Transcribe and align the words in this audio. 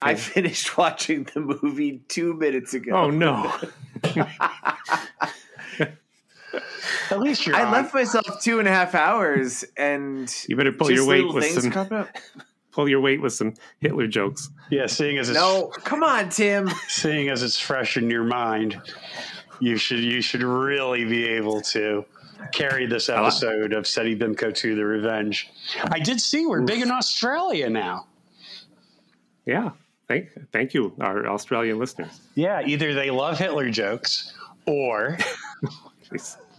I 0.00 0.14
finished 0.14 0.76
watching 0.78 1.24
the 1.34 1.40
movie 1.40 2.02
two 2.08 2.34
minutes 2.34 2.74
ago. 2.74 2.92
Oh 2.92 3.10
no! 3.10 3.52
At 7.10 7.20
least 7.20 7.46
you're. 7.46 7.56
I 7.56 7.64
on. 7.64 7.72
left 7.72 7.94
myself 7.94 8.40
two 8.42 8.58
and 8.58 8.68
a 8.68 8.70
half 8.70 8.94
hours, 8.94 9.64
and 9.76 10.32
You 10.48 10.56
better 10.56 10.72
pull 10.72 10.90
your 10.90 11.06
weight 11.06 11.32
with 11.32 11.44
some 11.46 11.72
up. 11.92 12.08
pull 12.70 12.88
your 12.88 13.00
weight 13.00 13.20
with 13.20 13.32
some 13.32 13.54
Hitler 13.80 14.06
jokes. 14.06 14.50
Yeah, 14.70 14.86
seeing 14.86 15.18
as 15.18 15.28
it's 15.30 15.38
No, 15.38 15.68
come 15.84 16.02
on, 16.02 16.28
Tim. 16.28 16.68
seeing 16.88 17.28
as 17.28 17.42
it's 17.42 17.58
fresh 17.58 17.96
in 17.96 18.10
your 18.10 18.24
mind, 18.24 18.80
you 19.60 19.76
should 19.76 20.00
you 20.00 20.20
should 20.20 20.42
really 20.42 21.04
be 21.04 21.26
able 21.26 21.60
to 21.62 22.04
carry 22.52 22.86
this 22.86 23.08
episode 23.08 23.72
of 23.72 23.84
Seddy 23.84 24.16
Bimco 24.18 24.54
2 24.54 24.76
The 24.76 24.84
Revenge. 24.84 25.50
I 25.90 25.98
did 25.98 26.20
see 26.20 26.46
we're 26.46 26.62
big 26.62 26.80
in 26.82 26.90
Australia 26.90 27.68
now. 27.68 28.06
Yeah. 29.44 29.70
Thank 30.08 30.28
thank 30.52 30.72
you, 30.74 30.94
our 31.00 31.26
Australian 31.28 31.78
listeners. 31.78 32.20
Yeah, 32.34 32.62
either 32.64 32.94
they 32.94 33.10
love 33.10 33.38
Hitler 33.38 33.70
jokes 33.70 34.32
or. 34.66 35.18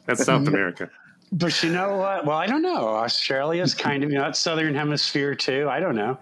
That's 0.05 0.23
South 0.25 0.47
America. 0.47 0.89
but 1.31 1.61
you 1.63 1.71
know 1.71 1.97
what? 1.97 2.25
Well, 2.25 2.37
I 2.37 2.45
don't 2.47 2.61
know. 2.61 2.87
Australia's 2.89 3.73
kind 3.73 4.03
of 4.03 4.11
you 4.11 4.17
know, 4.17 4.27
it's 4.27 4.39
southern 4.39 4.73
hemisphere 4.75 5.35
too. 5.35 5.67
I 5.69 5.79
don't 5.79 5.95
know. 5.95 6.17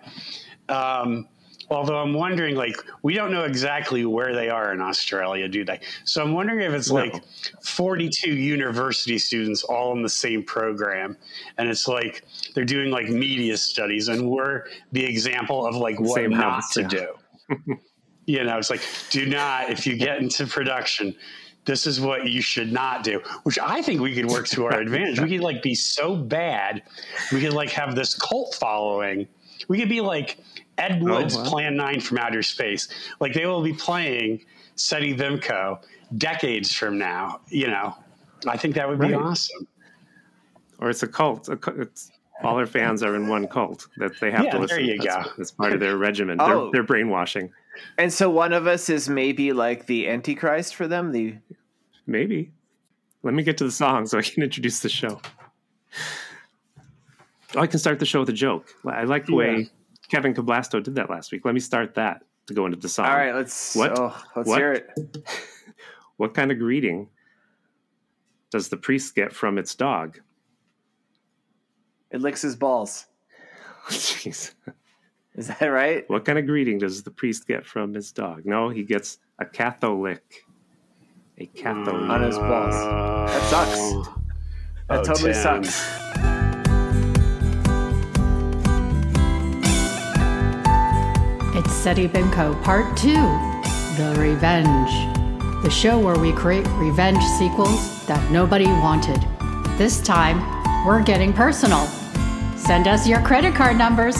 Um, 0.69 1.27
although 1.69 1.97
I'm 1.97 2.13
wondering, 2.13 2.55
like, 2.55 2.75
we 3.03 3.13
don't 3.13 3.31
know 3.31 3.43
exactly 3.43 4.05
where 4.05 4.33
they 4.33 4.49
are 4.49 4.73
in 4.73 4.81
Australia, 4.81 5.47
do 5.47 5.65
they? 5.65 5.79
So 6.05 6.23
I'm 6.23 6.33
wondering 6.33 6.61
if 6.61 6.73
it's 6.73 6.89
No. 6.89 6.95
like 6.95 7.23
42 7.63 8.31
university 8.31 9.17
students 9.17 9.63
all 9.63 9.93
in 9.93 10.01
the 10.01 10.09
same 10.09 10.43
program, 10.43 11.17
and 11.57 11.69
it's 11.69 11.87
like 11.87 12.23
they're 12.53 12.65
doing 12.65 12.91
like 12.91 13.09
media 13.09 13.57
studies, 13.57 14.07
and 14.07 14.29
we're 14.29 14.65
the 14.91 15.03
example 15.05 15.65
of 15.65 15.75
like 15.75 15.99
what 15.99 16.15
Same 16.15 16.31
not 16.31 16.53
house, 16.55 16.73
to 16.73 16.81
yeah. 16.83 16.87
do. 16.87 17.77
you 18.25 18.43
know, 18.43 18.57
it's 18.57 18.69
like, 18.69 18.81
do 19.09 19.25
not 19.25 19.69
if 19.69 19.85
you 19.87 19.97
get 19.97 20.19
into 20.19 20.45
production. 20.47 21.15
This 21.65 21.85
is 21.85 21.99
what 21.99 22.29
you 22.29 22.39
should 22.41 22.71
not 22.71 23.03
do, 23.03 23.21
which 23.43 23.59
I 23.59 23.81
think 23.81 23.99
we 23.99 24.15
could 24.15 24.27
work 24.27 24.47
to 24.49 24.63
our 24.65 24.79
advantage. 24.79 25.19
We 25.19 25.31
could 25.31 25.41
like 25.41 25.61
be 25.61 25.75
so 25.75 26.15
bad, 26.15 26.81
we 27.33 27.41
could 27.41 27.51
like 27.51 27.69
have 27.71 27.93
this 27.93 28.15
cult 28.15 28.55
following. 28.55 29.27
We 29.67 29.77
could 29.77 29.89
be 29.89 29.99
like 29.99 30.37
Ed 30.77 30.99
oh, 31.01 31.05
Wood's 31.05 31.35
wow. 31.35 31.43
Plan 31.45 31.75
9 31.75 31.99
from 32.01 32.17
Outer 32.19 32.43
Space. 32.43 32.87
Like 33.19 33.33
they 33.33 33.45
will 33.45 33.63
be 33.63 33.73
playing 33.73 34.45
Seddy 34.75 35.17
Bimco 35.17 35.79
decades 36.17 36.71
from 36.73 36.97
now, 36.97 37.41
you 37.49 37.67
know. 37.67 37.95
I 38.47 38.57
think 38.57 38.75
that 38.75 38.87
would 38.87 38.99
be 38.99 39.07
Right. 39.13 39.15
awesome. 39.15 39.67
Or 40.79 40.89
it's 40.89 41.01
a 41.01 41.07
cult. 41.07 41.49
A, 41.49 41.57
cu- 41.57 41.81
it's, 41.81 42.11
all 42.43 42.55
their 42.55 42.67
fans 42.67 43.01
are 43.01 43.15
in 43.15 43.27
one 43.27 43.47
cult 43.47 43.87
that 43.97 44.11
they 44.21 44.29
have 44.29 44.51
to 44.51 44.59
listen. 44.59 44.59
Yeah, 44.59 44.59
to 44.59 44.67
there 44.67 44.77
listen. 44.77 44.85
you 44.85 44.97
that's, 45.15 45.25
go. 45.27 45.33
that's 45.37 45.51
part 45.51 45.73
of 45.73 45.79
their 45.79 45.97
regimen. 45.97 46.37
Oh. 46.39 46.47
They're, 46.65 46.71
they're 46.73 46.83
brainwashing. 46.83 47.51
And 47.97 48.13
so 48.13 48.29
one 48.29 48.53
of 48.53 48.67
us 48.67 48.89
is 48.89 49.09
maybe 49.09 49.53
like 49.53 49.87
the 49.87 50.07
Antichrist 50.07 50.75
for 50.75 50.87
them. 50.87 51.11
The 51.11 51.35
Maybe. 52.05 52.51
Let 53.23 53.33
me 53.33 53.41
get 53.43 53.57
to 53.57 53.63
the 53.63 53.71
song 53.71 54.05
so 54.05 54.19
I 54.19 54.21
can 54.21 54.43
introduce 54.43 54.79
the 54.81 54.89
show. 54.89 55.19
Oh, 57.55 57.61
I 57.61 57.67
can 57.67 57.79
start 57.79 57.99
the 57.99 58.05
show 58.05 58.19
with 58.19 58.29
a 58.29 58.33
joke. 58.33 58.67
I 58.85 59.03
like 59.03 59.25
the 59.25 59.33
Yeah. 59.35 59.63
Way 60.07 60.17
Kevin 60.17 60.33
Cablasto 60.33 60.81
did 60.81 60.95
that 60.95 61.09
last 61.09 61.31
week. 61.31 61.45
Let 61.45 61.53
me 61.53 61.59
start 61.59 61.95
that 61.95 62.23
to 62.47 62.53
go 62.53 62.65
into 62.65 62.77
the 62.77 62.89
song. 62.89 63.05
all 63.07 63.15
right, 63.17 63.35
let's 63.35 63.75
What? 63.75 63.97
Oh, 63.99 64.15
let's 64.35 64.47
What? 64.49 64.57
hear 64.59 64.73
it. 64.73 64.89
What 66.17 66.33
kind 66.33 66.51
of 66.51 66.57
greeting 66.57 67.09
does 68.49 68.69
the 68.69 68.77
priest 68.77 69.13
get 69.13 69.31
from 69.31 69.59
its 69.59 69.75
dog? 69.75 70.19
It 72.09 72.21
licks 72.21 72.41
his 72.41 72.55
balls. 72.55 73.05
Jeez. 73.89 74.55
Is 75.35 75.47
that 75.49 75.61
right? 75.67 76.09
What 76.09 76.25
kind 76.25 76.39
of 76.39 76.47
greeting 76.47 76.79
does 76.79 77.03
the 77.03 77.11
priest 77.11 77.45
get 77.45 77.67
from 77.67 77.93
his 77.93 78.11
dog? 78.11 78.47
No, 78.47 78.69
he 78.69 78.81
gets 78.81 79.19
a 79.37 79.45
Catholic. 79.45 80.43
A 81.37 81.45
Catholic. 81.45 81.93
On 81.93 82.23
his 82.23 82.39
balls. 82.39 82.73
That 82.73 83.43
sucks. 83.51 83.77
Oh, 83.79 84.15
that 84.89 84.99
Oh, 85.01 85.03
totally 85.03 85.33
Tim. 85.33 85.63
sucks. 85.63 86.06
It's 91.57 91.69
Seddy 91.69 92.07
Bimco 92.07 92.63
Part 92.63 92.95
2 92.97 93.13
The 93.97 94.15
Revenge. 94.19 94.91
The 95.63 95.71
show 95.71 95.97
where 95.97 96.15
we 96.15 96.31
create 96.31 96.67
revenge 96.73 97.23
sequels 97.23 98.05
that 98.05 98.31
nobody 98.31 98.67
wanted. 98.67 99.19
This 99.75 99.99
time, 99.99 100.37
we're 100.85 101.01
getting 101.01 101.33
personal. 101.33 101.87
Send 102.57 102.87
us 102.87 103.07
your 103.07 103.21
credit 103.21 103.55
card 103.55 103.75
numbers. 103.75 104.17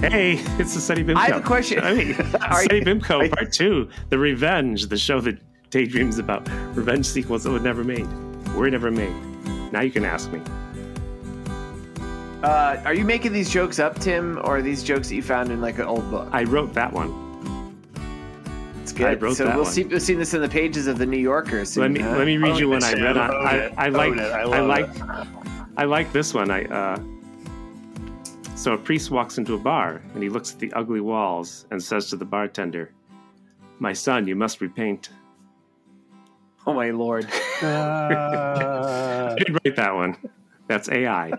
Hey, 0.00 0.40
it's 0.58 0.74
the 0.74 0.80
Seddy 0.80 1.04
Bimco. 1.04 1.16
I 1.18 1.26
have 1.26 1.36
a 1.36 1.40
question. 1.40 1.78
I 1.78 1.94
mean, 1.94 2.14
Seddy 2.14 2.82
Bimco 2.82 3.24
are 3.24 3.28
Part 3.28 3.52
2, 3.52 3.88
The 4.08 4.18
Revenge, 4.18 4.88
the 4.88 4.98
show 4.98 5.20
that 5.20 5.38
daydreams 5.70 6.18
about 6.18 6.48
revenge 6.74 7.06
sequels 7.06 7.44
that 7.44 7.52
were 7.52 7.60
never 7.60 7.84
made. 7.84 8.08
Were 8.56 8.68
never 8.68 8.90
made. 8.90 9.14
Now 9.70 9.82
you 9.82 9.92
can 9.92 10.04
ask 10.04 10.28
me. 10.32 10.40
Uh, 12.42 12.80
are 12.84 12.94
you 12.94 13.04
making 13.04 13.32
these 13.32 13.50
jokes 13.50 13.80
up, 13.80 13.98
Tim, 13.98 14.38
or 14.38 14.58
are 14.58 14.62
these 14.62 14.84
jokes 14.84 15.08
that 15.08 15.16
you 15.16 15.22
found 15.22 15.50
in 15.50 15.60
like 15.60 15.78
an 15.78 15.86
old 15.86 16.08
book? 16.10 16.28
I 16.30 16.44
wrote 16.44 16.72
that 16.74 16.92
one. 16.92 17.26
It's 18.82 18.92
good. 18.92 19.06
I 19.06 19.14
wrote 19.14 19.36
so 19.36 19.44
that 19.44 19.56
we'll 19.56 19.64
one. 19.64 19.72
see. 19.72 19.84
We'll 19.84 19.98
see 19.98 20.14
this 20.14 20.34
in 20.34 20.40
the 20.40 20.48
pages 20.48 20.86
of 20.86 20.98
the 20.98 21.06
New 21.06 21.18
Yorker. 21.18 21.64
Soon, 21.64 21.82
let 21.82 21.90
me 21.90 22.00
huh? 22.00 22.16
let 22.16 22.26
me 22.26 22.36
read 22.36 22.52
Own 22.52 22.58
you 22.58 22.68
one 22.70 22.84
I 22.84 22.92
read 22.92 23.16
on. 23.16 23.34
Own 23.34 23.46
I. 23.46 23.74
I 23.76 23.88
like. 23.88 24.18
I 24.18 24.42
I, 24.42 24.60
like 24.60 24.88
it. 24.88 25.02
I 25.76 25.84
like 25.84 26.12
this 26.12 26.32
one. 26.32 26.50
I 26.50 26.64
uh, 26.66 27.00
so 28.54 28.72
a 28.72 28.78
priest 28.78 29.10
walks 29.10 29.36
into 29.38 29.54
a 29.54 29.58
bar 29.58 30.00
and 30.14 30.22
he 30.22 30.28
looks 30.28 30.52
at 30.52 30.60
the 30.60 30.72
ugly 30.74 31.00
walls 31.00 31.66
and 31.72 31.82
says 31.82 32.08
to 32.10 32.16
the 32.16 32.24
bartender, 32.24 32.92
"My 33.80 33.92
son, 33.92 34.28
you 34.28 34.36
must 34.36 34.60
repaint." 34.60 35.10
Oh 36.68 36.72
my 36.72 36.90
lord! 36.90 37.26
Uh, 37.62 39.34
I 39.34 39.34
did 39.38 39.50
write 39.64 39.74
that 39.74 39.92
one. 39.92 40.16
That's 40.68 40.88
AI. 40.88 41.32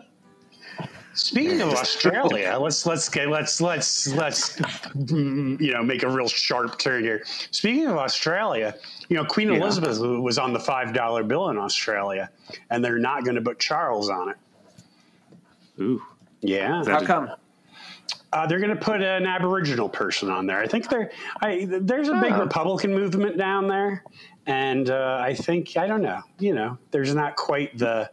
Speaking 1.20 1.62
of 1.62 1.70
Australia, 1.74 2.58
let's 2.60 2.86
let's 2.86 3.10
get 3.10 3.28
let's 3.30 3.60
let's 3.60 4.08
let's 4.14 4.56
mm, 4.58 5.60
you 5.60 5.74
know 5.74 5.84
make 5.84 6.04
a 6.04 6.10
real 6.10 6.28
sharp 6.30 6.80
turn 6.80 7.04
here. 7.04 7.24
Speaking 7.52 7.88
of 7.88 7.98
Australia, 7.98 8.76
you 9.10 9.18
know 9.18 9.26
Queen 9.26 9.50
Yeah. 9.50 9.58
Elizabeth 9.60 10.00
was 10.00 10.38
on 10.38 10.54
the 10.54 10.60
five 10.60 10.94
dollar 10.94 11.24
bill 11.24 11.50
in 11.50 11.58
Australia, 11.58 12.30
and 12.70 12.84
they're 12.84 13.00
not 13.00 13.24
going 13.26 13.36
to 13.36 13.42
put 13.42 13.60
Charles 13.60 14.10
on 14.10 14.30
it. 14.30 14.36
Ooh, 15.82 16.02
Yeah, 16.42 16.84
How 16.86 17.02
come? 17.06 17.32
uh, 18.34 18.48
they're 18.48 18.60
going 18.60 18.76
to 18.76 18.84
put 18.84 19.02
an 19.02 19.26
Aboriginal 19.26 19.90
person 19.90 20.30
on 20.30 20.46
there. 20.46 20.60
I 20.60 20.68
think 20.68 20.90
there, 20.90 21.12
I, 21.42 21.66
there's 21.70 22.10
a 22.10 22.16
big 22.22 22.34
Oh. 22.34 22.42
Republican 22.42 22.94
movement 22.94 23.38
down 23.38 23.68
there, 23.68 24.04
and 24.46 24.90
uh, 24.90 25.20
I 25.22 25.34
think 25.34 25.76
I 25.78 25.86
don't 25.88 26.02
know. 26.02 26.22
You 26.40 26.54
know, 26.54 26.78
there's 26.92 27.14
not 27.14 27.36
quite 27.36 27.78
the 27.78 28.10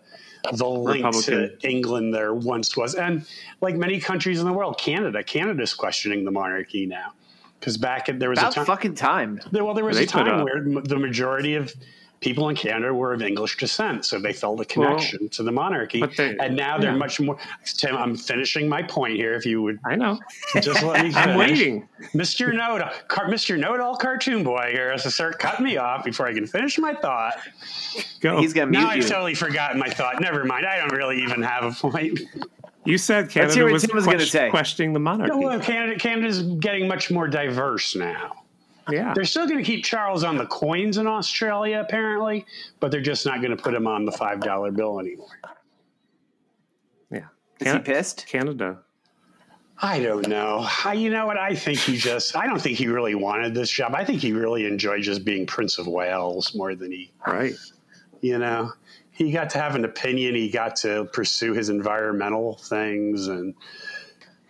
the 0.53 0.67
link 0.69 1.05
Republican. 1.05 1.59
to 1.61 1.69
England 1.69 2.15
there 2.15 2.34
once 2.34 2.77
was, 2.77 2.95
and 2.95 3.27
like 3.61 3.75
many 3.77 4.01
countries 4.01 4.39
in 4.41 4.47
the 4.47 4.53
world, 4.53 4.79
Canada, 4.79 5.23
Canada's 5.23 5.75
questioning 5.75 6.25
the 6.25 6.31
monarchy 6.31 6.87
now 6.87 7.12
because 7.61 7.77
back 7.79 8.09
in, 8.09 8.19
there 8.19 8.31
was 8.31 8.39
About 8.39 8.53
a 8.53 8.55
time. 8.57 8.67
fucking 8.67 8.95
time. 8.95 9.41
there- 9.53 9.65
well, 9.65 9.75
there 9.75 9.84
was 9.84 9.97
They 9.97 10.05
a 10.05 10.07
time 10.07 10.45
where 10.45 10.62
the 10.62 10.99
majority 10.99 11.55
of 11.55 11.73
people 12.21 12.49
in 12.49 12.56
Canada 12.56 12.93
were 12.94 13.12
of 13.12 13.22
English 13.22 13.56
descent, 13.59 14.04
so 14.04 14.19
they 14.19 14.32
felt 14.32 14.60
a 14.60 14.65
connection 14.65 15.28
to 15.31 15.43
the 15.43 15.53
monarchy. 15.53 16.00
but 16.00 16.16
they- 16.16 16.37
and 16.38 16.56
now 16.56 16.78
they're 16.78 16.91
yeah. 16.93 16.97
much 16.97 17.21
more. 17.21 17.38
Tim, 17.65 17.97
I'm 17.97 18.16
finishing 18.16 18.69
my 18.69 18.82
point 18.82 19.16
here. 19.16 19.34
If 19.34 19.44
you 19.47 19.62
would 19.62 19.78
I 19.84 19.97
know. 19.97 20.19
just 20.60 20.82
let 20.82 21.04
me 21.04 21.12
I'm 21.16 21.37
waiting. 21.37 21.88
Mr. 22.15 22.54
Know 22.54 22.78
Car- 23.09 23.28
Mr. 23.28 23.59
Know 23.59 23.75
It 23.75 23.81
All 23.81 23.97
Cartoon 23.97 24.43
Boy 24.43 24.71
here 24.72 24.91
has 24.91 25.03
to 25.04 25.10
start 25.10 25.38
cutting 25.38 25.65
me 25.65 25.77
off 25.77 26.04
before 26.04 26.27
I 26.27 26.32
can 26.32 26.47
finish 26.47 26.78
my 26.78 26.94
thought. 26.94 27.34
Go. 28.21 28.38
He's 28.41 28.53
gonna 28.53 28.71
now 28.71 28.93
mute 28.93 29.04
I've 29.04 29.09
totally 29.10 29.34
forgotten 29.34 29.78
my 29.78 29.88
thought. 29.91 30.21
Never 30.21 30.44
mind. 30.44 30.66
I 30.66 30.78
don't 30.78 30.93
really 30.93 31.22
even 31.22 31.43
have 31.43 31.65
a 31.65 31.71
point. 31.72 32.19
You 32.84 32.98
said 32.98 33.31
Canada 33.31 33.53
hear 33.54 33.71
was, 33.72 33.87
was 33.93 34.06
gonna 34.06 34.25
say. 34.25 34.48
questioning 34.48 34.93
the 34.93 35.00
monarchy. 35.00 35.33
No, 35.33 35.38
well, 35.38 35.60
Canada, 35.60 35.98
Canada's 35.98 36.42
getting 36.42 36.86
much 36.86 37.10
more 37.10 37.27
diverse 37.27 37.97
now. 37.97 38.45
Yeah. 38.91 39.12
They're 39.15 39.24
still 39.24 39.47
going 39.47 39.59
to 39.59 39.65
keep 39.65 39.84
Charles 39.84 40.24
on 40.24 40.36
the 40.36 40.47
coins 40.47 40.97
in 40.98 41.06
Australia, 41.06 41.80
apparently, 41.86 42.47
but 42.80 42.91
they're 42.91 43.00
just 43.00 43.27
not 43.27 43.41
going 43.41 43.56
to 43.56 43.62
put 43.62 43.74
him 43.74 43.86
on 43.86 44.04
the 44.04 44.12
five 44.12 44.41
dollar 44.41 44.71
bill 44.71 45.00
anymore. 45.00 45.28
Yeah. 47.10 47.27
Is 47.60 47.72
he 47.72 47.78
pissed? 47.80 48.27
Canada. 48.27 48.78
I 49.83 50.00
don't 50.00 50.27
know. 50.28 50.66
I, 50.84 50.94
you 50.94 51.10
know 51.10 51.27
what? 51.27 51.36
I 51.36 51.54
think 51.54 51.78
he 51.80 51.97
just. 51.98 52.34
I 52.34 52.47
don't 52.47 52.60
think 52.60 52.78
he 52.78 52.86
really 52.88 53.15
wanted 53.15 53.54
this 53.54 53.71
job. 53.71 53.94
I 53.94 54.04
think 54.04 54.22
he 54.22 54.33
really 54.33 54.65
enjoyed 54.66 55.03
just 55.03 55.24
being 55.24 55.47
Prince 55.47 55.77
of 55.78 55.86
Wales 55.86 56.54
more 56.54 56.74
than 56.74 56.91
he 56.92 57.12
Right. 57.27 57.53
you 58.22 58.38
know 58.38 58.72
he 59.10 59.30
got 59.33 59.50
to 59.50 59.59
have 59.59 59.74
an 59.74 59.84
opinion 59.84 60.34
he 60.34 60.48
got 60.50 60.77
to 60.77 61.04
pursue 61.12 61.53
his 61.53 61.68
environmental 61.68 62.56
things 62.56 63.28
and 63.28 63.54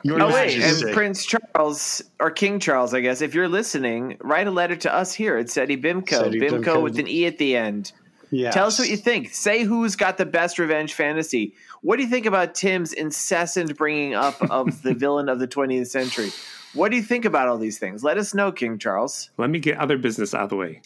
your 0.06 0.22
Oh 0.22 0.32
wait, 0.32 0.60
and 0.60 0.92
Prince 0.92 1.26
Charles 1.26 2.02
or 2.20 2.30
King 2.30 2.60
Charles, 2.60 2.94
I 2.94 3.00
guess. 3.00 3.20
If 3.20 3.34
you're 3.34 3.48
listening, 3.48 4.16
write 4.20 4.46
a 4.46 4.50
letter 4.50 4.76
to 4.76 4.94
us 4.94 5.12
here 5.12 5.36
at 5.36 5.46
Seddy 5.46 5.80
Bimco. 5.80 6.08
Seddy 6.08 6.40
Bimco 6.40 6.62
Bimco. 6.62 6.82
with 6.82 6.98
an 6.98 7.08
e 7.08 7.26
at 7.26 7.38
the 7.38 7.56
end. 7.56 7.92
Yes. 8.30 8.54
Tell 8.54 8.66
us 8.66 8.78
what 8.78 8.88
you 8.88 8.96
think. 8.96 9.32
Say 9.32 9.62
who's 9.64 9.94
got 9.96 10.18
the 10.18 10.26
best 10.26 10.58
revenge 10.58 10.94
fantasy. 10.94 11.54
What 11.82 11.96
do 11.96 12.02
you 12.02 12.08
think 12.08 12.26
about 12.26 12.54
Tim's 12.54 12.92
incessant 12.92 13.76
bringing 13.76 14.14
up 14.14 14.40
of 14.50 14.82
the 14.82 14.94
villain 15.04 15.28
of 15.28 15.38
the 15.38 15.46
20th 15.46 15.86
century? 15.86 16.30
What 16.74 16.90
do 16.90 16.96
you 16.96 17.02
think 17.02 17.24
about 17.24 17.48
all 17.48 17.56
these 17.56 17.78
things? 17.78 18.02
Let 18.02 18.18
us 18.18 18.34
know, 18.34 18.50
King 18.52 18.78
Charles. 18.78 19.30
Let 19.38 19.50
me 19.50 19.60
get 19.60 19.78
other 19.78 19.96
business 19.96 20.34
out 20.34 20.42
of 20.42 20.50
the 20.50 20.56
way. 20.56 20.82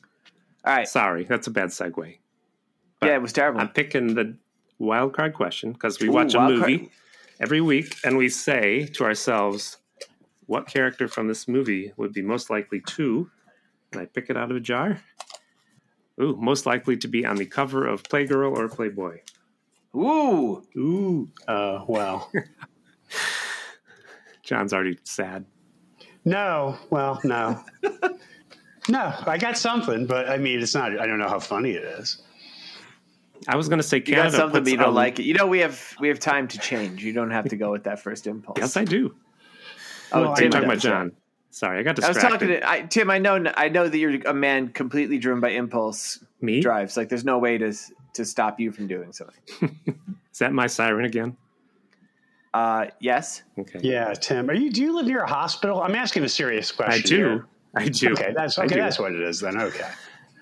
All 0.64 0.76
right. 0.76 0.86
Sorry, 0.86 1.24
that's 1.24 1.46
a 1.46 1.50
bad 1.50 1.70
segue. 1.70 2.18
yeah, 3.02 3.14
it 3.14 3.22
was 3.22 3.32
terrible. 3.32 3.60
I'm 3.60 3.70
picking 3.70 4.14
the 4.14 4.36
wild 4.78 5.14
card 5.14 5.32
question 5.34 5.72
because 5.72 5.98
we 5.98 6.08
Ooh, 6.08 6.12
watch 6.12 6.34
a 6.34 6.40
movie 6.40 6.78
card. 6.78 6.90
Every 7.40 7.60
week 7.60 7.96
and 8.04 8.16
we 8.16 8.28
say 8.28 8.86
to 8.86 9.04
ourselves, 9.04 9.78
what 10.46 10.66
character 10.66 11.08
from 11.08 11.28
this 11.28 11.48
movie 11.48 11.92
would 11.96 12.12
be 12.12 12.22
most 12.22 12.50
likely 12.50 12.80
to, 12.80 13.30
and 13.92 14.00
I 14.00 14.04
pick 14.06 14.30
it 14.30 14.36
out 14.36 14.50
of 14.50 14.56
a 14.56 14.60
jar? 14.60 15.00
Ooh, 16.20 16.36
most 16.36 16.66
likely 16.66 16.96
to 16.98 17.08
be 17.08 17.24
on 17.24 17.36
the 17.36 17.46
cover 17.46 17.86
of 17.86 18.02
Playgirl 18.02 18.56
or 18.56 18.68
Playboy. 18.68 19.20
Ooh. 19.96 20.62
Ooh. 20.76 21.28
Uh, 21.48 21.84
well, 21.88 22.30
John's 24.42 24.72
already 24.72 24.98
sad. 25.04 25.44
no. 26.24 26.76
Well, 26.90 27.20
no. 27.24 27.64
no, 28.88 29.14
I 29.26 29.38
got 29.38 29.56
something, 29.56 30.06
but 30.06 30.28
I 30.28 30.36
mean, 30.36 30.60
it's 30.60 30.74
not. 30.74 30.98
I 30.98 31.06
don't 31.06 31.18
know 31.18 31.28
how 31.28 31.40
funny 31.40 31.70
it 31.70 31.84
is. 31.84 32.22
I 33.48 33.56
was 33.56 33.68
going 33.68 33.78
to 33.78 33.82
say 33.82 33.98
You 33.98 34.02
Canada. 34.02 34.30
got 34.30 34.32
something, 34.36 34.60
puts 34.60 34.64
but 34.66 34.70
you 34.72 34.76
don't 34.76 34.88
out- 34.88 34.94
like 34.94 35.18
it. 35.18 35.24
You 35.24 35.34
know, 35.34 35.46
we 35.46 35.60
have 35.60 35.94
we 36.00 36.08
have 36.08 36.18
time 36.18 36.46
to 36.48 36.58
change. 36.58 37.02
You 37.04 37.12
don't 37.12 37.30
have 37.30 37.46
to 37.48 37.56
go 37.56 37.72
with 37.72 37.84
that 37.84 38.00
first 38.00 38.26
impulse. 38.26 38.58
Yes, 38.58 38.76
I 38.76 38.84
do. 38.84 39.14
oh, 40.12 40.20
Well, 40.20 40.30
I 40.30 40.32
Are 40.32 40.36
you 40.36 40.36
Tim 40.42 40.50
talking 40.50 40.68
about. 40.68 40.78
John? 40.78 41.12
Sorry, 41.52 41.80
I 41.80 41.82
got 41.82 41.96
distracted. 41.96 42.20
I 42.20 42.24
was 42.24 42.32
talking 42.32 42.48
to 42.48 42.68
I, 42.70 42.80
Tim. 42.82 43.10
I 43.10 43.18
know. 43.18 43.44
I 43.56 43.68
know 43.68 43.88
that 43.88 43.98
you're 43.98 44.20
a 44.26 44.34
man 44.34 44.68
completely 44.68 45.18
driven 45.18 45.40
by 45.40 45.50
impulse 45.50 46.22
Me? 46.40 46.60
drives. 46.60 46.96
Like, 46.96 47.08
there's 47.08 47.24
no 47.24 47.38
way 47.38 47.58
to 47.58 47.72
to 48.14 48.24
stop 48.24 48.60
you 48.60 48.70
from 48.72 48.86
doing 48.86 49.12
something. 49.12 49.76
Is 50.32 50.38
that 50.38 50.52
my 50.52 50.66
siren 50.68 51.04
again? 51.06 51.36
Uh, 52.52 52.86
yes. 53.00 53.42
Okay. 53.58 53.78
Yeah, 53.82 54.12
Tim. 54.14 54.50
Are 54.50 54.54
you? 54.54 54.70
Do 54.70 54.82
you 54.82 54.94
live 54.94 55.06
near 55.06 55.22
a 55.22 55.28
hospital? 55.28 55.82
I'm 55.82 55.94
asking 55.94 56.24
a 56.24 56.28
serious 56.28 56.70
question. 56.72 57.02
I 57.04 57.06
do. 57.06 57.16
here. 57.16 57.46
I 57.76 57.88
do. 57.88 58.12
Okay, 58.12 58.32
that's 58.34 58.58
okay. 58.58 58.76
That's 58.76 58.98
what 58.98 59.12
it 59.12 59.20
is 59.20 59.40
then. 59.40 59.60
Okay. 59.60 59.88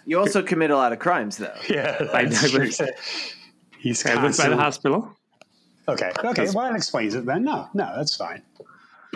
You 0.09 0.19
also 0.19 0.43
commit 0.43 0.71
a 0.71 0.77
lot 0.77 0.93
of 0.95 0.99
crimes, 0.99 1.37
though. 1.37 1.55
Yeah, 1.69 1.99
I- 2.15 2.25
that's 2.25 2.51
true. 2.51 2.71
He's 3.79 4.05
I 4.07 4.15
live 4.15 4.17
by 4.17 4.49
the 4.49 4.57
constantly- 4.57 4.57
hospital. 4.57 5.15
Okay. 5.87 6.13
Okay. 6.25 6.47
Well, 6.55 6.67
that 6.69 6.75
explains 6.77 7.15
it 7.15 7.25
then. 7.27 7.45
No, 7.45 7.69
no, 7.75 7.93
that's 7.97 8.17
fine. 8.17 8.43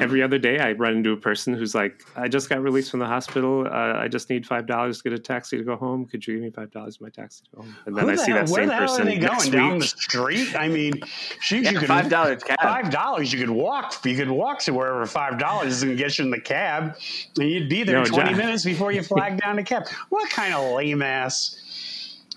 Every 0.01 0.23
other 0.23 0.39
day, 0.39 0.59
I 0.59 0.73
run 0.73 0.97
into 0.97 1.11
a 1.13 1.17
person 1.19 1.53
who's 1.53 1.75
like, 1.75 2.03
"I 2.17 2.27
just 2.27 2.49
got 2.49 2.63
released 2.63 2.91
from 2.91 3.01
the 3.01 3.07
hospital. 3.07 3.67
Uh, 3.67 3.93
I 3.99 4.09
just 4.09 4.31
need 4.31 4.47
five 4.47 4.67
dollars 4.67 5.03
to 5.03 5.11
get 5.11 5.13
a 5.13 5.19
taxi 5.23 5.59
to 5.59 5.63
go 5.65 5.77
home. 5.77 6.07
Could 6.07 6.27
you 6.27 6.35
give 6.37 6.43
me 6.45 6.51
five 6.51 6.71
dollars 6.71 6.97
for 6.97 7.05
my 7.05 7.11
taxi 7.11 7.45
to 7.45 7.57
go 7.57 7.63
home?" 7.63 7.77
And 7.85 7.95
then 7.95 8.05
Who 8.05 8.11
I 8.11 8.17
the 8.17 8.23
see 8.23 8.31
hell- 8.33 8.45
that 8.47 8.51
where 8.51 8.63
same 8.63 8.69
the 8.69 8.75
hell 8.75 8.87
person 8.87 9.03
are 9.03 9.05
they 9.11 9.19
next 9.19 9.37
going 9.45 9.51
down 9.53 9.73
week. 9.75 9.81
the 9.83 9.87
street? 9.89 10.57
I 10.59 10.69
mean, 10.69 10.95
shoot, 11.41 11.65
Yeah, 11.65 11.73
you 11.73 11.79
could 11.79 11.89
five 11.89 12.09
dollars. 12.09 12.43
Five 12.63 12.91
dollars, 12.91 13.33
you 13.35 13.39
could 13.39 13.51
walk. 13.51 14.03
You 14.07 14.17
could 14.17 14.31
walk 14.31 14.61
to 14.61 14.73
wherever 14.73 15.05
five 15.05 15.39
dollars 15.39 15.75
is 15.75 15.85
going 15.85 15.95
to 15.97 16.03
get 16.03 16.19
you 16.19 16.25
in 16.25 16.31
the 16.31 16.41
cab, 16.41 16.97
and 17.39 17.51
you'd 17.51 17.69
be 17.69 17.83
there 17.85 17.99
No, 17.99 18.05
twenty 18.07 18.31
John. 18.31 18.39
minutes 18.39 18.65
before 18.65 18.93
you 18.93 19.03
flag 19.03 19.39
down 19.43 19.59
a 19.59 19.63
cab. 19.65 19.85
What 20.09 20.31
kind 20.31 20.55
of 20.55 20.73
lame 20.75 21.03
ass? 21.03 21.59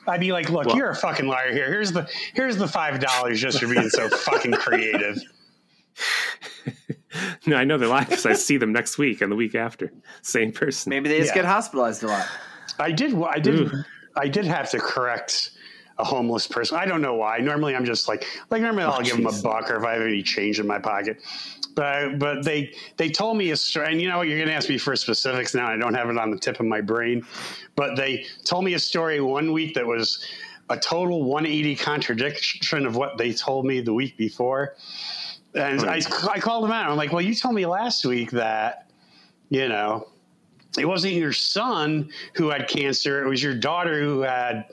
I'd 0.08 0.20
be 0.20 0.34
like, 0.34 0.50
look, 0.50 0.68
Well- 0.68 0.76
you're 0.76 0.90
a 0.90 0.96
fucking 0.96 1.26
liar 1.26 1.54
here. 1.54 1.68
Here's 1.72 1.94
the 1.94 2.08
here's 2.34 2.58
the 2.58 2.68
five 2.68 3.00
dollars 3.00 3.40
just 3.42 3.62
for 3.62 3.68
being 3.68 3.90
so 3.90 4.10
fucking 4.10 4.52
creative. 4.52 5.20
No, 7.46 7.56
I 7.62 7.64
know 7.64 7.78
they're 7.78 7.88
lying 7.88 8.06
because 8.06 8.26
I 8.26 8.34
see 8.34 8.58
them 8.58 8.72
next 8.72 8.98
week 8.98 9.22
and 9.22 9.32
the 9.32 9.36
week 9.36 9.56
after. 9.56 9.92
Same 10.22 10.52
person. 10.52 10.90
Maybe 10.90 11.10
they 11.10 11.20
just 11.20 11.32
Yeah. 11.32 11.42
get 11.42 11.46
hospitalized 11.46 12.04
a 12.04 12.08
lot. 12.08 12.28
I 12.80 12.92
did. 12.92 13.14
I 13.24 13.40
did. 13.40 13.56
Ooh. 13.56 13.84
I 14.16 14.28
did 14.28 14.46
have 14.46 14.70
to 14.72 14.80
correct 14.80 15.52
a 15.98 16.04
homeless 16.04 16.48
person. 16.48 16.78
I 16.78 16.86
don't 16.86 17.02
know 17.02 17.16
why. 17.16 17.38
Normally, 17.38 17.76
I'm 17.76 17.86
just 17.86 18.08
like 18.08 18.26
like 18.50 18.62
normally 18.62 18.84
oh, 18.84 18.90
I'll 18.92 19.02
give 19.02 19.16
them 19.16 19.28
a 19.28 19.42
buck 19.42 19.70
or 19.72 19.78
if 19.78 19.84
I 19.84 19.94
have 19.94 20.02
any 20.02 20.24
change 20.24 20.60
in 20.60 20.68
my 20.68 20.80
pocket. 20.80 21.22
But 21.76 22.20
but 22.20 22.44
they 22.44 22.74
they 22.98 23.10
told 23.10 23.38
me 23.38 23.52
a 23.52 23.58
story, 23.58 23.92
and 23.92 24.02
you 24.02 24.10
know 24.10 24.18
what? 24.20 24.28
You're 24.28 24.38
going 24.38 24.50
to 24.50 24.56
ask 24.56 24.70
me 24.70 24.78
for 24.78 24.96
specifics 24.96 25.54
now. 25.54 25.68
I 25.68 25.78
don't 25.78 25.94
have 25.94 26.10
it 26.10 26.18
on 26.18 26.32
the 26.32 26.38
tip 26.40 26.60
of 26.60 26.66
my 26.66 26.82
brain, 26.82 27.26
but 27.76 27.96
they 27.96 28.26
told 28.46 28.64
me 28.66 28.74
a 28.74 28.80
story 28.80 29.20
one 29.22 29.52
week 29.54 29.74
that 29.76 29.86
was 29.86 30.26
a 30.70 30.78
total 30.78 31.24
180 31.24 31.76
contradiction 31.76 32.86
of 32.86 32.96
what 32.96 33.18
they 33.18 33.32
told 33.34 33.66
me 33.66 33.82
the 33.82 33.94
week 33.94 34.18
before. 34.18 34.76
And 35.56 35.82
I, 35.82 36.02
I 36.30 36.40
called 36.40 36.66
him 36.66 36.72
out. 36.72 36.90
I'm 36.90 36.98
like, 36.98 37.12
well, 37.12 37.22
you 37.22 37.34
told 37.34 37.56
me 37.56 37.66
last 37.66 38.06
week 38.06 38.32
that, 38.32 38.90
you 39.50 39.68
know, 39.68 40.08
it 40.78 40.86
wasn't 40.86 41.14
your 41.14 41.32
son 41.32 42.10
who 42.34 42.50
had 42.50 42.68
cancer. 42.68 43.24
It 43.24 43.30
was 43.30 43.42
your 43.42 43.56
daughter 43.56 44.02
who 44.02 44.22
had, 44.22 44.66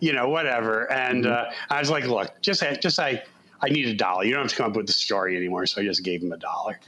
you 0.00 0.12
know, 0.12 0.28
whatever. 0.28 0.90
And 0.90 1.26
uh, 1.26 1.46
I 1.70 1.78
was 1.78 1.90
like, 1.90 2.06
look, 2.06 2.40
just, 2.40 2.62
just 2.80 2.98
I, 2.98 3.22
I 3.60 3.68
need 3.68 3.86
a 3.86 3.94
dollar. 3.94 4.24
You 4.24 4.34
don't 4.34 4.42
have 4.42 4.50
to 4.50 4.56
come 4.56 4.70
up 4.70 4.76
with 4.76 4.86
the 4.86 4.92
story 4.92 5.36
anymore. 5.36 5.66
So 5.66 5.80
I 5.80 5.84
just 5.84 6.02
gave 6.02 6.22
him 6.22 6.32
a 6.32 6.36
dollar. 6.36 6.80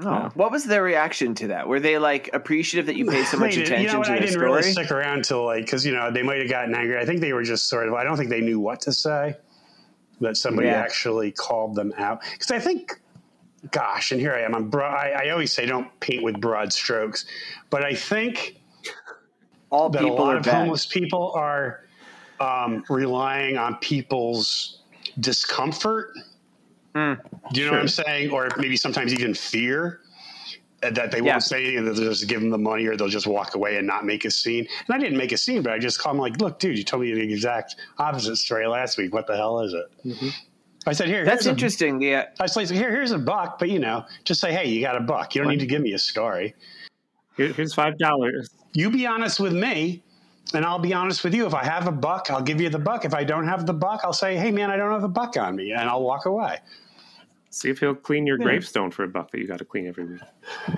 Oh. 0.00 0.30
What 0.34 0.50
was 0.50 0.64
their 0.64 0.82
reaction 0.82 1.34
to 1.36 1.48
that? 1.48 1.68
Were 1.68 1.80
they 1.80 1.98
like 1.98 2.30
appreciative 2.32 2.86
that 2.86 2.96
you 2.96 3.06
paid 3.06 3.26
so 3.26 3.36
much 3.38 3.56
attention 3.56 3.82
you 3.82 3.88
know 3.88 3.98
what? 3.98 4.06
to 4.06 4.12
I 4.12 4.14
the 4.16 4.20
didn't 4.20 4.32
story? 4.32 4.46
really 4.46 4.62
stick 4.62 4.90
around 4.90 5.24
till 5.24 5.44
like 5.44 5.64
because 5.64 5.84
you 5.84 5.92
know 5.92 6.10
they 6.10 6.22
might 6.22 6.38
have 6.38 6.48
gotten 6.48 6.74
angry. 6.74 6.98
I 6.98 7.04
think 7.04 7.20
they 7.20 7.32
were 7.32 7.42
just 7.42 7.68
sort 7.68 7.88
of. 7.88 7.94
I 7.94 8.04
don't 8.04 8.16
think 8.16 8.30
they 8.30 8.40
knew 8.40 8.58
what 8.58 8.80
to 8.82 8.92
say. 8.92 9.36
That 10.22 10.36
somebody 10.36 10.68
Yeah. 10.68 10.74
actually 10.80 11.32
called 11.32 11.74
them 11.74 11.92
out 11.98 12.22
because 12.32 12.52
I 12.52 12.60
think, 12.60 12.92
gosh, 13.72 14.12
and 14.12 14.20
here 14.20 14.32
I 14.32 14.42
am. 14.42 14.54
I'm 14.54 14.70
broad, 14.70 14.94
I, 14.94 15.26
I 15.26 15.30
always 15.30 15.52
say 15.52 15.66
don't 15.66 15.88
paint 15.98 16.22
with 16.22 16.40
broad 16.40 16.72
strokes, 16.72 17.24
but 17.70 17.84
I 17.84 17.92
think 17.92 18.56
All 19.70 19.90
that 19.90 19.98
people 20.00 20.18
a 20.18 20.20
lot 20.20 20.36
of 20.36 20.44
bad. 20.44 20.54
homeless 20.54 20.86
people 20.86 21.32
are 21.34 21.80
um, 22.38 22.84
relying 22.88 23.56
on 23.56 23.76
people's 23.78 24.78
discomfort. 25.18 26.12
Hmm. 26.94 27.14
Do 27.52 27.60
you 27.60 27.66
know 27.66 27.72
what 27.72 27.80
I'm 27.80 27.88
saying? 27.88 28.30
Or 28.30 28.48
maybe 28.58 28.76
sometimes 28.76 29.12
even 29.12 29.34
fear 29.34 30.01
that 30.82 31.10
they 31.12 31.18
Yeah. 31.18 31.32
won't 31.32 31.42
say 31.42 31.64
anything, 31.64 31.84
that 31.84 31.94
they'll 31.94 32.08
just 32.10 32.28
give 32.28 32.40
them 32.40 32.50
the 32.50 32.58
money 32.58 32.86
or 32.86 32.96
they'll 32.96 33.08
just 33.08 33.26
walk 33.26 33.54
away 33.54 33.76
and 33.76 33.86
not 33.86 34.04
make 34.04 34.24
a 34.24 34.30
scene. 34.30 34.66
And 34.88 34.94
I 34.94 34.98
didn't 34.98 35.16
make 35.16 35.32
a 35.32 35.36
scene, 35.36 35.62
but 35.62 35.72
I 35.72 35.78
just 35.78 35.98
called 36.00 36.16
them 36.16 36.20
like, 36.20 36.40
look, 36.40 36.58
dude, 36.58 36.76
you 36.76 36.84
told 36.84 37.02
me 37.02 37.12
the 37.14 37.20
exact 37.20 37.76
opposite 37.98 38.36
story 38.36 38.66
last 38.66 38.98
week. 38.98 39.14
What 39.14 39.26
the 39.26 39.36
hell 39.36 39.60
is 39.60 39.72
it? 39.74 39.86
Mm-hmm. 40.04 40.28
I 40.84 40.92
said, 40.92 41.06
here, 41.06 41.24
That's 41.24 41.44
here's 41.44 41.46
a- 41.46 41.50
interesting. 41.50 42.02
Yeah. 42.02 42.26
I 42.40 42.42
was 42.42 42.56
like, 42.56 42.68
here, 42.68 42.90
here's 42.90 43.12
a 43.12 43.18
buck, 43.18 43.58
but 43.60 43.70
you 43.70 43.78
know, 43.78 44.04
just 44.24 44.40
say, 44.40 44.52
hey, 44.52 44.68
you 44.68 44.80
got 44.80 44.96
a 44.96 45.00
buck. 45.00 45.34
You 45.34 45.42
don't 45.42 45.50
need 45.52 45.60
to 45.60 45.66
give 45.66 45.80
me 45.82 45.92
a 45.92 45.98
story. 45.98 46.54
Here- 47.36 47.52
here's 47.52 47.74
five 47.74 47.96
dollars. 47.98 48.50
you 48.74 48.90
be 48.90 49.06
honest 49.06 49.38
with 49.38 49.52
me 49.52 50.02
and 50.54 50.64
I'll 50.64 50.78
be 50.80 50.92
honest 50.92 51.22
with 51.24 51.34
you. 51.34 51.46
If 51.46 51.54
I 51.54 51.62
have 51.64 51.86
a 51.86 51.92
buck, 51.92 52.30
I'll 52.30 52.42
give 52.42 52.60
you 52.60 52.68
the 52.68 52.78
buck. 52.78 53.04
If 53.04 53.14
I 53.14 53.22
don't 53.22 53.46
have 53.46 53.64
the 53.66 53.72
buck, 53.72 54.00
I'll 54.02 54.12
say, 54.12 54.36
hey, 54.36 54.50
man, 54.50 54.70
I 54.70 54.76
don't 54.76 54.90
have 54.90 55.04
a 55.04 55.08
buck 55.08 55.36
on 55.36 55.54
me, 55.56 55.70
and 55.72 55.88
I'll 55.88 56.02
walk 56.02 56.26
away. 56.26 56.58
See 57.52 57.68
if 57.68 57.80
he'll 57.80 57.94
clean 57.94 58.26
your 58.26 58.38
gravestone 58.38 58.90
for 58.90 59.04
a 59.04 59.08
buck 59.08 59.30
that 59.30 59.38
you 59.38 59.46
got 59.46 59.58
to 59.58 59.64
clean 59.66 59.86
every 59.86 60.06
week. 60.06 60.22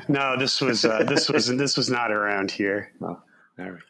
No, 0.08 0.36
this 0.36 0.60
was 0.60 0.84
uh, 0.84 1.04
this 1.04 1.28
was 1.28 1.46
this 1.46 1.76
was 1.76 1.88
not 1.88 2.10
around 2.10 2.50
here. 2.50 2.90
Oh, 3.00 3.16
all 3.58 3.70
right. 3.70 3.80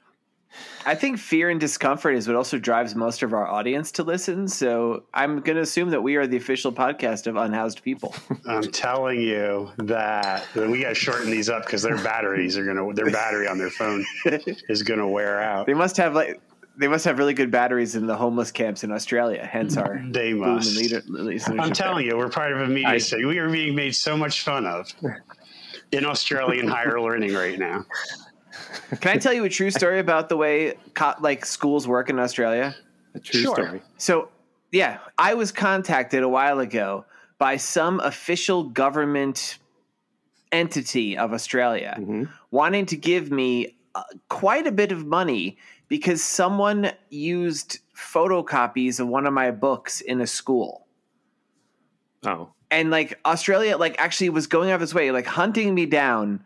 I 0.87 0.95
think 0.95 1.19
fear 1.19 1.49
and 1.49 1.59
discomfort 1.59 2.15
is 2.15 2.29
what 2.29 2.37
also 2.37 2.59
drives 2.59 2.95
most 2.95 3.23
of 3.23 3.33
our 3.33 3.47
audience 3.47 3.91
to 3.93 4.03
listen. 4.03 4.47
So 4.47 5.05
I'm 5.15 5.41
going 5.41 5.57
to 5.57 5.63
assume 5.63 5.91
that 5.91 6.03
we 6.03 6.17
are 6.17 6.27
the 6.27 6.37
official 6.37 6.73
podcast 6.73 7.27
of 7.27 7.37
unhoused 7.37 7.83
people. 7.83 8.15
I'm 8.47 8.71
telling 8.71 9.21
you 9.21 9.73
that 9.79 10.47
we 10.55 10.83
got 10.83 10.91
to 10.91 10.95
shorten 10.95 11.31
these 11.31 11.49
up 11.49 11.65
because 11.65 11.83
their 11.83 11.97
batteries 11.97 12.59
are 12.59 12.67
gonna 12.67 12.93
their 12.93 13.11
battery 13.11 13.49
on 13.49 13.57
their 13.57 13.71
phone 13.71 14.05
is 14.27 14.83
gonna 14.83 15.09
wear 15.09 15.41
out. 15.41 15.67
They 15.67 15.75
must 15.75 15.97
have 15.97 16.15
like 16.15 16.41
they 16.77 16.89
must 16.89 17.05
have 17.05 17.19
really 17.19 17.35
good 17.35 17.51
batteries 17.51 17.95
in 17.95 18.07
the 18.07 18.17
homeless 18.17 18.51
camps 18.51 18.83
in 18.85 18.91
Australia. 18.93 19.45
Hence 19.45 19.77
our 19.77 20.03
They 20.11 20.33
boom 20.33 20.41
must. 20.57 20.77
leader, 20.77 21.03
I'm 21.59 21.73
telling 21.73 22.05
you, 22.07 22.17
we're 22.17 22.29
part 22.29 22.53
of 22.53 22.61
a 22.61 22.67
media 22.67 22.89
I- 22.89 22.99
city. 22.99 23.25
We 23.25 23.39
are 23.39 23.49
being 23.49 23.75
made 23.75 23.95
so 23.95 24.17
much 24.17 24.43
fun 24.43 24.67
of 24.67 24.91
in 25.93 26.05
Australian 26.05 26.67
higher 26.77 27.01
learning 27.01 27.33
right 27.35 27.59
now. 27.59 27.85
Can 29.01 29.13
I 29.13 29.19
tell 29.19 29.33
you 29.33 29.45
a 29.45 29.49
true 29.49 29.71
story 29.71 29.99
about 29.99 30.29
the 30.29 30.37
way 30.37 30.75
co- 30.95 31.15
like 31.21 31.45
schools 31.45 31.87
work 31.89 32.09
in 32.11 32.19
Australia? 32.19 32.75
A 33.15 33.21
true 33.21 33.41
Sure. 33.43 33.55
story. 33.55 33.83
So, 33.99 34.29
yeah, 34.73 34.99
I 35.19 35.35
was 35.35 35.53
contacted 35.53 36.23
a 36.23 36.29
while 36.29 36.61
ago 36.61 37.05
by 37.39 37.57
some 37.57 38.01
official 38.01 38.65
government 38.65 39.59
entity 40.53 41.17
of 41.19 41.33
Australia 41.33 41.97
Mhm. 41.99 42.29
wanting 42.51 42.87
to 42.87 42.97
give 42.97 43.31
me 43.31 43.77
uh, 43.97 44.03
quite 44.29 44.67
a 44.67 44.73
bit 44.73 44.91
of 44.93 45.05
money 45.07 45.57
because 45.95 46.21
someone 46.25 46.91
used 47.11 47.79
photocopies 47.97 48.99
of 48.99 49.07
one 49.07 49.29
of 49.29 49.33
my 49.33 49.53
books 49.53 50.01
in 50.01 50.21
a 50.21 50.27
school. 50.27 50.89
Oh, 52.27 52.49
And 52.69 52.91
like 52.91 53.21
Australia 53.25 53.77
like 53.77 53.95
actually 54.01 54.31
was 54.31 54.49
going 54.49 54.71
out 54.73 54.77
of 54.77 54.83
its 54.83 54.93
way 54.93 55.13
like 55.13 55.27
hunting 55.27 55.73
me 55.73 55.87
down 55.87 56.45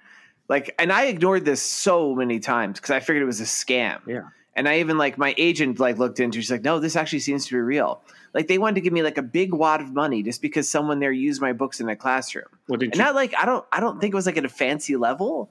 like 0.50 0.74
and 0.78 0.92
I 0.92 1.04
ignored 1.04 1.46
this 1.46 1.62
so 1.62 2.14
many 2.14 2.40
times 2.40 2.78
because 2.78 2.90
I 2.90 3.00
figured 3.00 3.22
it 3.22 3.26
was 3.26 3.40
a 3.40 3.44
scam. 3.44 4.00
yeah. 4.06 4.28
And 4.54 4.68
I 4.68 4.80
even 4.80 4.98
like 4.98 5.16
my 5.16 5.34
agent 5.38 5.78
like 5.80 5.96
looked 5.96 6.20
into. 6.20 6.40
She's 6.42 6.50
like, 6.50 6.62
no, 6.62 6.78
this 6.78 6.94
actually 6.94 7.20
seems 7.20 7.46
to 7.46 7.54
be 7.54 7.60
real. 7.60 8.02
Like 8.34 8.48
they 8.48 8.58
wanted 8.58 8.74
to 8.74 8.80
give 8.82 8.92
me 8.92 9.02
like 9.02 9.16
a 9.16 9.22
big 9.22 9.54
wad 9.54 9.80
of 9.80 9.94
money 9.94 10.22
just 10.22 10.42
because 10.42 10.68
someone 10.68 10.98
there 10.98 11.12
used 11.12 11.40
my 11.40 11.54
books 11.54 11.80
in 11.80 11.86
their 11.86 11.96
classroom. 11.96 12.44
What 12.66 12.80
did 12.80 12.86
And 12.90 12.96
you? 12.96 13.02
not 13.02 13.14
like 13.14 13.32
I 13.38 13.46
don't 13.46 13.64
I 13.72 13.80
don't 13.80 13.98
think 13.98 14.12
it 14.12 14.16
was 14.16 14.26
like 14.26 14.36
at 14.36 14.44
a 14.44 14.48
fancy 14.50 14.96
level. 14.96 15.48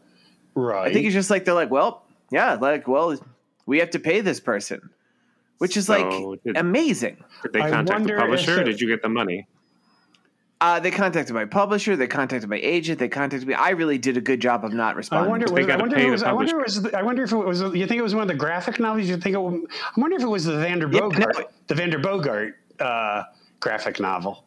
Right. 0.54 0.88
I 0.88 0.94
think 0.94 1.06
it's 1.08 1.16
just 1.16 1.32
like 1.32 1.46
they're 1.46 1.54
like, 1.64 1.72
well, 1.72 2.04
yeah, 2.32 2.54
like 2.56 2.88
well, 2.88 3.18
we 3.68 3.78
have 3.80 3.92
to 3.92 4.00
pay 4.00 4.22
this 4.22 4.40
person. 4.40 4.90
which 5.60 5.76
is 5.76 5.86
So 5.88 5.94
like 5.98 6.44
did- 6.44 6.56
amazing. 6.58 7.18
Did 7.44 7.54
they 7.54 7.60
contact 7.62 8.04
the 8.06 8.14
publisher 8.14 8.58
or 8.58 8.62
it- 8.62 8.66
did 8.66 8.80
you 8.82 8.88
get 8.88 9.02
the 9.02 9.10
money? 9.10 9.48
Uh, 10.60 10.80
they 10.80 10.90
contacted 10.92 11.36
my 11.36 11.46
publisher. 11.46 11.96
They 11.96 12.08
contacted 12.08 12.50
my 12.50 12.58
agent. 12.58 12.98
They 13.00 13.08
contacted 13.08 13.48
me. 13.48 13.54
I 13.54 13.70
really 13.72 13.98
did 14.00 14.18
a 14.18 14.22
good 14.22 14.40
job 14.40 14.66
of 14.66 14.74
not 14.74 14.94
I 14.96 14.98
responding. 14.98 15.30
wonder. 15.32 15.46
They 15.48 15.64
Was, 15.64 15.70
I 15.70 15.76
wonder 15.78 15.96
pay 15.96 16.02
if 16.04 16.08
it 16.08 16.12
was. 16.12 16.24
I 16.24 16.32
wonder. 16.32 16.52
If 16.62 16.76
it 16.78 16.82
was 16.84 16.94
I 16.94 17.02
wonder 17.04 17.24
if 17.24 17.32
it 17.32 17.38
was. 17.38 17.62
You 17.62 17.86
think 17.88 18.00
it 18.00 18.02
was 18.02 18.16
one 18.16 18.24
of 18.24 18.28
the 18.28 18.34
graphic 18.36 18.80
novels? 18.80 19.08
You 19.08 19.18
think 19.18 19.36
it? 19.36 19.40
I 19.40 20.00
wonder 20.00 20.16
if 20.18 20.24
it 20.24 20.28
was 20.28 20.46
the 20.46 20.58
Vander 20.58 20.88
Yeah, 20.92 21.00
Bogart, 21.02 21.36
no. 21.38 21.46
the 21.68 21.76
Vander 21.76 22.00
Bogart 22.00 22.56
uh, 22.80 23.24
graphic 23.60 24.00
novel. 24.00 24.46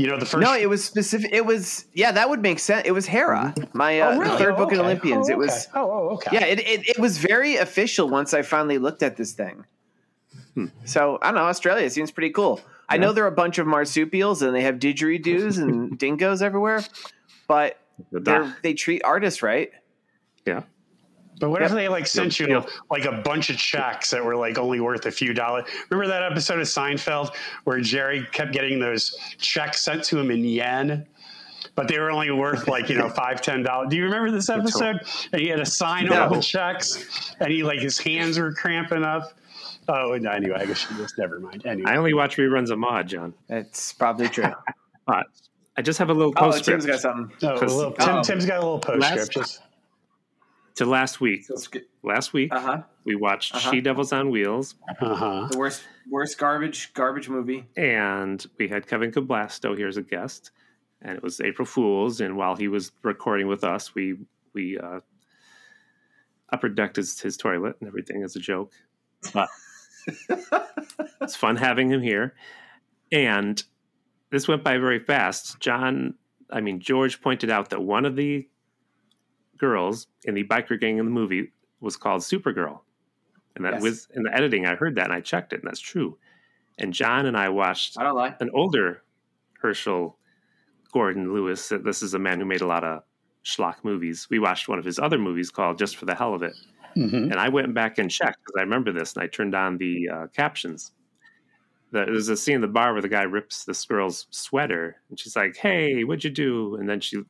You 0.00 0.06
know 0.06 0.16
the 0.18 0.24
first. 0.24 0.40
no, 0.42 0.54
it 0.56 0.68
was 0.68 0.82
specific. 0.82 1.30
It 1.32 1.44
was 1.44 1.84
yeah, 1.92 2.10
that 2.12 2.28
would 2.30 2.40
make 2.40 2.58
sense. 2.58 2.82
It 2.86 2.92
was 2.92 3.04
Hera, 3.06 3.54
my 3.74 4.00
uh, 4.00 4.14
Oh, 4.14 4.18
really? 4.18 4.38
third 4.38 4.54
Oh, 4.54 4.56
book 4.56 4.72
in. 4.72 4.78
Olympians. 4.80 5.28
Oh, 5.28 5.32
It 5.32 5.38
was. 5.38 5.68
Oh, 5.74 5.90
oh, 5.90 6.08
okay. 6.14 6.30
yeah, 6.32 6.46
it, 6.46 6.58
it 6.60 6.88
it 6.88 6.98
was 6.98 7.18
very 7.18 7.56
official 7.56 8.08
once 8.08 8.32
I 8.32 8.40
finally 8.42 8.78
looked 8.78 9.02
at 9.02 9.16
this 9.16 9.32
thing. 9.32 9.64
Hmm. 10.54 10.66
So 10.84 11.18
I 11.20 11.26
don't 11.26 11.34
know. 11.34 11.42
Australia 11.42 11.90
seems 11.90 12.10
pretty 12.10 12.30
cool. 12.30 12.60
I 12.88 12.96
know 12.96 13.12
there 13.12 13.24
are 13.24 13.28
a 13.28 13.32
bunch 13.32 13.58
of 13.58 13.66
marsupials 13.66 14.42
and 14.42 14.54
they 14.54 14.62
have 14.62 14.76
didgeridoos 14.76 15.58
and 15.62 15.96
dingoes 16.04 16.40
everywhere, 16.42 16.82
but 17.46 17.78
they're, 18.10 18.56
they 18.62 18.74
treat 18.74 19.02
artists 19.04 19.42
right. 19.42 19.70
yeah. 20.46 20.62
But 21.40 21.50
what 21.50 21.62
if 21.62 21.72
they 21.72 21.88
like 21.88 22.06
sent 22.06 22.38
you 22.38 22.46
Yep. 22.48 22.68
like 22.90 23.06
a 23.06 23.12
bunch 23.22 23.50
of 23.50 23.56
checks 23.56 24.10
that 24.10 24.24
were 24.24 24.36
like 24.36 24.58
only 24.58 24.78
worth 24.78 25.06
a 25.06 25.10
few 25.10 25.34
dollars? 25.34 25.64
Remember 25.88 26.06
that 26.08 26.22
episode 26.30 26.60
of 26.60 26.66
Seinfeld 26.68 27.34
where 27.64 27.80
Jerry 27.80 28.24
kept 28.30 28.52
getting 28.52 28.78
those 28.78 29.16
checks 29.38 29.80
sent 29.82 30.04
to 30.04 30.18
him 30.18 30.30
in 30.30 30.44
yen, 30.44 31.06
but 31.74 31.88
they 31.88 31.98
were 31.98 32.10
only 32.12 32.30
worth 32.30 32.68
like 32.68 32.88
you 32.88 32.96
know 32.96 33.08
five 33.22 33.40
ten 33.42 33.62
dollars. 33.62 33.88
Do 33.90 33.96
you 33.96 34.04
remember 34.04 34.30
this 34.30 34.48
episode? 34.50 35.00
And 35.32 35.40
he 35.40 35.48
had 35.48 35.56
to 35.58 35.66
sign 35.66 36.12
all 36.12 36.28
the 36.32 36.40
checks, 36.40 37.34
and 37.40 37.50
he 37.50 37.62
like 37.64 37.80
his 37.80 37.98
hands 37.98 38.38
were 38.38 38.52
cramping 38.52 39.02
up. 39.02 39.32
Oh, 39.88 40.16
no, 40.20 40.30
anyway, 40.30 40.58
I 40.60 40.66
guess 40.66 40.86
you 40.88 40.96
just 40.98 41.18
never 41.18 41.40
mind. 41.40 41.66
Anyway, 41.66 41.90
I 41.90 41.96
only 41.96 42.14
watch 42.14 42.36
reruns 42.36 42.70
of 42.70 42.78
Maude, 42.78 43.08
John. 43.08 43.34
That's 43.48 43.92
probably 43.94 44.28
true. 44.28 44.44
But 45.06 45.26
I 45.76 45.82
just 45.82 45.98
have 45.98 46.10
a 46.10 46.14
little 46.14 46.32
oh, 46.36 46.40
postscript 46.40 46.82
Tim's 46.82 46.86
got 46.86 47.00
something. 47.00 47.32
oh, 47.48 47.54
a 47.56 47.58
'cause- 47.58 47.74
little, 47.74 47.92
Tim, 47.92 48.08
oh. 48.16 48.22
Tim's 48.22 48.46
got 48.46 48.58
a 48.58 48.60
little 48.60 48.78
postscript. 48.78 49.16
Last- 49.16 49.32
Just 49.32 49.62
to 50.76 50.84
last 50.86 51.20
week. 51.20 51.46
Last 52.02 52.32
week, 52.32 52.52
Uh 52.54 52.60
huh. 52.60 52.82
we 53.04 53.14
watched 53.14 53.54
Uh-huh. 53.54 53.70
She 53.70 53.80
Devils 53.80 54.12
on 54.12 54.30
Wheels, 54.30 54.74
uh 55.00 55.14
huh. 55.14 55.48
The 55.50 55.58
worst 55.58 55.82
worst 56.08 56.38
garbage 56.38 56.92
garbage 56.94 57.28
movie. 57.28 57.66
and 57.76 58.44
we 58.58 58.68
had 58.68 58.86
Kevin 58.86 59.12
Cablasto 59.12 59.76
here 59.76 59.88
as 59.88 59.96
a 59.96 60.02
guest, 60.02 60.50
and 61.02 61.16
it 61.16 61.22
was 61.22 61.40
April 61.40 61.66
Fools. 61.66 62.20
And 62.20 62.36
while 62.36 62.56
he 62.56 62.68
was 62.68 62.92
recording 63.02 63.46
with 63.48 63.64
us, 63.64 63.94
we 63.94 64.16
we 64.54 64.78
uh, 64.78 65.00
upper 66.52 66.68
decked 66.68 66.96
his, 66.96 67.20
his 67.20 67.36
toilet 67.36 67.76
and 67.80 67.86
everything 67.88 68.22
as 68.22 68.34
a 68.36 68.40
joke. 68.40 68.72
But 69.32 69.48
it's 71.20 71.36
fun 71.36 71.56
having 71.56 71.90
him 71.90 72.00
here, 72.02 72.34
and 73.12 73.62
this 74.30 74.48
went 74.48 74.64
by 74.64 74.78
very 74.78 74.98
fast. 74.98 75.60
John, 75.60 76.14
I 76.50 76.60
mean 76.60 76.80
George, 76.80 77.20
pointed 77.20 77.50
out 77.50 77.70
that 77.70 77.82
one 77.82 78.04
of 78.06 78.16
the 78.16 78.48
girls 79.60 80.08
in 80.24 80.34
the 80.34 80.44
biker 80.44 80.80
gang 80.80 80.98
in 80.98 81.04
the 81.04 81.10
movie 81.10 81.52
was 81.80 81.96
called 81.96 82.22
Supergirl, 82.22 82.80
and 83.56 83.64
that 83.64 83.74
Yes. 83.74 83.82
was 83.82 84.08
in 84.14 84.22
the 84.24 84.34
editing. 84.34 84.66
I 84.66 84.74
heard 84.74 84.94
that 84.96 85.04
and 85.06 85.12
I 85.14 85.20
checked 85.20 85.52
it, 85.52 85.60
and 85.60 85.68
that's 85.68 85.80
true. 85.80 86.18
And 86.78 86.92
John 86.94 87.26
and 87.26 87.36
I 87.36 87.48
watched 87.50 87.98
I 87.98 88.02
don't 88.04 88.16
lie. 88.16 88.34
an 88.40 88.50
older 88.54 89.02
Herschell 89.60 90.16
Gordon 90.92 91.32
Lewis. 91.32 91.68
This 91.84 92.02
is 92.02 92.14
a 92.14 92.18
man 92.18 92.40
who 92.40 92.46
made 92.46 92.62
a 92.62 92.66
lot 92.66 92.84
of 92.84 93.02
schlock 93.44 93.76
movies. 93.84 94.28
We 94.30 94.38
watched 94.38 94.68
one 94.68 94.78
of 94.78 94.84
his 94.84 94.98
other 94.98 95.18
movies 95.18 95.50
called 95.50 95.78
Just 95.78 95.96
for 95.96 96.06
the 96.06 96.14
Hell 96.14 96.34
of 96.34 96.42
It. 96.42 96.54
hmm 96.94 97.14
And 97.30 97.34
I 97.34 97.48
went 97.48 97.72
back 97.74 97.98
and 97.98 98.10
checked 98.10 98.38
because 98.44 98.58
I 98.58 98.62
remember 98.62 98.92
this 98.92 99.14
and 99.14 99.22
I 99.22 99.26
turned 99.28 99.54
on 99.54 99.78
the 99.78 100.08
uh, 100.08 100.26
captions. 100.28 100.92
The, 101.92 102.04
there's 102.04 102.28
a 102.28 102.36
scene 102.36 102.56
in 102.56 102.60
the 102.60 102.68
bar 102.68 102.92
where 102.92 103.02
the 103.02 103.08
guy 103.08 103.22
rips 103.22 103.64
this 103.64 103.84
girl's 103.84 104.26
sweater 104.30 104.96
and 105.08 105.18
she's 105.18 105.36
like, 105.36 105.56
Hey, 105.56 106.04
what'd 106.04 106.24
you 106.24 106.30
do? 106.30 106.76
And 106.76 106.88
then 106.88 107.00
she 107.00 107.22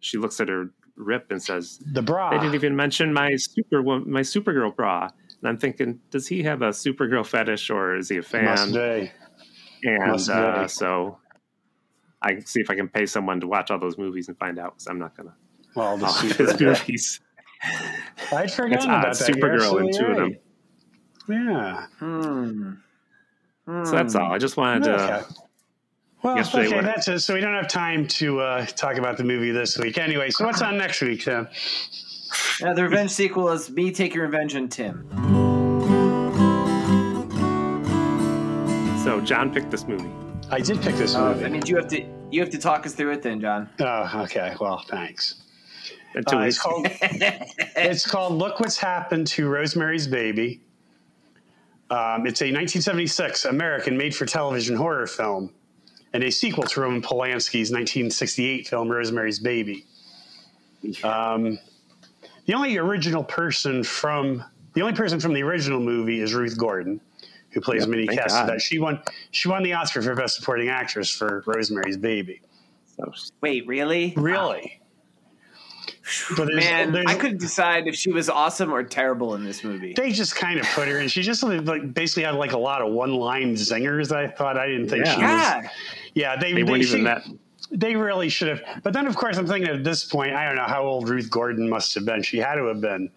she 0.00 0.18
looks 0.18 0.40
at 0.40 0.48
her 0.48 0.70
rip 1.00 1.30
and 1.30 1.42
says, 1.42 1.80
The 1.92 2.02
bra. 2.02 2.30
They 2.30 2.38
didn't 2.38 2.54
even 2.54 2.76
mention 2.76 3.12
my 3.12 3.34
super 3.36 3.82
my 3.82 4.20
Supergirl 4.20 4.74
bra. 4.74 5.08
And 5.40 5.48
I'm 5.48 5.56
thinking, 5.58 6.00
does 6.10 6.26
he 6.28 6.42
have 6.42 6.62
a 6.62 6.68
Supergirl 6.68 7.26
fetish 7.26 7.70
or 7.70 7.96
is 7.96 8.08
he 8.08 8.18
a 8.18 8.22
fan? 8.22 8.44
Must 8.44 8.72
be. 8.74 9.10
and 9.84 10.10
Must 10.12 10.28
uh, 10.30 10.62
be. 10.62 10.68
so 10.68 11.18
I 12.22 12.38
see 12.40 12.60
if 12.60 12.68
I 12.70 12.74
can 12.74 12.88
pay 12.88 13.06
someone 13.06 13.40
to 13.40 13.46
watch 13.46 13.70
all 13.70 13.78
those 13.78 13.96
movies 13.96 14.28
and 14.28 14.38
find 14.38 14.58
out 14.58 14.74
because 14.74 14.86
I'm 14.88 14.98
not 14.98 15.16
gonna 15.16 15.34
Well, 15.74 15.96
the 15.96 16.04
watch 16.04 16.14
super. 16.16 16.44
his 16.44 16.60
movies. 16.60 17.20
I'd 18.32 18.44
It's 18.44 18.54
forgotten 18.54 18.90
odd, 18.90 19.04
that. 19.04 19.12
Supergirl 19.12 19.80
in 19.80 19.88
absolutely 19.88 19.92
two 19.92 20.06
of 20.06 20.16
them. 20.16 20.36
Yeah. 21.28 21.86
Hmm. 21.98 23.84
So 23.84 23.92
that's 23.92 24.14
all. 24.16 24.32
I 24.32 24.38
just 24.38 24.56
wanted 24.56 24.84
to. 24.84 25.26
Okay. 26.22 26.28
Well, 26.28 26.36
Yesterday 26.36 26.66
okay, 26.68 26.80
that's 26.82 27.08
it. 27.08 27.20
So 27.20 27.32
we 27.34 27.40
don't 27.40 27.54
have 27.54 27.68
time 27.68 28.06
to 28.08 28.40
uh, 28.40 28.66
talk 28.66 28.96
about 28.98 29.16
the 29.16 29.24
movie 29.24 29.52
this 29.52 29.78
week. 29.78 29.96
Anyway, 29.96 30.28
so 30.30 30.44
what's 30.44 30.60
on 30.60 30.76
next 30.76 31.00
week, 31.00 31.22
Tim? 31.22 31.48
Yeah, 32.60 32.74
the 32.74 32.82
revenge 32.82 33.10
sequel 33.10 33.48
is 33.48 33.70
me 33.70 33.90
Take 33.90 34.14
Your 34.14 34.24
revenge 34.26 34.54
on 34.54 34.68
Tim. 34.68 35.08
So 39.02 39.20
John 39.22 39.50
picked 39.52 39.70
this 39.70 39.86
movie. 39.88 40.10
I 40.50 40.60
did 40.60 40.82
pick 40.82 40.94
this 40.96 41.14
Uh, 41.14 41.28
movie. 41.30 41.40
that 41.40 41.52
means 41.52 41.68
you 41.70 41.76
have 41.76 41.88
to 41.88 42.04
you 42.30 42.40
have 42.40 42.50
to 42.50 42.58
talk 42.58 42.84
us 42.86 42.92
through 42.94 43.12
it 43.12 43.22
then, 43.22 43.40
John. 43.40 43.68
oh, 43.80 44.20
okay. 44.24 44.54
Well, 44.60 44.84
thanks. 44.88 45.36
Until 46.14 46.38
Uh, 46.38 46.42
we 46.42 46.48
it's 46.48 46.58
called 46.58 46.86
it's 47.76 48.06
called 48.06 48.34
Look 48.34 48.60
What's 48.60 48.76
Happened 48.76 49.26
to 49.28 49.48
Rosemary's 49.48 50.06
Baby. 50.06 50.60
Um, 51.88 52.26
it's 52.26 52.40
a 52.42 52.52
1976 52.52 53.46
American 53.46 53.96
made-for-television 53.96 54.76
horror 54.76 55.06
film 55.08 55.52
and 56.12 56.24
a 56.24 56.30
sequel 56.30 56.64
to 56.64 56.80
Roman 56.80 57.02
Polanski's 57.02 57.70
1968 57.70 58.66
film 58.68 58.88
Rosemary's 58.90 59.38
Baby. 59.38 59.86
Um, 61.04 61.58
the 62.46 62.54
only 62.54 62.76
original 62.78 63.22
person 63.22 63.84
from 63.84 64.42
the 64.74 64.80
only 64.82 64.94
person 64.94 65.20
from 65.20 65.34
the 65.34 65.42
original 65.42 65.80
movie 65.80 66.20
is 66.20 66.32
Ruth 66.34 66.56
Gordon, 66.56 67.00
who 67.50 67.60
plays 67.60 67.82
Yeah, 67.84 67.88
Minnie 67.90 68.06
thank 68.06 68.20
Castevet. 68.20 68.46
God. 68.48 68.62
She 68.62 68.78
won 68.78 69.02
she 69.30 69.48
won 69.48 69.62
the 69.62 69.72
Oscar 69.74 70.02
for 70.02 70.14
Best 70.14 70.36
Supporting 70.36 70.68
Actress 70.68 71.10
for 71.10 71.42
Rosemary's 71.46 71.96
Baby. 71.96 72.40
so, 72.96 73.12
Wait, 73.40 73.66
really? 73.66 74.14
Really? 74.16 74.76
But 76.36 76.46
there's- 76.46 76.64
Man, 76.64 76.92
there's- 76.92 77.06
I 77.08 77.14
couldn't 77.14 77.38
decide 77.40 77.86
if 77.86 77.94
she 77.94 78.10
was 78.10 78.28
awesome 78.28 78.72
or 78.72 78.82
terrible 78.82 79.34
in 79.36 79.44
this 79.44 79.62
movie. 79.62 79.92
they 79.96 80.10
just 80.12 80.34
kind 80.34 80.58
of 80.58 80.66
put 80.74 80.88
her 80.88 80.98
and 80.98 81.10
she 81.10 81.22
just 81.22 81.42
like 81.42 81.94
basically 81.94 82.24
had 82.24 82.34
like 82.34 82.52
a 82.52 82.58
lot 82.58 82.82
of 82.82 82.92
one 82.92 83.12
line 83.14 83.54
zingers 83.54 84.10
i 84.10 84.26
thought 84.26 84.56
i 84.56 84.66
didn't 84.66 84.88
think 84.88 85.04
Yeah. 85.04 85.60
she 85.60 85.66
was 85.66 85.70
Yeah. 86.14 86.34
yeah 86.34 86.40
they, 86.40 86.52
they 86.52 86.62
they, 86.62 86.70
weren't 86.70 86.84
she- 86.84 86.90
even 86.90 87.04
that. 87.04 87.26
they 87.70 87.94
really 87.96 88.28
should 88.28 88.48
have 88.48 88.82
but 88.82 88.92
then 88.92 89.06
of 89.06 89.16
course 89.16 89.36
i'm 89.36 89.46
thinking 89.46 89.70
at 89.70 89.84
this 89.84 90.04
point 90.04 90.34
i 90.34 90.44
don't 90.46 90.56
know 90.56 90.64
how 90.66 90.82
old 90.82 91.08
ruth 91.08 91.30
gordon 91.30 91.68
must 91.68 91.94
have 91.94 92.04
been 92.04 92.22
she 92.22 92.38
had 92.38 92.56
to 92.56 92.64
have 92.66 92.80
been 92.80 93.10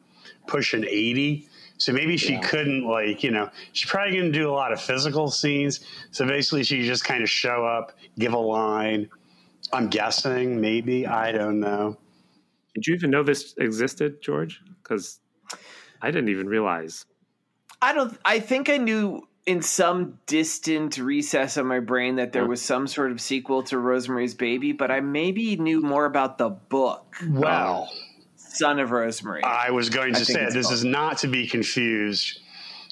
pushing 0.47 0.83
80 0.83 1.47
so 1.77 1.91
maybe 1.91 2.17
she 2.17 2.37
couldn't 2.39 2.85
like 2.85 3.23
you 3.23 3.31
know 3.31 3.49
she's 3.71 3.89
probably 3.89 4.13
going 4.17 4.31
to 4.31 4.37
do 4.37 4.49
a 4.49 4.51
lot 4.53 4.71
of 4.71 4.79
physical 4.81 5.31
scenes 5.31 5.79
so 6.11 6.25
basically 6.27 6.63
she 6.63 6.83
just 6.83 7.03
kind 7.03 7.23
of 7.23 7.29
show 7.29 7.65
up 7.65 7.93
give 8.19 8.33
a 8.33 8.37
line 8.37 9.09
i'm 9.71 9.87
guessing 9.89 10.59
maybe 10.61 11.07
i 11.07 11.31
don't 11.31 11.59
know 11.59 11.97
Did 12.75 12.87
you 12.87 12.95
even 12.95 13.11
know 13.11 13.21
this 13.23 13.53
existed, 13.59 14.19
George? 14.21 14.59
Because 14.81 15.19
I 16.01 16.09
didn't 16.09 16.29
even 16.29 16.47
realize. 16.49 17.05
I 17.83 17.93
don't. 17.93 18.17
I 18.25 18.39
think 18.39 18.67
I 18.67 18.77
knew 18.77 19.27
in 19.45 19.61
some 19.61 20.17
distant 20.25 20.97
recess 20.97 21.57
of 21.57 21.65
my 21.65 21.79
brain 21.79 22.15
that 22.15 22.31
there 22.31 22.47
was 22.47 22.61
some 22.61 22.87
sort 22.87 23.11
of 23.11 23.19
sequel 23.19 23.61
to 23.63 23.77
Rosemary's 23.77 24.33
Baby, 24.33 24.71
but 24.71 24.89
I 24.89 25.01
maybe 25.01 25.57
knew 25.57 25.81
more 25.81 26.05
about 26.05 26.37
the 26.37 26.49
book, 26.49 27.15
well 27.29 27.91
Son 28.37 28.79
of 28.79 28.91
Rosemary. 28.91 29.43
I 29.43 29.71
was 29.71 29.89
going 29.89 30.13
to 30.13 30.23
think 30.23 30.37
say 30.37 30.45
this 30.53 30.67
called. 30.67 30.73
is 30.75 30.83
not 30.85 31.17
to 31.19 31.27
be 31.27 31.47
confused 31.47 32.39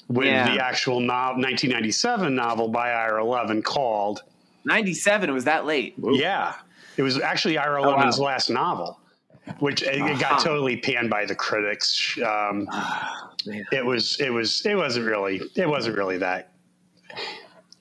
with 0.07 0.25
Yeah. 0.27 0.53
the 0.55 0.61
actual 0.63 0.99
no- 0.99 1.33
1997 1.37 2.35
novel 2.35 2.67
by 2.69 2.91
Ira 2.91 3.23
Levin 3.23 3.61
called 3.61 4.23
Ninety-seven 4.65 5.33
was 5.33 5.45
that 5.45 5.65
late? 5.65 5.95
Yeah. 5.97 6.53
It 6.97 7.01
was 7.03 7.19
actually 7.19 7.57
Ira 7.57 7.81
Levin's 7.81 8.19
Oh, 8.19 8.23
wow. 8.23 8.27
last 8.27 8.49
novel, 8.49 8.99
which 9.59 9.81
it, 9.83 9.95
it 9.95 10.19
got 10.19 10.33
Uh-huh. 10.33 10.43
totally 10.43 10.77
panned 10.77 11.09
by 11.09 11.25
the 11.25 11.33
critics. 11.35 12.17
Um, 12.23 12.67
man. 13.45 13.65
it 13.71 13.85
was 13.85 14.19
it 14.19 14.29
was 14.29 14.65
it 14.65 14.75
wasn't 14.75 15.05
really 15.05 15.41
it 15.55 15.67
wasn't 15.69 15.97
really 15.97 16.17
that. 16.19 16.51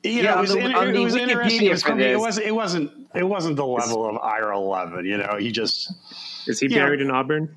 You 0.02 0.12
Yeah, 0.12 0.22
know, 0.22 0.38
it 0.38 0.40
was, 0.40 0.50
the- 0.52 0.58
in- 0.60 0.74
on 0.74 0.88
it 0.94 0.98
was 0.98 1.14
interesting. 1.14 1.66
It, 1.66 1.70
was 1.70 1.80
Wikipedia 1.80 1.82
for 1.82 1.88
coming- 1.88 2.04
it 2.06 2.12
this- 2.12 2.20
wasn't 2.20 2.46
it 2.46 2.52
wasn't 2.52 2.92
it 3.14 3.24
wasn't 3.24 3.56
the 3.56 3.66
level 3.66 4.08
of 4.08 4.16
Ira 4.18 4.58
Levin. 4.58 5.04
You 5.04 5.18
know, 5.18 5.36
he 5.38 5.50
just 5.52 5.92
Is 6.46 6.60
he 6.60 6.68
Yeah. 6.68 6.78
buried 6.84 7.00
in 7.00 7.10
Auburn? 7.10 7.54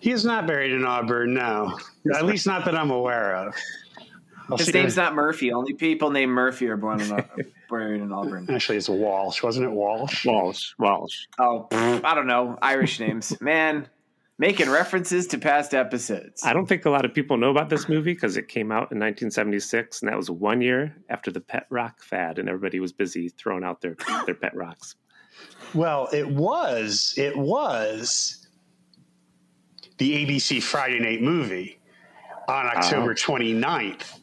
he 0.00 0.12
is 0.12 0.24
not 0.24 0.46
buried 0.46 0.72
in 0.72 0.84
Auburn. 0.84 1.34
No, 1.34 1.76
at 2.14 2.24
least 2.24 2.46
not 2.46 2.64
that 2.64 2.74
I'm 2.74 2.90
aware 2.90 3.34
of. 3.36 3.54
I'll 4.48 4.56
His 4.56 4.66
see- 4.68 4.72
name's 4.72 4.96
not 4.96 5.14
Murphy. 5.14 5.52
Only 5.52 5.74
people 5.74 6.10
named 6.10 6.32
Murphy 6.32 6.68
are 6.68 6.76
born 6.76 7.00
in, 7.00 7.08
buried 7.70 8.00
in 8.00 8.10
Auburn. 8.12 8.46
Actually, 8.50 8.78
it's 8.78 8.88
Walsh, 8.88 9.42
wasn't 9.42 9.66
it? 9.66 9.70
Walsh. 9.70 10.24
Walsh. 10.24 10.72
Walsh. 10.78 11.26
Oh, 11.38 11.66
pff, 11.70 12.04
I 12.04 12.14
don't 12.14 12.26
know 12.26 12.58
Irish 12.62 12.98
names, 13.00 13.38
man. 13.40 13.86
Making 14.40 14.70
references 14.70 15.26
to 15.26 15.38
past 15.38 15.74
episodes. 15.74 16.42
I 16.42 16.54
don't 16.54 16.66
think 16.66 16.86
a 16.86 16.90
lot 16.90 17.04
of 17.04 17.12
people 17.12 17.36
know 17.36 17.50
about 17.50 17.68
this 17.68 17.90
movie 17.90 18.14
because 18.14 18.38
it 18.38 18.48
came 18.48 18.72
out 18.72 18.90
in 18.90 18.98
1976, 18.98 20.00
and 20.00 20.10
that 20.10 20.16
was 20.16 20.30
one 20.30 20.62
year 20.62 20.96
after 21.10 21.30
the 21.30 21.42
pet 21.42 21.66
rock 21.68 22.02
fad, 22.02 22.38
and 22.38 22.48
everybody 22.48 22.80
was 22.80 22.90
busy 22.90 23.28
throwing 23.28 23.62
out 23.62 23.82
their 23.82 23.96
their 24.24 24.34
pet 24.34 24.56
rocks. 24.56 24.96
Well, 25.74 26.08
it 26.12 26.26
was 26.26 27.14
it 27.18 27.36
was 27.36 28.48
the 29.98 30.24
ABC 30.24 30.62
Friday 30.62 31.00
night 31.00 31.20
movie 31.20 31.78
on 32.48 32.66
October 32.66 33.14
29th, 33.14 34.20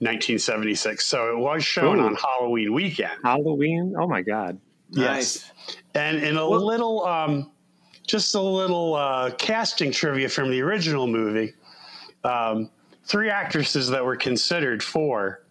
1976. 0.00 1.06
So 1.06 1.30
it 1.30 1.38
was 1.38 1.64
shown 1.64 1.98
Ooh. 1.98 2.04
on 2.04 2.14
Halloween 2.16 2.74
weekend. 2.74 3.18
Halloween. 3.24 3.94
Oh 3.98 4.06
my 4.06 4.20
god. 4.20 4.60
Nice. 4.90 5.50
And 5.94 6.18
in 6.18 6.36
a 6.36 6.46
little, 6.46 7.04
um, 7.04 7.50
just 8.08 8.34
a 8.34 8.40
little 8.40 8.94
uh, 8.96 9.30
casting 9.38 9.92
trivia 9.92 10.28
from 10.28 10.50
the 10.50 10.60
original 10.60 11.06
movie, 11.06 11.52
um, 12.24 12.70
three 13.04 13.30
actresses 13.30 13.88
that 13.90 14.04
were 14.04 14.16
considered 14.16 14.82
for 14.82 15.44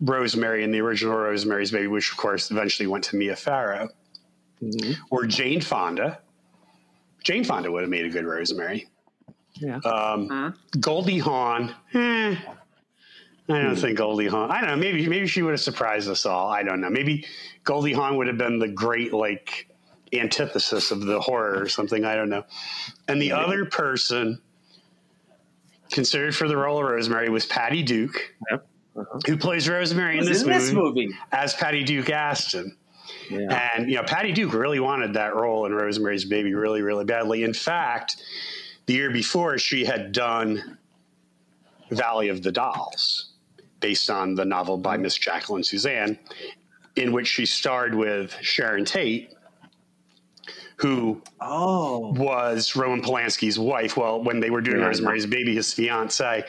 Rosemary 0.00 0.64
in 0.64 0.72
the 0.72 0.80
original 0.80 1.14
Rosemary's 1.16 1.70
Baby, 1.70 1.86
which 1.86 2.10
of 2.10 2.16
course 2.16 2.50
eventually 2.50 2.88
went 2.88 3.04
to 3.04 3.16
Mia 3.16 3.36
Farrow, 3.36 3.88
Mhm. 4.60 4.96
were 5.10 5.26
Jane 5.26 5.60
Fonda. 5.60 6.18
Jane 7.22 7.44
Fonda 7.44 7.70
would 7.70 7.82
have 7.82 7.90
made 7.90 8.04
a 8.06 8.10
good 8.10 8.24
Rosemary. 8.24 8.88
Yeah. 9.54 9.76
Um, 9.84 10.54
Goldie 10.80 11.18
Hawn. 11.18 11.74
eh, 11.94 12.34
I 13.48 13.62
don't 13.62 13.76
think 13.76 13.98
Goldie 13.98 14.28
Hawn. 14.28 14.50
I 14.50 14.60
don't 14.60 14.70
know. 14.70 14.76
Maybe 14.76 15.06
maybe 15.08 15.26
she 15.26 15.42
would 15.42 15.50
have 15.52 15.60
surprised 15.60 16.08
us 16.08 16.24
all. 16.24 16.48
I 16.48 16.62
don't 16.62 16.80
know. 16.80 16.88
Maybe 16.90 17.26
Goldie 17.64 17.92
Hawn 17.92 18.16
would 18.16 18.26
have 18.28 18.38
been 18.38 18.58
the 18.58 18.68
great 18.68 19.12
like 19.12 19.68
antithesis 20.12 20.90
of 20.90 21.02
the 21.02 21.20
horror 21.20 21.60
or 21.60 21.68
something. 21.68 22.04
I 22.04 22.14
don't 22.14 22.28
know. 22.28 22.44
And 23.08 23.20
the 23.20 23.32
other 23.32 23.64
person 23.64 24.40
considered 25.90 26.34
for 26.34 26.48
the 26.48 26.56
role 26.56 26.78
of 26.84 26.90
Rosemary 26.90 27.28
was 27.28 27.46
Patty 27.46 27.82
Duke, 27.82 28.34
Yep. 28.50 28.66
Uh-huh. 28.94 29.18
who 29.26 29.36
plays 29.38 29.68
Rosemary 29.68 30.18
in 30.18 30.24
this 30.26 30.42
in 30.42 30.48
movie, 30.48 30.58
this 30.58 30.72
movie? 30.72 31.08
as 31.32 31.54
Patty 31.54 31.82
Duke 31.82 32.10
Astin. 32.10 32.76
Yeah. 33.30 33.70
And 33.74 33.88
you 33.88 33.96
know, 33.96 34.02
Patty 34.02 34.32
Duke 34.32 34.52
really 34.52 34.80
wanted 34.80 35.14
that 35.14 35.34
role 35.34 35.64
in 35.64 35.72
Rosemary's 35.72 36.24
Baby 36.26 36.52
really, 36.54 36.82
really 36.82 37.04
badly. 37.04 37.42
In 37.42 37.54
fact, 37.54 38.22
the 38.86 38.94
year 38.94 39.10
before, 39.10 39.56
she 39.58 39.84
had 39.84 40.12
done 40.12 40.78
Valley 41.90 42.28
of 42.28 42.42
the 42.42 42.52
Dolls, 42.52 43.30
based 43.80 44.10
on 44.10 44.34
the 44.34 44.44
novel 44.44 44.76
by 44.76 44.96
Miss 44.96 45.16
Jacqueline 45.16 45.62
Susann, 45.62 46.18
in 46.96 47.12
which 47.12 47.28
she 47.28 47.46
starred 47.46 47.94
with 47.94 48.36
Sharon 48.42 48.84
Tate, 48.84 49.32
who 50.82 51.22
Oh, 51.40 52.12
was 52.16 52.74
Roman 52.76 53.02
Polanski's 53.02 53.58
wife. 53.58 53.96
Well, 53.96 54.22
when 54.22 54.40
they 54.40 54.50
were 54.50 54.60
doing 54.60 54.78
Yeah. 54.80 54.86
Rosemary's 54.86 55.26
Baby, 55.26 55.54
his 55.54 55.72
fiance, 55.72 56.44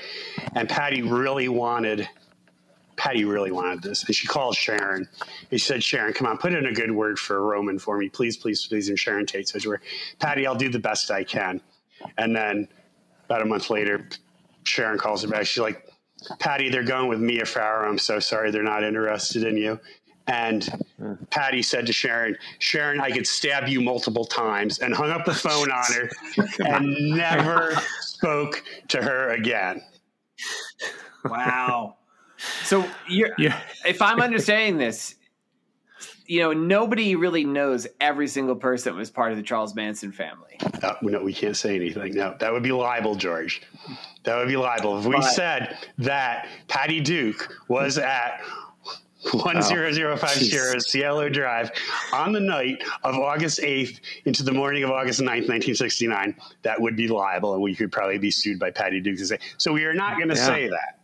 and 0.56 0.68
Patty 0.68 1.04
really 1.04 1.50
wanted. 1.50 2.10
Patty 2.96 3.26
really 3.26 3.52
wanted 3.52 3.82
this, 3.82 4.04
and 4.06 4.16
she 4.16 4.28
called 4.28 4.56
Sharon. 4.56 5.08
And 5.52 5.60
she 5.60 5.66
said, 5.66 5.84
"Sharon, 5.84 6.14
come 6.14 6.28
on, 6.28 6.38
put 6.38 6.54
in 6.54 6.66
a 6.66 6.74
good 6.74 6.92
word 6.92 7.18
for 7.20 7.42
Roman 7.42 7.80
for 7.80 7.98
me, 7.98 8.10
please, 8.10 8.38
please, 8.38 8.66
please." 8.68 8.90
And 8.90 8.98
Sharon 9.00 9.26
Tate 9.26 9.48
to 9.48 9.70
her, 9.72 9.82
"Patty, 10.20 10.46
I'll 10.48 10.56
do 10.56 10.70
the 10.70 10.80
best 10.80 11.12
I 11.12 11.24
can." 11.24 11.62
And 12.18 12.36
then 12.36 12.68
about 13.26 13.42
a 13.42 13.46
month 13.46 13.70
later, 13.70 14.08
Sharon 14.64 14.98
calls 15.00 15.24
her 15.24 15.28
back. 15.28 15.46
She's 15.48 15.62
like, 15.62 15.88
"Patty, 16.40 16.70
they're 16.70 16.84
going 16.84 17.10
with 17.10 17.20
Mia 17.20 17.46
Farrow. 17.46 17.90
I'm 17.90 17.98
so 17.98 18.20
sorry, 18.20 18.52
they're 18.52 18.64
not 18.64 18.84
interested 18.84 19.44
in 19.44 19.58
you." 19.58 19.80
And 20.28 20.70
Patty 21.32 21.62
said 21.62 21.86
to 21.88 21.94
Sharon, 21.94 22.38
Sharon, 22.60 23.02
I 23.02 23.12
could 23.12 23.28
stab 23.28 23.68
you 23.68 23.82
multiple 23.82 24.24
times, 24.26 24.80
and 24.80 24.94
hung 24.96 25.10
up 25.12 25.26
the 25.26 25.34
phone 25.34 25.70
on 25.70 25.84
her 25.94 26.10
and 26.66 26.96
never 27.12 27.76
spoke 28.00 28.64
to 28.88 29.02
her 29.02 29.32
again. 29.32 29.82
wow. 31.26 31.96
So 32.66 32.86
you're 33.08 33.30
Yeah. 33.38 33.58
if 33.86 34.02
I'm 34.02 34.20
understanding 34.20 34.78
this, 34.78 35.16
you 36.26 36.42
know, 36.42 36.52
nobody 36.52 37.16
really 37.16 37.46
knows 37.46 37.88
every 38.02 38.28
single 38.28 38.56
person 38.56 38.92
that 38.94 38.98
was 39.00 39.10
part 39.10 39.32
of 39.32 39.38
the 39.38 39.44
Charles 39.44 39.76
Manson 39.76 40.12
family. 40.12 40.58
Uh, 40.82 40.96
no, 41.02 41.24
we 41.24 41.32
can't 41.32 41.56
say 41.56 41.74
anything. 41.76 42.16
No, 42.16 42.36
that 42.40 42.52
would 42.52 42.64
be 42.64 42.74
libel, 42.74 43.16
George. 43.16 43.62
That 44.24 44.36
would 44.36 44.50
be 44.50 44.58
libel. 44.58 45.00
If 45.00 45.06
we 45.06 45.16
But- 45.16 45.22
said 45.22 45.78
that 46.00 46.50
Patty 46.68 47.00
Duke 47.00 47.56
was 47.70 47.98
at 47.98 48.42
10050 49.26 50.80
Cielo 50.80 51.30
Drive 51.30 51.72
on 52.12 52.32
the 52.34 52.40
night 52.40 52.84
of 53.04 53.16
August 53.16 53.60
8th 53.60 54.00
into 54.26 54.44
the 54.44 54.52
morning 54.52 54.84
of 54.84 54.92
August 54.92 55.20
9th, 55.22 55.48
1969, 55.50 56.36
that 56.64 56.80
would 56.80 56.96
be 56.96 57.08
liable, 57.08 57.54
and 57.54 57.62
we 57.62 57.76
could 57.76 57.92
probably 57.92 58.18
be 58.18 58.32
sued 58.32 58.60
by 58.60 58.72
Patty 58.72 59.00
Duke 59.00 59.18
to 59.18 59.26
say. 59.26 59.40
So 59.58 59.72
we 59.74 59.86
are 59.86 59.94
not 59.94 60.18
going 60.18 60.30
to 60.30 60.36
Yeah. 60.36 60.46
say 60.46 60.68
that. 60.70 61.00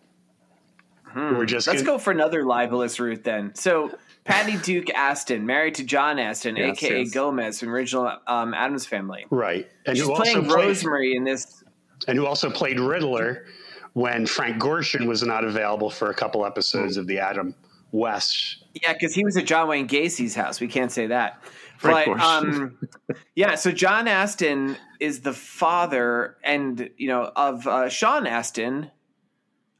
We're 1.16 1.46
just 1.46 1.68
Let's 1.68 1.82
gonna- 1.82 1.94
go 1.94 1.98
for 1.98 2.12
another 2.12 2.44
libelous 2.46 3.00
route 3.00 3.24
then. 3.24 3.56
So 3.56 3.98
Patty 4.26 4.58
Duke 4.58 4.92
Astin, 4.92 5.44
married 5.44 5.74
to 5.76 5.84
John 5.84 6.20
Astin, 6.20 6.56
Yes, 6.56 6.78
aka 6.78 7.00
yes. 7.04 7.12
Gomez 7.12 7.60
from 7.60 7.70
original 7.70 8.12
um, 8.28 8.54
Addams 8.54 8.86
Family. 8.86 9.26
right, 9.32 9.68
and 9.88 9.98
She's 9.98 10.06
who 10.06 10.12
also 10.14 10.24
playing 10.24 10.46
played- 10.48 10.66
Rosemary 10.68 11.16
in 11.16 11.24
this. 11.24 11.64
and 12.08 12.16
who 12.18 12.28
also 12.28 12.52
played 12.52 12.80
Riddler 12.80 13.46
when 13.94 14.28
Frank 14.28 14.62
Gorshin 14.62 15.08
was 15.08 15.24
not 15.24 15.44
available 15.44 15.90
for 15.90 16.12
a 16.12 16.14
couple 16.14 16.46
episodes 16.46 16.96
of 16.96 17.08
the 17.08 17.18
Adam 17.18 17.56
West. 17.92 18.64
Yeah, 18.74 18.94
because 18.94 19.14
he 19.14 19.24
was 19.26 19.36
at 19.38 19.46
John 19.46 19.68
Wayne 19.68 19.88
Gacy's 19.88 20.36
house. 20.36 20.60
We 20.62 20.68
can't 20.68 20.92
say 20.92 21.08
that. 21.08 21.42
Frank 21.78 22.18
but 22.18 22.22
um, 22.22 22.78
yeah, 23.36 23.56
so 23.56 23.72
John 23.72 24.08
Astin 24.08 24.76
is 25.00 25.22
the 25.22 25.32
father, 25.34 26.36
and 26.44 26.90
you 26.98 27.08
know 27.08 27.32
of 27.36 27.66
uh, 27.66 27.88
Sean 27.90 28.28
Astin 28.28 28.92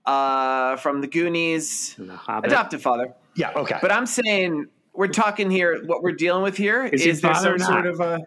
uh, 0.06 0.78
from 0.78 1.02
the 1.02 1.08
Goonies, 1.08 1.96
The 1.98 2.16
Hobbit. 2.16 2.52
adoptive 2.52 2.82
father. 2.82 3.14
Yeah, 3.36 3.52
okay. 3.56 3.78
But 3.82 3.92
I'm 3.92 4.06
saying 4.06 4.68
we're 4.94 5.08
talking 5.08 5.52
here. 5.52 5.84
What 5.86 6.02
we're 6.02 6.14
dealing 6.14 6.42
with 6.44 6.58
here 6.58 6.86
Is 6.86 7.06
is, 7.06 7.18
he 7.18 7.22
there 7.22 7.34
some 7.36 7.60
sort 7.60 7.86
of 7.86 8.00
a 8.00 8.20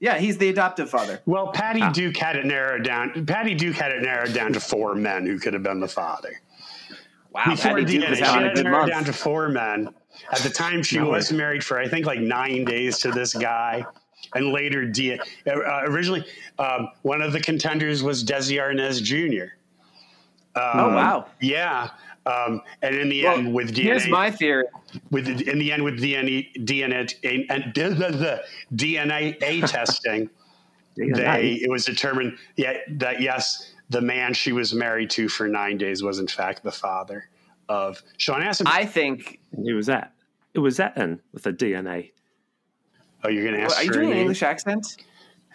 yeah? 0.00 0.18
He's 0.18 0.38
the 0.38 0.48
adoptive 0.48 0.90
father. 0.90 1.20
well, 1.24 1.52
Patty 1.52 1.80
Ah. 1.80 1.92
Duke 1.92 2.16
had 2.16 2.36
it 2.36 2.44
narrowed 2.44 2.82
down. 2.84 3.24
Patty 3.24 3.54
Duke 3.54 3.76
had 3.76 3.92
it 3.92 4.02
narrowed 4.02 4.34
down 4.34 4.52
to 4.52 4.60
four 4.60 4.94
men 4.96 5.26
who 5.26 5.38
could 5.38 5.54
have 5.54 5.62
been 5.62 5.78
the 5.80 5.88
father. 5.88 6.40
Wow, 7.34 7.42
Before 7.50 7.72
Patty 7.72 7.84
Duke 7.84 8.04
DNA, 8.04 8.10
was 8.10 8.18
she 8.18 8.24
having 8.24 8.50
a 8.50 8.54
good 8.54 8.66
month. 8.66 8.90
down 8.90 9.04
to 9.04 9.12
four 9.12 9.48
men. 9.48 9.88
At 10.30 10.40
the 10.40 10.50
time, 10.50 10.82
she 10.82 10.98
No 10.98 11.04
way. 11.06 11.10
was 11.12 11.32
married 11.32 11.64
for 11.64 11.78
I 11.78 11.88
think 11.88 12.04
like 12.06 12.20
nine 12.20 12.64
days 12.64 12.98
to 13.00 13.10
this 13.10 13.32
guy, 13.34 13.84
and 14.34 14.52
later, 14.52 14.84
D- 14.84 15.18
uh, 15.46 15.52
originally, 15.84 16.24
um, 16.58 16.88
one 17.02 17.22
of 17.22 17.32
the 17.32 17.40
contenders 17.40 18.02
was 18.02 18.22
Desi 18.22 18.58
Arnaz 18.60 19.02
Jr. 19.02 19.54
oh 20.56 20.88
Um, 20.88 20.94
wow. 20.94 21.26
Yeah, 21.40 21.88
um, 22.26 22.60
and 22.82 22.94
in 22.94 23.08
the 23.08 23.24
Well, 23.24 23.38
end, 23.38 23.54
with 23.54 23.74
DNA, 23.74 23.82
Here's 23.84 24.08
my 24.08 24.30
theory. 24.30 24.64
with 25.10 25.26
in 25.26 25.58
the 25.58 25.72
end 25.72 25.82
with 25.82 25.98
DNA 26.00 26.52
DNA 26.64 27.14
and 27.50 27.72
the 27.74 28.44
DNA 28.74 29.66
testing, 29.66 30.28
they 30.96 31.58
it 31.62 31.70
was 31.70 31.84
determined 31.86 32.36
yeah, 32.56 32.74
that 32.90 33.20
yes, 33.22 33.71
the 33.92 34.00
man 34.00 34.34
she 34.34 34.52
was 34.52 34.74
married 34.74 35.10
to 35.10 35.28
for 35.28 35.46
nine 35.48 35.78
days 35.78 36.02
was 36.02 36.18
in 36.18 36.26
fact 36.26 36.62
the 36.64 36.72
father 36.72 37.28
of 37.68 38.02
Sean 38.16 38.42
Astin. 38.42 38.66
I 38.66 38.84
think. 38.86 39.38
Who 39.54 39.74
was 39.76 39.86
that? 39.86 40.14
It 40.54 40.58
was 40.58 40.76
that 40.78 40.94
then 40.96 41.20
with 41.32 41.44
the 41.44 41.52
DNA. 41.52 42.10
oh, 43.24 43.28
you're 43.28 43.44
going 43.44 43.56
to 43.56 43.62
ask 43.62 43.78
Are 43.78 43.84
you 43.84 43.92
doing 43.92 44.12
an? 44.12 44.18
English 44.18 44.42
accent? 44.42 44.86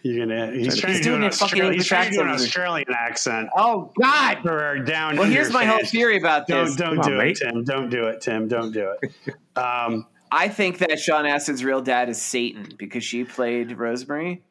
You're 0.04 0.26
gonna. 0.26 0.52
He's 0.52 0.66
He's 0.66 0.78
trying 0.80 0.94
to 0.94 1.00
do 1.00 1.10
doing 1.10 1.24
an 1.24 1.30
a 1.30 1.32
fucking 1.32 1.44
Australian. 1.62 1.74
He's 1.74 1.82
English 1.82 1.88
trying 1.90 2.10
to 2.12 2.16
do 2.16 2.22
an 2.22 2.30
accent. 2.30 2.48
Australian 2.48 2.88
accent 2.94 3.50
Oh 3.58 3.92
God! 4.00 4.38
for 4.44 4.64
our 4.64 4.80
down. 4.80 5.18
Well, 5.18 5.30
here's 5.30 5.52
my 5.52 5.66
whole 5.66 5.84
theory 5.84 6.18
about 6.18 6.48
this. 6.48 6.76
Don't 6.76 6.96
don't 6.96 7.04
Come 7.04 7.12
do 7.12 7.20
on, 7.20 7.22
it, 7.22 7.24
mate. 7.26 7.38
Tim. 7.42 7.64
Don't 7.64 7.90
do 7.90 8.06
it, 8.06 8.22
Tim. 8.22 8.48
Don't 8.48 8.72
do 8.72 8.94
it. 9.02 9.12
Um, 9.58 10.06
I 10.32 10.50
think 10.50 10.78
that 10.78 11.00
Sean 11.00 11.26
Astin's 11.26 11.64
real 11.64 11.82
dad 11.82 12.10
is 12.10 12.22
Satan 12.22 12.74
because 12.78 13.04
she 13.04 13.24
played 13.24 13.72
Rosemary. 13.76 14.44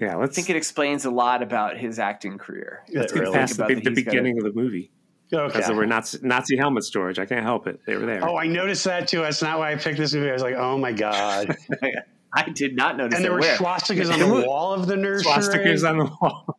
Yeah, 0.00 0.14
I 0.14 0.16
let's 0.16 0.34
think 0.34 0.50
it 0.50 0.56
explains 0.56 1.04
a 1.04 1.10
lot 1.10 1.42
about 1.42 1.76
his 1.76 1.98
acting 1.98 2.38
career. 2.38 2.82
Let's 2.92 3.12
get 3.12 3.20
really 3.20 3.36
past 3.36 3.56
the, 3.56 3.64
about 3.64 3.68
the 3.68 3.74
he's 3.76 3.84
got 3.84 3.94
beginning 3.94 4.38
of 4.38 4.44
the 4.44 4.52
movie 4.52 4.90
because 5.30 5.56
okay. 5.56 5.66
there 5.66 5.76
were 5.76 5.86
Nazi, 5.86 6.18
Nazi 6.22 6.56
helmets, 6.56 6.90
George. 6.90 7.18
I 7.18 7.26
can't 7.26 7.44
help 7.44 7.66
it. 7.66 7.80
They 7.86 7.96
were 7.96 8.06
there. 8.06 8.26
Oh, 8.28 8.36
I 8.36 8.46
noticed 8.46 8.84
that 8.84 9.08
too. 9.08 9.20
That's 9.20 9.42
not 9.42 9.58
why 9.58 9.72
I 9.72 9.76
picked 9.76 9.98
this 9.98 10.12
movie. 10.14 10.30
I 10.30 10.32
was 10.32 10.42
like, 10.42 10.56
oh 10.56 10.78
my 10.78 10.92
god. 10.92 11.56
I 12.32 12.50
did 12.50 12.74
not 12.74 12.96
notice 12.96 13.16
and 13.16 13.24
there 13.24 13.32
were 13.32 13.40
Where? 13.40 13.56
swastikas 13.56 14.12
on 14.12 14.18
the 14.18 14.46
wall 14.46 14.72
of 14.72 14.86
the 14.86 14.96
nursery. 14.96 15.30
Swastikas 15.30 15.88
on 15.88 15.98
the 15.98 16.04
wall. 16.20 16.58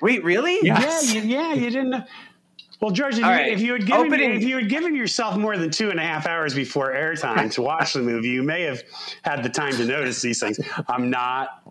Wait, 0.00 0.24
really? 0.24 0.58
Yeah. 0.62 0.80
Yeah, 0.80 1.00
you, 1.00 1.20
yeah, 1.22 1.52
you 1.52 1.70
didn't. 1.70 2.04
Well, 2.80 2.90
George, 2.90 3.18
if, 3.18 3.24
All 3.24 3.30
you, 3.30 3.36
right. 3.36 3.52
if 3.52 3.60
you 3.60 3.72
had 3.74 3.84
given 3.84 4.06
Opening- 4.06 4.32
if 4.32 4.42
you 4.42 4.56
had 4.56 4.70
given 4.70 4.96
yourself 4.96 5.36
more 5.36 5.58
than 5.58 5.70
two 5.70 5.90
and 5.90 6.00
a 6.00 6.02
half 6.02 6.26
hours 6.26 6.54
before 6.54 6.92
airtime 6.92 7.52
to 7.52 7.62
watch 7.62 7.92
the 7.92 8.00
movie, 8.00 8.28
you 8.28 8.42
may 8.42 8.62
have 8.62 8.82
had 9.22 9.42
the 9.42 9.50
time 9.50 9.72
to 9.72 9.84
notice 9.84 10.22
these 10.22 10.40
things. 10.40 10.58
I'm 10.88 11.10
not. 11.10 11.62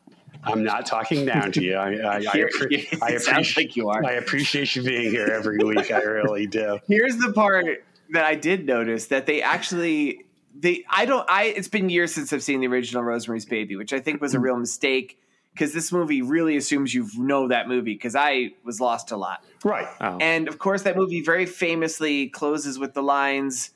I'm 0.43 0.63
not 0.63 0.85
talking 0.85 1.25
down 1.25 1.51
to 1.53 1.63
you. 1.63 1.75
I, 1.75 1.95
I, 1.95 2.15
I, 2.15 2.21
appre- 2.21 3.01
I 3.01 3.09
appreciate 3.11 3.57
like 3.57 3.75
you 3.75 3.89
are. 3.89 4.03
I 4.05 4.13
appreciate 4.13 4.75
you 4.75 4.83
being 4.83 5.11
here 5.11 5.27
every 5.27 5.57
week. 5.57 5.91
I 5.91 5.99
really 5.99 6.47
do. 6.47 6.79
Here's 6.87 7.17
the 7.17 7.33
part 7.33 7.65
that 8.11 8.25
I 8.25 8.35
did 8.35 8.65
notice 8.65 9.07
that 9.07 9.25
they 9.25 9.41
actually 9.41 10.25
they 10.55 10.83
I 10.89 11.05
don't 11.05 11.29
I 11.29 11.45
it's 11.45 11.67
been 11.67 11.89
years 11.89 12.13
since 12.13 12.31
I've 12.31 12.43
seen 12.43 12.61
the 12.61 12.67
original 12.67 13.03
Rosemary's 13.03 13.45
Baby, 13.45 13.75
which 13.75 13.93
I 13.93 13.99
think 13.99 14.21
was 14.21 14.33
a 14.33 14.37
hmm. 14.37 14.45
real 14.45 14.57
mistake 14.57 15.19
because 15.53 15.73
this 15.73 15.91
movie 15.91 16.21
really 16.21 16.55
assumes 16.55 16.93
you 16.93 17.07
know 17.17 17.49
that 17.49 17.67
movie. 17.67 17.93
Because 17.93 18.15
I 18.15 18.53
was 18.63 18.79
lost 18.79 19.11
a 19.11 19.17
lot, 19.17 19.43
Right. 19.63 19.87
Oh. 19.99 20.17
and 20.21 20.47
of 20.47 20.57
course 20.57 20.83
that 20.83 20.95
movie 20.95 21.21
very 21.21 21.45
famously 21.45 22.29
closes 22.29 22.79
with 22.79 22.93
the 22.93 23.03
lines 23.03 23.71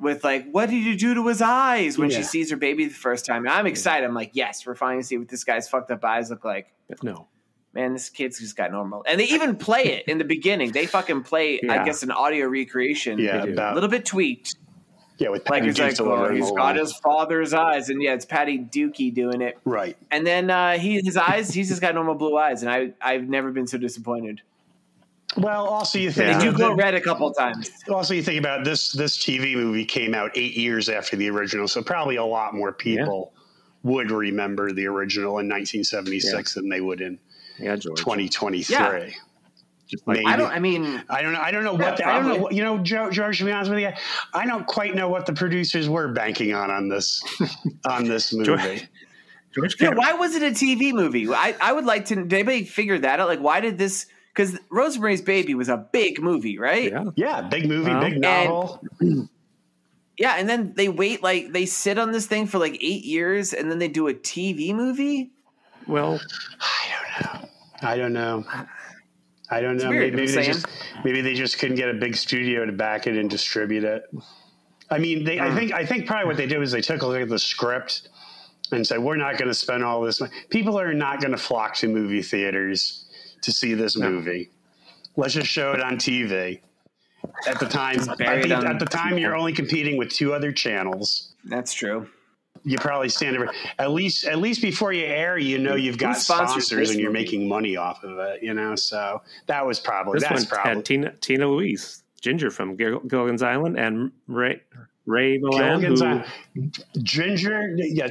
with 0.00 0.24
like, 0.24 0.50
"What 0.50 0.70
did 0.70 0.82
you 0.84 0.96
do 0.96 1.14
to 1.14 1.26
his 1.28 1.42
eyes?" 1.42 1.98
when 1.98 2.10
Yeah. 2.10 2.18
she 2.18 2.22
sees 2.24 2.50
her 2.50 2.56
baby 2.56 2.86
the 2.86 2.94
first 2.94 3.26
time. 3.26 3.44
And 3.44 3.50
I'm 3.54 3.66
excited. 3.66 4.04
I'm 4.06 4.14
like, 4.14 4.30
"Yes, 4.34 4.64
we're 4.66 4.74
finally 4.74 5.02
see 5.02 5.18
what 5.18 5.28
this 5.28 5.44
guy's 5.44 5.68
fucked 5.68 5.90
up 5.90 6.04
eyes 6.04 6.30
look 6.30 6.44
like." 6.44 6.72
No. 7.02 7.28
Man, 7.72 7.92
this 7.92 8.08
kid's 8.10 8.40
just 8.40 8.56
got 8.56 8.72
normal, 8.72 9.04
and 9.06 9.20
they 9.20 9.26
even 9.26 9.54
play 9.54 9.84
it 9.84 10.08
in 10.08 10.18
the 10.18 10.24
beginning. 10.24 10.72
They 10.72 10.86
fucking 10.86 11.22
play, 11.22 11.60
I 11.68 11.84
guess, 11.84 12.02
an 12.02 12.10
audio 12.10 12.48
recreation. 12.48 13.18
Yeah. 13.18 13.44
a 13.44 13.74
little 13.74 13.88
bit 13.88 14.04
tweaked. 14.04 14.56
yeah. 15.18 15.28
With 15.28 15.48
Like 15.48 15.60
Patty 15.62 15.68
it's 15.68 15.78
Duke 15.78 16.06
like, 16.08 16.30
oh, 16.30 16.34
he's 16.34 16.50
got 16.50 16.74
his 16.74 16.92
father's 16.96 17.54
eyes, 17.54 17.88
and 17.88 18.02
yeah, 18.02 18.14
it's 18.14 18.24
Patty 18.24 18.58
Dukey 18.58 19.14
doing 19.14 19.40
it. 19.40 19.56
Right. 19.64 19.96
And 20.10 20.26
then 20.26 20.50
uh, 20.50 20.78
he 20.78 21.00
his 21.04 21.16
eyes, 21.16 21.52
he's 21.54 21.68
just 21.68 21.80
got 21.80 21.94
normal 21.94 22.16
blue 22.16 22.36
eyes, 22.36 22.62
and 22.64 22.72
I 22.72 22.92
I've 23.00 23.28
never 23.28 23.52
been 23.52 23.68
so 23.68 23.78
disappointed. 23.78 24.40
Well, 25.36 25.66
also 25.66 25.98
you 25.98 26.10
think 26.10 26.26
They 26.26 26.32
Yeah. 26.32 26.50
do 26.50 26.50
that- 26.52 26.56
glow 26.56 26.74
red 26.74 26.94
a 26.94 27.00
couple 27.00 27.32
times. 27.32 27.70
also 27.88 28.14
you 28.14 28.22
think 28.22 28.38
about 28.40 28.64
this 28.64 28.92
this 28.92 29.16
TV 29.16 29.54
movie 29.54 29.84
came 29.84 30.14
out 30.14 30.30
eight 30.34 30.56
years 30.56 30.88
after 30.88 31.16
the 31.16 31.30
original, 31.30 31.68
so 31.68 31.82
probably 31.82 32.16
a 32.16 32.24
lot 32.24 32.54
more 32.54 32.72
people 32.72 33.32
would 33.82 34.10
remember 34.10 34.72
the 34.72 34.86
original 34.86 35.38
in 35.38 35.48
1976 35.48 36.54
than 36.54 36.68
they 36.68 36.80
would 36.80 37.00
in 37.00 37.18
Yeah, 37.58 37.76
2023. 37.76 38.74
Yeah. 38.76 39.10
Just 39.88 40.06
like 40.06 40.18
Maybe. 40.18 40.26
I 40.26 40.36
don't. 40.36 40.50
I 40.52 40.58
mean, 40.60 41.02
I 41.08 41.20
don't 41.22 41.32
know. 41.32 41.40
I 41.40 41.50
don't 41.50 41.64
know 41.64 41.72
Yeah, 41.78 41.88
what 41.88 41.96
the, 41.96 42.08
I 42.08 42.18
don't 42.20 42.28
know. 42.28 42.36
What, 42.36 42.52
you 42.52 42.62
know, 42.62 42.78
Joe, 42.78 43.10
George. 43.10 43.38
To 43.38 43.44
be 43.44 43.50
honest 43.50 43.70
with 43.72 43.80
you, 43.80 43.90
I 44.32 44.46
don't 44.46 44.64
quite 44.66 44.94
know 44.94 45.08
what 45.08 45.26
the 45.26 45.32
producers 45.32 45.88
were 45.88 46.08
banking 46.08 46.54
on 46.54 46.70
on 46.70 46.88
this 46.88 47.22
on 47.84 48.04
this 48.04 48.32
movie. 48.32 48.46
George- 48.46 48.88
George 49.52 49.76
yeah, 49.80 49.90
why 49.94 50.12
was 50.12 50.36
it 50.36 50.42
a 50.44 50.52
TV 50.54 50.92
movie? 50.92 51.28
I 51.32 51.56
I 51.60 51.72
would 51.72 51.86
like 51.86 52.04
to. 52.06 52.14
Did 52.16 52.32
anybody 52.32 52.64
figure 52.64 52.98
that 53.00 53.18
out? 53.18 53.26
Like, 53.28 53.40
why 53.40 53.58
did 53.60 53.78
this? 53.78 54.06
Because 54.40 54.58
Rosemary's 54.70 55.20
Baby 55.20 55.54
was 55.54 55.68
a 55.68 55.76
big 55.76 56.22
movie, 56.22 56.58
right? 56.58 56.90
Yeah. 56.90 57.04
Yeah, 57.14 57.40
big 57.42 57.68
movie, 57.68 57.90
Well, 57.90 58.00
big 58.00 58.18
novel. 58.18 58.82
Yeah, 60.16 60.34
and 60.34 60.46
then 60.46 60.74
they 60.74 60.90
wait 60.90 61.22
like 61.22 61.50
they 61.52 61.64
sit 61.64 61.98
on 61.98 62.12
this 62.12 62.26
thing 62.26 62.46
for 62.46 62.58
like 62.58 62.74
eight 62.74 63.06
years, 63.06 63.54
and 63.54 63.70
then 63.70 63.78
they 63.78 63.88
do 63.88 64.06
a 64.06 64.12
TV 64.12 64.74
movie. 64.74 65.30
Well, 65.86 66.20
I 67.80 67.96
don't 67.96 68.12
know. 68.12 68.44
I 69.50 69.62
don't 69.62 69.78
know. 69.78 69.88
weird, 69.88 70.12
maybe, 70.12 70.12
I'm 70.12 70.16
maybe 70.16 70.26
they 70.26 70.42
just 70.42 70.66
maybe 71.06 71.20
they 71.22 71.32
just 71.32 71.58
couldn't 71.58 71.76
get 71.76 71.88
a 71.88 71.94
big 71.94 72.14
studio 72.16 72.66
to 72.66 72.72
back 72.72 73.06
it 73.06 73.16
and 73.16 73.30
distribute 73.30 73.84
it. 73.84 74.02
I 74.90 74.98
mean, 74.98 75.24
they. 75.24 75.40
I 75.40 75.48
hmm. 75.48 75.56
think. 75.56 75.72
I 75.72 75.86
think 75.86 76.06
probably 76.06 76.26
what 76.26 76.36
they 76.36 76.46
did 76.46 76.58
was 76.58 76.70
they 76.70 76.82
took 76.82 77.00
a 77.00 77.06
look 77.06 77.22
at 77.22 77.30
the 77.30 77.38
script 77.38 78.10
and 78.72 78.86
said, 78.86 78.98
"We're 78.98 79.16
not 79.16 79.38
going 79.38 79.48
to 79.48 79.54
spend 79.54 79.82
all 79.82 80.02
this 80.02 80.20
money. 80.20 80.34
People 80.50 80.78
are 80.78 80.92
not 80.92 81.22
going 81.22 81.32
to 81.32 81.38
flock 81.38 81.76
to 81.76 81.88
movie 81.88 82.20
theaters 82.20 83.06
to 83.42 83.52
see 83.52 83.74
this 83.74 83.96
movie. 83.96 84.50
Let's 85.16 85.34
just 85.34 85.48
show 85.48 85.72
it 85.72 85.80
on 85.80 85.96
TV." 85.96 86.60
At 87.46 87.60
the 87.60 87.66
time, 87.66 87.98
I 88.08 88.14
buried 88.14 88.48
think 88.48 88.64
at 88.64 88.78
the 88.78 88.86
time 88.86 89.18
you're 89.18 89.36
only 89.36 89.52
competing 89.52 89.96
with 89.96 90.10
two 90.10 90.32
other 90.32 90.52
channels. 90.52 91.34
That's 91.44 91.72
true. 91.72 92.08
You 92.62 92.76
probably 92.78 93.08
stand 93.08 93.36
over 93.36 93.50
at 93.78 93.90
least 93.90 94.24
at 94.26 94.38
least 94.38 94.60
before 94.60 94.92
you 94.92 95.04
air, 95.04 95.38
you 95.38 95.58
know 95.58 95.74
you've 95.74 95.96
got 95.98 96.16
sponsors 96.18 96.66
sponsors 96.66 96.90
and 96.90 97.00
you're 97.00 97.10
movie? 97.10 97.24
making 97.24 97.48
money 97.48 97.76
off 97.76 98.04
of 98.04 98.18
it. 98.18 98.42
You 98.42 98.52
know, 98.54 98.74
so 98.74 99.22
that 99.46 99.64
was 99.64 99.80
probably 99.80 100.18
this 100.18 100.28
that's 100.28 100.42
one 100.42 100.46
probably 100.46 100.74
had 100.76 100.84
Tina 100.84 101.12
Tina 101.20 101.48
Louise, 101.48 102.02
Ginger 102.20 102.50
from 102.50 102.76
Gil- 102.76 103.00
Gilligan's 103.00 103.42
Island, 103.42 103.78
and 103.78 104.12
Ray 104.26 104.60
Ray 105.06 105.38
Milland, 105.38 105.80
Gilligan's 105.80 106.00
who, 106.00 106.06
Island. 106.06 106.84
Ginger, 107.02 107.74
yeah, 107.76 108.08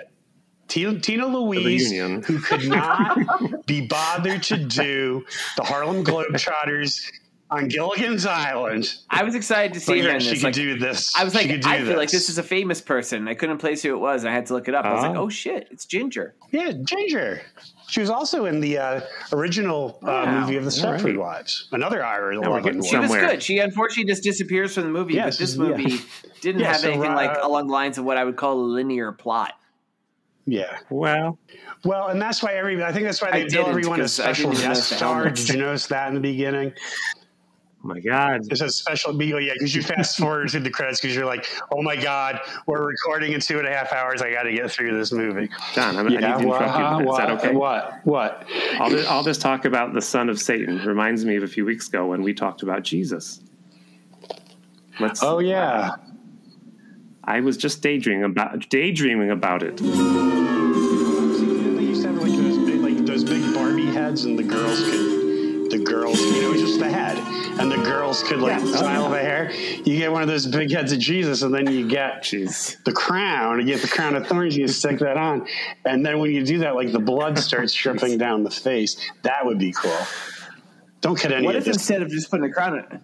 Tina, 0.69 0.99
Tina 0.99 1.25
Louise, 1.27 1.91
who 1.91 2.39
could 2.39 2.67
not 2.69 3.17
be 3.65 3.85
bothered 3.87 4.43
to 4.43 4.57
do 4.57 5.25
the 5.57 5.63
Harlem 5.63 6.03
Globetrotters 6.05 7.01
on 7.51 7.67
Gilligan's 7.67 8.27
Island. 8.27 8.93
I 9.09 9.23
was 9.23 9.33
excited 9.33 9.73
to 9.73 9.79
But 9.79 9.83
see 9.93 9.99
her 10.01 10.07
yeah, 10.09 10.13
in 10.13 10.19
she 10.19 10.29
this. 10.29 10.37
could 10.39 10.43
Like, 10.45 10.53
do 10.53 10.77
this. 10.77 11.15
I 11.17 11.23
was 11.23 11.33
She 11.33 11.39
like, 11.39 11.47
could 11.49 11.61
do 11.61 11.69
I 11.69 11.79
feel 11.83 11.97
like 11.97 12.11
this 12.11 12.29
is 12.29 12.37
a 12.37 12.43
famous 12.43 12.79
person. 12.79 13.27
I 13.27 13.33
couldn't 13.33 13.57
place 13.57 13.81
who 13.81 13.91
it 13.95 13.99
was. 13.99 14.23
I 14.23 14.31
had 14.31 14.45
to 14.45 14.53
look 14.53 14.67
it 14.67 14.75
up. 14.75 14.85
I 14.85 14.93
was 14.93 15.01
like, 15.01 15.15
Oh. 15.17 15.23
oh 15.23 15.29
shit, 15.29 15.67
it's 15.71 15.85
Ginger. 15.85 16.35
yeah, 16.51 16.71
Ginger. 16.83 17.41
She 17.87 18.01
was 18.01 18.11
also 18.11 18.45
in 18.45 18.59
the 18.59 18.77
uh, 18.77 19.01
original 19.33 19.97
uh, 20.03 20.05
Wow. 20.05 20.41
movie 20.41 20.57
of 20.57 20.63
the 20.65 20.69
All 20.87 20.93
Stepford 20.93 21.03
right. 21.05 21.17
Wives, 21.17 21.67
another 21.71 22.05
Irish 22.05 22.37
Now 22.39 22.49
we're 22.51 22.55
London 22.57 22.73
getting 22.81 22.87
She 22.87 22.97
one. 22.97 23.09
was 23.09 23.17
good. 23.17 23.41
She 23.41 23.57
unfortunately 23.57 24.11
just 24.11 24.21
disappears 24.21 24.75
from 24.75 24.83
the 24.83 24.89
movie. 24.89 25.15
Yes, 25.15 25.37
but 25.37 25.39
this 25.39 25.55
yeah. 25.55 25.63
movie 25.63 26.01
didn't 26.41 26.61
Yeah, 26.61 26.67
have 26.73 26.81
so, 26.81 26.91
anything 26.91 27.15
like 27.15 27.31
uh, 27.31 27.39
along 27.47 27.65
the 27.65 27.73
lines 27.73 27.97
of 27.97 28.05
what 28.05 28.17
I 28.17 28.25
would 28.25 28.35
call 28.37 28.59
a 28.59 28.61
linear 28.61 29.11
plot. 29.11 29.53
Yeah. 30.45 30.77
well, 30.89 31.37
Well, 31.85 32.07
and 32.07 32.19
that's 32.21 32.41
why 32.41 32.53
every 32.55 32.81
I 32.83 32.91
think 32.91 33.05
that's 33.05 33.21
why 33.21 33.31
they 33.31 33.41
bill 33.43 33.49
didn't, 33.65 33.69
everyone 33.69 33.99
a 33.99 34.03
'cause 34.03 34.19
I 34.19 34.31
special 34.33 34.51
guest 34.51 34.63
notice 34.63 34.89
the 34.89 34.95
star. 34.95 35.29
Did 35.29 35.49
you 35.49 35.57
notice 35.57 35.87
that 35.87 36.07
in 36.09 36.15
the 36.15 36.19
beginning? 36.19 36.73
oh 36.75 37.87
my 37.87 37.99
God, 37.99 38.41
It's 38.49 38.59
a 38.61 38.69
special. 38.69 39.13
meal, 39.13 39.39
yeah, 39.39 39.53
because 39.53 39.73
you 39.75 39.81
fast 39.83 40.17
forward 40.17 40.49
through 40.49 40.61
the 40.61 40.69
credits 40.69 40.99
because 41.01 41.15
you're 41.15 41.25
like, 41.25 41.45
oh 41.71 41.81
my 41.83 41.95
god, 41.95 42.39
we're 42.67 42.83
recording 42.85 43.33
in 43.33 43.39
two 43.41 43.59
and 43.59 43.67
a 43.67 43.71
half 43.71 43.93
hours. 43.93 44.21
I 44.21 44.31
got 44.31 44.43
to 44.43 44.51
get 44.51 44.69
through 44.71 44.97
this 44.97 45.11
movie. 45.11 45.49
John, 45.73 45.95
I'm, 45.97 46.07
I 46.07 46.09
need 46.09 46.19
to 46.21 46.27
interrupt 46.39 47.03
you. 47.05 47.09
Is 47.11 47.17
that 47.17 47.29
okay? 47.31 47.53
What? 47.53 47.99
What? 48.05 48.47
All 48.79 48.89
this, 48.89 49.05
all 49.07 49.23
this 49.23 49.37
talk 49.37 49.65
about 49.65 49.93
the 49.93 50.01
son 50.01 50.29
of 50.29 50.39
Satan 50.39 50.79
reminds 50.79 51.23
me 51.25 51.35
of 51.35 51.43
a 51.43 51.47
few 51.47 51.63
weeks 51.65 51.87
ago 51.87 52.07
when 52.07 52.21
we 52.23 52.33
talked 52.33 52.63
about 52.63 52.81
Jesus. 52.83 53.41
Let's. 54.99 55.21
Oh 55.23 55.39
yeah. 55.39 55.91
I 57.29 57.39
was 57.41 57.57
just 57.57 57.83
daydreaming 57.83 58.23
about 58.23 58.67
daydreaming 58.69 59.29
about 59.29 59.61
it. 59.61 59.77
They 59.77 59.85
used 59.85 60.01
to 62.01 62.07
have 62.07 62.17
like 62.17 62.31
those 62.31 62.57
big, 62.65 62.81
like 62.81 62.97
those 63.05 63.23
big 63.23 63.53
Barbie 63.53 63.85
heads, 63.85 64.25
and 64.25 64.37
the 64.37 64.41
girls 64.43 64.81
could, 64.83 65.69
the 65.69 65.77
girls, 65.85 66.19
you 66.19 66.41
know, 66.41 66.53
just 66.55 66.79
the 66.79 66.89
head, 66.89 67.19
and 67.59 67.71
the 67.71 67.77
girls 67.77 68.23
could 68.23 68.39
like 68.39 68.59
Yeah. 68.59 68.75
style 68.77 69.09
the 69.11 69.19
hair. 69.19 69.51
You 69.53 69.95
get 69.97 70.11
one 70.11 70.23
of 70.23 70.27
those 70.27 70.47
big 70.47 70.71
heads 70.71 70.91
of 70.91 70.97
Jesus, 70.97 71.43
and 71.43 71.53
then 71.53 71.71
you 71.71 71.87
get 71.87 72.23
Jeez. 72.23 72.83
the 72.83 72.91
crown. 72.91 73.59
You 73.59 73.65
get 73.67 73.83
the 73.83 73.87
crown 73.87 74.15
of 74.15 74.25
thorns. 74.25 74.57
You 74.57 74.67
stick 74.67 74.97
that 74.97 75.17
on, 75.17 75.45
and 75.85 76.03
then 76.03 76.17
when 76.17 76.31
you 76.31 76.43
do 76.43 76.57
that, 76.59 76.73
like 76.73 76.91
the 76.91 76.97
blood 76.99 77.37
starts 77.37 77.75
dripping 77.75 78.17
down 78.17 78.43
the 78.43 78.49
face. 78.49 78.97
That 79.21 79.45
would 79.45 79.59
be 79.59 79.71
cool. 79.71 79.95
Don't 81.01 81.15
cut 81.17 81.31
any 81.31 81.45
What 81.45 81.55
of 81.55 81.59
if 81.61 81.65
this. 81.65 81.75
instead 81.77 82.01
of 82.01 82.09
just 82.09 82.31
putting 82.31 82.49
a 82.49 82.51
crown 82.51 82.79
on 82.79 83.01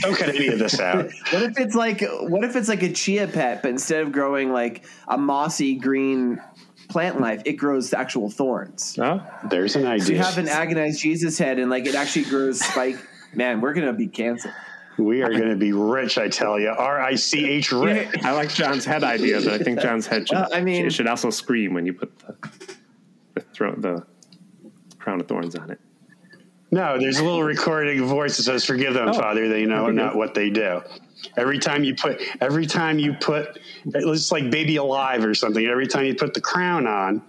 Don't 0.00 0.16
cut 0.16 0.28
any 0.30 0.48
of 0.48 0.58
this 0.58 0.78
out. 0.80 1.10
What 1.32 1.42
if 1.42 1.58
it's 1.58 1.74
like 1.74 2.02
what 2.22 2.44
if 2.44 2.56
it's 2.56 2.68
like 2.68 2.82
a 2.82 2.92
chia 2.92 3.26
pet, 3.28 3.62
but 3.62 3.70
instead 3.70 4.02
of 4.02 4.12
growing 4.12 4.52
like 4.52 4.84
a 5.08 5.16
mossy 5.18 5.74
green 5.74 6.40
plant 6.88 7.20
life, 7.20 7.42
it 7.44 7.54
grows 7.54 7.92
actual 7.92 8.30
thorns. 8.30 8.98
Oh, 9.00 9.20
There's 9.50 9.74
an 9.76 9.86
idea. 9.86 10.04
So 10.06 10.12
you 10.12 10.18
have 10.18 10.38
an 10.38 10.48
agonized 10.48 11.00
Jesus 11.00 11.36
head, 11.38 11.58
and 11.58 11.68
like 11.70 11.86
it 11.86 11.94
actually 11.94 12.24
grows 12.26 12.60
spike. 12.60 12.96
Man, 13.34 13.60
we're 13.60 13.74
gonna 13.74 13.92
be 13.92 14.06
canceled. 14.06 14.54
we 14.98 15.22
are 15.22 15.28
going 15.30 15.50
to 15.50 15.56
be 15.56 15.72
rich, 15.72 16.16
I 16.16 16.28
tell 16.28 16.58
you. 16.58 16.70
R 16.70 17.00
I 17.00 17.16
C 17.16 17.44
H 17.44 17.70
rich. 17.72 18.08
I 18.24 18.32
like 18.32 18.48
John's 18.48 18.84
head 18.86 19.04
idea, 19.04 19.40
but 19.42 19.52
I 19.52 19.58
think 19.58 19.80
John's 19.80 20.06
head 20.06 20.26
should, 20.26 20.36
Well, 20.38 20.48
I 20.54 20.62
mean- 20.62 20.86
it 20.86 20.92
should 20.94 21.06
also 21.06 21.28
scream 21.28 21.74
when 21.74 21.84
you 21.84 21.92
put 21.92 22.18
the 22.20 22.34
the, 23.34 23.40
throw, 23.52 23.74
the 23.74 24.06
crown 24.98 25.20
of 25.20 25.28
thorns 25.28 25.54
on 25.54 25.70
it. 25.70 25.78
No, 26.70 26.98
there's 26.98 27.18
a 27.18 27.24
little 27.24 27.44
recording 27.44 28.04
voice 28.04 28.36
that 28.36 28.42
says, 28.42 28.64
"Forgive 28.64 28.94
them, 28.94 29.08
Oh, 29.10 29.12
Father. 29.12 29.48
They 29.48 29.64
know 29.66 29.88
not 29.90 30.12
good. 30.12 30.18
what 30.18 30.34
they 30.34 30.50
do." 30.50 30.82
Every 31.36 31.58
time 31.58 31.84
you 31.84 31.94
put, 31.94 32.20
every 32.40 32.66
time 32.66 32.98
you 32.98 33.14
put, 33.14 33.58
it's 33.86 34.32
like 34.32 34.50
Baby 34.50 34.76
Alive 34.76 35.24
or 35.24 35.34
something. 35.34 35.64
Every 35.66 35.86
time 35.86 36.04
you 36.04 36.14
put 36.14 36.34
the 36.34 36.40
crown 36.40 36.86
on, 36.86 37.22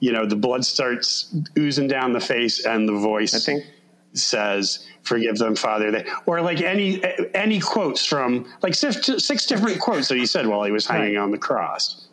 you 0.00 0.12
know 0.12 0.24
the 0.26 0.36
blood 0.36 0.64
starts 0.64 1.34
oozing 1.58 1.88
down 1.88 2.12
the 2.12 2.20
face, 2.20 2.64
and 2.64 2.88
the 2.88 2.94
voice 2.94 3.34
I 3.34 3.38
think 3.38 3.64
says, 4.14 4.86
"Forgive 5.02 5.36
them, 5.36 5.54
Father." 5.56 5.90
They, 5.90 6.04
or 6.26 6.40
like 6.40 6.60
any 6.62 7.02
any 7.34 7.60
quotes 7.60 8.04
from 8.04 8.46
like 8.62 8.74
six, 8.74 9.10
six 9.24 9.44
different 9.46 9.78
quotes 9.78 10.08
that 10.08 10.16
he 10.16 10.24
said 10.26 10.46
while 10.46 10.64
he 10.64 10.72
was 10.72 10.86
hanging 10.86 11.16
Right. 11.16 11.22
on 11.22 11.30
the 11.30 11.38
cross. 11.38 12.06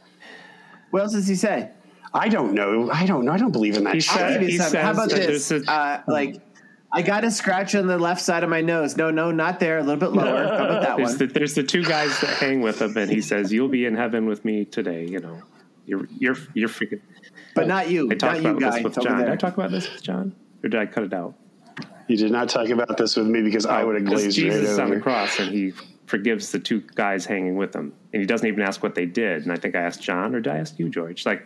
What 0.91 1.03
else 1.03 1.13
does 1.13 1.27
he 1.27 1.35
say? 1.35 1.69
I 2.13 2.30
don't 2.30 2.54
know. 2.54 2.89
I 2.91 3.06
don't 3.06 3.26
know. 3.26 3.32
I 3.32 3.38
don't 3.38 3.52
believe 3.52 3.78
in 3.78 3.84
that. 3.86 3.93
He 3.93 4.02
shit. 4.02 4.21
I'll 4.21 4.39
give 4.39 4.50
you 4.50 4.58
some. 4.60 4.74
How 4.82 4.91
about 4.91 5.10
this? 5.10 5.50
a- 5.52 5.69
uh, 5.71 6.02
like, 6.08 6.41
I 6.91 7.02
got 7.02 7.24
a 7.24 7.32
scratch 7.32 7.74
on 7.74 7.88
the 7.88 7.97
left 7.97 8.21
side 8.21 8.43
of 8.43 8.50
my 8.50 8.60
nose. 8.62 8.97
No, 8.97 9.10
no, 9.12 9.32
not 9.32 9.60
there. 9.60 9.78
A 9.78 9.84
little 9.84 9.95
bit 9.95 10.12
lower. 10.12 10.43
How 10.43 10.65
about 10.65 10.82
that 10.82 10.97
there's 10.97 11.10
one? 11.10 11.17
the, 11.19 11.28
there's 11.28 11.54
the 11.56 11.63
two 11.63 11.84
guys 11.84 12.19
that 12.19 12.32
hang 12.38 12.62
with 12.62 12.82
him, 12.82 12.95
and 12.97 13.10
he 13.10 13.21
says, 13.21 13.54
"You'll 13.54 13.69
be 13.69 13.86
in 13.86 13.95
heaven 13.95 14.26
with 14.26 14.43
me 14.43 14.65
today." 14.65 15.08
You 15.08 15.19
know, 15.19 15.41
you're 15.86 16.08
you're 16.17 16.38
you're 16.54 16.69
freaking. 16.69 17.02
But 17.56 17.67
not 17.67 17.89
you. 17.89 18.10
I 18.12 18.15
talked 18.15 18.41
Not 18.41 18.43
you, 18.43 18.50
about 18.50 18.62
guy. 18.62 18.71
this 18.76 18.84
with 18.84 18.97
over 18.97 19.08
John. 19.10 19.19
Did 19.19 19.30
I 19.30 19.36
talk 19.36 19.54
about 19.54 19.71
this 19.71 19.91
with 19.91 20.04
John, 20.04 20.36
or 20.63 20.69
did 20.69 20.80
I 20.80 20.86
cut 20.86 21.04
it 21.04 21.13
out? 21.13 21.36
You 22.08 22.17
did 22.17 22.32
not 22.32 22.50
talk 22.50 22.67
about 22.69 22.97
this 22.97 23.15
with 23.15 23.28
me 23.28 23.41
because 23.41 23.65
I 23.65 23.84
would 23.86 23.95
have 23.95 24.04
Because 24.04 24.24
glazed 24.24 24.36
Jesus 24.36 24.60
right 24.65 24.69
is 24.69 24.80
on 24.80 24.89
the 24.89 25.00
cross, 25.00 25.39
and 25.39 25.50
he 25.50 25.71
forgives 26.08 26.52
the 26.52 26.60
two 26.60 26.82
guys 26.95 27.26
hanging 27.26 27.56
with 27.56 27.74
him, 27.74 27.93
and 28.12 28.21
he 28.21 28.26
doesn't 28.26 28.45
even 28.47 28.62
ask 28.62 28.84
what 28.84 28.95
they 28.95 29.06
did. 29.06 29.43
And 29.43 29.52
I 29.52 29.56
think 29.56 29.76
I 29.76 29.80
asked 29.80 30.02
John, 30.02 30.36
or 30.36 30.41
did 30.41 30.52
I 30.52 30.58
ask 30.58 30.78
you, 30.78 30.89
George? 30.89 31.26
Like, 31.26 31.45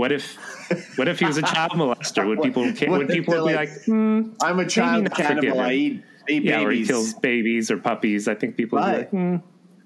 what 0.00 0.12
if, 0.12 0.36
what 0.96 1.08
if 1.08 1.18
he 1.18 1.26
was 1.26 1.36
a 1.36 1.42
child 1.42 1.72
molester? 1.72 2.26
Would 2.26 2.40
people, 2.42 2.64
What 2.90 3.00
would 3.00 3.08
people 3.08 3.34
be 3.34 3.40
like, 3.40 3.68
like, 3.68 3.84
hmm, 3.84 4.30
I'm 4.40 4.58
a 4.58 4.66
child 4.66 5.12
cannibal. 5.12 5.60
I 5.60 5.72
eat, 5.72 6.04
eat 6.26 6.42
yeah, 6.42 6.62
or 6.62 6.70
he 6.70 6.78
babies. 6.78 6.88
kills 6.88 7.14
babies 7.14 7.70
or 7.70 7.76
puppies? 7.76 8.26
I 8.26 8.34
think 8.34 8.56
people 8.56 8.78
would 8.78 8.86
be 8.86 8.96
like, 8.96 9.10
hmm, 9.10 9.36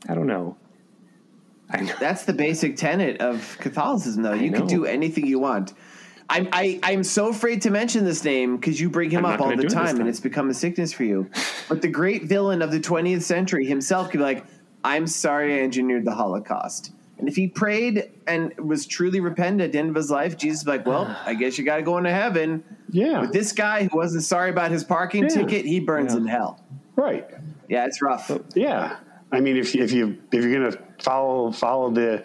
I 0.09 0.15
don't 0.15 0.29
know. 0.29 0.57
I 1.69 1.81
know. 1.81 1.95
That's 1.99 2.27
the 2.27 2.33
basic 2.33 2.77
tenet 2.77 3.21
of 3.21 3.57
Catholicism, 3.59 4.23
though. 4.23 4.35
You 4.35 4.53
can 4.53 4.69
do 4.69 4.85
anything 4.85 5.27
you 5.27 5.41
want. 5.41 5.75
I'm 6.31 6.49
I, 6.53 6.79
I'm 6.85 7.03
so 7.03 7.29
afraid 7.29 7.63
to 7.63 7.71
mention 7.71 8.05
this 8.05 8.23
name 8.25 8.57
because 8.57 8.81
you 8.81 8.89
bring 8.89 9.11
him 9.11 9.27
I'm 9.27 9.33
up 9.33 9.41
all 9.41 9.49
the 9.49 9.57
do 9.57 9.61
it 9.61 9.65
this 9.65 9.75
time, 9.75 9.87
time. 9.87 10.01
and 10.01 10.09
it's 10.09 10.21
become 10.21 10.49
a 10.49 10.55
sickness 10.55 10.93
for 10.93 11.03
you. 11.05 11.29
But 11.69 11.83
the 11.83 11.89
great 11.89 12.25
villain 12.25 12.63
of 12.63 12.71
the 12.71 12.81
20th 12.81 13.23
century 13.23 13.67
himself 13.67 14.11
could 14.11 14.19
be 14.19 14.25
like, 14.25 14.45
"I'm 14.85 15.07
sorry, 15.09 15.55
I 15.55 15.63
engineered 15.65 16.05
the 16.05 16.15
Holocaust." 16.15 16.93
And 17.19 17.29
if 17.29 17.37
he 17.37 17.47
prayed 17.47 18.11
and 18.27 18.53
was 18.59 18.87
truly 18.87 19.21
repentant 19.21 19.61
at 19.63 19.73
the 19.73 19.79
end 19.79 19.89
of 19.91 19.95
his 19.95 20.11
life, 20.11 20.37
Jesus 20.37 20.65
would 20.65 20.73
be 20.73 20.79
like, 20.79 20.87
"Well, 20.87 21.17
I 21.25 21.35
guess 21.35 21.57
you 21.59 21.65
got 21.65 21.77
to 21.77 21.83
go 21.83 21.97
into 21.99 22.11
heaven." 22.11 22.65
Yeah. 22.91 23.21
But 23.21 23.33
this 23.33 23.53
guy 23.53 23.85
who 23.85 23.97
wasn't 23.97 24.25
sorry 24.25 24.51
about 24.51 24.71
his 24.73 24.83
parking 24.85 25.23
Yeah. 25.25 25.29
ticket, 25.29 25.65
he 25.65 25.81
burns 25.81 26.15
in 26.15 26.27
hell. 26.27 26.61
right. 26.97 27.29
Yeah, 27.69 27.87
it's 27.87 28.03
rough. 28.03 28.31
Yeah. 28.55 28.97
I 29.33 29.41
mean, 29.41 29.57
if 29.57 29.75
if 29.75 29.93
you 29.93 30.19
if 30.33 30.45
you're 30.45 30.53
gonna 30.53 30.77
follow 31.01 31.51
follow 31.51 31.91
the, 31.91 32.25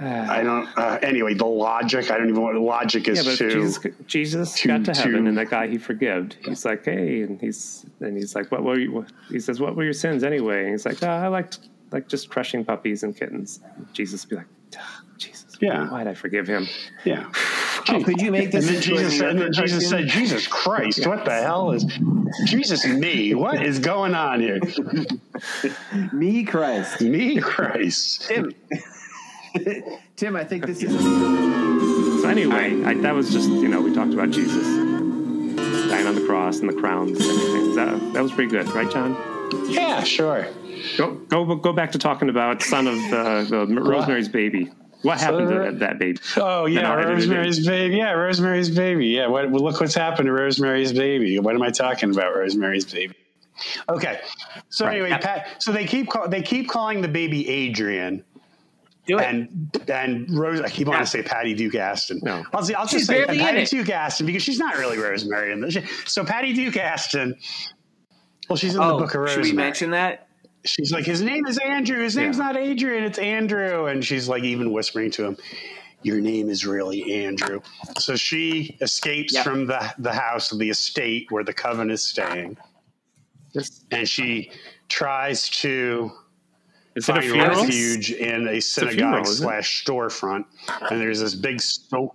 I 0.00 0.42
don't. 0.42 0.68
Uh, 0.76 0.98
anyway, 1.02 1.34
the 1.34 1.44
logic. 1.46 2.10
I 2.10 2.18
don't 2.18 2.28
even 2.28 2.36
know 2.36 2.42
what 2.42 2.54
the 2.54 2.60
logic 2.60 3.08
is 3.08 3.18
Yeah, 3.18 3.30
but 3.30 3.38
to. 3.38 3.50
Jesus, 3.50 3.78
Jesus 4.06 4.54
to- 4.60 4.68
got 4.68 4.84
to 4.84 4.92
heaven, 4.94 5.22
to- 5.24 5.28
and 5.28 5.38
that 5.38 5.50
guy 5.50 5.66
he 5.68 5.76
forgived. 5.78 6.36
He's 6.44 6.64
like, 6.64 6.84
hey, 6.84 7.22
and 7.22 7.40
he's 7.40 7.84
and 8.00 8.16
he's 8.16 8.34
like, 8.34 8.50
what 8.52 8.62
were 8.64 8.78
you? 8.78 9.04
He 9.30 9.40
says, 9.40 9.60
what 9.60 9.74
were 9.76 9.84
your 9.84 9.92
sins 9.92 10.22
anyway? 10.24 10.62
And 10.64 10.70
he's 10.70 10.86
like, 10.86 11.02
oh, 11.02 11.08
I 11.08 11.26
liked 11.28 11.58
like 11.90 12.08
just 12.08 12.28
crushing 12.30 12.64
puppies 12.64 13.02
and 13.02 13.16
kittens. 13.16 13.60
Jesus 13.92 14.24
would 14.24 14.30
be 14.30 14.36
like, 14.36 14.46
"Ah, 14.78 15.02
Jesus, 15.18 15.56
Yeah. 15.60 15.88
why'd 15.90 16.06
I 16.06 16.14
forgive 16.14 16.46
him? 16.46 16.66
yeah. 17.04 17.30
Oh, 17.90 18.04
could 18.04 18.20
you 18.20 18.30
make 18.30 18.52
And 18.52 18.52
this? 18.52 18.66
then 18.70 18.82
Jesus, 18.82 19.16
said, 19.16 19.30
and 19.30 19.40
then 19.40 19.52
Jesus 19.52 19.88
said, 19.88 20.08
"Jesus 20.08 20.46
Christ, 20.46 21.06
what 21.06 21.24
the 21.24 21.32
hell 21.32 21.70
is 21.70 21.86
Jesus 22.44 22.84
me? 22.86 23.32
What 23.34 23.64
is 23.64 23.78
going 23.78 24.14
on 24.14 24.40
here? 24.40 24.60
"Me, 26.12 26.44
Christ, 26.44 27.00
Me 27.00 27.40
Christ." 27.40 28.28
Tim." 28.28 28.52
Tim, 30.16 30.36
I 30.36 30.44
think 30.44 30.66
this 30.66 30.82
is. 30.82 30.92
So 32.22 32.28
anyway, 32.28 32.84
I, 32.84 32.94
that 32.94 33.14
was 33.14 33.30
just 33.32 33.48
you 33.48 33.68
know 33.68 33.80
we 33.80 33.94
talked 33.94 34.12
about 34.12 34.30
Jesus 34.32 34.66
dying 35.88 36.06
on 36.06 36.14
the 36.14 36.24
cross 36.26 36.58
and 36.58 36.68
the 36.68 36.74
crowns 36.74 37.12
and 37.12 37.30
everything. 37.40 37.74
That, 37.76 38.12
that 38.14 38.22
was 38.22 38.32
pretty 38.32 38.50
good, 38.50 38.68
right, 38.72 38.90
John? 38.90 39.16
Yeah, 39.70 40.02
sure. 40.02 40.46
Go 40.96 41.14
go 41.28 41.54
go 41.56 41.72
back 41.72 41.92
to 41.92 41.98
talking 41.98 42.28
about 42.28 42.62
son 42.62 42.86
of 42.86 42.98
uh, 43.12 43.42
the 43.44 43.66
Rosemary's 43.82 44.28
Baby. 44.28 44.70
What 45.02 45.20
happened 45.20 45.48
to 45.48 45.54
that, 45.60 45.78
that 45.78 45.98
baby? 46.00 46.18
Oh 46.36 46.66
yeah, 46.66 46.82
Then 46.82 46.90
I'll 46.90 46.98
edit 46.98 47.06
it 47.06 47.10
in. 47.10 47.30
Rosemary's 47.30 47.66
Baby. 47.66 47.96
Yeah, 47.96 48.10
Rosemary's 48.12 48.70
Baby. 48.70 49.06
Yeah, 49.08 49.28
what, 49.28 49.48
well, 49.50 49.62
look 49.62 49.80
what's 49.80 49.94
happened 49.94 50.26
to 50.26 50.32
Rosemary's 50.32 50.92
Baby. 50.92 51.38
What 51.38 51.54
am 51.54 51.62
I 51.62 51.70
talking 51.70 52.10
about, 52.10 52.34
Rosemary's 52.34 52.84
Baby? 52.84 53.14
Okay, 53.88 54.20
so 54.68 54.86
Right. 54.86 55.00
anyway, 55.00 55.18
Pat. 55.20 55.62
So 55.62 55.72
they 55.72 55.84
keep 55.84 56.08
call, 56.08 56.28
they 56.28 56.42
keep 56.42 56.68
calling 56.68 57.00
the 57.00 57.08
baby 57.08 57.48
Adrian, 57.48 58.24
Do 59.06 59.18
it. 59.18 59.24
and 59.24 59.84
and 59.88 60.30
Rose. 60.38 60.60
I 60.60 60.68
keep 60.68 60.86
wanting 60.88 61.04
to 61.04 61.10
say 61.10 61.22
Patty 61.22 61.54
Duke 61.54 61.74
Astin. 61.74 62.20
No. 62.22 62.44
I'll, 62.52 62.60
I'll 62.60 62.64
just 62.64 62.90
She's 62.90 63.06
say 63.06 63.24
Patty. 63.24 63.64
Duke 63.66 63.90
Astin 63.90 64.26
because 64.26 64.42
she's 64.44 64.58
not 64.58 64.76
really 64.78 64.98
Rosemary. 64.98 65.52
In 65.52 65.60
the, 65.60 65.88
so 66.06 66.24
Patty 66.24 66.52
Duke 66.54 66.76
Astin. 66.76 67.36
Well, 68.48 68.56
she's 68.56 68.74
in 68.74 68.80
oh, 68.80 68.92
the 68.96 69.04
Book 69.04 69.14
of 69.14 69.20
Rosemary. 69.22 69.28
should 69.28 69.38
Rosemary. 69.38 69.56
we 69.56 69.56
mention 69.56 69.90
that? 69.90 70.27
She's 70.68 70.92
like, 70.92 71.04
his 71.04 71.22
name 71.22 71.46
is 71.46 71.58
Andrew. 71.58 72.02
His 72.02 72.16
name's 72.16 72.36
Yeah. 72.38 72.44
not 72.44 72.56
Adrian. 72.56 73.04
It's 73.04 73.18
Andrew. 73.18 73.86
And 73.86 74.04
she's 74.04 74.28
like, 74.28 74.44
even 74.44 74.70
whispering 74.72 75.10
to 75.12 75.24
him, 75.24 75.36
your 76.02 76.20
name 76.20 76.48
is 76.48 76.66
really 76.66 77.24
Andrew. 77.24 77.60
So 77.98 78.14
she 78.16 78.76
escapes 78.80 79.34
Yep. 79.34 79.44
from 79.44 79.66
the, 79.66 79.94
the 79.98 80.12
house 80.12 80.52
of 80.52 80.58
the 80.58 80.70
estate 80.70 81.26
where 81.30 81.42
the 81.44 81.52
coven 81.54 81.90
is 81.90 82.02
staying. 82.06 82.56
Just, 83.52 83.84
And 83.90 84.08
she 84.08 84.52
tries 84.88 85.48
to 85.50 86.10
is 86.94 87.08
it 87.08 87.16
a 87.16 87.20
find 87.22 87.32
refuge 87.32 88.12
in 88.12 88.48
a 88.48 88.60
synagogue 88.60 89.22
isn't 89.26 89.44
it? 89.44 89.46
slash 89.46 89.84
storefront. 89.84 90.44
And 90.90 91.00
there's 91.00 91.20
this 91.20 91.34
big 91.34 91.60
sto- 91.60 92.14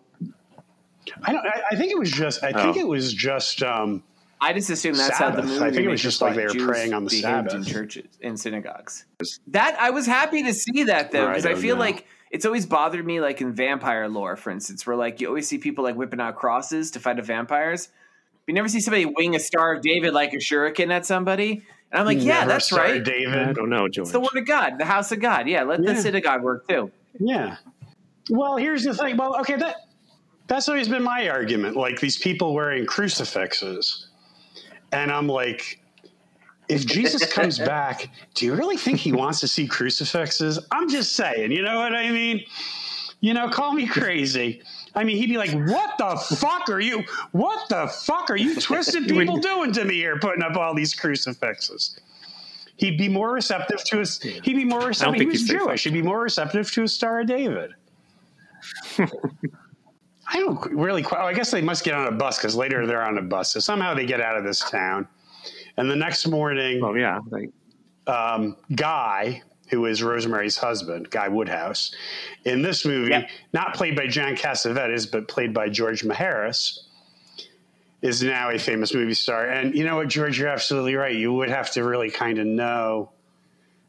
I 1.24 1.32
don't. 1.34 1.46
I, 1.46 1.62
I 1.72 1.76
think 1.76 1.92
it 1.92 1.98
was 2.00 2.10
just. 2.12 2.44
I 2.44 2.52
think 2.54 2.78
Oh. 2.78 2.80
it 2.80 2.88
was 2.88 3.13
just. 3.13 3.62
Um, 3.62 4.04
I 4.43 4.53
just 4.53 4.69
assume 4.69 4.95
that's 4.95 5.17
how 5.17 5.29
the 5.29 5.38
Sabbath. 5.38 5.45
movie. 5.51 5.65
I 5.65 5.71
think 5.71 5.86
it 5.86 5.89
was 5.89 6.01
just 6.01 6.21
like 6.21 6.36
they 6.36 6.41
thought 6.41 6.53
were 6.53 6.60
Jews 6.60 6.67
praying 6.67 6.93
on 6.93 7.03
the 7.06 7.10
behaved 7.10 7.23
Sabbath. 7.23 7.53
in 7.53 7.63
churches 7.63 8.17
in 8.21 8.38
synagogues. 8.38 9.06
That 9.47 9.77
I 9.79 9.89
was 9.91 10.06
happy 10.06 10.43
to 10.43 10.53
see 10.53 10.84
that 10.84 11.12
though 11.12 11.27
because 11.27 11.45
I, 11.45 11.51
don't 11.53 11.62
feel 11.62 11.75
know. 11.75 11.82
like 11.82 12.06
it's 12.29 12.45
always 12.45 12.65
bothered 12.65 13.06
me 13.06 13.21
like 13.21 13.41
in 13.41 13.53
vampire 13.53 14.08
lore, 14.10 14.36
for 14.36 14.49
instance, 14.51 14.86
where 14.86 14.95
like 14.95 15.21
you 15.21 15.27
always 15.27 15.47
see 15.47 15.58
people 15.58 15.84
like 15.84 15.95
whipping 15.95 16.19
out 16.19 16.36
crosses 16.36 16.91
to 16.91 16.99
fight 16.99 17.15
the 17.15 17.21
vampires. 17.21 17.88
But 18.45 18.51
you 18.51 18.53
never 18.56 18.67
see 18.67 18.82
somebody 18.82 19.06
wing 19.06 19.36
a 19.36 19.39
Star 19.39 19.73
of 19.75 19.82
David 19.82 20.13
like 20.13 20.34
a 20.34 20.38
shuriken 20.38 20.91
at 20.91 21.06
somebody. 21.06 21.63
And 21.91 21.99
I'm 21.99 22.06
like, 22.06 22.17
mm, 22.17 22.25
yeah, 22.25 22.39
Never 22.39 22.49
that's 22.49 22.65
started 22.65 22.91
right. 22.91 23.01
I 23.01 23.19
David. 23.19 23.56
don't 23.56 23.60
oh, 23.60 23.65
know, 23.65 23.88
George. 23.88 24.08
It's 24.08 24.12
the 24.12 24.19
word 24.19 24.36
of 24.36 24.45
God, 24.47 24.79
the 24.79 24.86
house 24.86 25.12
of 25.12 25.19
God. 25.21 25.47
Yeah, 25.47 25.63
let 25.63 25.82
Yeah. 25.84 25.93
the 25.93 26.01
synagogue 26.01 26.41
work 26.43 26.67
too. 26.67 26.91
Yeah. 27.19 27.58
Well, 28.29 28.58
here's 28.58 28.84
the 28.84 28.93
thing. 28.95 29.15
Well, 29.15 29.39
okay, 29.41 29.56
that 29.58 29.75
that's 30.47 30.67
always 30.67 30.89
been 30.89 31.03
my 31.03 31.29
argument. 31.29 31.75
Like 31.77 31.99
these 31.99 32.17
people 32.17 32.53
wearing 32.53 32.86
crucifixes, 32.86 34.08
and 34.93 35.12
I'm 35.12 35.27
like, 35.27 35.79
if 36.69 36.86
Jesus 36.86 37.32
comes 37.32 37.60
back, 37.73 38.10
do 38.36 38.45
you 38.45 38.53
really 38.53 38.77
think 38.77 38.99
he 38.99 39.12
wants 39.12 39.39
to 39.41 39.47
see 39.47 39.67
crucifixes? 39.67 40.60
I'm 40.71 40.89
just 40.89 41.13
saying. 41.13 41.51
You 41.51 41.63
know 41.63 41.79
what 41.79 41.93
I 41.93 42.10
mean? 42.12 42.43
You 43.19 43.34
know, 43.34 43.49
call 43.49 43.73
me 43.73 43.88
crazy. 43.88 44.62
I 44.95 45.03
mean, 45.03 45.17
he'd 45.17 45.27
be 45.27 45.38
like, 45.38 45.51
"What 45.51 45.97
the 45.97 46.15
fuck 46.36 46.69
are 46.69 46.79
you? 46.79 47.03
What 47.32 47.67
the 47.69 47.88
fuck 47.88 48.29
are 48.29 48.36
you 48.36 48.60
twisted 48.60 49.08
people 49.08 49.38
doing 49.38 49.71
to 49.73 49.86
me 49.86 49.95
here, 49.95 50.19
putting 50.19 50.43
up 50.43 50.56
all 50.56 50.75
these 50.75 50.93
crucifixes?" 50.93 51.99
He'd 52.75 52.97
be 52.97 53.08
more 53.08 53.32
receptive 53.32 53.84
to 53.86 54.01
us. 54.01 54.19
He'd 54.19 54.56
be 54.56 54.65
more 54.65 54.82
receptive. 54.82 55.15
He 55.15 55.19
think 55.19 55.32
was 55.32 55.43
Jewish. 55.43 55.84
He'd 55.84 55.93
be 55.93 56.01
more 56.01 56.21
receptive 56.21 56.69
to 56.71 56.84
a 56.84 56.88
Star 56.88 57.21
of 57.21 57.27
David. 57.27 57.71
I 60.34 60.39
don't 60.39 60.60
really 60.74 61.04
quite. 61.04 61.22
oh, 61.22 61.26
I 61.28 61.34
guess 61.34 61.52
they 61.52 61.62
must 61.62 61.84
get 61.84 61.93
on 61.93 62.08
a 62.08 62.12
bus 62.12 62.38
because 62.38 62.56
later 62.56 62.86
they're 62.88 63.04
on 63.04 63.17
a 63.17 63.22
bus. 63.22 63.54
So 63.54 63.60
somehow 63.60 63.93
they 63.93 64.06
get 64.06 64.19
out 64.19 64.38
of 64.38 64.43
this 64.43 64.60
town. 64.60 65.08
And 65.78 65.89
the 65.89 65.96
next 65.96 66.28
morning, 66.28 66.82
well, 66.82 66.98
yeah, 66.98 67.19
um, 68.08 68.56
Guy, 68.76 69.41
who 69.69 69.86
is 69.86 70.04
Rosemary's 70.04 70.58
husband, 70.58 71.10
Guy 71.10 71.28
Woodhouse, 71.30 71.93
in 72.46 72.62
this 72.62 72.86
movie, 72.86 73.12
Yep. 73.12 73.30
not 73.54 73.74
played 73.76 73.96
by 73.96 74.08
John 74.08 74.36
Cassavetes, 74.36 75.10
but 75.12 75.28
played 75.28 75.54
by 75.54 75.69
George 75.69 76.04
Maharis, 76.04 76.80
is 78.02 78.22
now 78.22 78.50
a 78.50 78.60
famous 78.60 78.93
movie 78.93 79.13
star. 79.13 79.48
And 79.48 79.74
you 79.76 79.84
know 79.86 79.96
what, 79.96 80.10
George, 80.10 80.38
you're 80.39 80.50
absolutely 80.50 80.96
right. 80.96 81.15
You 81.15 81.34
would 81.34 81.50
have 81.50 81.72
to 81.72 81.84
really 81.84 82.12
kind 82.12 82.38
of 82.38 82.46
know 82.46 83.12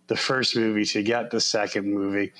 the 0.06 0.16
first 0.16 0.56
movie 0.56 0.84
to 0.84 1.02
get 1.02 1.30
the 1.30 1.40
second 1.40 1.92
movie. 1.92 2.32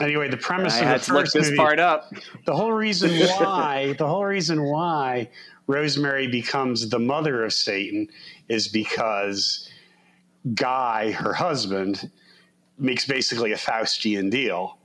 Anyway, 0.00 0.28
the 0.28 0.36
premise 0.36 0.74
I 0.74 0.80
of 0.80 0.86
had 0.86 1.00
the 1.00 1.04
to 1.06 1.12
look 1.14 1.22
first 1.22 1.34
this 1.34 1.44
movie, 1.46 1.56
part 1.56 1.78
up. 1.80 2.12
the 2.44 2.54
whole 2.54 2.72
reason 2.72 3.10
why 3.38 3.94
the 3.98 4.06
whole 4.06 4.24
reason 4.24 4.62
why 4.62 5.28
Rosemary 5.66 6.26
becomes 6.28 6.88
the 6.88 6.98
mother 6.98 7.44
of 7.44 7.52
Satan 7.52 8.08
is 8.48 8.68
because 8.68 9.68
Guy, 10.54 11.10
her 11.12 11.32
husband, 11.32 12.10
makes 12.78 13.06
basically 13.06 13.52
a 13.52 13.56
Faustian 13.56 14.30
deal 14.30 14.78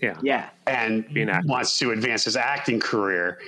yeah, 0.00 0.18
Yeah. 0.22 0.48
and 0.66 1.06
Be 1.14 1.22
an 1.22 1.46
wants 1.46 1.78
to 1.78 1.92
advance 1.92 2.24
his 2.24 2.36
acting 2.36 2.80
career. 2.80 3.38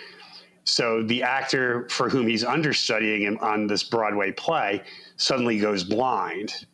So 0.64 1.03
the 1.03 1.22
actor 1.22 1.88
for 1.90 2.09
whom 2.09 2.27
he's 2.27 2.44
understudying 2.44 3.22
him 3.22 3.38
on 3.40 3.66
this 3.66 3.83
Broadway 3.85 4.33
play 4.33 4.83
suddenly 5.16 5.59
goes 5.59 5.85
blind. 5.85 6.66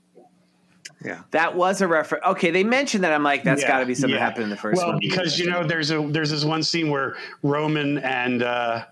Yeah. 1.05 1.23
That 1.33 1.55
was 1.55 1.81
a 1.81 1.89
reference. 1.89 2.25
Okay, 2.25 2.51
they 2.51 2.65
mentioned 2.65 3.05
that. 3.05 3.13
I'm 3.13 3.23
like, 3.23 3.45
that's 3.45 3.63
Yeah, 3.63 3.69
got 3.69 3.79
to 3.81 3.87
be 3.87 3.95
something 3.95 4.11
yeah. 4.11 4.19
that 4.21 4.25
happened 4.25 4.45
in 4.45 4.51
the 4.51 4.57
first 4.57 4.79
well, 4.79 4.93
one. 4.93 4.99
because 5.01 5.39
you 5.39 5.51
know, 5.51 5.65
there's 5.65 5.91
a 5.91 6.01
there's 6.09 6.31
this 6.31 6.45
one 6.45 6.63
scene 6.63 6.91
where 6.91 7.17
Roman 7.43 7.99
and 7.99 8.43
uh, 8.43 8.85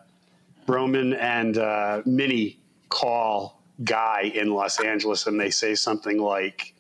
Roman 0.67 1.15
and 1.15 1.59
uh, 1.59 2.03
Minnie 2.05 2.59
call 2.89 3.61
Guy 3.85 4.33
in 4.35 4.53
Los 4.53 4.81
Angeles, 4.81 5.27
and 5.27 5.39
they 5.41 5.51
say 5.51 5.75
something 5.75 6.19
like, 6.19 6.75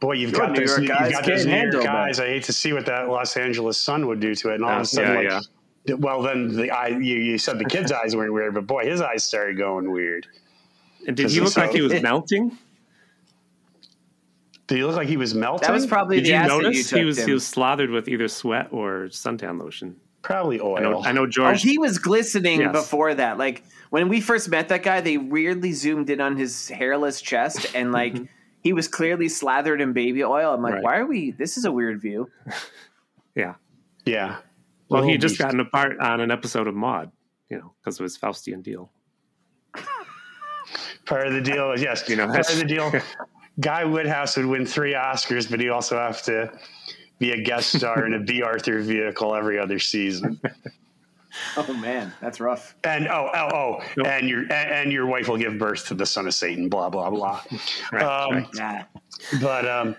"Boy, 0.00 0.12
you've 0.12 0.30
Your 0.32 0.40
got 0.40 0.52
New 0.52 0.60
those, 0.60 0.68
York 0.70 0.80
you've 0.80 0.88
guys 0.88 1.12
got 1.12 1.24
those 1.26 1.46
New 1.46 1.56
York 1.70 1.84
guys. 1.84 2.20
I 2.20 2.26
hate 2.26 2.44
to 2.44 2.52
see 2.52 2.72
what 2.72 2.86
that 2.86 3.08
Los 3.08 3.36
Angeles 3.36 3.78
sun 3.78 4.06
would 4.06 4.20
do 4.20 4.34
to 4.34 4.50
it." 4.50 4.54
And 4.56 4.64
all 4.64 4.76
of 4.76 4.82
a 4.82 4.84
sudden, 4.86 5.24
yeah, 5.24 5.40
like, 5.88 5.98
well, 5.98 6.22
then 6.22 6.48
the 6.54 6.70
eye, 6.70 6.88
you, 6.88 7.16
you 7.16 7.38
said 7.38 7.58
the 7.58 7.64
kid's 7.64 7.92
eyes 7.92 8.16
weren't 8.16 8.32
weird, 8.32 8.54
but 8.54 8.66
boy, 8.66 8.84
his 8.86 9.00
eyes 9.00 9.24
started 9.24 9.58
going 9.58 9.90
weird. 9.90 10.26
And 11.06 11.14
did 11.16 11.28
he 11.28 11.34
he 11.34 11.40
look 11.40 11.56
like 11.56 11.72
he 11.72 11.82
was 11.82 11.92
sound- 11.92 12.02
melting? 12.04 12.58
Did 14.66 14.76
he 14.78 14.84
look 14.84 14.96
like 14.96 15.08
he 15.08 15.16
was 15.16 15.34
melting? 15.34 15.66
that 15.66 15.72
was 15.72 15.86
probably 15.86 16.16
Did 16.16 16.24
the 16.24 16.28
you 16.30 16.34
acid 16.36 16.48
notice 16.62 16.76
you 16.78 16.84
took. 16.84 16.98
he 16.98 17.04
was 17.04 17.16
Tim. 17.18 17.26
he 17.28 17.32
was 17.34 17.46
slathered 17.46 17.90
with 17.90 18.08
either 18.08 18.28
sweat 18.28 18.68
or 18.70 19.08
suntan 19.10 19.60
lotion? 19.60 19.96
probably 20.22 20.58
oil. 20.58 20.78
I 20.78 20.80
know, 20.80 21.04
I 21.04 21.12
know 21.12 21.22
Oh, 21.24 21.26
George. 21.26 21.60
he 21.60 21.76
was 21.76 21.98
glistening 21.98 22.60
Yes. 22.60 22.72
before 22.72 23.12
that. 23.14 23.36
Like 23.36 23.62
when 23.90 24.08
we 24.08 24.22
first 24.22 24.48
met 24.48 24.70
that 24.70 24.82
guy, 24.82 25.02
they 25.02 25.18
weirdly 25.18 25.72
zoomed 25.72 26.08
in 26.08 26.18
on 26.22 26.34
his 26.38 26.70
hairless 26.70 27.20
chest, 27.20 27.66
and 27.74 27.92
like 27.92 28.16
he 28.62 28.72
was 28.72 28.88
clearly 28.88 29.28
slathered 29.28 29.82
in 29.82 29.92
baby 29.92 30.24
oil. 30.24 30.54
I'm 30.54 30.62
like, 30.62 30.74
Right. 30.76 30.82
why 30.82 30.96
are 30.96 31.04
we? 31.06 31.32
This 31.32 31.58
is 31.58 31.66
a 31.66 31.72
weird 31.72 32.00
view. 32.00 32.30
yeah. 33.34 33.56
yeah. 34.06 34.36
Well, 34.88 35.02
he 35.02 35.08
Little 35.08 35.10
had 35.12 35.20
just 35.20 35.32
beast. 35.34 35.42
gotten 35.42 35.60
a 35.60 35.64
part 35.66 35.98
on 36.00 36.20
an 36.22 36.30
episode 36.30 36.68
of 36.68 36.74
Maude, 36.74 37.10
you 37.50 37.58
know, 37.58 37.74
because 37.82 38.00
of 38.00 38.04
his 38.04 38.16
Faustian 38.16 38.62
deal. 38.62 38.90
Part 41.04 41.26
of 41.26 41.34
the 41.34 41.40
deal 41.42 41.70
is 41.72 41.82
yes, 41.82 42.08
You 42.08 42.16
know, 42.16 42.26
part 42.28 42.48
of 42.50 42.56
the 42.58 42.64
deal. 42.74 42.90
Guy 43.60 43.84
Woodhouse 43.84 44.36
would 44.36 44.46
win 44.46 44.66
three 44.66 44.94
Oscars, 44.94 45.48
but 45.50 45.60
he 45.60 45.68
also 45.68 45.96
have 45.96 46.22
to 46.22 46.52
be 47.18 47.30
a 47.32 47.40
guest 47.42 47.76
star 47.76 48.04
in 48.06 48.14
a 48.14 48.18
Bea 48.18 48.42
Arthur 48.44 48.80
vehicle 48.80 49.34
every 49.34 49.58
other 49.58 49.78
season. 49.78 50.40
Oh 51.56 51.72
man, 51.74 52.12
that's 52.20 52.38
rough. 52.40 52.76
and 52.84 53.08
oh 53.08 53.28
oh 53.34 53.48
oh, 53.52 53.84
Nope. 53.96 54.06
and 54.06 54.28
your 54.28 54.40
and, 54.42 54.52
and 54.52 54.92
your 54.92 55.06
wife 55.06 55.28
will 55.28 55.36
give 55.36 55.58
birth 55.58 55.86
to 55.88 55.94
the 55.94 56.06
son 56.06 56.26
of 56.26 56.34
Satan. 56.34 56.68
Blah 56.68 56.90
blah 56.90 57.10
blah. 57.10 57.40
Right, 57.92 58.02
Um, 58.02 58.34
right. 58.34 58.54
Nah. 58.54 58.82
But 59.40 59.66
um, 59.68 59.96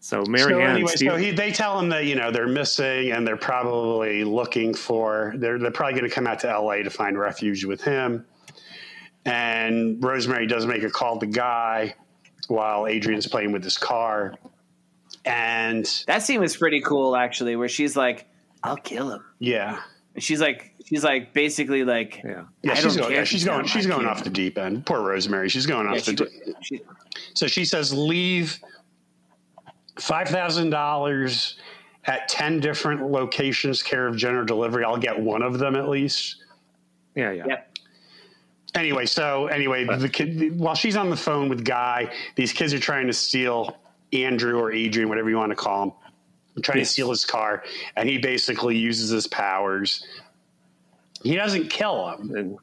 So 0.00 0.22
Mary 0.26 0.52
so 0.52 0.60
Ann, 0.60 0.70
anyway, 0.70 0.92
Steve- 0.94 1.10
so 1.10 1.16
he, 1.16 1.30
they 1.32 1.50
tell 1.52 1.78
him 1.80 1.88
that 1.90 2.04
you 2.06 2.14
know 2.14 2.30
they're 2.30 2.46
missing 2.48 3.10
and 3.12 3.26
they're 3.26 3.36
probably 3.36 4.22
looking 4.24 4.72
for 4.72 5.34
they're 5.36 5.58
they're 5.58 5.70
probably 5.72 5.98
going 5.98 6.08
to 6.08 6.14
come 6.14 6.26
out 6.28 6.38
to 6.40 6.50
L.A. 6.50 6.82
to 6.84 6.90
find 6.90 7.18
refuge 7.18 7.64
with 7.64 7.80
him. 7.82 8.24
And 9.24 10.02
Rosemary 10.02 10.46
does 10.46 10.64
make 10.66 10.82
a 10.84 10.90
call 10.90 11.18
to 11.18 11.26
Guy 11.26 11.94
while 12.48 12.86
Adrian's 12.86 13.26
playing 13.26 13.52
with 13.52 13.62
his 13.64 13.78
car, 13.78 14.34
and 15.24 15.88
That 16.06 16.22
scene 16.22 16.40
was 16.40 16.56
pretty 16.56 16.80
cool, 16.80 17.16
actually, 17.16 17.56
where 17.56 17.68
she's 17.68 17.96
like, 17.96 18.26
"I'll 18.62 18.76
kill 18.76 19.10
him," 19.10 19.24
yeah, 19.38 19.80
and 20.14 20.22
she's 20.22 20.40
like, 20.40 20.74
she's 20.84 21.04
like, 21.04 21.32
basically 21.32 21.84
like, 21.84 22.20
yeah. 22.24 22.44
yeah, 22.62 22.72
I 22.72 22.74
she's 22.74 22.84
don't 22.84 22.96
going, 22.96 23.08
care 23.08 23.18
yeah, 23.18 23.24
she's 23.24 23.44
going, 23.44 23.66
she's 23.66 23.86
going 23.86 24.00
kid. 24.00 24.08
off 24.08 24.24
the 24.24 24.30
deep 24.30 24.58
end. 24.58 24.84
Poor 24.86 25.00
Rosemary, 25.00 25.48
she's 25.48 25.66
going 25.66 25.86
yeah, 25.86 25.96
off 25.96 26.04
the. 26.06 26.12
deep 26.14 26.28
she, 26.62 26.80
So 27.34 27.46
she 27.46 27.64
says, 27.64 27.92
leave 27.92 28.58
five 29.98 30.28
thousand 30.28 30.70
dollars 30.70 31.56
at 32.04 32.28
ten 32.28 32.58
different 32.60 33.10
locations, 33.10 33.82
care 33.82 34.06
of 34.06 34.16
general 34.16 34.44
delivery. 34.44 34.84
I'll 34.84 34.96
get 34.96 35.18
one 35.18 35.42
of 35.42 35.58
them 35.58 35.76
at 35.76 35.88
least. 35.88 36.36
Yeah, 37.14 37.32
yeah. 37.32 37.46
yep. 37.46 37.67
Anyway, 38.74 39.06
so 39.06 39.46
anyway, 39.46 39.84
the 39.84 40.08
kid 40.08 40.58
while 40.58 40.74
she's 40.74 40.96
on 40.96 41.10
the 41.10 41.16
phone 41.16 41.48
with 41.48 41.64
Guy, 41.64 42.12
these 42.36 42.52
kids 42.52 42.74
are 42.74 42.78
trying 42.78 43.06
to 43.06 43.12
steal 43.12 43.76
Andrew 44.12 44.58
or 44.58 44.70
Adrian, 44.72 45.08
whatever 45.08 45.30
you 45.30 45.36
want 45.36 45.50
to 45.50 45.56
call 45.56 45.84
him. 45.84 45.92
They're 46.54 46.62
trying 46.62 46.78
Yes. 46.78 46.88
to 46.88 46.92
steal 46.92 47.10
his 47.10 47.24
car, 47.24 47.62
and 47.96 48.08
he 48.08 48.18
basically 48.18 48.76
uses 48.76 49.10
his 49.10 49.26
powers. 49.26 50.04
He 51.22 51.34
doesn't 51.36 51.70
kill 51.70 52.10
him, 52.10 52.34
And 52.36 52.58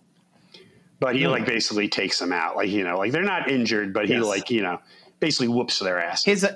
but 0.99 1.15
he 1.15 1.23
No. 1.23 1.31
like 1.31 1.45
basically 1.45 1.87
takes 1.89 2.19
them 2.19 2.31
out. 2.31 2.55
Like 2.55 2.69
you 2.69 2.83
know, 2.83 2.97
like 2.97 3.11
they're 3.11 3.23
not 3.23 3.49
injured, 3.49 3.93
but 3.93 4.05
he 4.07 4.13
Yes. 4.13 4.23
like 4.23 4.49
you 4.51 4.61
know 4.61 4.79
basically 5.19 5.47
whoops 5.47 5.79
their 5.79 5.99
ass. 5.99 6.23
His 6.23 6.47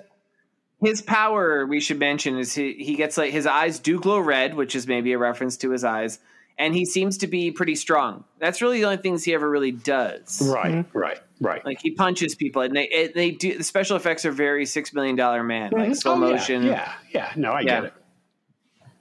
his 0.82 1.02
power, 1.02 1.66
we 1.66 1.80
should 1.82 2.00
mention, 2.00 2.38
is 2.38 2.54
he 2.54 2.74
he 2.74 2.96
gets 2.96 3.18
like 3.18 3.32
his 3.32 3.46
eyes 3.48 3.80
do 3.80 4.00
glow 4.00 4.20
red, 4.20 4.54
which 4.56 4.76
is 4.76 4.88
maybe 4.88 5.12
a 5.14 5.18
reference 5.18 5.58
to 5.58 5.72
his 5.72 5.84
eyes, 5.84 6.20
and 6.60 6.76
he 6.76 6.86
seems 6.86 7.17
to 7.17 7.28
be 7.28 7.50
pretty 7.50 7.74
strong. 7.74 8.24
That's 8.38 8.62
really 8.62 8.80
the 8.80 8.86
only 8.86 8.98
things 8.98 9.24
he 9.24 9.34
ever 9.34 9.50
really 9.50 9.72
does. 9.72 10.41
Right, 10.54 10.86
right, 10.93 11.19
right. 11.41 11.65
Like 11.65 11.80
he 11.82 11.91
punches 11.91 12.36
people, 12.36 12.62
and 12.62 12.76
they 12.76 12.84
it, 12.89 13.15
they 13.15 13.32
do. 13.32 13.58
The 13.58 13.63
special 13.63 13.95
effects 13.95 14.26
are 14.26 14.32
very 14.32 14.65
six 14.67 14.93
million 14.93 15.15
dollar 15.15 15.41
man, 15.43 15.72
like 15.72 15.95
slow 15.95 16.13
Oh, 16.13 16.17
motion. 16.17 16.63
Yeah, 16.63 16.91
yeah. 17.12 17.32
No, 17.36 17.54
I 17.54 17.62
Yeah. 17.62 17.65
get 17.65 17.84
it. 17.86 17.93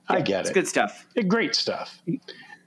I 0.07 0.21
get 0.21 0.37
it. 0.39 0.41
it's 0.41 0.49
good 0.51 0.67
stuff. 0.67 1.05
Great 1.27 1.53
stuff. 1.53 1.99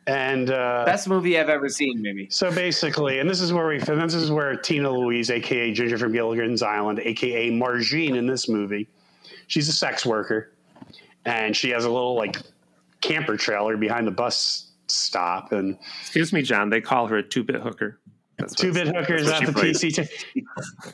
And 0.06 0.50
uh, 0.50 0.82
Best 0.84 1.08
movie 1.08 1.38
I've 1.38 1.48
ever 1.48 1.68
seen, 1.68 2.02
maybe. 2.02 2.26
so 2.30 2.52
basically, 2.52 3.20
and 3.20 3.30
this 3.30 3.40
is 3.40 3.52
where 3.52 3.66
we, 3.68 3.76
and 3.80 4.00
this 4.02 4.14
is 4.14 4.30
where 4.32 4.56
Tina 4.56 4.90
Louise, 4.90 5.30
aka 5.30 5.72
Ginger 5.72 5.96
from 5.96 6.12
Gilligan's 6.12 6.60
Island, 6.62 6.98
aka 7.00 7.50
Marjean 7.50 8.16
in 8.16 8.26
this 8.26 8.48
movie, 8.48 8.88
she's 9.46 9.68
a 9.68 9.72
sex 9.72 10.04
worker, 10.04 10.50
and 11.24 11.56
she 11.56 11.70
has 11.70 11.84
a 11.84 11.88
little 11.90 12.14
like 12.16 12.36
camper 13.00 13.36
trailer 13.36 13.76
behind 13.76 14.06
the 14.06 14.10
bus 14.12 14.71
stop, 14.92 15.52
and 15.52 15.78
excuse 16.00 16.32
me, 16.32 16.42
John. 16.42 16.70
They 16.70 16.80
call 16.80 17.06
her 17.08 17.16
a 17.18 17.22
two-bit 17.22 17.56
hooker. 17.56 17.98
Two 18.56 18.72
bit 18.72 18.88
hooker 18.88 19.14
is 19.14 19.26
that's 19.26 19.46
that 19.46 19.54
the 19.54 19.74
she 19.74 19.88
PC? 19.88 20.08
T- 20.34 20.44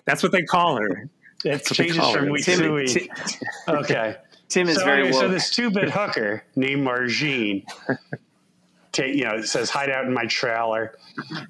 That's 0.04 0.22
what 0.22 0.32
they 0.32 0.42
call 0.42 0.76
her. 0.76 1.08
it 1.44 1.52
what 1.52 1.64
changes 1.64 1.96
from 1.96 2.26
her. 2.26 2.30
week 2.32 2.44
Tim, 2.44 2.58
to 2.61 2.70
week. 2.72 2.88
Ti- 2.88 3.11
Okay. 3.68 4.16
Tim 4.48 4.68
is 4.68 4.76
so, 4.76 4.84
very 4.84 5.04
woke. 5.04 5.14
so 5.14 5.28
this 5.28 5.50
two 5.54 5.70
bit 5.70 5.88
hooker 5.90 6.42
named 6.56 6.87
Marjean, 6.87 7.64
ta- 8.92 9.04
you 9.04 9.24
know, 9.24 9.37
it 9.37 9.46
says 9.48 9.70
hide 9.70 9.90
out 9.90 10.04
in 10.06 10.12
my 10.12 10.26
trailer, 10.26 10.94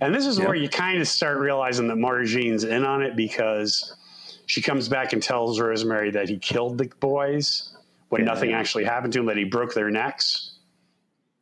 and 0.01 0.15
this 0.15 0.27
is 0.27 0.39
where 0.39 0.55
you 0.55 0.69
kind 0.69 1.01
of 1.01 1.09
start 1.09 1.39
realizing 1.39 1.89
that 1.89 1.97
Marjean's 1.97 2.65
in 2.65 2.85
on 2.85 3.03
it 3.03 3.17
because 3.17 3.95
she 4.47 4.61
comes 4.63 4.89
back 4.89 5.13
and 5.13 5.23
tells 5.23 5.61
Rosemary 5.61 6.11
that 6.13 6.29
he 6.29 6.39
killed 6.39 6.79
the 6.79 6.91
boys 7.01 7.75
when 8.09 8.23
Yeah. 8.23 8.27
nothing 8.29 8.53
actually 8.53 8.85
happened 8.85 9.13
to 9.15 9.19
them, 9.21 9.27
that 9.27 9.37
he 9.37 9.45
broke 9.45 9.75
their 9.75 9.91
necks. 9.91 10.58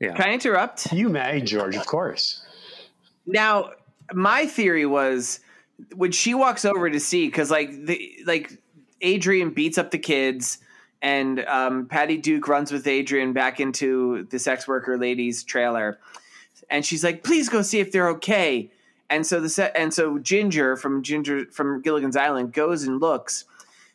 Yeah. 0.00 0.14
Can 0.14 0.28
I 0.28 0.32
interrupt? 0.32 0.92
You 0.92 1.08
may, 1.08 1.40
George, 1.40 1.76
of 1.76 1.86
course. 1.86 2.42
Now, 3.26 3.70
my 4.12 4.46
theory 4.46 4.86
was 4.86 5.40
when 5.94 6.12
she 6.12 6.34
walks 6.34 6.64
over 6.64 6.88
to 6.88 7.00
see 7.00 7.26
because 7.26 7.50
like 7.50 7.70
the 7.86 8.18
like 8.26 8.58
Adrian 9.00 9.50
beats 9.50 9.78
up 9.78 9.90
the 9.90 9.98
kids 9.98 10.58
and 11.02 11.40
um, 11.40 11.86
Patty 11.86 12.16
Duke 12.16 12.48
runs 12.48 12.72
with 12.72 12.86
Adrian 12.86 13.32
back 13.32 13.60
into 13.60 14.24
the 14.30 14.38
sex 14.38 14.66
worker 14.66 14.98
lady's 14.98 15.44
trailer, 15.44 15.98
and 16.70 16.84
she's 16.84 17.04
like, 17.04 17.22
"Please 17.22 17.48
go 17.48 17.62
see 17.62 17.80
if 17.80 17.92
they're 17.92 18.08
okay." 18.10 18.70
And 19.08 19.24
so 19.26 19.40
the 19.40 19.48
set 19.48 19.76
and 19.76 19.92
so 19.92 20.18
Ginger 20.18 20.76
from 20.76 21.02
Ginger 21.02 21.46
from 21.52 21.82
Gilligan's 21.82 22.16
Island 22.16 22.52
goes 22.52 22.84
and 22.84 23.00
looks, 23.00 23.44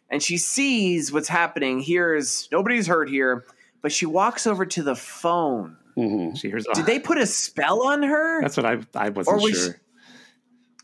and 0.10 0.22
she 0.22 0.38
sees 0.38 1.12
what's 1.12 1.28
happening. 1.28 1.80
Here's 1.80 2.48
nobody's 2.52 2.88
hurt 2.88 3.10
here, 3.10 3.46
but 3.82 3.92
she 3.92 4.06
walks 4.06 4.46
over 4.46 4.66
to 4.66 4.84
the 4.84 4.96
phone. 4.96 5.78
Mhm. 5.98 6.38
She 6.38 6.48
hears. 6.50 6.66
Did 6.74 6.86
they 6.86 7.00
put 7.00 7.18
a 7.18 7.26
spell 7.26 7.84
on 7.88 8.04
her? 8.04 8.42
That's 8.42 8.58
what 8.58 8.66
I. 8.66 8.80
I 8.96 9.10
wasn't 9.10 9.38
Or 9.38 9.42
was 9.42 9.64
sure. 9.64 9.82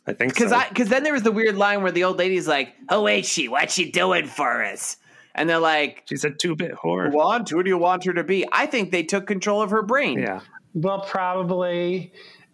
I 0.06 0.14
think 0.14 0.34
Because 0.34 0.52
so. 0.52 0.58
I 0.58 0.70
because 0.70 0.88
then 0.90 1.04
there 1.04 1.14
was 1.14 1.24
the 1.24 1.32
weird 1.32 1.56
line 1.58 1.84
where 1.84 1.92
the 1.92 2.04
old 2.06 2.18
lady's 2.18 2.48
like, 2.48 2.74
"Who 2.90 3.08
ain't 3.08 3.26
she? 3.26 3.48
What's 3.50 3.74
she 3.74 3.92
doing 3.92 4.26
for 4.26 4.64
us?" 4.64 4.98
And 5.36 5.48
they're 5.50 5.60
like, 5.60 6.04
She's 6.10 6.24
a 6.24 6.32
two-bit 6.32 6.72
whore. 6.74 7.12
"Want? 7.12 7.50
Who 7.50 7.62
do 7.62 7.70
you 7.70 7.78
want 7.78 8.06
her 8.06 8.14
to 8.14 8.24
be?" 8.24 8.46
I 8.52 8.66
think 8.66 8.92
they 8.92 9.04
took 9.04 9.28
control 9.28 9.62
of 9.62 9.70
her 9.72 9.84
brain. 9.84 10.18
Yeah. 10.20 10.40
Well, 10.74 11.02
probably. 11.02 12.12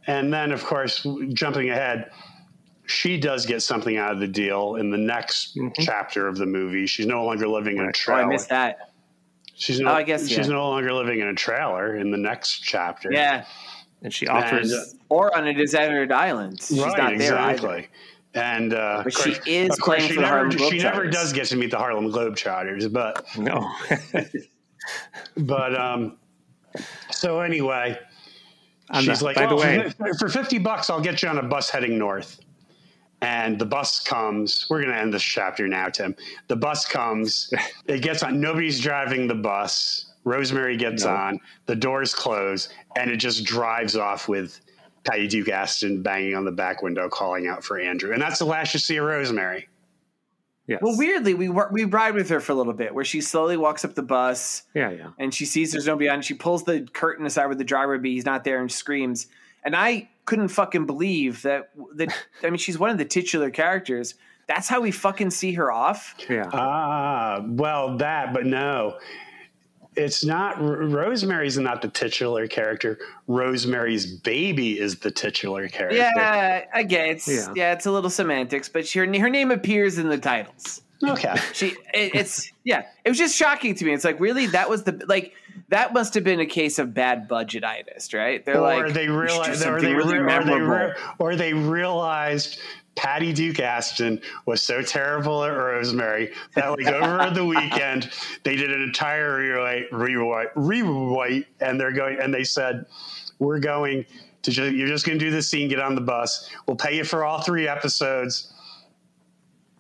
And 0.08 0.34
then, 0.34 0.52
of 0.52 0.64
course, 0.66 1.06
jumping 1.30 1.70
ahead, 1.70 2.10
she 2.86 3.18
does 3.20 3.46
get 3.46 3.62
something 3.62 3.96
out 3.98 4.12
of 4.12 4.20
the 4.20 4.28
deal 4.28 4.76
in 4.76 4.90
the 4.90 4.98
next 4.98 5.58
chapter 5.80 6.28
of 6.28 6.38
the 6.38 6.46
movie. 6.46 6.86
She's 6.88 7.06
no 7.06 7.24
longer 7.24 7.48
living 7.48 7.78
in 7.78 7.84
a 7.84 7.88
Right. 7.88 7.96
Oh. 8.10 8.14
I 8.14 8.26
missed 8.26 8.50
that. 8.50 8.93
She's 9.56 9.80
no, 9.80 9.90
Oh, 9.92 9.94
I 9.94 10.04
guess, 10.04 10.28
she's 10.28 10.38
yeah. 10.48 10.54
no 10.54 10.70
longer 10.70 10.92
living 10.94 11.20
in 11.20 11.28
a 11.28 11.34
trailer 11.36 11.96
in 11.96 12.12
the 12.12 12.18
next 12.18 12.60
chapter. 12.60 13.12
Yeah, 13.12 13.46
And 14.02 14.14
she 14.14 14.28
offers. 14.28 14.72
And, 14.72 14.82
uh, 14.82 14.86
or 15.10 15.36
on 15.38 15.48
a 15.48 15.54
deserted 15.54 16.12
island. 16.12 16.60
She's 16.62 16.80
right, 16.80 16.98
not 16.98 17.18
there 17.18 17.34
exactly. 17.34 17.70
either. 17.70 17.88
And 18.36 18.74
uh, 18.74 19.02
But 19.04 19.14
she 19.14 19.34
course- 19.36 19.40
is 19.46 19.78
playing 19.80 20.02
she 20.08 20.16
for 20.16 20.16
the 20.16 20.22
never, 20.22 20.36
Harlem 20.50 20.58
She 20.58 20.80
never 20.80 21.08
does 21.08 21.34
get 21.34 21.46
to 21.48 21.56
meet 21.56 21.70
the 21.70 21.78
Harlem 21.78 22.12
Globetrotters, 22.12 22.92
but 22.92 23.24
no. 23.38 23.70
but 25.38 25.76
um. 25.80 26.18
So 27.12 27.42
anyway, 27.42 28.00
On 28.90 29.04
she's 29.04 29.20
the- 29.20 29.26
like, 29.26 29.36
by 29.36 29.46
the 29.46 29.56
way, 29.56 29.88
for, 29.98 30.14
for 30.20 30.30
fifty 30.30 30.58
bucks, 30.58 30.90
I'll 30.90 31.00
get 31.02 31.22
you 31.22 31.30
on 31.30 31.38
a 31.38 31.44
bus 31.44 31.70
heading 31.70 31.98
north. 32.00 32.40
And 33.24 33.58
the 33.58 33.66
bus 33.66 34.00
comes. 34.02 34.66
We're 34.70 34.82
going 34.82 34.94
to 34.94 35.00
end 35.00 35.14
this 35.14 35.24
chapter 35.24 35.68
now, 35.68 35.88
Tim. 35.90 36.16
The 36.48 36.56
bus 36.56 36.86
comes. 36.86 37.52
it 37.88 38.02
gets 38.02 38.22
on. 38.24 38.40
Nobody's 38.42 38.80
driving 38.80 39.28
the 39.28 39.36
bus. 39.36 40.08
Rosemary 40.26 40.78
gets 40.78 41.04
No. 41.06 41.12
on. 41.12 41.40
The 41.66 41.76
doors 41.76 42.14
close, 42.14 42.70
and 42.98 43.10
it 43.12 43.18
just 43.18 43.44
drives 43.46 43.96
off 43.98 44.28
with 44.30 44.60
Patty 45.06 45.28
Duke 45.28 45.50
Astin 45.50 46.02
banging 46.02 46.36
on 46.36 46.46
the 46.46 46.52
back 46.52 46.82
window, 46.82 47.10
calling 47.10 47.48
out 47.48 47.64
for 47.64 47.78
Andrew. 47.80 48.14
And 48.14 48.22
that's 48.22 48.40
the 48.40 48.46
last 48.46 48.74
you 48.74 48.80
see 48.80 48.96
of 48.98 49.06
Rosemary. 49.06 49.68
yes. 50.66 50.80
Well, 50.82 50.98
weirdly, 50.98 51.34
we 51.34 51.50
we 51.50 51.84
ride 51.84 52.16
with 52.16 52.30
her 52.30 52.40
for 52.40 52.54
a 52.54 52.56
little 52.56 52.72
bit, 52.74 52.94
where 52.96 53.04
she 53.04 53.20
slowly 53.20 53.58
walks 53.58 53.84
up 53.84 53.96
the 53.96 54.02
bus 54.04 54.64
Yeah, 54.74 54.92
yeah. 54.92 55.10
and 55.20 55.34
she 55.34 55.46
sees 55.46 55.74
there's 55.74 55.88
nobody 55.88 56.08
on. 56.08 56.22
She 56.22 56.34
pulls 56.36 56.64
the 56.64 56.88
curtain 56.94 57.26
aside 57.26 57.48
where 57.48 57.56
the 57.56 57.66
driver 57.66 57.92
would 57.94 58.02
be. 58.02 58.14
He's 58.14 58.26
not 58.26 58.46
there 58.46 58.62
and 58.62 58.72
screams. 58.72 59.28
And 59.66 59.76
I 59.76 60.10
couldn't 60.26 60.50
fucking 60.50 60.86
believe 60.86 61.42
that. 61.44 61.72
That 61.96 62.14
I 62.44 62.50
mean, 62.50 62.58
she's 62.58 62.80
one 62.80 62.90
of 62.90 62.98
the 62.98 63.06
titular 63.06 63.50
characters. 63.50 64.16
That's 64.48 64.68
how 64.68 64.82
we 64.82 64.92
fucking 64.92 65.32
see 65.32 65.54
her 65.54 65.72
off. 65.72 66.16
Yeah. 66.30 66.50
Ah, 66.52 67.42
well, 67.46 67.98
that, 67.98 68.34
but 68.34 68.46
no. 68.46 68.98
It's 69.96 70.26
not 70.26 70.58
R- 70.58 70.84
Rosemary's 70.84 71.58
not 71.58 71.82
the 71.82 71.88
titular 71.88 72.48
character. 72.48 72.98
Rosemary's 73.28 74.06
baby 74.06 74.80
is 74.80 75.00
the 75.00 75.12
titular 75.12 75.68
character. 75.70 75.98
Yeah, 75.98 76.66
I 76.74 76.84
get 76.84 77.10
it's 77.10 77.28
yeah. 77.28 77.54
Yeah. 77.56 77.74
it's 77.74 77.86
a 77.86 77.92
little 77.92 78.10
semantics, 78.10 78.70
but 78.70 78.88
she, 78.88 79.00
her 79.00 79.06
her 79.06 79.30
name 79.30 79.52
appears 79.52 80.00
in 80.00 80.10
the 80.10 80.18
titles. 80.18 80.82
Okay. 81.04 81.36
She 81.54 81.68
it, 81.94 82.16
it's 82.16 82.52
yeah, 82.64 82.86
it 83.04 83.10
was 83.10 83.18
just 83.18 83.36
shocking 83.36 83.76
to 83.76 83.86
me. 83.86 83.94
It's 83.94 84.04
like 84.04 84.20
really 84.20 84.48
that 84.48 84.70
was 84.70 84.84
the 84.84 85.04
like 85.08 85.34
that 85.70 85.94
must 85.94 86.14
have 86.14 86.24
been 86.24 86.40
a 86.40 86.46
case 86.46 86.80
of 86.80 86.94
bad 86.94 87.28
budgetitis, 87.30 88.14
right? 88.14 88.44
They're 88.46 88.58
or 88.58 88.62
like 88.62 88.94
they 88.94 89.08
"We 89.08 89.08
should 89.08 89.08
do 89.08 89.20
realized, 89.20 89.66
or 89.66 89.82
they, 89.82 89.94
really 89.94 90.18
re- 90.18 90.34
or, 90.34 90.44
they 90.44 90.50
memorable." 90.50 90.68
re- 90.68 90.94
or 91.20 91.36
they 91.36 91.54
realized 91.54 92.60
Patty 92.96 93.34
Duke 93.34 93.60
Astin 93.60 94.22
was 94.46 94.62
so 94.62 94.82
terrible 94.82 95.44
at 95.44 95.50
Rosemary 95.50 96.32
that, 96.56 96.70
like, 96.70 96.88
over 96.88 97.34
the 97.34 97.46
weekend, 97.60 98.12
they 98.44 98.56
did 98.56 98.72
an 98.72 98.82
entire 98.82 99.38
rewrite, 99.38 99.92
rewrite, 99.92 100.50
rewrite, 100.56 101.48
and 101.60 101.80
they're 101.80 101.92
going, 101.92 102.18
and 102.22 102.34
they 102.34 102.44
said, 102.44 102.86
"We're 103.40 103.60
going 103.60 104.06
to 104.44 104.52
just, 104.52 104.74
you're 104.74 104.88
just 104.88 105.06
going 105.06 105.18
to 105.18 105.26
do 105.26 105.32
this 105.32 105.50
scene, 105.50 105.70
get 105.70 105.80
on 105.80 105.96
the 105.96 106.02
bus. 106.02 106.50
We'll 106.68 106.78
pay 106.78 106.98
you 106.98 107.04
for 107.04 107.24
all 107.24 107.42
three 107.42 107.68
episodes. 107.68 108.53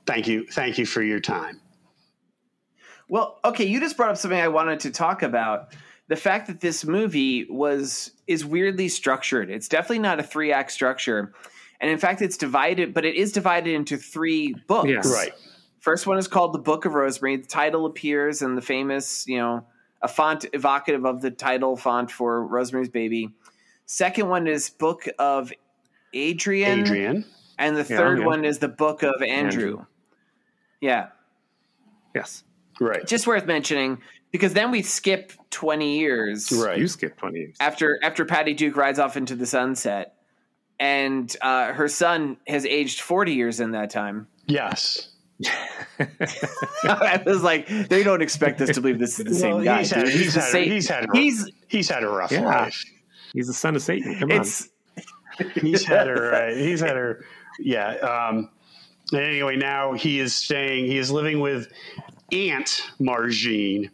Thank 0.06 0.28
you, 0.28 0.46
thank 0.52 0.78
you 0.78 0.86
for 0.86 1.02
your 1.02 1.20
time." 1.20 1.60
Well, 3.10 3.40
okay, 3.46 3.66
you 3.66 3.80
just 3.80 3.98
brought 3.98 4.10
up 4.12 4.18
something 4.18 4.40
I 4.40 4.48
wanted 4.48 4.80
to 4.82 4.92
talk 4.92 5.24
about. 5.24 5.74
the 6.10 6.16
fact 6.16 6.48
that 6.48 6.60
this 6.60 6.86
movie 6.86 7.46
was 7.50 8.12
is 8.28 8.46
weirdly 8.46 8.90
structured. 8.90 9.50
It's 9.50 9.68
definitely 9.68 10.00
not 10.00 10.20
a 10.20 10.24
three 10.24 10.52
act 10.52 10.72
structure, 10.72 11.34
and 11.80 11.90
in 11.90 11.98
fact, 11.98 12.22
it's 12.22 12.38
divided, 12.38 12.94
but 12.94 13.06
it 13.06 13.16
is 13.16 13.32
divided 13.32 13.74
into 13.74 13.98
three 13.98 14.54
books. 14.68 14.90
Yes. 14.90 15.12
Right. 15.12 15.32
First 15.80 16.08
one 16.08 16.18
is 16.18 16.28
called 16.28 16.54
The 16.54 16.60
Book 16.60 16.86
of 16.86 16.94
Rosemary. 16.94 17.38
The 17.38 17.48
title 17.48 17.86
appears 17.86 18.42
in 18.42 18.56
the 18.56 18.62
famous, 18.62 19.26
you 19.28 19.38
know, 19.38 19.66
a 20.02 20.08
font 20.08 20.46
evocative 20.54 21.06
of 21.06 21.22
the 21.22 21.32
title 21.32 21.76
font 21.76 22.10
for 22.12 22.46
Rosemary's 22.46 22.90
Baby. 22.90 23.30
Second 23.86 24.30
one 24.30 24.48
is 24.48 24.70
Book 24.70 25.08
of 25.20 25.52
Adrian. 26.14 26.82
Adrian. 26.82 27.26
And 27.58 27.76
the 27.76 27.82
Yeah, 27.82 27.98
third 27.98 28.20
yeah. 28.20 28.26
one 28.26 28.46
is 28.46 28.60
the 28.60 28.70
Book 28.70 29.04
of 29.04 29.22
Andrew. 29.22 29.80
Andrew. 29.80 29.86
Yeah. 30.84 31.08
Yes. 32.14 32.44
Right. 32.80 33.08
Just 33.08 33.26
worth 33.26 33.46
mentioning 33.46 34.00
because 34.32 34.54
then 34.54 34.70
we 34.70 34.82
skip 34.82 35.32
20 35.52 35.98
years 36.00 36.52
Right. 36.52 36.78
You 36.78 36.88
skip 36.88 37.16
20 37.18 37.40
years. 37.40 37.56
after 37.60 38.00
after 38.04 38.26
Patty 38.26 38.54
Duke 38.54 38.76
rides 38.76 39.00
off 39.00 39.16
into 39.16 39.36
the 39.36 39.46
sunset. 39.46 40.16
And 40.80 41.34
uh, 41.42 41.72
her 41.72 41.88
son 41.88 42.36
has 42.48 42.66
aged 42.66 43.00
40 43.00 43.34
years 43.34 43.60
in 43.62 43.72
that 43.72 43.90
time. 43.92 44.28
Yes. 44.48 45.10
I 46.84 47.22
was 47.26 47.42
like, 47.44 47.68
they 47.68 48.04
don't 48.04 48.22
expect 48.22 48.60
us 48.62 48.70
to 48.76 48.82
believe 48.82 49.00
this 49.00 49.20
is 49.20 49.26
the 49.26 49.36
same 49.36 49.56
Well, 49.56 49.64
guy. 49.64 49.80
he's 49.80 49.92
had, 49.92 50.06
dude. 50.06 50.14
he's, 50.14 50.36
had, 50.36 50.44
same- 50.44 50.72
he's 50.72 50.90
had 50.90 51.06
a, 51.06 51.08
he's 51.14 51.50
he's 51.68 51.90
had 51.90 52.04
a 52.04 52.10
rough 52.10 52.32
Yeah. 52.32 52.42
life. 52.42 52.84
He's 53.34 53.48
the 53.48 53.54
son 53.54 53.76
of 53.76 53.82
Satan. 53.82 54.20
Come 54.20 54.32
on. 54.32 54.46
He's 55.56 55.86
had 55.86 56.08
her. 56.08 56.32
Right. 56.32 56.58
He's 56.58 56.82
had 56.82 56.96
her. 56.96 57.24
Yeah. 57.60 57.94
Um, 57.96 58.38
and 58.38 58.50
anyway, 59.22 59.56
now 59.56 59.94
he 59.94 60.20
is 60.20 60.34
staying. 60.34 60.86
He 60.86 60.98
is 60.98 61.12
living 61.12 61.40
with 61.40 61.72
Aunt 62.32 62.82
Marjean. 63.00 63.90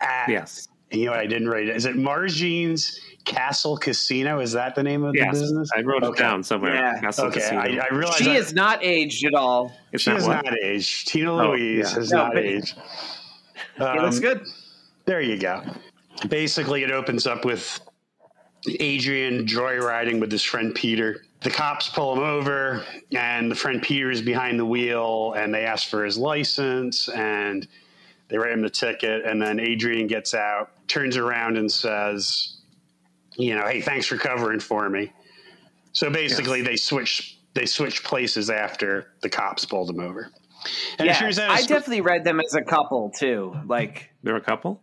At, 0.00 0.28
yes. 0.28 0.68
You 0.90 1.06
know? 1.06 1.12
I 1.14 1.26
didn't 1.26 1.48
write 1.48 1.68
it. 1.68 1.76
Is 1.76 1.84
it 1.86 1.96
Marjean's 1.96 3.00
Castle 3.24 3.76
Casino? 3.76 4.40
Is 4.40 4.52
that 4.52 4.74
the 4.74 4.82
name 4.82 5.02
of 5.04 5.14
Yes. 5.16 5.34
the 5.34 5.40
business? 5.40 5.70
I 5.76 5.80
wrote 5.80 6.04
it 6.04 6.16
down 6.16 6.42
somewhere. 6.42 6.74
Yeah. 6.74 7.00
Castle 7.00 7.26
Okay. 7.26 7.40
Casino. 7.40 7.60
I, 7.60 7.86
I 7.90 7.94
realized 7.94 8.18
she 8.22 8.30
I- 8.30 8.36
is 8.36 8.52
not 8.54 8.84
aged 8.84 9.24
at 9.26 9.34
all. 9.34 9.72
It's 9.92 10.02
She 10.04 10.10
not 10.10 10.18
has 10.20 10.28
what? 10.28 10.44
not 10.44 10.54
aged. 10.62 11.08
Tina 11.08 11.32
Oh, 11.32 11.50
Louise 11.50 11.88
yeah. 11.90 11.94
has 11.94 12.10
No, 12.12 12.16
not 12.18 12.34
but- 12.34 12.44
aged. 12.44 12.74
He 13.76 13.82
looks 13.82 14.16
Um, 14.16 14.22
good. 14.22 14.46
There 15.06 15.20
you 15.20 15.38
go. 15.38 15.62
Basically, 16.28 16.82
it 16.82 16.90
opens 16.90 17.26
up 17.26 17.44
with 17.44 17.80
Adrian 18.80 19.46
joyriding 19.46 20.20
with 20.20 20.30
his 20.32 20.42
friend 20.42 20.74
Peter. 20.74 21.22
The 21.42 21.50
cops 21.50 21.88
pull 21.88 22.14
him 22.14 22.22
over, 22.22 22.84
and 23.16 23.50
the 23.50 23.54
friend 23.54 23.80
Peter 23.82 24.10
is 24.10 24.22
behind 24.22 24.58
the 24.58 24.64
wheel, 24.66 25.34
and 25.36 25.54
they 25.54 25.64
ask 25.64 25.88
for 25.88 26.04
his 26.04 26.16
license, 26.18 27.08
and 27.08 27.66
they 28.28 28.38
write 28.38 28.52
him 28.52 28.62
the 28.62 28.70
ticket. 28.70 29.24
And 29.24 29.40
then 29.40 29.60
Adrian 29.60 30.06
gets 30.06 30.34
out, 30.34 30.70
turns 30.88 31.16
around, 31.16 31.56
and 31.58 31.70
says, 31.70 32.56
"You 33.36 33.54
know, 33.54 33.66
hey, 33.66 33.80
thanks 33.80 34.06
for 34.06 34.16
covering 34.16 34.60
for 34.60 34.88
me." 34.88 35.12
So 35.92 36.10
basically, 36.10 36.62
they 36.62 36.76
switch 36.76 37.34
they 37.54 37.64
switch 37.66 38.04
places 38.04 38.50
after 38.50 39.12
the 39.22 39.30
cops 39.30 39.64
pulled 39.64 39.88
him 39.88 40.00
over. 40.00 40.30
And 40.98 41.06
Yeah, 41.06 41.18
turns 41.18 41.38
I 41.38 41.44
it's- 41.44 41.66
definitely 41.66 42.02
read 42.02 42.22
them 42.24 42.38
as 42.40 42.54
a 42.54 42.60
couple 42.62 43.10
too. 43.18 43.56
Like 43.66 44.10
They're 44.22 44.36
a 44.36 44.40
couple? 44.42 44.82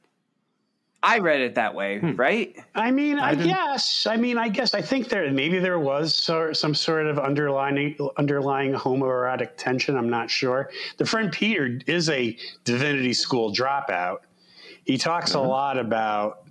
I 1.06 1.20
read 1.20 1.42
it 1.42 1.56
that 1.56 1.76
way, 1.76 2.00
Hmm. 2.00 2.16
right? 2.16 2.56
I 2.74 2.90
mean, 2.90 3.20
I, 3.20 3.36
didn't- 3.36 3.48
guess. 3.50 4.08
I 4.08 4.16
mean, 4.16 4.38
I 4.38 4.48
guess. 4.48 4.74
I 4.74 4.82
think 4.82 5.10
there 5.10 5.30
maybe 5.32 5.60
there 5.60 5.78
was 5.80 6.16
some 6.16 6.74
sort 6.74 7.08
of 7.08 7.20
underlying 7.20 7.96
underlying 8.18 8.74
homoerotic 8.74 9.50
tension. 9.58 9.98
I'm 9.98 10.10
not 10.10 10.32
sure. 10.32 10.70
The 10.98 11.06
friend 11.06 11.30
Peter 11.32 11.80
is 11.88 12.10
a 12.10 12.38
divinity 12.64 13.14
school 13.14 13.52
dropout. 13.54 14.20
He 14.86 14.98
talks 14.98 15.34
a 15.34 15.42
lot 15.42 15.78
about 15.78 16.46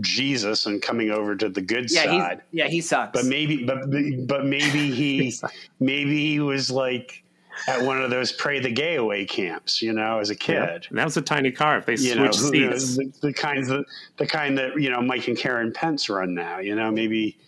Jesus 0.00 0.66
and 0.66 0.82
coming 0.82 1.10
over 1.10 1.34
to 1.34 1.48
the 1.48 1.62
good 1.62 1.90
Yeah, 1.90 2.04
side. 2.04 2.42
yeah, 2.52 2.68
he 2.68 2.82
sucks. 2.82 3.12
But 3.18 3.24
maybe, 3.24 3.64
but 3.64 3.80
but 4.26 4.44
maybe 4.44 4.90
he 4.92 5.34
maybe 5.80 6.18
he 6.32 6.40
was 6.40 6.70
like 6.70 7.22
at 7.68 7.82
one 7.82 8.00
of 8.02 8.10
those 8.10 8.32
pray 8.32 8.60
the 8.60 8.70
gay 8.70 8.96
away 8.96 9.24
camps, 9.24 9.80
you 9.82 9.92
know, 9.92 10.18
as 10.18 10.30
a 10.30 10.34
kid. 10.34 10.86
And 10.90 10.98
that 10.98 11.04
was 11.04 11.16
a 11.16 11.22
tiny 11.22 11.50
car. 11.50 11.78
If 11.78 11.86
they 11.86 11.96
You 11.96 12.14
know, 12.14 12.30
switched 12.30 12.54
who 12.54 12.68
knows, 12.70 12.96
seats. 12.96 13.18
the, 13.20 13.28
the 13.28 13.32
kinds 13.32 13.70
of 13.70 13.84
the 14.18 14.26
kind 14.26 14.58
that 14.58 14.80
you 14.80 14.90
know 14.90 15.00
Mike 15.00 15.28
and 15.28 15.36
Karen 15.36 15.72
Pence 15.72 16.08
run 16.08 16.34
now. 16.34 16.58
You 16.58 16.74
know, 16.76 16.90
maybe 16.90 17.38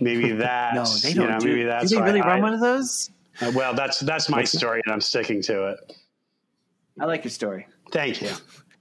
maybe 0.00 0.32
that's 0.32 1.04
no, 1.04 1.08
they 1.08 1.14
don't 1.14 1.24
you 1.26 1.30
know, 1.32 1.38
do. 1.40 1.46
maybe 1.48 1.62
that's 1.64 1.90
do 1.90 1.96
they 1.96 2.02
really 2.02 2.20
I- 2.20 2.26
run 2.26 2.42
one 2.42 2.54
of 2.54 2.60
those? 2.60 3.10
uh, 3.40 3.52
well, 3.54 3.74
that's 3.74 4.00
that's 4.00 4.28
my 4.28 4.44
story, 4.44 4.80
and 4.84 4.92
I'm 4.92 5.00
sticking 5.00 5.42
to 5.42 5.68
it. 5.70 5.92
I 7.00 7.04
like 7.04 7.24
your 7.24 7.30
story. 7.30 7.66
Thank 7.92 8.22
you. 8.22 8.30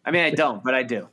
I 0.05 0.11
mean, 0.11 0.23
I 0.23 0.29
don't, 0.29 0.63
but 0.63 0.73
I 0.75 0.83
do. 0.83 1.09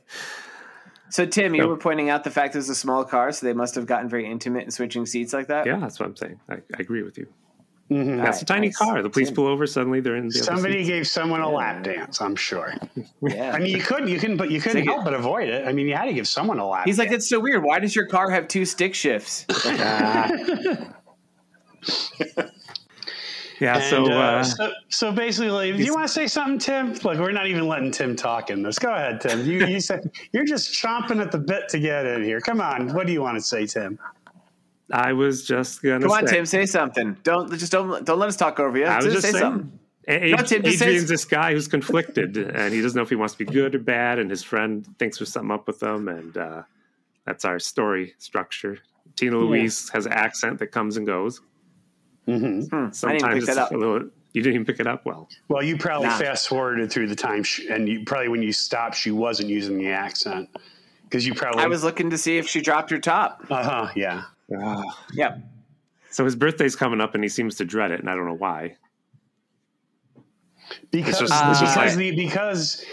So, 1.09 1.25
Tim, 1.25 1.53
you 1.53 1.63
So- 1.63 1.67
were 1.67 1.77
pointing 1.77 2.09
out 2.09 2.23
the 2.23 2.31
fact 2.31 2.55
it 2.55 2.59
was 2.59 2.69
a 2.69 2.75
small 2.75 3.03
car, 3.03 3.31
so 3.31 3.45
they 3.45 3.53
must 3.53 3.75
have 3.75 3.85
gotten 3.85 4.07
very 4.09 4.25
intimate 4.29 4.63
in 4.63 4.71
switching 4.71 5.05
seats 5.05 5.33
like 5.33 5.47
that. 5.47 5.65
Yeah, 5.65 5.77
that's 5.79 5.99
what 5.99 6.07
I'm 6.07 6.15
saying. 6.15 6.39
I, 6.49 6.53
I 6.55 6.79
agree 6.79 7.03
with 7.03 7.17
you. 7.17 7.27
Mhm. 7.91 8.23
That's 8.23 8.41
a 8.41 8.45
tiny 8.45 8.67
nice. 8.67 8.77
car. 8.77 9.01
The 9.03 9.09
police 9.09 9.27
Tim. 9.27 9.35
pull 9.35 9.47
over. 9.47 9.67
Suddenly 9.67 9.99
they're 9.99 10.15
in 10.15 10.27
the 10.27 10.33
Somebody 10.33 10.79
seats. 10.79 10.89
gave 10.89 11.07
someone 11.07 11.41
a 11.41 11.49
lap 11.49 11.83
dance. 11.83 12.21
I'm 12.21 12.35
sure. 12.35 12.73
Yeah. 13.21 13.51
I 13.53 13.59
mean, 13.59 13.75
you 13.75 13.81
couldn't, 13.81 14.09
you 14.09 14.19
couldn't, 14.19 14.37
but 14.37 14.51
you 14.51 14.59
couldn't 14.59 14.79
like 14.85 14.85
help 14.95 15.05
but 15.05 15.13
avoid 15.13 15.47
it. 15.49 15.65
I 15.67 15.71
mean, 15.73 15.87
you 15.87 15.95
had 15.95 16.05
to 16.05 16.13
give 16.13 16.27
someone 16.27 16.59
a 16.59 16.67
lap. 16.67 16.85
He's 16.85 16.97
like, 16.99 17.07
dance. 17.09 17.23
that's 17.23 17.29
so 17.29 17.39
weird. 17.39 17.63
Why 17.63 17.79
does 17.79 17.95
your 17.95 18.05
car 18.05 18.29
have 18.29 18.47
two 18.47 18.65
stick 18.65 18.93
shifts? 18.95 19.45
Yeah, 23.59 23.75
And, 23.75 23.83
so, 23.83 24.05
uh, 24.11 24.15
uh, 24.15 24.43
so, 24.43 24.71
so 24.89 25.11
basically, 25.11 25.71
do 25.71 25.83
you 25.83 25.93
want 25.93 26.05
to 26.05 26.11
say 26.13 26.27
something, 26.27 26.57
Tim? 26.59 26.93
Look, 26.95 27.17
we're 27.19 27.31
not 27.31 27.47
even 27.47 27.67
letting 27.67 27.91
Tim 27.91 28.13
talk 28.15 28.49
in 28.49 28.61
this. 28.61 28.77
Go 28.77 28.91
ahead, 28.93 29.21
Tim. 29.21 29.45
You, 29.45 29.65
you 29.67 29.79
said 29.79 30.11
you're 30.33 30.43
just 30.43 30.73
chomping 30.73 31.21
at 31.21 31.31
the 31.31 31.37
bit 31.37 31.69
to 31.69 31.79
get 31.79 32.05
in 32.05 32.23
here. 32.23 32.41
Come 32.41 32.59
on, 32.59 32.93
what 32.93 33.07
do 33.07 33.13
you 33.13 33.21
want 33.21 33.37
to 33.37 33.41
say, 33.41 33.65
Tim? 33.65 33.99
I 34.91 35.13
was 35.13 35.45
just 35.45 35.81
gonna 35.81 36.01
Come 36.01 36.11
on, 36.11 36.27
say, 36.27 36.35
Tim, 36.35 36.45
say 36.45 36.65
something. 36.65 37.17
Don't 37.23 37.49
just 37.57 37.71
don't 37.71 38.05
don't 38.05 38.19
let 38.19 38.27
us 38.29 38.35
talk 38.35 38.59
over 38.59 38.77
you. 38.77 38.85
I 38.85 38.97
was 38.97 39.05
Just 39.05 39.15
just 39.17 39.25
say 39.27 39.31
saying. 39.39 39.41
something. 39.41 39.79
A- 40.07 40.31
No, 40.31 40.37
Tim, 40.43 40.61
just 40.63 40.79
say- 40.79 40.85
Adrian's 40.87 41.09
this 41.09 41.23
guy 41.25 41.53
who's 41.53 41.67
conflicted, 41.69 42.35
and 42.37 42.73
he 42.73 42.81
doesn't 42.81 42.95
know 42.97 43.03
if 43.03 43.09
he 43.09 43.15
wants 43.15 43.33
to 43.35 43.45
be 43.45 43.51
good 43.51 43.73
or 43.75 43.79
bad, 43.79 44.19
and 44.19 44.29
his 44.29 44.43
friend 44.43 44.85
thinks 44.99 45.17
there's 45.19 45.31
something 45.31 45.51
up 45.51 45.65
with 45.67 45.81
him, 45.81 46.09
and 46.09 46.35
uh, 46.37 46.63
that's 47.25 47.45
our 47.45 47.57
story 47.59 48.13
structure. 48.17 48.79
Tina 49.15 49.37
Louise 49.37 49.89
has 49.89 50.05
an 50.05 50.11
accent 50.13 50.59
that 50.59 50.67
comes 50.67 50.97
and 50.97 51.05
goes. 51.07 51.39
Mm-hmm. 52.27 52.61
Hmm, 52.63 52.75
I 52.75 52.79
didn't 52.79 52.79
even 52.83 52.93
Sometimes 52.93 53.45
that 53.45 53.51
it's 53.51 53.57
up. 53.59 53.71
a 53.71 53.77
little. 53.77 54.09
You 54.33 54.41
didn't 54.41 54.55
even 54.55 54.65
pick 54.65 54.79
it 54.79 54.87
up 54.87 55.05
well. 55.05 55.29
Well, 55.47 55.61
you 55.63 55.77
probably 55.77 56.07
Nah. 56.07 56.17
fast 56.17 56.47
forwarded 56.49 56.91
through 56.91 57.07
the 57.07 57.15
time, 57.15 57.43
sh- 57.43 57.61
and 57.69 57.87
you 57.87 58.03
probably 58.03 58.29
when 58.29 58.41
you 58.41 58.51
stopped, 58.51 58.95
she 58.95 59.11
wasn't 59.11 59.49
using 59.49 59.77
the 59.77 59.89
accent 59.89 60.49
because 61.03 61.25
you 61.27 61.33
probably. 61.35 61.63
I 61.63 61.67
was 61.67 61.83
looking 61.83 62.09
to 62.09 62.17
see 62.17 62.37
if 62.37 62.47
she 62.47 62.59
dropped 62.61 62.89
her 62.89 62.99
top. 62.99 63.45
Uh 63.49 63.63
huh. 63.63 63.91
Yeah. 63.95 64.23
Yep. 64.49 65.39
So 66.09 66.25
his 66.25 66.35
birthday's 66.35 66.75
coming 66.75 67.01
up, 67.01 67.15
and 67.15 67.23
he 67.23 67.29
seems 67.29 67.55
to 67.55 67.65
dread 67.65 67.91
it, 67.91 67.99
and 67.99 68.09
I 68.09 68.15
don't 68.15 68.27
know 68.27 68.35
why. 68.35 68.75
Because 70.91 71.19
just- 71.19 71.33
it's 71.33 71.59
just 71.59 71.75
because, 71.75 71.75
like- 71.75 71.95
the, 71.95 72.15
because 72.15 72.85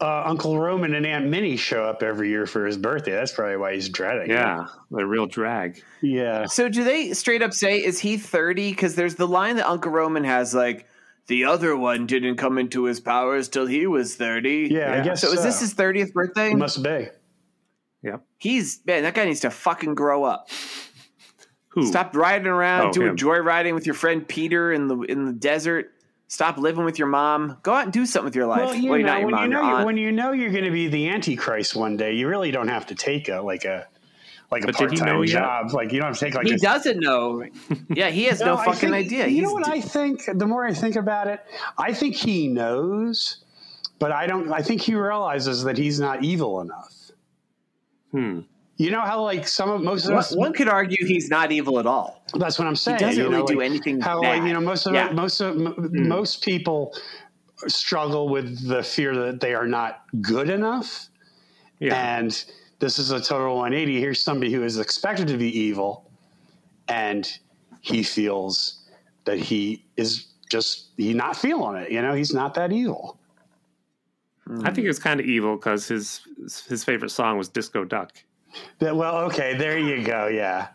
uh, 0.00 0.22
Uncle 0.24 0.58
Roman 0.58 0.94
and 0.94 1.04
Aunt 1.06 1.26
Minnie 1.28 1.56
show 1.56 1.84
up 1.84 2.02
every 2.02 2.30
year 2.30 2.46
for 2.46 2.64
his 2.66 2.76
birthday. 2.78 3.12
That's 3.12 3.32
probably 3.32 3.56
why 3.58 3.74
he's 3.74 3.88
dreading. 3.90 4.30
it. 4.30 4.34
Yeah, 4.34 4.64
a 4.96 5.06
real 5.06 5.26
drag. 5.26 5.82
Yeah. 6.00 6.46
So 6.46 6.68
do 6.70 6.82
they 6.84 7.12
straight 7.12 7.42
up 7.42 7.52
say 7.52 7.76
is 7.84 7.98
he 7.98 8.16
30 8.16 8.72
cuz 8.74 8.94
there's 8.94 9.16
the 9.16 9.28
line 9.28 9.56
that 9.56 9.68
Uncle 9.68 9.92
Roman 9.92 10.24
has 10.24 10.54
like 10.54 10.86
the 11.26 11.44
other 11.44 11.76
one 11.76 12.06
didn't 12.06 12.36
come 12.36 12.56
into 12.56 12.84
his 12.84 12.98
powers 12.98 13.48
till 13.48 13.66
he 13.66 13.86
was 13.86 14.16
30. 14.16 14.68
Yeah, 14.70 14.94
I 15.00 15.04
guess 15.04 15.20
So 15.20 15.28
so. 15.28 15.34
is 15.34 15.42
this 15.42 15.60
his 15.60 15.74
30th 15.74 16.12
birthday? 16.14 16.50
It 16.52 16.56
must 16.56 16.82
be. 16.82 17.08
Yep. 18.02 18.22
He's 18.38 18.80
man, 18.86 19.02
that 19.02 19.14
guy 19.14 19.24
needs 19.26 19.40
to 19.40 19.50
fucking 19.50 19.94
grow 19.94 20.24
up. 20.24 20.48
Who? 21.68 21.86
Stop 21.86 22.16
riding 22.16 22.46
around 22.48 22.88
Oh, 22.88 22.92
doing 22.92 23.08
him. 23.10 23.16
joyriding 23.16 23.74
with 23.74 23.86
your 23.86 23.94
friend 23.94 24.26
Peter 24.26 24.72
in 24.72 24.88
the 24.88 24.98
in 25.02 25.26
the 25.26 25.32
desert. 25.32 25.92
Stop 26.26 26.58
living 26.58 26.84
with 26.84 26.98
your 26.98 27.08
mom. 27.08 27.58
Go 27.62 27.72
out 27.74 27.84
and 27.84 27.92
do 27.92 28.06
something 28.06 28.24
with 28.26 28.36
your 28.36 28.46
life. 28.46 28.60
Well, 28.60 28.74
you 28.74 28.94
you're 28.94 28.98
know, 28.98 29.06
not 29.06 29.18
your 29.20 29.26
when 29.26 29.34
mom, 29.34 29.42
you 29.44 29.50
know, 29.50 29.62
aunt. 29.62 29.86
when 29.86 29.96
you 29.96 30.12
know 30.12 30.32
you're 30.32 30.52
going 30.52 30.64
to 30.64 30.70
be 30.70 30.86
the 30.88 31.08
Antichrist 31.08 31.74
one 31.74 31.96
day, 31.96 32.12
you 32.14 32.28
really 32.28 32.50
don't 32.52 32.68
have 32.68 32.86
to 32.86 32.94
take 32.94 33.28
a 33.28 33.40
like 33.40 33.64
a 33.64 33.86
like 34.50 34.62
a 34.62 34.66
But 34.66 34.76
did 34.78 34.90
he 34.92 34.96
part 34.98 35.06
know 35.08 35.12
time 35.14 35.24
yet? 35.24 35.32
job. 35.32 35.72
Like 35.72 35.92
you 35.92 35.98
don't 36.00 36.08
have 36.08 36.18
to 36.18 36.24
take 36.24 36.34
like 36.34 36.46
he 36.46 36.54
a 36.54 36.58
does 36.58 36.86
know. 36.86 37.44
Yeah, 37.88 38.10
he 38.10 38.24
has 38.24 38.40
no, 38.44 38.56
I 38.56 38.64
fucking 38.64 38.90
think- 38.90 39.06
idea. 39.06 39.26
You 39.26 39.34
He's 39.34 39.42
know 39.42 39.52
what 39.52 39.68
I 39.68 39.80
think? 39.80 40.22
The 40.32 40.46
more 40.46 40.64
I 40.66 40.72
think 40.72 40.96
about 40.96 41.26
it, 41.28 41.40
I 41.78 41.92
think 41.92 42.14
he 42.16 42.46
knows, 42.48 43.44
but 43.98 44.10
I 44.12 44.26
don't. 44.26 44.52
I 44.52 44.62
think 44.62 44.80
he 44.82 44.94
realizes 44.94 45.64
that 45.64 45.76
he's 45.78 45.98
not 46.00 46.24
evil 46.24 46.60
enough. 46.60 46.92
Hmm. 48.12 48.40
You 48.76 48.90
know 48.90 49.00
how 49.02 49.20
like 49.22 49.46
some 49.46 49.70
of 49.70 49.82
most 49.82 50.04
of 50.06 50.12
one, 50.12 50.18
us. 50.20 50.34
one 50.34 50.52
could 50.54 50.68
argue 50.68 51.06
he's 51.06 51.28
not 51.28 51.52
evil 51.52 51.78
at 51.78 51.86
all. 51.86 52.22
That's 52.34 52.58
what 52.58 52.66
I'm 52.66 52.76
saying. 52.76 52.98
He 52.98 53.04
doesn't 53.04 53.22
you 53.24 53.28
know, 53.30 53.40
really 53.42 53.54
do 53.54 53.60
anything 53.60 54.00
How 54.00 54.20
like 54.22 54.40
bad. 54.40 54.48
you 54.48 54.54
know 54.54 54.60
most 54.60 54.86
of 54.86 54.94
Yeah. 54.94 55.10
most 55.12 55.40
of 55.40 55.54
m- 55.54 55.74
most 56.08 56.42
people 56.42 56.94
struggle 57.68 58.30
with 58.30 58.66
the 58.66 58.82
fear 58.82 59.14
that 59.16 59.40
they 59.40 59.52
are 59.54 59.66
not 59.66 60.04
good 60.22 60.48
enough. 60.48 61.08
Yeah. 61.78 61.94
And 62.18 62.42
this 62.78 62.98
is 62.98 63.10
a 63.10 63.20
total 63.20 63.56
180. 63.56 64.00
Here's 64.00 64.22
somebody 64.22 64.50
who 64.50 64.62
is 64.64 64.78
expected 64.78 65.28
to 65.28 65.36
be 65.36 65.48
evil, 65.58 66.10
and 66.88 67.30
he 67.82 68.02
feels 68.02 68.78
that 69.26 69.38
he 69.38 69.84
is 69.98 70.28
just 70.48 70.88
he 70.96 71.12
not 71.12 71.36
feeling 71.36 71.76
it. 71.76 71.90
You 71.92 72.00
know, 72.00 72.14
he's 72.14 72.32
not 72.32 72.54
that 72.54 72.72
evil. 72.72 73.19
I 74.64 74.70
think 74.72 74.84
it 74.84 74.88
was 74.88 74.98
kind 74.98 75.20
of 75.20 75.26
evil 75.26 75.56
because 75.56 75.86
his 75.88 76.20
his 76.68 76.82
favorite 76.84 77.10
song 77.10 77.38
was 77.38 77.48
Disco 77.48 77.84
Duck. 77.84 78.12
That- 78.80 78.96
well, 78.96 79.18
okay, 79.26 79.56
there 79.56 79.78
you 79.78 80.02
go. 80.04 80.26
Yeah. 80.28 80.68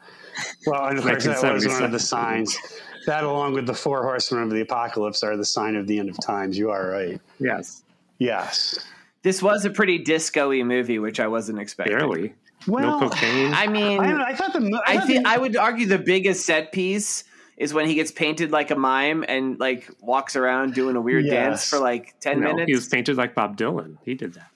Well, 0.66 0.86
and 0.86 0.98
of 0.98 1.04
course, 1.06 1.24
that 1.26 1.54
was 1.54 1.68
one 1.68 1.84
of 1.84 1.92
the 1.92 2.00
signs. 2.00 2.58
That, 3.06 3.24
along 3.24 3.54
with 3.54 3.68
the 3.68 3.74
four 3.74 4.02
horsemen 4.04 4.44
of 4.44 4.50
the 4.50 4.62
apocalypse, 4.62 5.24
are 5.24 5.38
the 5.38 5.46
sign 5.46 5.76
of 5.76 5.86
the 5.88 6.00
end 6.00 6.10
of 6.10 6.20
times. 6.20 6.58
You 6.58 6.72
are 6.72 6.90
right. 6.90 7.22
Yes, 7.40 7.84
Yes. 8.18 8.80
This 9.24 9.42
was 9.42 9.66
a 9.66 9.70
pretty 9.70 9.98
disco-y 10.00 10.62
movie, 10.64 11.00
which 11.00 11.20
I 11.20 11.28
wasn't 11.28 11.60
expecting. 11.60 11.98
barely. 11.98 12.34
Well, 12.68 13.00
no 13.00 13.10
cocaine. 13.10 13.54
I 13.54 13.68
mean, 13.68 14.00
I, 14.00 14.12
know, 14.12 14.24
I 14.24 14.34
thought 14.36 14.54
the. 14.54 14.60
mo- 14.62 14.82
I 14.88 14.98
thought 14.98 15.08
think 15.08 15.24
the- 15.24 15.30
I 15.30 15.38
would 15.38 15.56
argue 15.58 15.86
the 15.88 15.98
biggest 16.00 16.46
set 16.46 16.72
piece 16.72 17.24
is 17.58 17.74
when 17.74 17.88
he 17.88 17.96
gets 17.96 18.12
painted 18.12 18.52
like 18.52 18.72
a 18.72 18.76
mime 18.76 19.24
and 19.28 19.60
like 19.60 19.90
walks 20.02 20.36
around 20.36 20.74
doing 20.74 20.96
a 20.96 21.02
weird 21.02 21.26
dance 21.26 21.70
for 21.70 21.80
like 21.80 22.16
ten 22.20 22.42
no, 22.42 22.48
minutes. 22.48 22.68
he 22.68 22.76
was 22.76 22.88
painted 22.88 23.18
like 23.18 23.34
Bob 23.34 23.58
Dylan. 23.58 23.98
He 24.04 24.14
did 24.14 24.34
that. 24.34 24.50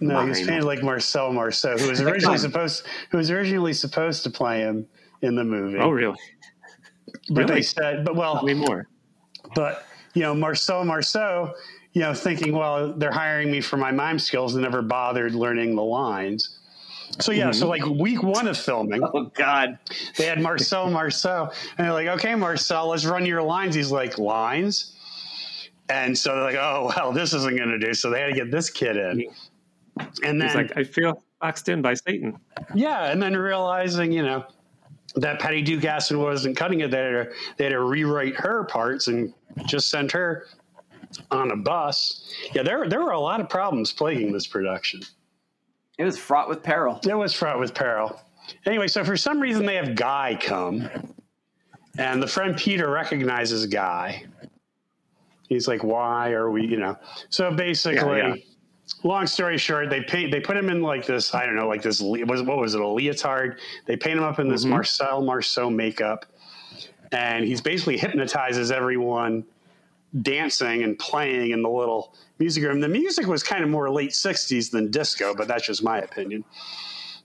No, 0.00 0.22
he 0.22 0.28
was 0.28 0.38
painted 0.40 0.64
like 0.64 0.82
Marcel 0.82 1.32
Marceau, 1.32 1.76
who 1.76 1.88
was 1.88 2.00
originally 2.02 2.38
supposed 2.38 2.86
who 3.10 3.18
was 3.18 3.30
originally 3.30 3.72
supposed 3.72 4.22
to 4.24 4.30
play 4.30 4.60
him 4.60 4.86
in 5.22 5.34
the 5.34 5.44
movie. 5.44 5.78
Oh, 5.78 5.90
really? 5.90 6.18
but 7.30 7.46
they 7.46 7.54
really? 7.54 7.62
said, 7.62 8.04
but 8.04 8.14
well, 8.16 8.34
Tell 8.34 8.44
me 8.44 8.54
more. 8.54 8.86
but 9.54 9.86
you 10.14 10.22
know, 10.22 10.34
Marcel 10.34 10.84
Marceau, 10.84 11.52
you 11.92 12.02
know, 12.02 12.14
thinking, 12.14 12.54
well, 12.54 12.92
they're 12.92 13.10
hiring 13.12 13.50
me 13.50 13.60
for 13.60 13.76
my 13.76 13.90
mime 13.90 14.18
skills 14.18 14.54
and 14.54 14.62
never 14.62 14.82
bothered 14.82 15.34
learning 15.34 15.74
the 15.74 15.82
lines. 15.82 16.58
So 17.20 17.32
yeah, 17.32 17.50
so 17.50 17.68
like 17.68 17.82
mm-hmm. 17.82 18.00
week 18.00 18.22
one 18.22 18.48
of 18.48 18.58
filming, 18.58 19.02
oh 19.14 19.30
God! 19.34 19.78
they 20.16 20.26
had 20.26 20.40
Marcel 20.40 20.90
Marceau, 20.90 21.50
and 21.78 21.86
they're 21.86 21.92
like, 21.92 22.08
okay, 22.08 22.34
Marcel, 22.34 22.88
let's 22.88 23.04
run 23.04 23.24
your 23.26 23.42
lines. 23.42 23.74
He's 23.74 23.90
like, 23.90 24.18
lines. 24.18 24.92
And 25.88 26.16
so 26.16 26.34
they're 26.34 26.44
like, 26.44 26.54
oh, 26.56 26.92
well, 26.96 27.12
this 27.12 27.34
isn't 27.34 27.56
going 27.56 27.68
to 27.68 27.78
do. 27.78 27.92
So 27.92 28.10
they 28.10 28.20
had 28.20 28.28
to 28.28 28.34
get 28.34 28.50
this 28.50 28.70
kid 28.70 28.96
in. 28.96 29.24
And 30.24 30.40
then, 30.40 30.48
He's 30.48 30.54
like, 30.54 30.76
I 30.76 30.84
feel 30.84 31.22
boxed 31.40 31.68
in 31.68 31.82
by 31.82 31.94
Satan. 31.94 32.38
yeah, 32.74 33.10
and 33.10 33.22
then 33.22 33.36
realizing, 33.36 34.10
you 34.10 34.22
know, 34.22 34.44
that 35.16 35.38
Patty 35.38 35.62
Duke 35.62 35.84
Astin 35.84 36.18
wasn't 36.18 36.56
cutting 36.56 36.80
it, 36.80 36.90
they 36.90 36.98
had, 36.98 37.10
to, 37.10 37.30
they 37.56 37.64
had 37.64 37.70
to 37.70 37.80
rewrite 37.80 38.34
her 38.36 38.64
parts 38.64 39.08
and 39.08 39.32
just 39.66 39.90
send 39.90 40.10
her 40.12 40.46
on 41.30 41.50
a 41.52 41.56
bus. 41.56 42.32
Yeah, 42.54 42.62
there, 42.62 42.88
there 42.88 43.00
were 43.00 43.12
a 43.12 43.20
lot 43.20 43.40
of 43.40 43.48
problems 43.48 43.92
plaguing 43.92 44.32
this 44.32 44.46
production. 44.46 45.02
It 45.98 46.04
was 46.04 46.18
fraught 46.18 46.48
with 46.48 46.62
peril. 46.62 47.00
It 47.08 47.14
was 47.14 47.32
fraught 47.32 47.58
with 47.60 47.74
peril. 47.74 48.20
Anyway, 48.66 48.88
so 48.88 49.04
for 49.04 49.16
some 49.16 49.40
reason 49.40 49.64
they 49.64 49.76
have 49.76 49.94
Guy 49.94 50.36
come, 50.40 50.88
and 51.98 52.22
the 52.22 52.26
friend 52.26 52.56
Peter 52.56 52.90
recognizes 52.90 53.66
Guy. 53.66 54.24
He's 55.48 55.68
like, 55.68 55.84
"Why 55.84 56.32
are 56.32 56.50
we?" 56.50 56.66
You 56.66 56.78
know. 56.78 56.98
So 57.28 57.52
basically, 57.52 58.18
Yeah, 58.18 58.34
yeah. 58.34 58.42
long 59.02 59.26
story 59.26 59.56
short, 59.56 59.88
they 59.88 60.02
paint. 60.02 60.30
They 60.32 60.40
put 60.40 60.56
him 60.56 60.68
in 60.68 60.82
like 60.82 61.06
this. 61.06 61.34
I 61.34 61.46
don't 61.46 61.54
know, 61.56 61.68
like 61.68 61.82
this. 61.82 62.00
Was 62.00 62.42
what 62.42 62.58
was 62.58 62.74
it? 62.74 62.80
A 62.80 62.86
leotard. 62.86 63.60
They 63.86 63.96
paint 63.96 64.18
him 64.18 64.24
up 64.24 64.38
in 64.40 64.48
this 64.48 64.64
Mhm. 64.64 64.70
Marcel 64.70 65.22
Marceau 65.22 65.70
makeup, 65.70 66.26
and 67.12 67.44
he's 67.44 67.60
basically 67.60 67.96
hypnotizes 67.98 68.70
everyone 68.72 69.44
dancing 70.22 70.82
and 70.82 70.98
playing 70.98 71.50
in 71.52 71.62
the 71.62 71.68
little 71.70 72.14
music 72.44 72.62
room. 72.62 72.80
The 72.80 72.88
music 72.88 73.26
was 73.26 73.42
kind 73.42 73.64
of 73.64 73.70
more 73.70 73.90
late 73.90 74.10
'60s 74.10 74.70
than 74.70 74.90
disco, 74.90 75.34
but 75.34 75.48
that's 75.48 75.66
just 75.66 75.82
my 75.82 75.98
opinion. 75.98 76.44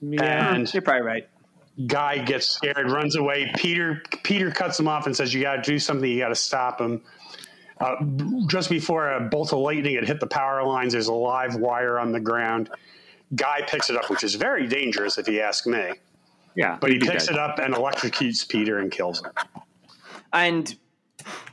Yeah. 0.00 0.54
And 0.54 0.72
You're 0.72 0.80
probably 0.82 1.02
right. 1.02 1.28
guy 1.86 2.18
gets 2.18 2.46
scared, 2.46 2.90
runs 2.90 3.16
away. 3.16 3.50
Peter 3.56 4.02
Peter 4.22 4.50
cuts 4.50 4.80
him 4.80 4.88
off 4.88 5.04
and 5.06 5.14
says, 5.14 5.34
"You 5.34 5.42
got 5.42 5.62
to 5.62 5.70
do 5.70 5.78
something. 5.78 6.10
You 6.10 6.18
got 6.20 6.28
to 6.28 6.34
stop 6.34 6.80
him." 6.80 7.02
Uh, 7.78 7.96
just 8.46 8.68
before 8.70 9.10
a 9.12 9.20
bolt 9.20 9.52
of 9.52 9.58
lightning 9.58 9.94
had 9.94 10.04
hit 10.06 10.20
the 10.20 10.26
power 10.26 10.62
lines, 10.62 10.92
there's 10.94 11.08
a 11.08 11.12
live 11.14 11.54
wire 11.56 11.98
on 11.98 12.12
the 12.12 12.20
ground. 12.20 12.70
Guy 13.34 13.60
picks 13.66 13.90
it 13.90 13.96
up, 13.96 14.08
which 14.10 14.24
is 14.24 14.34
very 14.34 14.66
dangerous 14.66 15.16
if 15.18 15.28
you 15.28 15.40
ask 15.40 15.66
me. 15.66 15.92
yeah. 16.56 16.76
But 16.80 16.90
he 16.92 16.98
picks 16.98 17.26
dead. 17.26 17.34
it 17.34 17.38
up 17.38 17.58
and 17.58 17.74
electrocutes 17.74 18.46
Peter 18.48 18.78
and 18.78 18.90
kills 18.90 19.22
him. 19.22 19.32
And 20.32 20.76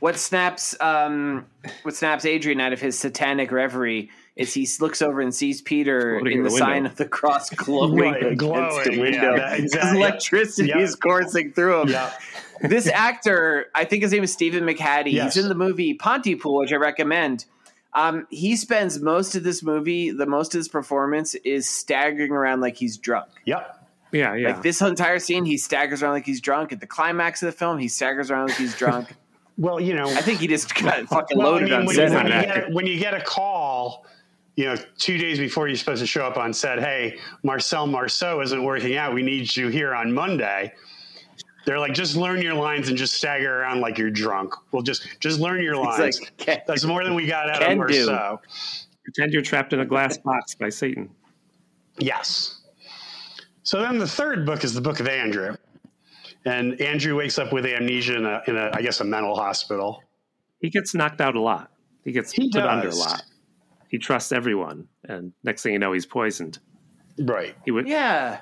what 0.00 0.16
snaps 0.16 0.74
um, 0.80 1.46
what 1.82 1.94
snaps 1.94 2.24
Adrian 2.24 2.60
out 2.60 2.72
of 2.72 2.80
his 2.80 2.98
satanic 2.98 3.50
reverie 3.52 4.10
is 4.36 4.54
he 4.54 4.68
looks 4.80 5.02
over 5.02 5.20
and 5.20 5.34
sees 5.34 5.60
Peter 5.62 6.18
Floating 6.20 6.32
in 6.32 6.38
in 6.38 6.44
the, 6.44 6.50
the 6.50 6.56
sign 6.56 6.86
of 6.86 6.94
the 6.96 7.06
cross 7.08 7.50
glowing 7.50 7.98
Right, 7.98 8.16
against 8.22 8.38
glowing, 8.38 8.90
the 8.92 9.00
window. 9.00 9.36
that- 9.36 9.50
Because 9.56 9.64
exactly. 9.74 10.00
electricity 10.00 10.68
Yeah. 10.68 10.78
is 10.78 10.94
coursing 10.94 11.52
through 11.52 11.82
him. 11.82 11.88
Yeah, 11.88 12.12
this 12.62 12.86
actor, 12.88 13.66
I 13.74 13.84
think 13.84 14.02
his 14.04 14.12
name 14.12 14.22
is 14.22 14.32
Stephen 14.32 14.64
McHattie. 14.64 15.12
Yes. 15.12 15.34
He's 15.34 15.42
in 15.42 15.48
the 15.48 15.54
movie 15.56 15.94
Pontypool, 15.94 16.56
which 16.60 16.72
I 16.72 16.76
recommend. 16.76 17.46
Um, 17.94 18.26
he 18.30 18.54
spends 18.54 19.00
most 19.00 19.34
of 19.34 19.42
this 19.42 19.62
movie, 19.62 20.10
the 20.10 20.26
most 20.26 20.54
of 20.54 20.58
his 20.58 20.68
performance 20.68 21.34
is 21.36 21.68
staggering 21.68 22.30
around 22.32 22.60
like 22.60 22.76
he's 22.76 22.96
drunk. 22.96 23.28
yep. 23.44 23.74
Yeah, 24.10 24.34
yeah. 24.36 24.52
Like 24.52 24.62
this 24.62 24.80
entire 24.80 25.18
scene, 25.18 25.44
he 25.44 25.58
staggers 25.58 26.02
around 26.02 26.12
like 26.14 26.24
he's 26.24 26.40
drunk. 26.40 26.72
At 26.72 26.80
the 26.80 26.86
climax 26.86 27.42
of 27.42 27.46
the 27.46 27.52
film, 27.52 27.76
he 27.78 27.88
staggers 27.88 28.30
around 28.30 28.48
like 28.48 28.56
he's 28.56 28.74
drunk. 28.74 29.08
Well, 29.58 29.80
you 29.80 29.94
know, 29.94 30.06
I 30.06 30.22
think 30.22 30.38
he 30.38 30.46
just 30.46 30.72
got 30.76 31.04
fucking 31.08 31.36
Well, 31.36 31.48
I 31.48 31.50
loaded 31.50 31.64
mean, 31.70 31.80
on 31.80 31.84
when, 31.86 31.96
set. 31.96 32.10
you, 32.10 32.16
when, 32.16 32.26
you 32.26 32.42
get, 32.46 32.72
when 32.72 32.86
you 32.86 32.98
get 32.98 33.12
a 33.14 33.20
call, 33.20 34.06
you 34.54 34.64
know, 34.66 34.76
two 34.98 35.18
days 35.18 35.38
before 35.38 35.66
you're 35.66 35.76
supposed 35.76 36.00
to 36.00 36.06
show 36.06 36.24
up 36.24 36.36
on 36.36 36.52
set, 36.52 36.78
hey, 36.78 37.18
Marcel 37.42 37.86
Marceau 37.86 38.40
isn't 38.40 38.62
working 38.62 38.96
out. 38.96 39.12
We 39.12 39.22
need 39.22 39.54
you 39.56 39.66
here 39.68 39.94
on 39.94 40.12
Monday. 40.12 40.72
They're 41.66 41.80
like, 41.80 41.92
just 41.92 42.16
learn 42.16 42.40
your 42.40 42.54
lines 42.54 42.88
and 42.88 42.96
just 42.96 43.14
stagger 43.14 43.60
around 43.60 43.80
like 43.80 43.98
you're 43.98 44.10
drunk. 44.10 44.54
Well, 44.72 44.82
just 44.82 45.20
just 45.20 45.40
learn 45.40 45.60
your 45.62 45.76
lines. 45.84 46.20
like, 46.20 46.36
can, 46.38 46.60
That's 46.66 46.84
more 46.84 47.02
than 47.04 47.14
we 47.14 47.26
got 47.26 47.50
out 47.50 47.60
Can 47.60 47.80
of 47.82 47.88
do. 47.88 48.06
Marceau. 48.06 48.40
Pretend 49.02 49.32
you're 49.32 49.42
trapped 49.42 49.72
in 49.72 49.80
a 49.80 49.86
glass 49.86 50.16
box 50.18 50.54
by 50.54 50.68
Satan. 50.68 51.10
Yes. 51.98 52.62
So 53.64 53.82
then 53.82 53.98
the 53.98 54.06
third 54.06 54.46
book 54.46 54.64
is 54.64 54.72
the 54.72 54.80
book 54.80 55.00
of 55.00 55.08
Andrew. 55.08 55.56
And 56.44 56.80
Andrew 56.80 57.16
wakes 57.16 57.38
up 57.38 57.52
with 57.52 57.66
amnesia 57.66 58.16
in 58.16 58.24
a, 58.24 58.42
in 58.46 58.56
a 58.56 58.70
I 58.72 58.80
guess, 58.82 59.00
a 59.00 59.04
mental 59.04 59.34
hospital. 59.34 60.02
He 60.60 60.70
gets 60.70 60.94
knocked 60.94 61.20
out 61.20 61.34
a 61.36 61.40
lot. 61.40 61.70
He 62.04 62.12
gets 62.12 62.32
He 62.32 62.50
put 62.50 62.62
under 62.62 62.88
a 62.88 62.94
lot. 62.94 63.22
He 63.88 63.98
trusts 63.98 64.32
everyone, 64.32 64.86
and 65.04 65.32
next 65.44 65.62
thing 65.62 65.72
you 65.72 65.78
know, 65.78 65.92
he's 65.92 66.06
poisoned. 66.06 66.58
Right. 67.18 67.54
He 67.64 67.70
would. 67.70 67.88
yeah. 67.88 68.40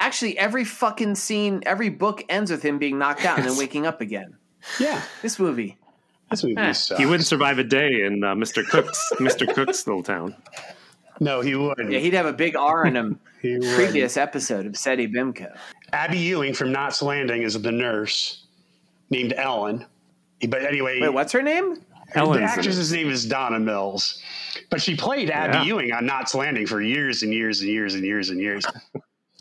Actually, 0.00 0.36
every 0.38 0.64
fucking 0.64 1.14
scene, 1.14 1.62
every 1.66 1.88
book 1.88 2.22
ends 2.28 2.50
with 2.50 2.62
him 2.62 2.78
being 2.78 2.98
knocked 2.98 3.24
out 3.24 3.38
and 3.38 3.48
then 3.48 3.56
waking 3.56 3.86
up 3.86 4.00
again. 4.00 4.36
Yeah. 4.80 5.00
This 5.22 5.38
movie. 5.38 5.78
This 6.30 6.42
movie 6.42 6.56
Eh. 6.58 6.72
sucks. 6.72 6.98
He 6.98 7.06
wouldn't 7.06 7.26
survive 7.26 7.58
a 7.58 7.64
day 7.64 8.02
in 8.04 8.24
uh, 8.24 8.34
Mr. 8.34 8.66
Cook's 8.66 9.00
Mr. 9.18 9.52
Cook's 9.52 9.86
little 9.86 10.02
town. 10.02 10.34
No, 11.20 11.40
he 11.40 11.54
wouldn't. 11.54 11.90
Yeah, 11.92 12.00
he'd 12.00 12.14
have 12.14 12.26
a 12.26 12.32
big 12.32 12.56
R 12.56 12.86
in 12.86 12.96
him. 12.96 13.20
He 13.44 13.58
wouldn't. 13.58 13.74
Previous 13.76 14.16
episode 14.16 14.64
of 14.64 14.72
Seddy 14.72 15.06
Bimco. 15.06 15.54
Abby 15.92 16.18
Ewing 16.18 16.54
from 16.54 16.72
Knots 16.72 17.02
Landing 17.02 17.42
is 17.42 17.60
the 17.60 17.72
nurse 17.72 18.46
named 19.10 19.32
Ellen. 19.36 19.84
But 20.48 20.62
anyway, 20.62 21.00
Wait, 21.00 21.12
what's 21.12 21.32
her 21.32 21.42
name? 21.42 21.74
the 22.12 22.18
Ellen's 22.20 22.38
in 22.38 22.42
actress's 22.44 22.92
name 22.92 23.08
is 23.10 23.26
Donna 23.26 23.58
Mills. 23.58 24.20
But 24.70 24.80
she 24.82 24.96
played 24.96 25.30
Abby 25.30 25.58
Yeah. 25.58 25.64
Ewing 25.64 25.92
on 25.92 26.06
Knots 26.06 26.34
Landing 26.34 26.66
for 26.66 26.80
years 26.80 27.22
and 27.22 27.32
years 27.32 27.60
and 27.60 27.70
years 27.70 27.94
and 27.94 28.04
years 28.04 28.30
and 28.30 28.40
years. 28.40 28.64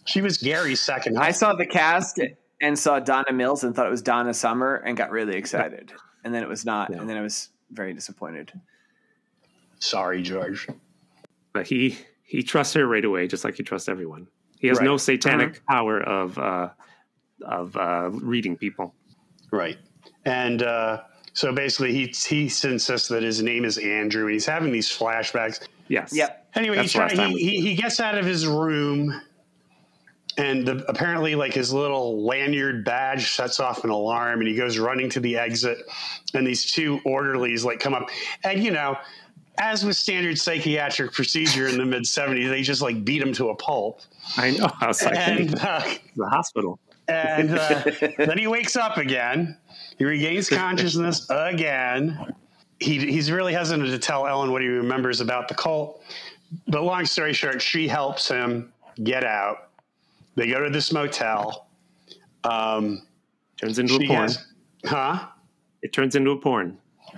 she 0.06 0.22
was 0.22 0.38
Gary's 0.38 0.82
second 0.82 1.18
I 1.18 1.32
saw 1.32 1.54
the 1.54 1.66
cast 1.66 2.20
and 2.62 2.78
saw 2.78 3.00
Donna 3.00 3.32
Mills 3.34 3.64
and 3.64 3.76
thought 3.76 3.86
it 3.88 3.92
was 3.92 4.02
Donna 4.02 4.34
Summer 4.34 4.76
and 4.86 4.96
got 4.96 5.12
really 5.12 5.36
excited. 5.36 5.92
And 6.24 6.34
then 6.34 6.44
it 6.44 6.50
was 6.50 6.66
not. 6.66 6.90
No. 6.90 7.00
And 7.00 7.10
then 7.10 7.18
I 7.18 7.22
was 7.22 7.50
very 7.72 7.94
disappointed. 7.94 8.52
Sorry, 9.80 10.22
George. 10.22 10.68
But 11.52 11.68
he 11.68 11.98
he 12.24 12.42
trusts 12.42 12.74
her 12.76 12.88
right 12.88 13.04
away, 13.04 13.28
just 13.28 13.44
like 13.44 13.56
he 13.56 13.64
trusts 13.64 13.90
everyone. 13.90 14.28
He 14.64 14.70
has 14.70 14.78
Right. 14.80 14.86
no 14.86 14.96
satanic 14.96 15.62
power 15.68 16.02
of 16.02 16.38
uh, 16.40 16.70
of 17.46 17.76
uh, 17.76 18.10
reading 18.14 18.56
people. 18.56 18.96
Right. 19.52 19.78
And 20.24 20.64
uh, 20.64 21.02
so 21.34 21.52
basically, 21.54 21.92
he, 21.92 22.06
he 22.06 22.44
insists 22.44 23.10
that 23.10 23.24
his 23.24 23.44
name 23.44 23.66
is 23.66 23.78
Andrew, 23.78 24.24
and 24.24 24.32
he's 24.32 24.46
having 24.46 24.72
these 24.72 24.88
flashbacks. 24.88 25.68
Yes. 25.90 26.14
Yep. 26.16 26.48
Anyway, 26.56 26.78
That's 26.78 26.94
he, 26.94 26.98
try, 26.98 27.10
he, 27.10 27.38
he, 27.38 27.62
he 27.62 27.76
gets 27.76 28.00
out 28.00 28.18
of 28.18 28.26
his 28.26 28.48
room, 28.48 29.22
and 30.38 30.66
the, 30.66 30.86
apparently, 30.88 31.36
like 31.36 31.54
his 31.54 31.74
little 31.74 32.26
lanyard 32.26 32.86
badge 32.86 33.34
sets 33.34 33.60
off 33.60 33.84
an 33.84 33.90
alarm, 33.90 34.40
and 34.40 34.48
he 34.48 34.56
goes 34.56 34.80
running 34.80 35.10
to 35.10 35.20
the 35.20 35.36
exit. 35.38 35.80
And 36.34 36.48
these 36.48 36.72
two 36.72 37.02
orderlies 37.04 37.66
like 37.66 37.82
come 37.82 37.94
up, 37.94 38.10
and 38.46 38.64
you 38.64 38.72
know, 38.72 38.96
as 39.60 39.86
with 39.86 39.96
standard 39.96 40.38
psychiatric 40.38 41.12
procedure 41.14 41.68
in 41.68 41.78
the 41.78 41.86
mid 41.86 42.04
'70s, 42.04 42.50
they 42.50 42.62
just 42.62 42.82
like 42.82 43.04
beat 43.06 43.22
him 43.22 43.34
to 43.34 43.50
a 43.50 43.56
pulp. 43.56 44.02
I 44.38 44.52
know. 44.52 44.70
I 44.82 44.88
was 44.88 45.04
like, 45.04 45.16
And 45.16 45.54
uh, 45.60 45.82
the 46.16 46.28
hospital. 46.30 46.80
and 47.08 47.58
uh, 47.58 47.84
then 48.18 48.38
he 48.38 48.48
wakes 48.48 48.76
up 48.76 48.98
again. 48.98 49.58
He 49.98 50.06
regains 50.06 50.50
consciousness 50.50 51.28
again. 51.30 52.34
He, 52.80 53.00
he's 53.00 53.32
really 53.32 53.54
hesitant 53.54 53.90
to 53.90 54.00
tell 54.00 54.26
Ellen 54.28 54.52
what 54.52 54.62
he 54.62 54.68
remembers 54.68 55.22
about 55.22 55.48
the 55.48 55.54
cult. 55.54 56.02
But 56.68 56.84
long 56.84 57.06
story 57.06 57.34
short, 57.34 57.62
she 57.62 57.88
helps 57.88 58.28
him 58.28 58.74
get 59.04 59.24
out. 59.24 59.70
They 60.36 60.48
go 60.48 60.64
to 60.64 60.70
this 60.70 60.92
motel. 60.92 61.68
Um, 62.44 63.04
Turns 63.58 63.80
into 63.80 63.96
a 63.96 64.00
porn. 64.08 64.10
has, 64.22 64.46
huh? 64.86 65.28
It 65.82 65.94
turns 65.94 66.16
into 66.16 66.32
a 66.32 66.38
porn. 66.38 66.78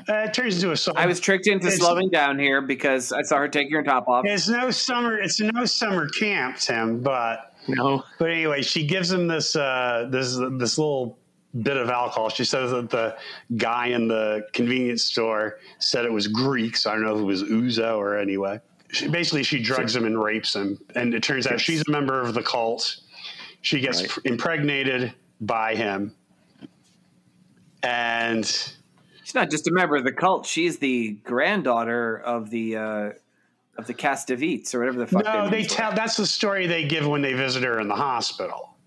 Uh, 0.10 0.14
it 0.26 0.34
turns 0.34 0.56
into 0.56 0.72
a 0.72 0.78
song. 0.78 0.94
I 0.98 1.06
was 1.06 1.20
tricked 1.20 1.48
into 1.48 1.68
It's- 1.68 1.80
slowing 1.80 2.10
down 2.10 2.38
here 2.38 2.62
because 2.62 3.12
I 3.12 3.22
saw 3.22 3.38
her 3.38 3.48
taking 3.48 3.74
her 3.74 3.84
top 3.84 4.08
off. 4.08 4.26
It's 4.26 4.48
no 4.50 4.70
summer. 4.72 5.18
It's 5.18 5.40
no 5.40 5.66
summer 5.66 6.08
camp, 6.10 6.58
Tim. 6.58 7.02
But 7.02 7.54
No. 7.68 8.04
but 8.20 8.30
anyway, 8.30 8.62
she 8.62 8.86
gives 8.86 9.12
him 9.12 9.28
this 9.28 9.56
uh, 9.56 10.08
this 10.12 10.36
this 10.60 10.78
little 10.78 11.18
bit 11.62 11.78
of 11.78 11.90
alcohol. 11.90 12.30
She 12.30 12.44
says 12.44 12.72
that 12.72 12.90
the 12.90 13.16
guy 13.58 13.88
in 13.88 14.08
the 14.10 14.46
convenience 14.54 15.04
store 15.04 15.60
said 15.80 16.04
it 16.06 16.12
was 16.12 16.28
Greek, 16.28 16.76
so 16.76 16.92
I 16.92 16.96
don't 16.96 17.04
know 17.04 17.16
if 17.16 17.22
it 17.22 17.24
was 17.24 17.44
ouzo 17.44 17.98
or 17.98 18.18
anyway. 18.18 18.60
She, 18.92 19.08
basically, 19.08 19.44
she 19.44 19.62
drugs 19.62 19.96
him 19.96 20.06
and 20.06 20.22
rapes 20.22 20.54
him, 20.56 20.78
and 20.96 21.14
it 21.14 21.24
turns 21.24 21.48
out 21.48 21.60
she's 21.62 21.82
a 21.88 21.92
member 21.92 22.22
of 22.22 22.34
the 22.34 22.44
cult. 22.44 22.98
She 23.62 23.80
gets 23.80 24.02
Right. 24.02 24.12
impregnated 24.26 25.14
by 25.42 25.76
him, 25.76 26.14
and 27.84 28.74
She's 29.36 29.42
not 29.42 29.52
just 29.52 29.68
a 29.68 29.72
member 29.72 29.98
of 29.98 30.06
the 30.06 30.14
cult; 30.14 30.46
she's 30.46 30.78
the 30.78 31.12
granddaughter 31.26 32.18
of 32.18 32.50
the 32.52 32.78
uh, 32.78 33.10
of 33.78 33.86
the 33.86 33.94
Castevets 33.94 34.74
or 34.74 34.80
whatever 34.80 35.00
the 35.00 35.08
fuck. 35.08 35.26
no, 35.26 35.32
their 35.34 35.50
they 35.50 35.58
names 35.58 35.72
were. 35.72 35.76
tell 35.76 35.92
that's 35.94 36.16
the 36.16 36.26
story 36.26 36.68
they 36.68 36.86
give 36.88 37.06
when 37.06 37.22
they 37.22 37.34
visit 37.34 37.64
her 37.64 37.82
in 37.82 37.90
the 37.90 37.96
hospital. 37.96 38.78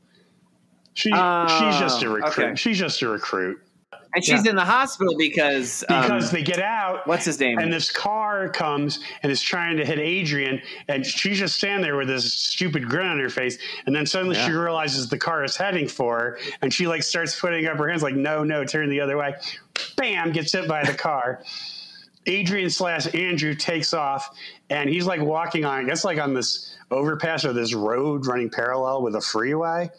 She 0.94 1.11
Oh, 1.14 1.46
she's 1.46 1.78
just 1.78 2.03
a 2.03 2.09
recruit. 2.09 2.44
okay. 2.46 2.55
She's 2.57 2.78
just 2.78 3.03
a 3.03 3.09
recruit. 3.09 3.61
and 4.14 4.24
she's 4.24 4.46
in 4.46 4.57
the 4.57 4.64
hospital 4.64 5.14
because 5.18 5.84
um, 5.90 6.01
because 6.01 6.30
they 6.30 6.42
get 6.42 6.61
out. 6.61 7.07
what's 7.07 7.26
his 7.26 7.38
name? 7.38 7.59
And 7.59 7.70
this 7.70 7.90
car 7.90 8.49
comes 8.49 9.01
and 9.22 9.30
is 9.30 9.42
trying 9.42 9.76
to 9.76 9.84
hit 9.84 9.99
Adrian, 9.99 10.62
and 10.88 11.05
she's 11.05 11.38
just 11.38 11.57
standing 11.57 11.82
there 11.82 11.96
with 11.96 12.09
this 12.09 12.32
stupid 12.32 12.88
grin 12.88 13.07
on 13.07 13.20
her 13.20 13.28
face. 13.28 13.59
And 13.84 13.94
then 13.94 14.07
suddenly 14.07 14.34
she 14.34 14.51
realizes 14.51 15.11
the 15.11 15.18
car 15.18 15.44
is 15.44 15.57
heading 15.57 15.86
for 15.88 16.18
her, 16.18 16.38
and 16.62 16.72
she 16.72 16.86
like 16.88 17.03
starts 17.03 17.38
putting 17.38 17.66
up 17.66 17.76
her 17.76 17.86
hands 17.88 18.03
like, 18.03 18.14
"No, 18.16 18.42
no, 18.42 18.64
turn 18.64 18.88
the 18.88 19.01
other 19.01 19.18
way." 19.18 19.34
Bam! 19.96 20.32
Gets 20.32 20.52
hit 20.52 20.68
by 20.68 20.84
the 20.84 20.94
car. 20.94 21.42
Adrian 22.26 22.68
slash 22.68 23.12
Andrew 23.14 23.54
takes 23.54 23.94
off, 23.94 24.36
and 24.70 24.90
he's 24.90 25.06
like 25.06 25.20
walking 25.20 25.64
on, 25.64 25.84
I 25.84 25.88
guess, 25.88 26.04
like 26.04 26.18
on 26.18 26.34
this 26.34 26.76
overpass 26.90 27.44
or 27.44 27.52
this 27.54 27.72
road 27.74 28.26
running 28.26 28.50
parallel 28.50 29.02
with 29.02 29.14
a 29.14 29.20
freeway, 29.20 29.90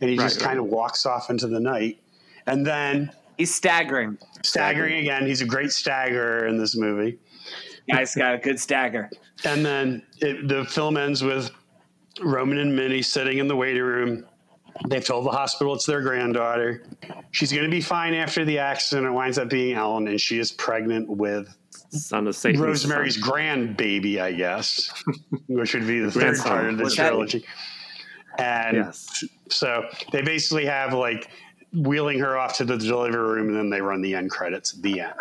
and 0.00 0.10
he 0.10 0.16
just 0.16 0.40
Right, 0.40 0.46
kind 0.48 0.58
of 0.58 0.66
walks 0.66 1.06
off 1.06 1.30
into 1.30 1.46
the 1.46 1.60
night. 1.60 1.98
And 2.46 2.66
then 2.66 3.10
He's 3.38 3.54
staggering. 3.54 4.18
staggering 4.42 4.98
again. 4.98 5.26
He's 5.26 5.40
a 5.40 5.46
great 5.46 5.72
staggerer 5.72 6.46
in 6.46 6.58
this 6.58 6.76
movie. 6.76 7.18
Guy's 7.90 8.14
got 8.14 8.34
a 8.34 8.38
good 8.38 8.60
stagger. 8.60 9.10
And 9.44 9.64
then 9.64 10.02
it, 10.20 10.46
the 10.48 10.64
film 10.64 10.96
ends 10.96 11.22
with 11.22 11.50
Roman 12.22 12.58
and 12.58 12.76
Minnie 12.76 13.02
sitting 13.02 13.38
in 13.38 13.48
the 13.48 13.56
waiting 13.56 13.82
room. 13.82 14.26
They've 14.88 15.04
told 15.04 15.26
the 15.26 15.30
hospital 15.30 15.74
it's 15.74 15.86
their 15.86 16.00
granddaughter. 16.02 16.82
She's 17.30 17.52
going 17.52 17.64
to 17.64 17.70
be 17.70 17.80
fine 17.80 18.14
after 18.14 18.44
the 18.44 18.58
accident. 18.58 19.06
It 19.06 19.10
winds 19.10 19.38
up 19.38 19.48
being 19.48 19.76
Ellen, 19.76 20.08
and 20.08 20.20
she 20.20 20.38
is 20.38 20.50
pregnant 20.52 21.08
with 21.08 21.54
Son 21.90 22.26
of 22.26 22.34
Satan. 22.36 22.60
Rosemary's 22.60 23.16
grandbaby, 23.22 24.18
I 24.20 24.32
guess, 24.32 24.90
which 25.46 25.74
would 25.74 25.86
be 25.86 26.00
the 26.00 26.10
third 26.10 26.20
Grandson. 26.20 26.48
part 26.48 26.66
of 26.66 26.78
the 26.78 26.90
trilogy. 26.90 27.44
And 28.38 28.76
Yes. 28.78 29.24
so 29.50 29.86
they 30.10 30.22
basically 30.22 30.64
have 30.64 30.94
like 30.94 31.28
wheeling 31.74 32.18
her 32.18 32.36
off 32.38 32.56
to 32.58 32.64
the 32.64 32.76
delivery 32.78 33.34
room, 33.36 33.48
and 33.48 33.56
then 33.56 33.70
they 33.70 33.80
run 33.82 34.00
the 34.02 34.14
end 34.14 34.30
credits. 34.30 34.72
The 34.72 35.00
end. 35.02 35.14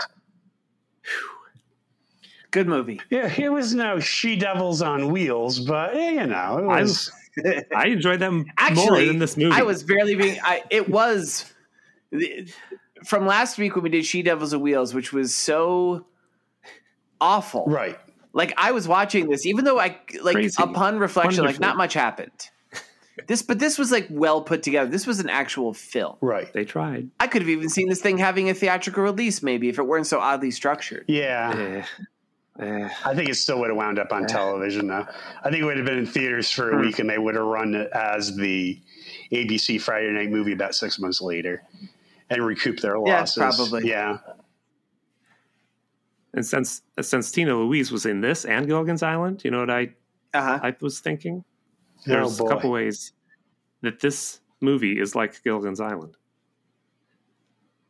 Good 2.51 2.67
movie. 2.67 2.99
Yeah, 3.09 3.31
it 3.37 3.49
was 3.49 3.73
no 3.73 3.99
she 3.99 4.35
devils 4.35 4.81
on 4.81 5.09
wheels, 5.11 5.59
but 5.59 5.95
eh, 5.95 6.11
you 6.11 6.27
know, 6.27 6.57
it 6.57 6.65
was. 6.65 7.11
I 7.75 7.88
enjoyed 7.88 8.19
them 8.19 8.38
more 8.38 8.45
Actually, 8.57 9.07
than 9.07 9.19
this 9.19 9.38
movie. 9.38 9.55
I 9.55 9.61
was 9.63 9.84
barely 9.84 10.15
being. 10.15 10.39
I, 10.43 10.63
it 10.69 10.89
was 10.89 11.51
from 13.05 13.25
last 13.25 13.57
week 13.57 13.75
when 13.75 13.84
we 13.84 13.89
did 13.89 14.05
She 14.05 14.21
Devils 14.21 14.53
of 14.53 14.61
Wheels, 14.61 14.93
which 14.93 15.13
was 15.13 15.34
so 15.34 16.05
awful. 17.19 17.65
Right. 17.67 17.97
Like 18.34 18.53
I 18.57 18.71
was 18.71 18.88
watching 18.88 19.29
this, 19.29 19.45
even 19.45 19.65
though 19.65 19.79
I 19.79 19.97
like 20.21 20.36
Crazy. 20.36 20.61
upon 20.61 20.99
reflection, 20.99 21.43
like 21.43 21.59
not 21.59 21.77
much 21.77 21.93
happened. 21.93 22.32
This, 23.27 23.41
but 23.41 23.59
this 23.59 23.77
was 23.77 23.91
like 23.91 24.07
well 24.09 24.41
put 24.41 24.63
together. 24.63 24.89
This 24.89 25.05
was 25.05 25.19
an 25.19 25.29
actual 25.29 25.73
film. 25.73 26.15
Right. 26.21 26.51
They 26.53 26.63
tried. 26.65 27.09
I 27.19 27.27
could 27.27 27.41
have 27.41 27.49
even 27.49 27.69
seen 27.69 27.89
this 27.89 28.01
thing 28.01 28.17
having 28.17 28.49
a 28.49 28.53
theatrical 28.53 29.03
release, 29.03 29.43
maybe 29.43 29.69
if 29.69 29.77
it 29.77 29.84
weren't 29.84 30.07
so 30.07 30.19
oddly 30.19 30.49
structured. 30.49 31.05
Yeah. 31.07 31.86
Eh, 32.59 32.65
eh. 32.65 32.89
I 33.05 33.15
think 33.15 33.29
it 33.29 33.35
still 33.35 33.59
would 33.59 33.69
have 33.69 33.77
wound 33.77 33.97
up 33.99 34.11
on 34.11 34.27
television, 34.27 34.87
though. 34.87 35.05
I 35.43 35.49
think 35.49 35.61
it 35.61 35.65
would 35.65 35.77
have 35.77 35.85
been 35.85 35.97
in 35.99 36.05
theaters 36.05 36.49
for 36.51 36.71
a 36.71 36.75
Hmm. 36.75 36.81
week 36.81 36.99
and 36.99 37.09
they 37.09 37.17
would 37.17 37.35
have 37.35 37.45
run 37.45 37.73
it 37.75 37.89
as 37.93 38.35
the 38.35 38.79
ABC 39.31 39.77
Friday 39.79 40.11
night 40.11 40.29
movie 40.29 40.51
about 40.53 40.75
six 40.75 40.99
months 40.99 41.21
later 41.21 41.63
and 42.29 42.45
recoup 42.45 42.79
their 42.79 42.97
losses. 42.99 43.37
Yeah, 43.37 43.45
losses. 43.45 43.69
probably. 43.69 43.89
Yeah. 43.89 44.17
And 46.33 46.45
since 46.45 46.81
since 47.01 47.29
Tina 47.31 47.53
Louise 47.55 47.91
was 47.91 48.05
in 48.05 48.21
this 48.21 48.45
and 48.45 48.65
Gilligan's 48.67 49.03
Island, 49.03 49.43
you 49.43 49.51
know 49.51 49.59
what 49.59 49.69
I 49.69 49.93
Uh 50.33 50.41
huh. 50.41 50.59
I 50.63 50.75
was 50.79 50.99
thinking? 50.99 51.43
Oh, 51.45 52.01
There's 52.05 52.39
a 52.39 52.45
couple 52.45 52.71
ways 52.71 53.11
that 53.81 53.99
this 53.99 54.39
movie 54.61 54.99
is 54.99 55.13
like 55.15 55.43
Gilligan's 55.43 55.81
Island. 55.81 56.15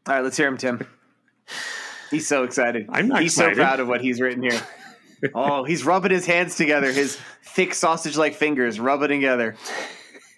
All 0.07 0.15
right, 0.15 0.23
let's 0.23 0.37
hear 0.37 0.47
him, 0.47 0.57
Tim. 0.57 0.85
He's 2.11 2.27
so 2.27 2.43
excited. 2.43 2.87
I'm 2.89 3.07
not 3.07 3.21
He's 3.21 3.33
excited. 3.33 3.55
so 3.55 3.63
proud 3.63 3.79
of 3.79 3.87
what 3.87 4.01
he's 4.01 4.19
written 4.19 4.43
here. 4.43 4.61
oh, 5.33 5.63
he's 5.63 5.85
rubbing 5.85 6.11
his 6.11 6.25
hands 6.25 6.55
together, 6.55 6.91
his 6.91 7.17
thick 7.43 7.73
sausage-like 7.73 8.35
fingers 8.35 8.79
rubbing 8.79 9.09
together. 9.09 9.55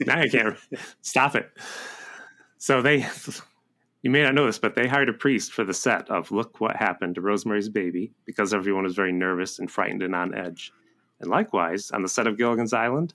now 0.00 0.18
I 0.18 0.28
can't 0.28 0.56
stop 1.02 1.34
it. 1.34 1.50
So 2.58 2.80
they, 2.82 3.06
you 4.02 4.10
may 4.10 4.22
not 4.22 4.34
know 4.34 4.46
this, 4.46 4.58
but 4.58 4.74
they 4.74 4.88
hired 4.88 5.08
a 5.08 5.12
priest 5.12 5.52
for 5.52 5.62
the 5.62 5.74
set 5.74 6.10
of 6.10 6.30
"Look 6.32 6.60
What 6.60 6.76
Happened 6.76 7.16
to 7.16 7.20
Rosemary's 7.20 7.68
Baby" 7.68 8.12
because 8.24 8.54
everyone 8.54 8.84
was 8.84 8.94
very 8.94 9.12
nervous 9.12 9.58
and 9.58 9.70
frightened 9.70 10.02
and 10.02 10.14
on 10.14 10.34
edge. 10.34 10.72
And 11.20 11.30
likewise, 11.30 11.90
on 11.90 12.02
the 12.02 12.08
set 12.08 12.26
of 12.26 12.36
Gilligan's 12.38 12.72
Island, 12.72 13.14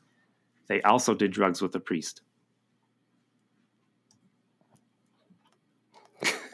they 0.67 0.81
also 0.83 1.13
did 1.13 1.31
drugs 1.31 1.61
with 1.61 1.71
the 1.71 1.79
priest. 1.79 2.21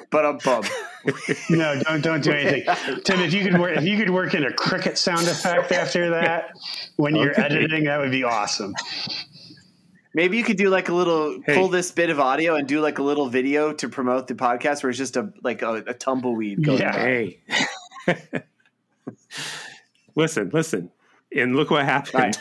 But 0.10 0.26
a 0.26 0.34
bum. 0.44 0.64
No, 1.50 1.80
don't 1.84 2.02
don't 2.02 2.22
do 2.24 2.32
anything, 2.32 2.64
Tim. 3.04 3.20
If 3.22 3.34
you 3.34 3.44
could 3.44 3.60
work, 3.60 3.78
if 3.78 3.84
you 3.84 3.98
could 3.98 4.10
work 4.10 4.34
in 4.34 4.44
a 4.46 4.52
cricket 4.54 4.98
sound 4.98 5.28
effect 5.28 5.72
after 5.72 6.10
that 6.12 6.52
when 6.96 7.16
you're 7.16 7.32
Okay. 7.32 7.42
editing, 7.44 7.84
that 7.86 8.00
would 8.00 8.12
be 8.12 8.24
awesome. 8.24 8.74
Maybe 10.14 10.38
you 10.38 10.44
could 10.44 10.58
do 10.58 10.70
like 10.70 10.90
a 10.90 10.94
little 10.94 11.40
Hey. 11.46 11.56
pull 11.56 11.68
this 11.68 11.92
bit 11.92 12.10
of 12.10 12.20
audio 12.20 12.56
and 12.56 12.68
do 12.68 12.80
like 12.82 13.00
a 13.00 13.04
little 13.04 13.28
video 13.30 13.72
to 13.74 13.88
promote 13.90 14.28
the 14.28 14.34
podcast 14.34 14.82
where 14.82 14.90
it's 14.90 14.98
just 14.98 15.16
a 15.18 15.32
like 15.44 15.62
a, 15.62 15.84
a 15.88 15.94
tumbleweed 15.94 16.64
going 16.64 16.80
Yeah. 16.80 16.94
Hey, 16.98 17.40
listen, 20.16 20.50
listen, 20.54 20.92
and 21.36 21.56
look 21.56 21.70
what 21.70 21.86
happened 21.86 22.14
Right. 22.16 22.38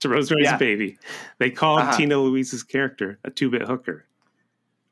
to 0.00 0.08
Rosemary's 0.08 0.46
Yeah. 0.46 0.56
Baby. 0.56 0.98
They 1.38 1.50
called 1.50 1.80
Uh-huh. 1.82 1.96
Tina 1.96 2.16
Louise's 2.18 2.62
character 2.62 3.18
a 3.24 3.30
two-bit 3.30 3.62
hooker. 3.62 4.06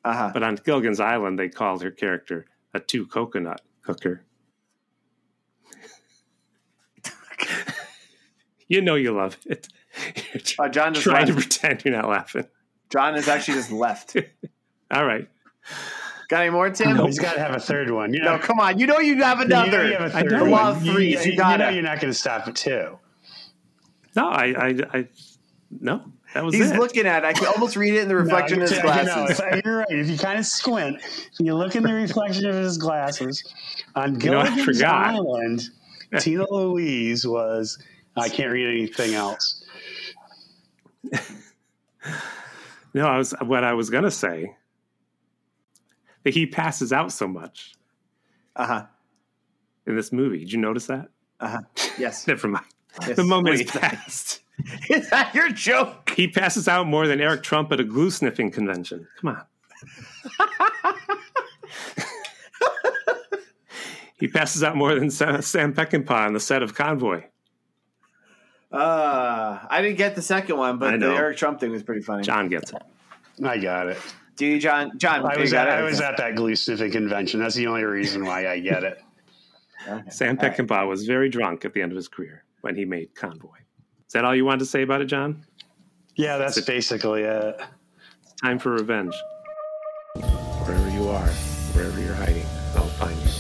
Uh-huh. 0.05 0.31
But 0.33 0.43
on 0.43 0.55
Gilligan's 0.57 1.01
Island, 1.01 1.39
they 1.39 1.49
called 1.49 1.83
her 1.83 1.91
character 1.91 2.47
a 2.75 2.81
two 2.81 3.07
coconut 3.07 3.61
hooker. 3.83 4.23
you 8.69 8.81
know 8.81 8.95
you 8.95 9.13
love 9.13 9.37
it. 9.47 9.69
You're 10.33 10.67
Uh, 10.67 10.69
John 10.69 10.95
just 10.95 11.05
trying 11.05 11.27
to 11.27 11.35
pretend 11.35 11.85
you're 11.85 11.95
not 11.95 12.09
laughing. 12.09 12.47
John 12.91 13.15
has 13.15 13.29
actually 13.29 13.55
just 13.55 13.73
left. 13.73 14.17
All 14.91 15.05
right. 15.05 15.29
Got 16.29 16.43
any 16.43 16.51
more, 16.51 16.71
Tim? 16.71 16.97
He's 17.07 17.19
got 17.19 17.35
to 17.35 17.41
have 17.41 17.55
a 17.55 17.61
third 17.61 17.91
one. 17.91 18.13
You 18.13 18.21
know, 18.23 18.37
No, 18.37 18.43
come 18.43 18.61
on. 18.61 18.79
You 18.79 18.87
know 18.87 18.99
you 18.99 19.23
have 19.23 19.41
you 19.41 19.47
know 19.49 19.63
another. 19.63 19.87
you 19.87 19.93
have 19.97 20.15
a 20.15 20.17
I 20.17 20.23
third 20.23 20.31
know. 20.33 20.39
one. 20.41 20.51
The 20.51 20.57
law 20.57 20.71
of 20.71 20.83
You- 20.85 20.93
threes, 20.93 21.25
you 21.27 21.33
you 21.33 21.39
gotta. 21.39 21.65
know 21.65 21.71
you're 21.71 21.83
not 21.83 22.01
going 22.01 22.13
to 22.13 22.19
stop 22.19 22.47
at 22.47 22.55
two. 22.55 22.99
No, 24.17 24.29
I, 24.29 24.45
I, 24.47 24.75
I 24.99 25.09
no, 25.71 26.03
that 26.39 26.45
was 26.45 26.55
He's 26.55 26.71
it. 26.71 26.79
looking 26.79 27.05
at 27.05 27.25
it. 27.25 27.27
I 27.27 27.33
can 27.33 27.47
almost 27.49 27.75
read 27.75 27.95
it 27.95 28.03
in 28.03 28.09
the 28.09 28.15
reflection 28.15 28.59
No, 28.61 28.65
of 28.65 28.71
his 28.71 28.79
you 28.79 28.85
know, 28.85 28.93
glasses. 28.93 29.41
you're 29.65 29.79
right. 29.79 29.87
If 29.91 30.09
you 30.09 30.17
kind 30.17 30.39
of 30.39 30.47
squint, 30.47 31.03
you 31.41 31.53
look 31.53 31.75
in 31.75 31.83
the 31.83 31.93
reflection 31.93 32.47
of 32.47 32.55
his 32.55 32.79
glasses 32.79 33.43
on 33.97 34.21
You 34.21 34.31
know, 34.31 34.39
I 34.41 34.57
forgot. 34.65 35.15
Island, 35.17 35.63
Tina 36.21 36.47
Louise 36.49 37.27
was. 37.27 37.77
I 38.17 38.29
can't 38.29 38.53
read 38.53 38.69
anything 38.69 39.15
else. 39.15 39.65
no, 42.95 43.05
I 43.09 43.19
was 43.19 43.35
what 43.43 43.65
I 43.65 43.73
was 43.73 43.91
gonna 43.91 44.11
say. 44.13 44.55
That 46.23 46.35
he 46.35 46.47
passes 46.47 46.93
out 46.93 47.11
so 47.11 47.27
much 47.27 47.75
Uh-huh. 48.55 48.87
in 49.89 49.97
this 49.97 50.13
movie. 50.13 50.39
Did 50.39 50.53
you 50.53 50.59
notice 50.61 50.87
that? 50.87 51.09
Uh-huh. 51.41 51.63
Yes. 51.99 52.27
Never 52.29 52.47
mind. 52.47 52.65
Yes. 53.07 53.17
The 53.17 53.25
moment 53.25 53.57
Wait, 53.57 53.67
is 53.67 53.71
past. 53.71 54.41
Is 54.91 55.09
that 55.11 55.35
your 55.35 55.51
joke? 55.51 56.11
He 56.17 56.29
passes 56.29 56.69
out 56.69 56.87
more 56.87 57.07
than 57.07 57.21
Eric 57.21 57.43
Trump 57.43 57.71
at 57.73 57.81
a 57.81 57.85
glue 57.85 58.11
sniffing 58.11 58.51
convention. 58.51 59.07
Come 59.21 59.37
on. 59.37 59.45
he 64.19 64.27
passes 64.29 64.65
out 64.65 64.77
more 64.77 64.95
than 64.95 65.11
Sam 65.11 65.73
Peckinpah 65.75 66.11
on 66.11 66.33
the 66.33 66.41
set 66.41 66.63
of 66.63 66.75
Convoy. 66.75 67.23
Uh, 68.71 69.59
I 69.71 69.81
didn't 69.81 69.97
get 69.97 70.15
the 70.15 70.23
second 70.23 70.57
one, 70.57 70.79
but 70.79 70.99
the. 71.01 71.07
Eric 71.07 71.37
Trump 71.39 71.61
thing 71.61 71.71
was 71.71 71.83
pretty 71.83 72.03
funny. 72.03 72.23
John 72.23 72.49
gets 72.49 72.73
it. 72.73 72.83
I 73.43 73.57
got 73.59 73.87
it. 73.89 73.99
Do 74.37 74.45
you, 74.45 74.61
John? 74.61 74.99
John, 74.99 75.25
I 75.25 75.39
was 75.39 75.53
at. 75.55 75.69
I 75.69 75.83
was 75.83 76.01
at 76.01 76.17
that 76.19 76.35
glue 76.35 76.55
sniffing 76.55 76.91
convention. 76.91 77.41
That's 77.41 77.55
the 77.55 77.67
only 77.67 77.85
reason 77.85 78.25
why 78.25 78.49
I 78.49 78.59
get 78.59 78.85
it. 78.85 79.01
Okay. 79.89 80.11
Sam 80.11 80.37
All 80.39 80.49
right. 80.49 80.57
Peckinpah 80.57 80.87
was 80.87 81.07
very 81.07 81.31
drunk 81.31 81.65
at 81.65 81.73
the 81.73 81.81
end 81.81 81.93
of 81.93 81.97
his 81.97 82.09
career 82.09 82.45
when 82.63 82.75
he 82.77 82.85
made 82.85 83.15
Convoy. 83.15 83.57
Is 84.07 84.13
that 84.15 84.25
all 84.25 84.35
you 84.35 84.45
wanted 84.45 84.61
to 84.61 84.67
say 84.67 84.83
about 84.83 85.01
it, 85.03 85.07
John? 85.07 85.45
Yeah, 86.17 86.39
that's 86.39 86.61
basically 86.63 87.23
it. 87.23 87.61
Time 88.43 88.59
for 88.59 88.73
revenge. 88.73 89.15
Wherever 90.17 90.91
you 90.91 91.09
are, 91.09 91.27
wherever 91.75 92.01
you're 92.01 92.15
hiding, 92.15 92.47
I'll 92.77 92.89
find 92.99 93.17
you. 93.19 93.31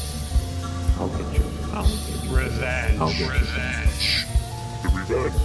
I'll 0.99 1.09
get 1.09 1.39
you. 1.39 1.45
I'll 1.73 1.85
get 1.85 2.25
you. 2.25 2.37
Revenge. 2.37 3.01
I'll 3.01 3.09
get 3.11 3.19
you. 3.21 3.29
Revenge. 3.29 4.25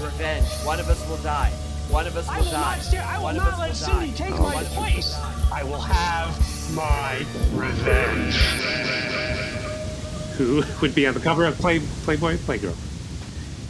Revenge. 0.04 0.48
One 0.66 0.80
of 0.80 0.90
us 0.90 1.08
will 1.10 1.18
die. 1.18 1.52
One 1.90 2.08
of 2.08 2.16
us 2.18 2.26
will 2.28 2.34
I 2.34 2.38
will 2.40 2.46
die. 2.52 2.76
not, 2.76 2.80
sta- 2.82 2.98
I 2.98 3.18
will 3.18 3.24
One 3.24 3.38
of 3.38 3.44
not 3.44 3.54
us 3.54 3.60
let 3.60 3.70
will 3.70 3.76
Cindy 3.76 4.12
die. 4.12 4.18
take 4.30 4.34
Oh. 4.34 4.38
my 4.38 4.44
One 4.44 4.56
of 4.56 4.62
us 4.64 4.76
will 4.76 4.84
place. 4.84 5.16
I 5.52 5.64
will 5.64 5.82
have 5.82 6.76
my 6.76 7.26
revenge. 7.54 8.36
Who 10.38 10.64
would 10.82 10.96
be 10.96 11.06
on 11.08 11.14
the 11.14 11.20
cover 11.20 11.46
of 11.46 11.56
Play 11.58 11.80
Playboy 12.04 12.38
Playgirl? 12.38 12.76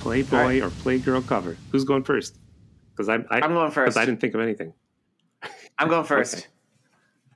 Playboy 0.03 0.37
right. 0.37 0.61
or 0.61 0.69
Playgirl 0.69 1.25
cover? 1.27 1.55
Who's 1.71 1.85
going 1.85 2.03
first? 2.03 2.37
Because 2.91 3.07
I, 3.07 3.15
I, 3.31 3.39
I'm 3.41 3.53
going 3.53 3.71
first. 3.71 3.95
Because 3.95 3.97
I 3.97 4.05
didn't 4.05 4.19
think 4.19 4.35
of 4.35 4.41
anything. 4.41 4.73
I'm 5.79 5.87
going 5.87 6.03
first. 6.15 6.33
Okay. 6.35 6.45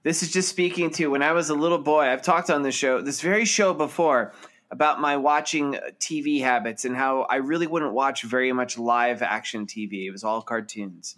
This 0.04 0.22
is 0.22 0.32
just 0.32 0.50
speaking 0.50 0.92
to 0.92 1.08
when 1.08 1.24
I 1.24 1.32
was 1.32 1.50
a 1.50 1.56
little 1.56 1.78
boy. 1.78 2.02
I've 2.02 2.22
talked 2.22 2.50
on 2.50 2.64
this 2.64 2.76
show, 2.76 3.02
this 3.02 3.22
very 3.22 3.46
show 3.46 3.74
before, 3.74 4.34
about 4.70 5.00
my 5.00 5.16
watching 5.16 5.76
uh, 5.76 5.80
TV 6.00 6.42
habits 6.42 6.84
and 6.84 6.96
how 6.96 7.22
I 7.22 7.38
really 7.38 7.68
wouldn't 7.68 7.94
watch 7.94 8.24
very 8.24 8.52
much 8.52 8.78
live 8.78 9.22
action 9.22 9.66
TV. 9.66 10.06
It 10.06 10.12
was 10.12 10.26
all 10.26 10.42
cartoons. 10.42 11.16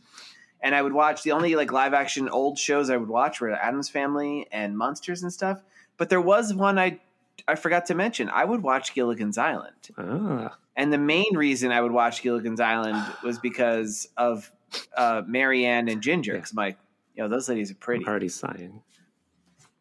And 0.62 0.76
I 0.76 0.82
would 0.84 0.93
watch 0.93 1.24
the 1.24 1.32
only 1.32 1.56
like 1.56 1.72
live 1.72 1.95
action 1.95 2.30
old 2.30 2.60
shows 2.60 2.91
I 2.91 2.97
would 2.97 3.10
watch 3.10 3.41
were 3.41 3.52
Addams 3.52 3.89
Family 3.89 4.47
and 4.52 4.78
Monsters 4.78 5.24
and 5.24 5.34
stuff. 5.34 5.64
But 5.97 6.10
there 6.10 6.22
was 6.22 6.54
one 6.54 6.78
I 6.78 7.00
I 7.47 7.55
forgot 7.55 7.85
to 7.87 7.95
mention. 7.95 8.29
I 8.29 8.43
would 8.45 8.61
watch 8.63 8.93
Gilligan's 8.93 9.37
Island. 9.37 9.75
Ah, 9.97 10.57
And 10.75 10.91
the 10.93 10.97
main 10.97 11.35
reason 11.35 11.71
I 11.71 11.81
would 11.81 11.91
watch 11.91 12.21
Gilligan's 12.21 12.59
Island 12.59 13.01
was 13.23 13.39
because 13.39 14.07
of 14.17 14.51
uh, 14.95 15.21
Mary 15.27 15.65
Ann 15.65 15.87
and 15.89 16.01
Ginger. 16.01 16.33
Because 16.33 16.51
I'm 16.51 16.57
like, 16.57 16.77
you 17.15 17.23
know, 17.23 17.29
those 17.29 17.49
ladies 17.49 17.71
are 17.71 17.75
pretty. 17.75 18.03
I'm 18.05 18.09
already 18.09 18.29
sighing. 18.29 18.81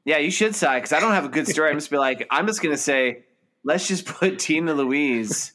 Yeah, 0.04 0.18
you 0.18 0.30
should 0.30 0.54
sigh 0.54 0.78
because 0.78 0.92
I 0.92 1.00
don't 1.00 1.12
have 1.12 1.24
a 1.26 1.28
good 1.28 1.46
story. 1.46 1.70
I'm 1.70 1.76
just 1.76 1.90
be 1.90 1.98
like, 1.98 2.26
I'm 2.30 2.46
just 2.46 2.62
gonna 2.62 2.76
say, 2.78 3.24
let's 3.62 3.86
just 3.86 4.06
put 4.06 4.38
Tina 4.38 4.72
Louise 4.72 5.52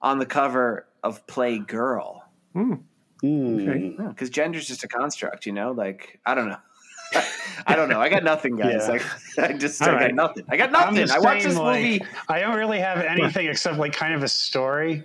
on 0.00 0.18
the 0.18 0.26
cover 0.26 0.86
of 1.02 1.26
Playgirl 1.26 2.20
Hmm. 2.52 2.74
Hmm. 3.20 4.06
because 4.08 4.30
gender's 4.30 4.66
just 4.66 4.84
a 4.84 4.88
construct, 4.88 5.44
you 5.44 5.52
know. 5.52 5.72
Like 5.72 6.20
I 6.24 6.34
don't 6.34 6.48
know. 6.48 6.56
I 7.66 7.76
don't 7.76 7.88
know. 7.88 8.00
I 8.00 8.08
got 8.08 8.24
nothing, 8.24 8.56
guys. 8.56 8.82
Yeah. 8.82 8.88
Like, 8.88 9.02
I 9.38 9.52
just 9.52 9.80
I 9.82 9.92
right. 9.92 10.00
got 10.08 10.14
nothing. 10.14 10.44
I 10.48 10.56
got 10.56 10.72
nothing. 10.72 11.10
I 11.10 11.18
watched 11.18 11.44
this 11.44 11.56
like, 11.56 11.82
movie. 11.82 12.02
I 12.28 12.40
don't 12.40 12.56
really 12.56 12.78
have 12.78 12.98
anything 12.98 13.46
except 13.46 13.78
like 13.78 13.92
kind 13.92 14.14
of 14.14 14.22
a 14.22 14.28
story, 14.28 15.04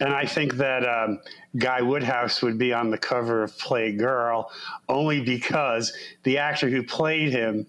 and 0.00 0.12
I 0.12 0.26
think 0.26 0.54
that 0.54 0.88
um, 0.88 1.20
Guy 1.56 1.82
Woodhouse 1.82 2.42
would 2.42 2.58
be 2.58 2.72
on 2.72 2.90
the 2.90 2.98
cover 2.98 3.42
of 3.42 3.52
Playgirl 3.56 4.46
only 4.88 5.20
because 5.20 5.92
the 6.22 6.38
actor 6.38 6.68
who 6.68 6.82
played 6.82 7.30
him, 7.30 7.66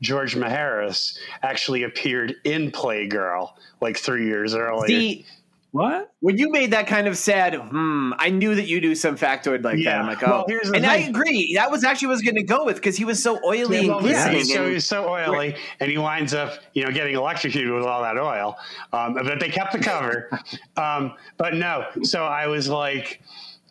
George 0.00 0.34
Maharis, 0.34 1.18
actually 1.42 1.84
appeared 1.84 2.36
in 2.44 2.70
Playgirl 2.70 3.52
like 3.80 3.96
three 3.96 4.26
years 4.26 4.54
earlier. 4.54 4.86
See, 4.86 5.26
What? 5.72 6.10
when 6.20 6.36
you 6.36 6.50
made 6.50 6.72
that 6.72 6.86
kind 6.86 7.06
of 7.06 7.16
sad, 7.16 7.54
hmm, 7.54 8.12
I 8.18 8.28
knew 8.30 8.54
that 8.54 8.66
you 8.66 8.80
do 8.80 8.94
some 8.94 9.16
factoid 9.16 9.64
like 9.64 9.82
that. 9.84 10.00
I'm 10.00 10.06
like, 10.06 10.22
oh, 10.22 10.44
Well, 10.46 10.74
and 10.74 10.84
I 10.84 10.96
agree. 10.96 11.54
That 11.54 11.70
was 11.70 11.84
actually 11.84 12.08
what 12.08 12.12
I 12.12 12.16
was 12.16 12.22
going 12.22 12.36
to 12.36 12.42
go 12.42 12.64
with 12.64 12.76
because 12.76 12.96
he 12.96 13.04
was 13.04 13.22
so 13.22 13.38
oily 13.44 13.86
Yeah, 13.86 14.28
and 14.28 14.36
yeah, 14.36 14.42
so, 14.42 14.70
he's 14.70 14.84
so 14.84 15.08
oily, 15.08 15.56
and 15.78 15.90
he 15.90 15.96
winds 15.96 16.34
up, 16.34 16.58
you 16.74 16.84
know, 16.84 16.90
getting 16.90 17.14
electrocuted 17.14 17.72
with 17.72 17.84
all 17.84 18.02
that 18.02 18.18
oil. 18.18 18.58
Um, 18.92 19.14
but 19.14 19.38
they 19.38 19.48
kept 19.48 19.72
the 19.72 19.78
cover. 19.78 20.30
um, 20.76 21.14
but 21.38 21.54
no, 21.54 21.86
so 22.02 22.24
I 22.24 22.48
was 22.48 22.68
like, 22.68 23.22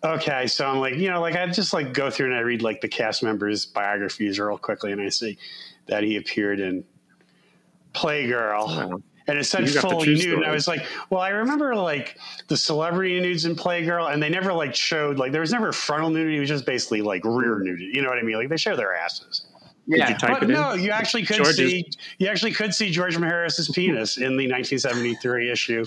okay, 0.04 0.48
so 0.48 0.68
I'm 0.68 0.80
like, 0.80 0.96
you 0.96 1.12
know, 1.12 1.22
like 1.22 1.36
I 1.36 1.46
just 1.48 1.74
like 1.74 1.94
go 1.94 2.10
through 2.10 2.28
and 2.28 2.36
I 2.36 2.40
read 2.40 2.62
like 2.62 2.82
the 2.82 2.88
cast 2.88 3.24
members' 3.24 3.66
biographies 3.66 4.40
real 4.40 4.58
quickly, 4.58 4.92
and 4.92 5.02
I 5.02 5.10
see 5.10 5.38
that 5.88 6.04
he 6.04 6.16
appeared 6.16 6.60
in 6.60 6.84
Playgirl. 7.94 9.04
Wow. 9.30 9.32
And 9.32 9.40
it 9.40 9.44
said 9.46 9.68
You 9.68 9.74
got 9.74 9.84
the 9.84 9.90
fully 9.90 10.16
nude, 10.16 10.34
and. 10.40 10.46
I 10.46 10.52
was 10.52 10.68
like, 10.68 10.86
"Well, 11.10 11.22
I 11.22 11.30
remember 11.30 11.76
like 11.76 12.18
the 12.48 12.58
celebrity 12.58 13.20
nudes 13.20 13.46
in 13.46 13.56
Playgirl, 13.56 14.12
and 14.12 14.22
they 14.22 14.30
never 14.30 14.52
like 14.54 14.74
showed 14.76 15.18
like 15.18 15.32
there 15.32 15.42
was 15.42 15.52
never 15.52 15.72
frontal 15.72 16.10
nudity; 16.10 16.38
it 16.38 16.40
was 16.40 16.50
just 16.50 16.66
basically 16.66 17.02
like 17.02 17.24
rear 17.26 17.60
nudity. 17.60 17.92
You 17.94 18.02
know 18.02 18.10
what 18.10 18.18
I 18.18 18.24
mean? 18.24 18.36
Like 18.38 18.50
they 18.50 18.58
show 18.58 18.76
their 18.76 18.96
asses. 18.96 19.46
Yeah. 19.92 20.10
you 20.10 20.18
type 20.20 20.30
But 20.30 20.44
it 20.44 20.50
in? 20.50 20.56
no, 20.56 20.74
you 20.74 20.92
actually 20.92 21.24
could 21.24 21.38
George's- 21.38 21.56
see 21.58 21.90
you 22.20 22.28
actually 22.28 22.52
could 22.52 22.76
see 22.76 22.92
George 22.92 23.18
Maharis's 23.18 23.70
penis 23.70 24.18
in 24.18 24.38
the 24.38 24.46
1973 24.48 25.50
issue. 25.50 25.84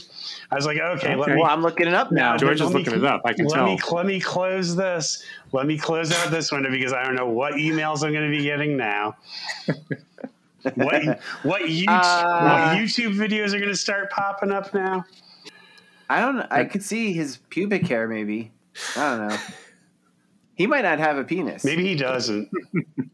I 0.50 0.56
was 0.56 0.66
like, 0.66 0.78
okay, 0.78 1.14
let 1.14 1.28
Okay. 1.28 1.36
me 1.36 1.40
well, 1.42 1.48
I'm 1.50 1.62
looking 1.62 1.86
it 1.86 1.94
up 1.94 2.10
now. 2.10 2.32
Now, 2.32 2.36
George 2.38 2.58
let 2.60 2.68
is 2.70 2.74
me- 2.74 2.82
looking 2.82 2.98
it 2.98 3.04
up. 3.04 3.22
I 3.24 3.32
can 3.32 3.46
let 3.46 3.54
tell. 3.54 3.66
me 3.66 3.78
let 3.92 4.06
me 4.06 4.18
close 4.20 4.74
this. 4.74 5.22
Let 5.52 5.66
me 5.66 5.78
close 5.78 6.10
out 6.12 6.32
this 6.32 6.50
window 6.50 6.70
because 6.70 6.92
I 6.92 7.04
don't 7.04 7.14
know 7.14 7.28
what 7.28 7.54
emails 7.54 8.02
I'm 8.04 8.12
going 8.12 8.28
to 8.28 8.36
be 8.36 8.42
getting 8.42 8.76
now. 8.76 9.14
What 10.74 11.20
what 11.42 11.62
YouTube, 11.62 11.86
Uh, 11.88 12.72
what 12.72 12.78
YouTube 12.78 13.14
videos 13.14 13.52
are 13.54 13.58
going 13.58 13.70
to 13.70 13.76
start 13.76 14.10
popping 14.10 14.50
up 14.50 14.72
now? 14.74 15.04
I 16.08 16.20
don't. 16.20 16.40
I 16.50 16.64
could 16.64 16.82
see 16.82 17.12
his 17.12 17.38
pubic 17.48 17.86
hair. 17.86 18.06
Maybe 18.08 18.52
I 18.96 19.16
don't 19.16 19.28
know. 19.28 19.36
He 20.54 20.66
might 20.66 20.82
not 20.82 20.98
have 20.98 21.16
a 21.16 21.24
penis. 21.24 21.64
Maybe 21.64 21.82
he 21.82 21.96
doesn't. 21.96 22.48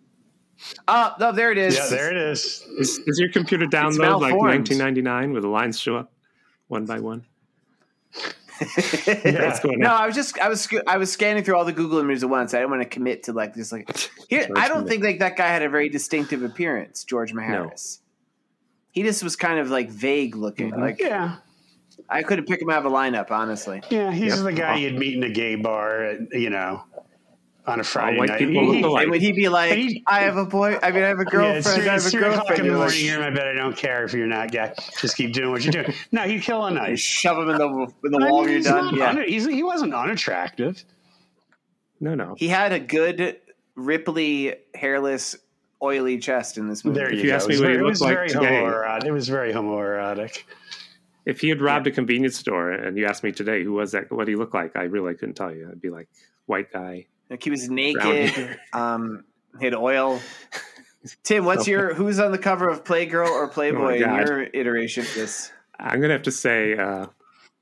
Oh, 0.89 1.15
no, 1.21 1.31
there 1.31 1.53
it 1.53 1.59
is. 1.59 1.77
Yeah, 1.77 1.87
there 1.89 2.11
it 2.11 2.17
is. 2.17 2.67
Is, 2.79 2.99
is 3.07 3.19
your 3.21 3.31
computer 3.31 3.65
download 3.65 4.21
like 4.21 4.35
1999 4.35 5.33
where 5.33 5.41
the 5.41 5.47
lines 5.47 5.79
show 5.79 5.97
up 5.97 6.13
one 6.67 6.85
by 6.85 6.99
one? 6.99 7.25
Yeah. 9.25 9.59
No. 9.65 9.89
I 9.95 10.07
was 10.07 10.15
just 10.15 10.39
I 10.39 10.49
was 10.49 10.69
I 10.87 10.97
was 10.97 11.11
scanning 11.13 11.45
through 11.45 11.57
all 11.57 11.65
the 11.65 11.73
Google 11.73 11.99
images 11.99 12.23
at 12.23 12.31
once. 12.31 12.55
I 12.55 12.59
didn't 12.59 12.71
want 12.71 12.83
to 12.83 12.89
commit 12.89 13.25
to 13.25 13.33
like 13.33 13.55
this. 13.55 13.73
Like 13.73 13.89
here, 14.29 14.49
I 14.57 14.69
don't 14.69 14.83
Mah- 14.83 14.89
think 14.89 15.05
like 15.05 15.19
that 15.21 15.37
guy 15.37 15.49
had 15.49 15.63
a 15.63 15.69
very 15.69 15.89
distinctive 15.89 16.43
appearance. 16.43 17.05
George 17.05 17.33
Maharis. 17.33 17.99
He 18.93 19.03
just 19.03 19.23
was 19.23 19.37
kind 19.37 19.59
of 19.59 19.71
like 19.71 19.91
vague 19.91 20.35
looking. 20.37 20.73
Mhm. 20.73 20.81
Like 20.81 21.01
Yeah, 21.01 21.37
I 22.09 22.23
couldn't 22.23 22.47
pick 22.47 22.61
him 22.63 22.71
out 22.71 22.85
of 22.85 22.93
a 22.93 22.95
lineup, 22.95 23.31
honestly. 23.31 23.83
yeah. 23.91 24.11
He's 24.13 24.35
Yep. 24.37 24.45
the 24.45 24.53
guy 24.53 24.77
you'd 24.77 24.99
meet 24.99 25.15
in 25.17 25.23
a 25.23 25.31
gay 25.31 25.55
bar, 25.57 26.03
at, 26.05 26.21
you 26.33 26.51
know, 26.51 26.83
on 27.69 27.81
a 27.81 27.85
Friday 27.85 28.19
white 28.19 28.29
night. 28.31 28.39
people 28.39 28.67
look 28.67 28.85
alike. 28.91 29.03
And 29.03 29.11
would 29.13 29.21
he 29.21 29.33
be 29.33 29.49
like, 29.49 29.73
He- 29.75 30.03
"I 30.07 30.21
have 30.21 30.37
a 30.37 30.45
boy. 30.47 30.79
I 30.83 30.91
mean, 30.91 31.03
I 31.05 31.09
have 31.09 31.19
a 31.19 31.25
Yeah, 31.25 31.31
girlfriend. 31.31 31.57
it's 31.59 31.75
three, 31.75 31.89
I 31.89 31.95
it's 31.97 32.05
have 32.05 32.15
a 32.15 32.17
o'clock 32.27 32.37
girlfriend." 32.49 32.61
in 32.61 32.67
the 32.67 32.73
morning. 32.79 32.95
like, 32.95 33.03
You're 33.05 33.15
in 33.17 33.21
my 33.21 33.31
bed. 33.31 33.49
I 33.49 33.53
don't 33.55 33.77
care 33.77 34.05
if 34.05 34.13
you're 34.15 34.27
not 34.27 34.51
gay. 34.51 34.73
Just 35.01 35.17
keep 35.17 35.33
doing 35.33 35.51
what 35.51 35.63
you're 35.65 35.73
doing. 35.73 35.93
No, 36.13 36.23
he'd 36.23 36.43
kill 36.43 36.65
a 36.67 36.91
you 36.91 36.97
shove 36.97 37.39
him 37.39 37.51
in 37.51 37.59
the 37.59 37.67
in 38.05 38.11
the 38.13 38.19
I 38.27 38.31
wall. 38.31 38.45
mean, 38.45 38.55
You're 38.55 38.63
done. 38.63 38.95
Yeah. 38.97 39.11
un- 39.11 39.25
he's, 39.27 39.47
he 39.47 39.63
wasn't 39.63 39.95
unattractive. 39.95 40.83
No, 42.01 42.15
no. 42.15 42.35
He 42.39 42.49
had 42.49 42.73
a 42.73 42.79
good 42.81 43.39
Ripley 43.75 44.55
hairless, 44.75 45.37
oily 45.83 46.19
chest 46.19 46.59
in 46.59 46.69
this 46.69 46.85
movie. 46.85 46.99
There 46.99 47.13
you 47.13 47.21
you 47.23 47.29
go. 47.29 47.35
ask 47.37 47.45
it 47.47 47.49
me 47.49 47.55
was 47.55 47.61
what 47.61 47.69
he 47.71 47.75
very, 47.75 47.79
it 47.79 47.83
looked 47.83 47.91
was 47.91 48.01
like 48.01 48.15
very 48.15 48.29
today- 48.29 48.47
homoerotic. 48.63 49.05
It 49.05 49.13
was 49.13 49.29
very 49.29 49.53
homoerotic. 49.53 50.43
If 51.27 51.41
he 51.43 51.49
had 51.51 51.61
robbed 51.61 51.87
a 51.87 51.91
convenience 51.91 52.37
store 52.39 52.71
and 52.71 52.97
you 52.97 53.05
asked 53.05 53.23
me 53.23 53.33
today 53.33 53.63
who 53.63 53.73
was 53.75 53.93
that, 53.93 54.11
what 54.11 54.29
he 54.29 54.35
looked 54.37 54.55
like? 54.55 54.75
I 54.77 54.85
really 54.85 55.15
couldn't 55.15 55.35
tell 55.35 55.55
you. 55.55 55.69
I'd 55.71 55.81
be 55.81 55.91
like 55.91 56.09
white 56.47 56.73
guy. 56.73 57.07
Like 57.31 57.43
he 57.43 57.51
was 57.51 57.69
naked. 57.69 58.59
Um, 58.73 59.25
he 59.59 59.67
had 59.67 59.75
oil. 59.75 60.21
Tim, 61.23 61.45
what's 61.45 61.67
your 61.69 61.95
who's 61.95 62.19
on 62.19 62.33
the 62.33 62.39
cover 62.39 62.69
of 62.69 62.85
Playgirl 62.85 63.29
or 63.29 63.49
Playboy 63.49 63.97
in 63.97 64.01
your 64.15 64.43
iteration 64.55 65.05
of 65.05 65.15
this? 65.15 65.53
I'm 65.79 66.01
gonna 66.01 66.15
have 66.15 66.23
to 66.23 66.33
say 66.33 66.77
uh, 66.77 67.07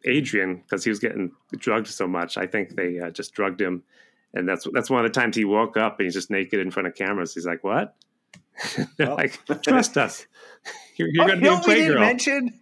Adrian 0.05 0.57
because 0.57 0.85
he 0.85 0.91
was 0.91 0.99
getting 0.99 1.33
drugged 1.57 1.89
so 1.89 2.07
much. 2.07 2.37
I 2.39 2.47
think 2.47 2.77
they 2.77 2.99
uh, 3.01 3.11
just 3.11 3.35
drugged 3.35 3.61
him, 3.61 3.83
and 4.35 4.49
that's 4.49 4.67
that's 4.73 4.89
one 4.89 5.05
of 5.05 5.13
the 5.13 5.19
times 5.21 5.37
he 5.37 5.45
woke 5.45 5.77
up 5.77 5.99
and 5.99 6.07
he's 6.07 6.15
just 6.15 6.31
naked 6.31 6.61
in 6.61 6.71
front 6.71 6.87
of 6.87 6.95
cameras. 6.95 7.35
He's 7.35 7.47
like, 7.47 7.63
"What?" 7.63 7.95
They're 8.97 9.15
like, 9.15 9.39
"Trust 9.63 9.99
us. 9.99 10.27
You're, 10.97 11.09
you're 11.13 11.25
Oh, 11.25 11.29
gonna 11.29 11.41
be 11.41 11.47
a 11.49 11.53
what 11.53 11.67
we 11.67 11.75
didn't 11.75 11.97
playgirl." 11.97 12.01
mention 12.01 12.61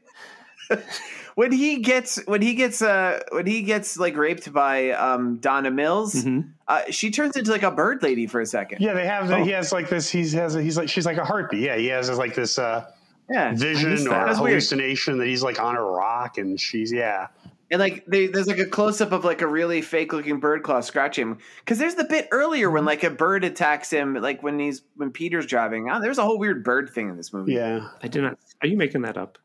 when 1.34 1.52
he 1.52 1.78
gets 1.80 2.16
when 2.26 2.42
he 2.42 2.54
gets 2.54 2.80
uh 2.82 3.20
when 3.32 3.46
he 3.46 3.62
gets 3.62 3.96
like 3.96 4.16
raped 4.16 4.52
by 4.52 4.90
um 4.90 5.36
Donna 5.38 5.70
Mills, 5.70 6.14
Mhm. 6.14 6.50
uh, 6.68 6.82
she 6.90 7.10
turns 7.10 7.36
into 7.36 7.50
like 7.50 7.62
a 7.62 7.70
bird 7.70 8.02
lady 8.02 8.26
for 8.26 8.40
a 8.40 8.46
second. 8.46 8.80
Yeah, 8.80 8.94
they 8.94 9.06
have. 9.06 9.28
The, 9.28 9.36
Oh. 9.36 9.44
He 9.44 9.50
has 9.50 9.72
like 9.72 9.88
this. 9.88 10.08
He 10.10 10.28
has. 10.30 10.54
A, 10.56 10.62
he's 10.62 10.76
like. 10.76 10.88
She's 10.88 11.06
like 11.06 11.16
a 11.18 11.24
harpy. 11.24 11.58
Yeah, 11.58 11.76
he 11.76 11.86
has 11.88 12.08
like 12.16 12.34
this 12.34 12.58
uh, 12.58 12.84
Yeah. 13.30 13.52
vision 13.54 13.92
or 13.92 14.10
that. 14.10 14.26
Weird. 14.26 14.36
hallucination 14.36 15.18
that 15.18 15.26
he's 15.26 15.42
like 15.42 15.60
on 15.60 15.76
a 15.76 15.82
rock 15.82 16.38
and 16.38 16.58
she's 16.60 16.92
yeah. 16.92 17.28
And 17.70 17.80
like 17.80 18.04
they, 18.06 18.26
there's 18.28 18.46
like 18.46 18.58
a 18.58 18.66
close 18.66 19.00
up 19.00 19.10
of 19.12 19.24
like 19.24 19.40
a 19.40 19.46
really 19.48 19.80
fake 19.80 20.12
looking 20.12 20.38
bird 20.38 20.62
claw 20.62 20.80
scratching 20.80 21.28
him 21.28 21.38
because 21.60 21.78
there's 21.78 21.94
the 21.96 22.04
bit 22.04 22.28
earlier 22.30 22.66
Mm-hmm. 22.66 22.74
when 22.74 22.84
like 22.84 23.02
a 23.02 23.10
bird 23.10 23.42
attacks 23.42 23.90
him 23.90 24.14
like 24.14 24.42
when 24.42 24.58
he's 24.60 24.82
when 24.96 25.10
Peter's 25.10 25.46
driving. 25.46 25.88
Oh, 25.90 26.00
there's 26.00 26.18
a 26.18 26.22
whole 26.22 26.38
weird 26.38 26.62
bird 26.62 26.90
thing 26.90 27.08
in 27.08 27.16
this 27.16 27.32
movie. 27.32 27.54
Yeah. 27.54 27.88
I 28.02 28.08
do 28.08 28.20
not. 28.22 28.38
Are 28.62 28.68
you 28.68 28.76
making 28.76 29.02
that 29.02 29.16
up? 29.16 29.38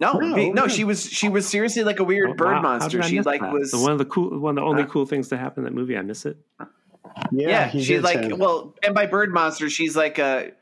No, 0.00 0.14
No, 0.14 0.34
be- 0.34 0.50
no, 0.50 0.62
no. 0.62 0.68
she 0.68 0.84
was 0.84 1.04
she 1.04 1.28
was 1.28 1.46
seriously 1.46 1.84
like 1.84 1.98
a 2.00 2.04
weird 2.04 2.30
Oh, 2.30 2.34
bird 2.34 2.54
wow. 2.54 2.62
Monster. 2.62 3.02
She 3.02 3.20
like 3.20 3.40
that? 3.42 3.52
was 3.52 3.70
The 3.72 3.78
one 3.78 3.92
of 3.92 3.98
the 3.98 4.06
cool, 4.06 4.38
one 4.38 4.56
of 4.56 4.62
the 4.62 4.66
only 4.68 4.82
Uh, 4.84 4.86
cool 4.86 5.04
things 5.06 5.28
to 5.28 5.36
happen 5.36 5.60
in 5.60 5.64
that 5.72 5.78
movie. 5.78 5.96
I 5.96 6.02
miss 6.02 6.24
it. 6.26 6.38
Yeah, 7.32 7.68
he 7.68 7.82
she's 7.82 8.02
like 8.02 8.22
say- 8.24 8.32
well, 8.32 8.74
and 8.82 8.94
by 8.94 9.06
bird 9.06 9.32
monster, 9.32 9.68
she's 9.68 9.96
like 9.96 10.18
a. 10.18 10.52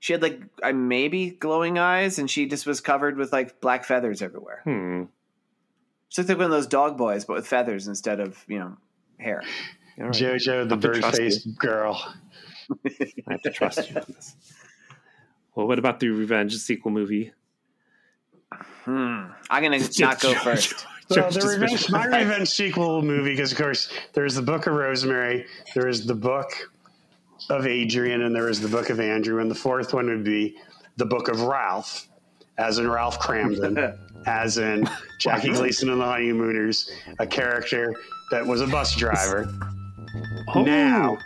She 0.00 0.12
had 0.12 0.20
like 0.20 0.42
maybe 0.74 1.30
glowing 1.30 1.78
eyes, 1.78 2.18
and 2.18 2.30
she 2.30 2.44
just 2.46 2.66
was 2.66 2.82
covered 2.82 3.16
with 3.16 3.32
like 3.32 3.58
black 3.62 3.84
feathers 3.84 4.20
everywhere. 4.20 4.60
Hmm. 4.64 5.04
She 6.10 6.20
looked 6.20 6.28
like 6.28 6.36
one 6.38 6.44
of 6.44 6.50
those 6.50 6.66
dog 6.66 6.98
boys, 6.98 7.24
but 7.24 7.34
with 7.36 7.46
feathers 7.46 7.88
instead 7.88 8.20
of 8.20 8.44
you 8.48 8.58
know 8.58 8.76
hair. 9.18 9.42
All 9.98 10.04
right. 10.06 10.12
JoJo, 10.14 10.68
the 10.68 10.76
bird 10.76 10.96
trust 11.00 11.16
faced 11.16 11.56
girl. 11.56 12.02
I 12.84 13.32
have 13.32 13.42
to 13.42 13.50
trust 13.50 13.88
you 13.90 13.96
on 13.96 14.04
this. 14.08 14.36
Well, 15.54 15.66
what 15.68 15.78
about 15.78 16.00
the 16.00 16.08
revenge 16.10 16.54
sequel 16.56 16.90
movie? 16.90 17.32
Hmm. 18.84 19.24
I'm 19.50 19.62
gonna 19.62 19.80
not 19.98 20.20
go 20.20 20.34
first. 20.34 20.86
Well, 21.10 21.30
George 21.30 21.34
the 21.34 21.40
just 21.40 21.58
revenge, 21.58 21.90
my 21.90 22.06
revenge 22.06 22.48
sequel 22.48 23.02
movie, 23.02 23.30
because 23.30 23.52
of 23.52 23.58
course 23.58 23.92
there's 24.14 24.34
the 24.34 24.42
Book 24.42 24.66
of 24.66 24.74
Rosemary, 24.74 25.46
there 25.74 25.86
is 25.86 26.06
the 26.06 26.14
Book 26.14 26.50
of 27.50 27.66
Adrian, 27.66 28.22
and 28.22 28.34
there 28.34 28.48
is 28.48 28.60
the 28.60 28.68
Book 28.68 28.88
of 28.88 29.00
Andrew, 29.00 29.40
and 29.40 29.50
the 29.50 29.54
fourth 29.54 29.92
one 29.92 30.06
would 30.06 30.24
be 30.24 30.56
the 30.96 31.04
Book 31.04 31.28
of 31.28 31.42
Ralph, 31.42 32.08
as 32.56 32.78
in 32.78 32.88
Ralph 32.88 33.18
Kramden, 33.20 33.98
as 34.26 34.56
in 34.56 34.88
Jackie 35.18 35.50
Gleason 35.50 35.90
and 35.90 36.00
the 36.00 36.06
Honeymooners, 36.06 36.90
a 37.18 37.26
character 37.26 37.94
that 38.30 38.46
was 38.46 38.62
a 38.62 38.66
bus 38.66 38.96
driver. 38.96 39.46
Now, 40.54 41.18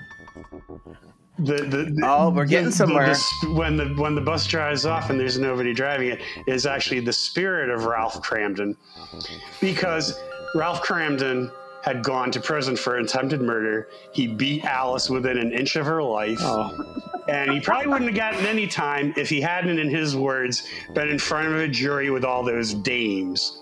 the, 1.39 1.55
the, 1.55 1.85
the- 1.95 2.03
Oh, 2.05 2.31
we're 2.31 2.45
getting 2.47 2.71
somewhere. 2.71 3.15
when 3.49 3.77
the 3.77 3.87
when 3.97 4.15
the 4.15 4.21
bus 4.21 4.47
drives 4.47 4.85
off 4.87 5.11
and 5.11 5.19
there's 5.19 5.39
nobody 5.39 5.73
driving 5.73 6.09
it 6.11 6.21
is 6.47 6.67
actually 6.67 7.01
the 7.01 7.13
spirit 7.13 7.71
of 7.71 7.85
Ralph 7.85 8.23
Kramden, 8.23 8.77
because 9.61 10.19
Ralph 10.55 10.83
Kramden 10.83 11.51
had 11.83 12.03
gone 12.03 12.31
to 12.33 12.41
prison 12.41 12.77
for 12.77 12.99
attempted 12.99 13.41
murder. 13.41 13.89
He 14.13 14.27
beat 14.27 14.65
Alice 14.65 15.09
within 15.09 15.39
an 15.39 15.53
inch 15.53 15.77
of 15.77 15.87
her 15.87 16.03
life. 16.03 16.39
Oh, 16.41 16.77
And 17.29 17.51
he 17.53 17.61
probably 17.61 17.87
wouldn't 17.87 18.11
have 18.11 18.17
gotten 18.17 18.45
any 18.47 18.67
time 18.67 19.15
if 19.17 19.29
he 19.31 19.41
hadn't, 19.41 19.79
in 19.79 19.89
his 19.89 20.17
words, 20.17 20.67
been 20.95 21.09
in 21.09 21.19
front 21.19 21.47
of 21.49 21.55
a 21.55 21.69
jury 21.69 22.11
with 22.11 22.25
all 22.25 22.43
those 22.43 22.75
dames. 22.75 23.61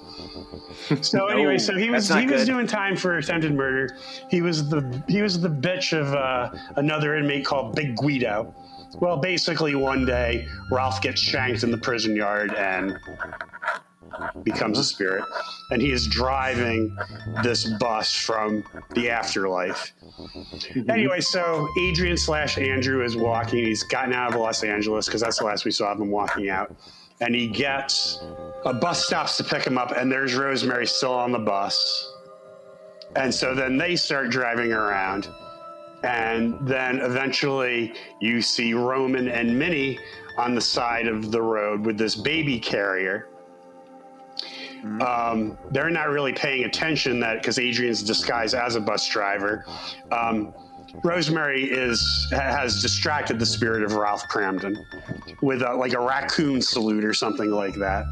So 1.03 1.27
anyway, 1.29 1.59
so 1.59 1.77
he 1.77 1.91
was 1.91 2.09
he 2.09 2.27
was 2.27 2.45
doing 2.45 2.67
time 2.67 2.97
for 2.97 3.19
attempted 3.19 3.55
murder. 3.55 3.97
He 4.31 4.43
was 4.43 4.69
the 4.69 5.03
he 5.09 5.23
was 5.23 5.41
the 5.41 5.49
bitch 5.49 5.99
of 5.99 6.15
uh, 6.15 6.51
another 6.77 7.17
inmate 7.17 7.45
called 7.45 7.75
Big 7.75 7.97
Guido. 7.97 8.55
Well, 9.01 9.19
basically, 9.19 9.75
one 9.75 10.07
day 10.07 10.47
Ralph 10.71 11.03
gets 11.03 11.21
shanked 11.21 11.63
in 11.63 11.71
the 11.71 11.79
prison 11.79 12.17
yard 12.17 12.55
and 12.55 12.99
becomes 14.43 14.79
a 14.79 14.85
spirit, 14.85 15.25
and 15.71 15.83
he 15.83 15.91
is 15.93 16.07
driving 16.07 16.97
this 17.43 17.65
bus 17.79 18.15
from 18.15 18.65
the 18.95 19.11
afterlife. 19.11 19.93
Anyway, 20.89 21.21
so 21.21 21.69
Adrian 21.79 22.17
slash 22.17 22.57
Andrew 22.59 23.05
is 23.05 23.17
walking. 23.17 23.65
He's 23.65 23.83
gotten 23.83 24.15
out 24.15 24.35
of 24.35 24.41
Los 24.41 24.63
Angeles 24.63 25.07
because 25.07 25.21
that's 25.21 25.39
the 25.39 25.45
last 25.45 25.65
we 25.65 25.71
saw 25.71 25.93
of 25.93 26.01
him 26.01 26.11
walking 26.11 26.49
out. 26.49 26.75
And 27.21 27.35
he 27.35 27.47
gets 27.47 28.21
a 28.65 28.75
bus 28.75 29.07
stops 29.07 29.37
to 29.39 29.45
pick 29.45 29.67
him 29.67 29.79
up, 29.79 29.93
and 29.93 30.11
there's 30.11 30.35
Rosemary 30.35 30.87
still 30.87 31.15
on 31.15 31.33
the 31.33 31.39
bus. 31.39 32.13
And 33.15 33.35
so 33.35 33.55
then 33.55 33.79
they 33.79 33.97
start 33.97 34.31
driving 34.31 34.73
around. 34.73 35.29
And 36.03 36.59
then 36.67 36.99
eventually 37.01 37.95
you 38.21 38.43
see 38.43 38.75
Roman 38.75 39.29
and 39.29 39.59
Minnie 39.59 39.99
on 40.37 40.55
the 40.55 40.61
side 40.61 41.09
of 41.09 41.31
the 41.33 41.41
road 41.41 41.87
with 41.87 41.97
this 41.97 42.15
baby 42.15 42.61
carrier. 42.61 43.29
Um, 45.01 45.59
they're 45.71 45.91
not 45.91 46.11
really 46.11 46.33
paying 46.33 46.65
attention 46.65 47.19
that 47.21 47.41
because 47.41 47.59
Adrian's 47.59 48.03
disguised 48.03 48.55
as 48.55 48.77
a 48.77 48.81
bus 48.81 49.09
driver. 49.09 49.65
Um, 50.13 50.55
Rosemary 51.05 51.65
is 51.65 52.29
has 52.31 52.83
distracted 52.83 53.39
the 53.39 53.47
spirit 53.47 53.83
of 53.83 53.95
Ralph 53.95 54.29
Kramden 54.29 54.77
with 55.43 55.63
a, 55.63 55.75
like 55.75 55.93
a 55.93 56.01
raccoon 56.01 56.61
salute 56.63 57.05
or 57.05 57.15
something 57.15 57.51
like 57.51 57.75
that. 57.75 58.05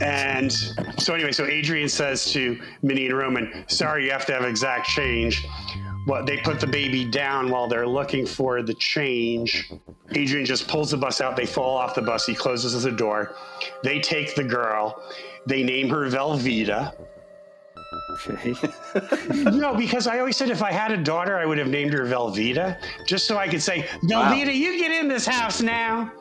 And 0.00 0.52
so 0.98 1.14
anyway, 1.14 1.32
so 1.32 1.46
Adrian 1.46 1.88
says 1.88 2.30
to 2.32 2.60
Minnie 2.82 3.06
and 3.06 3.16
Roman, 3.16 3.64
"Sorry, 3.68 4.04
you 4.06 4.10
have 4.12 4.26
to 4.26 4.32
have 4.32 4.44
exact 4.44 4.86
change." 4.86 5.46
What 6.04 6.26
they 6.26 6.38
put 6.38 6.58
the 6.58 6.66
baby 6.66 7.04
down 7.04 7.48
while 7.48 7.68
they're 7.68 7.86
looking 7.86 8.26
for 8.26 8.60
the 8.60 8.74
change. 8.74 9.70
Adrian 10.10 10.44
just 10.44 10.66
pulls 10.66 10.90
the 10.90 10.96
bus 10.96 11.20
out. 11.20 11.36
They 11.36 11.46
fall 11.46 11.76
off 11.76 11.94
the 11.94 12.02
bus. 12.02 12.26
He 12.26 12.34
closes 12.34 12.82
the 12.82 12.90
door. 12.90 13.36
They 13.84 14.00
take 14.00 14.34
the 14.34 14.42
girl. 14.42 15.00
They 15.46 15.62
name 15.62 15.88
her 15.90 16.08
Velveeta. 16.10 16.92
Okay. 18.12 18.54
No, 19.50 19.74
because 19.74 20.06
I 20.06 20.18
always 20.18 20.36
said 20.36 20.50
if 20.50 20.62
I 20.62 20.72
had 20.72 20.92
a 20.92 20.96
daughter, 20.96 21.38
I 21.38 21.46
would 21.46 21.58
have 21.58 21.68
named 21.68 21.92
her 21.92 22.04
Velveeta, 22.04 22.78
just 23.06 23.26
so 23.26 23.38
I 23.38 23.48
could 23.48 23.62
say, 23.62 23.86
Velveeta, 24.04 24.54
you 24.54 24.78
get 24.78 24.90
in 24.90 25.08
this 25.08 25.26
house 25.26 25.60
now. 25.60 26.12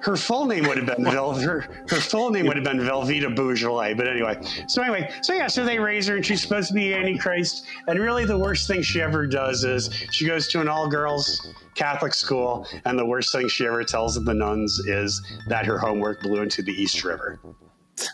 Her 0.00 0.16
full 0.16 0.46
name 0.46 0.66
would 0.68 0.76
have 0.76 0.86
been 0.86 1.04
Vel- 1.04 1.34
her, 1.34 1.68
her 1.88 2.00
full 2.00 2.30
name 2.30 2.46
would 2.46 2.56
have 2.56 2.64
been 2.64 2.78
Velveeta 2.78 3.34
Beaujolais. 3.34 3.94
But 3.94 4.06
anyway, 4.06 4.38
so 4.68 4.80
anyway, 4.80 5.12
so 5.22 5.34
yeah, 5.34 5.48
so 5.48 5.64
they 5.64 5.78
raise 5.78 6.06
her, 6.06 6.14
and 6.16 6.24
she's 6.24 6.40
supposed 6.40 6.68
to 6.68 6.74
be 6.74 6.94
Antichrist. 6.94 7.66
And 7.88 7.98
really, 7.98 8.24
the 8.24 8.38
worst 8.38 8.68
thing 8.68 8.80
she 8.82 9.00
ever 9.02 9.26
does 9.26 9.64
is 9.64 9.90
she 10.12 10.24
goes 10.26 10.46
to 10.48 10.60
an 10.60 10.68
all-girls 10.68 11.52
Catholic 11.74 12.14
school, 12.14 12.66
and 12.84 12.96
the 12.96 13.04
worst 13.06 13.32
thing 13.32 13.48
she 13.48 13.66
ever 13.66 13.82
tells 13.82 14.14
the 14.22 14.34
nuns 14.34 14.78
is 14.86 15.20
that 15.48 15.66
her 15.66 15.78
homework 15.78 16.22
blew 16.22 16.42
into 16.42 16.62
the 16.62 16.72
East 16.72 17.02
River. 17.02 17.40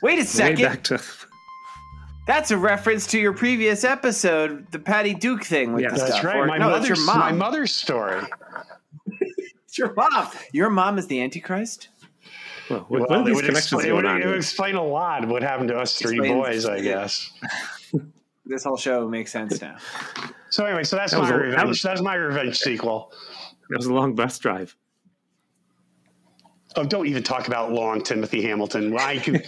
Wait 0.02 0.14
a 0.14 0.16
Way 0.20 0.24
second. 0.24 1.00
Back 2.26 2.36
to 2.36 2.38
That's 2.40 2.50
a 2.50 2.58
reference 2.58 3.06
to 3.08 3.18
your 3.18 3.32
previous 3.32 3.84
episode, 3.84 4.66
the 4.70 4.78
Patty 4.78 5.14
Duke 5.14 5.44
thing 5.44 5.72
with 5.72 5.82
Yeah. 5.82 5.90
the 5.90 5.96
That's 5.98 6.12
stuff. 6.12 6.24
right. 6.24 6.36
Or- 6.36 6.46
my 6.46 6.58
no, 6.58 6.68
that's 6.70 6.82
mother's 6.82 6.98
your 6.98 7.06
mom. 7.06 7.18
my 7.18 7.32
mother's 7.32 7.72
story. 7.74 8.22
It's 9.20 9.78
your 9.78 9.92
mom. 9.94 10.28
Your 10.52 10.70
mom 10.70 10.98
is 10.98 11.06
the 11.06 11.20
Antichrist. 11.22 11.88
well, 12.70 12.80
what, 12.88 13.00
what 13.00 13.10
Well, 13.10 13.18
are 13.18 13.22
it 13.22 13.26
these 13.26 13.36
would, 13.36 13.44
explain, 13.50 13.86
it, 13.86 13.88
going 13.90 13.96
would, 13.96 14.06
on? 14.06 14.22
it 14.22 14.26
would 14.26 14.36
explain 14.36 14.74
a 14.76 14.84
lot 14.84 15.24
of 15.24 15.30
what 15.30 15.42
happened 15.42 15.68
to 15.68 15.78
us 15.78 15.96
three 15.98 16.18
Explains- 16.18 16.64
boys, 16.64 16.66
I 16.66 16.80
guess. 16.80 17.30
This 18.46 18.62
whole 18.62 18.76
show 18.76 19.08
makes 19.08 19.32
sense 19.32 19.58
now. 19.62 19.78
So 20.50 20.66
anyway, 20.66 20.84
so 20.84 20.96
that's 20.96 21.12
That 21.12 21.22
my 21.22 21.28
a- 21.30 21.32
that 21.32 21.38
revenge. 21.38 21.68
was- 21.68 21.80
that's 21.80 22.02
my 22.02 22.14
revenge 22.14 22.58
sequel. 22.58 23.10
It 23.70 23.78
was 23.78 23.86
a 23.86 23.94
long 23.94 24.14
bus 24.14 24.38
drive. 24.38 24.76
Oh, 26.76 26.84
don't 26.84 27.06
even 27.06 27.22
talk 27.22 27.46
about 27.46 27.72
long 27.72 28.02
Timothy 28.02 28.42
Hamilton. 28.42 28.92
Well, 28.92 29.02
I 29.06 29.16
can. 29.16 29.42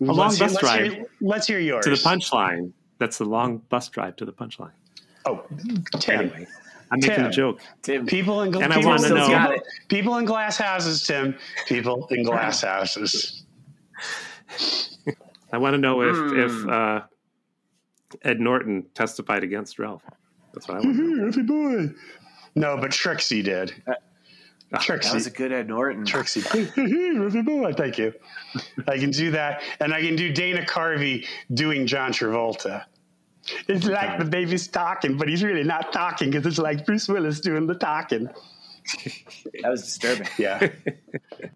A 0.00 0.04
long 0.04 0.36
bus 0.36 0.56
drive 0.58 0.92
Hear, 0.92 1.06
let's 1.20 1.46
hear 1.46 1.58
yours. 1.58 1.84
To 1.84 1.90
the 1.90 1.96
punchline. 1.96 2.72
That's 2.98 3.18
the 3.18 3.24
long 3.24 3.58
bus 3.68 3.88
drive 3.88 4.16
to 4.16 4.24
the 4.24 4.32
punchline. 4.32 4.72
Oh, 5.26 5.44
Tim. 6.00 6.20
Anyway, 6.20 6.46
I'm 6.92 7.00
making 7.00 7.24
a 7.24 7.30
joke. 7.30 7.60
Tim. 7.82 8.06
People 8.06 8.42
in 8.42 8.54
And 8.62 8.72
I 8.72 8.78
wanna 8.78 9.08
know- 9.08 9.28
Got 9.28 9.58
people 9.88 10.16
in 10.18 10.24
glass 10.24 10.56
houses, 10.58 11.02
Tim. 11.06 11.34
People 11.66 12.06
in 12.10 12.22
glass 12.24 12.62
houses. 12.62 13.44
I 15.52 15.58
want 15.58 15.74
to 15.74 15.78
know 15.78 16.02
if 16.02 16.16
Hmm. 16.16 16.38
if 16.40 16.68
uh, 16.68 17.00
Ed 18.22 18.40
Norton 18.40 18.86
testified 18.94 19.42
against 19.44 19.78
Ralph. 19.78 20.02
That's 20.52 20.68
what 20.68 20.78
I 20.78 20.80
want. 20.80 20.96
to 20.96 21.02
know. 21.02 21.24
Happy 21.30 21.42
boy. 21.42 21.94
No, 22.54 22.76
but 22.76 22.92
Trixie 22.92 23.42
did. 23.42 23.72
Trixie. 24.80 25.08
That 25.08 25.14
was 25.14 25.26
a 25.26 25.30
good 25.30 25.52
Ed 25.52 25.68
Norton. 25.68 26.04
Trixie. 26.04 26.40
Happy 26.40 27.42
boy. 27.42 27.72
Thank 27.72 27.98
you. 27.98 28.12
I 28.88 28.98
can 28.98 29.10
do 29.10 29.30
that. 29.32 29.62
And 29.80 29.92
I 29.94 30.00
can 30.00 30.16
do 30.16 30.32
Dana 30.32 30.64
Carvey 30.64 31.26
doing 31.52 31.86
John 31.86 32.12
Travolta. 32.12 32.84
It's 33.68 33.86
like 33.86 34.18
the 34.18 34.24
baby's 34.24 34.68
talking, 34.68 35.16
but 35.18 35.28
he's 35.28 35.42
really 35.42 35.64
not 35.64 35.92
talking 35.92 36.30
because 36.30 36.46
it's 36.46 36.58
like 36.58 36.86
Bruce 36.86 37.08
Willis 37.08 37.40
doing 37.40 37.66
the 37.66 37.74
talking. 37.74 38.28
That 39.62 39.70
was 39.70 39.82
disturbing. 39.82 40.28
Yeah. 40.38 40.68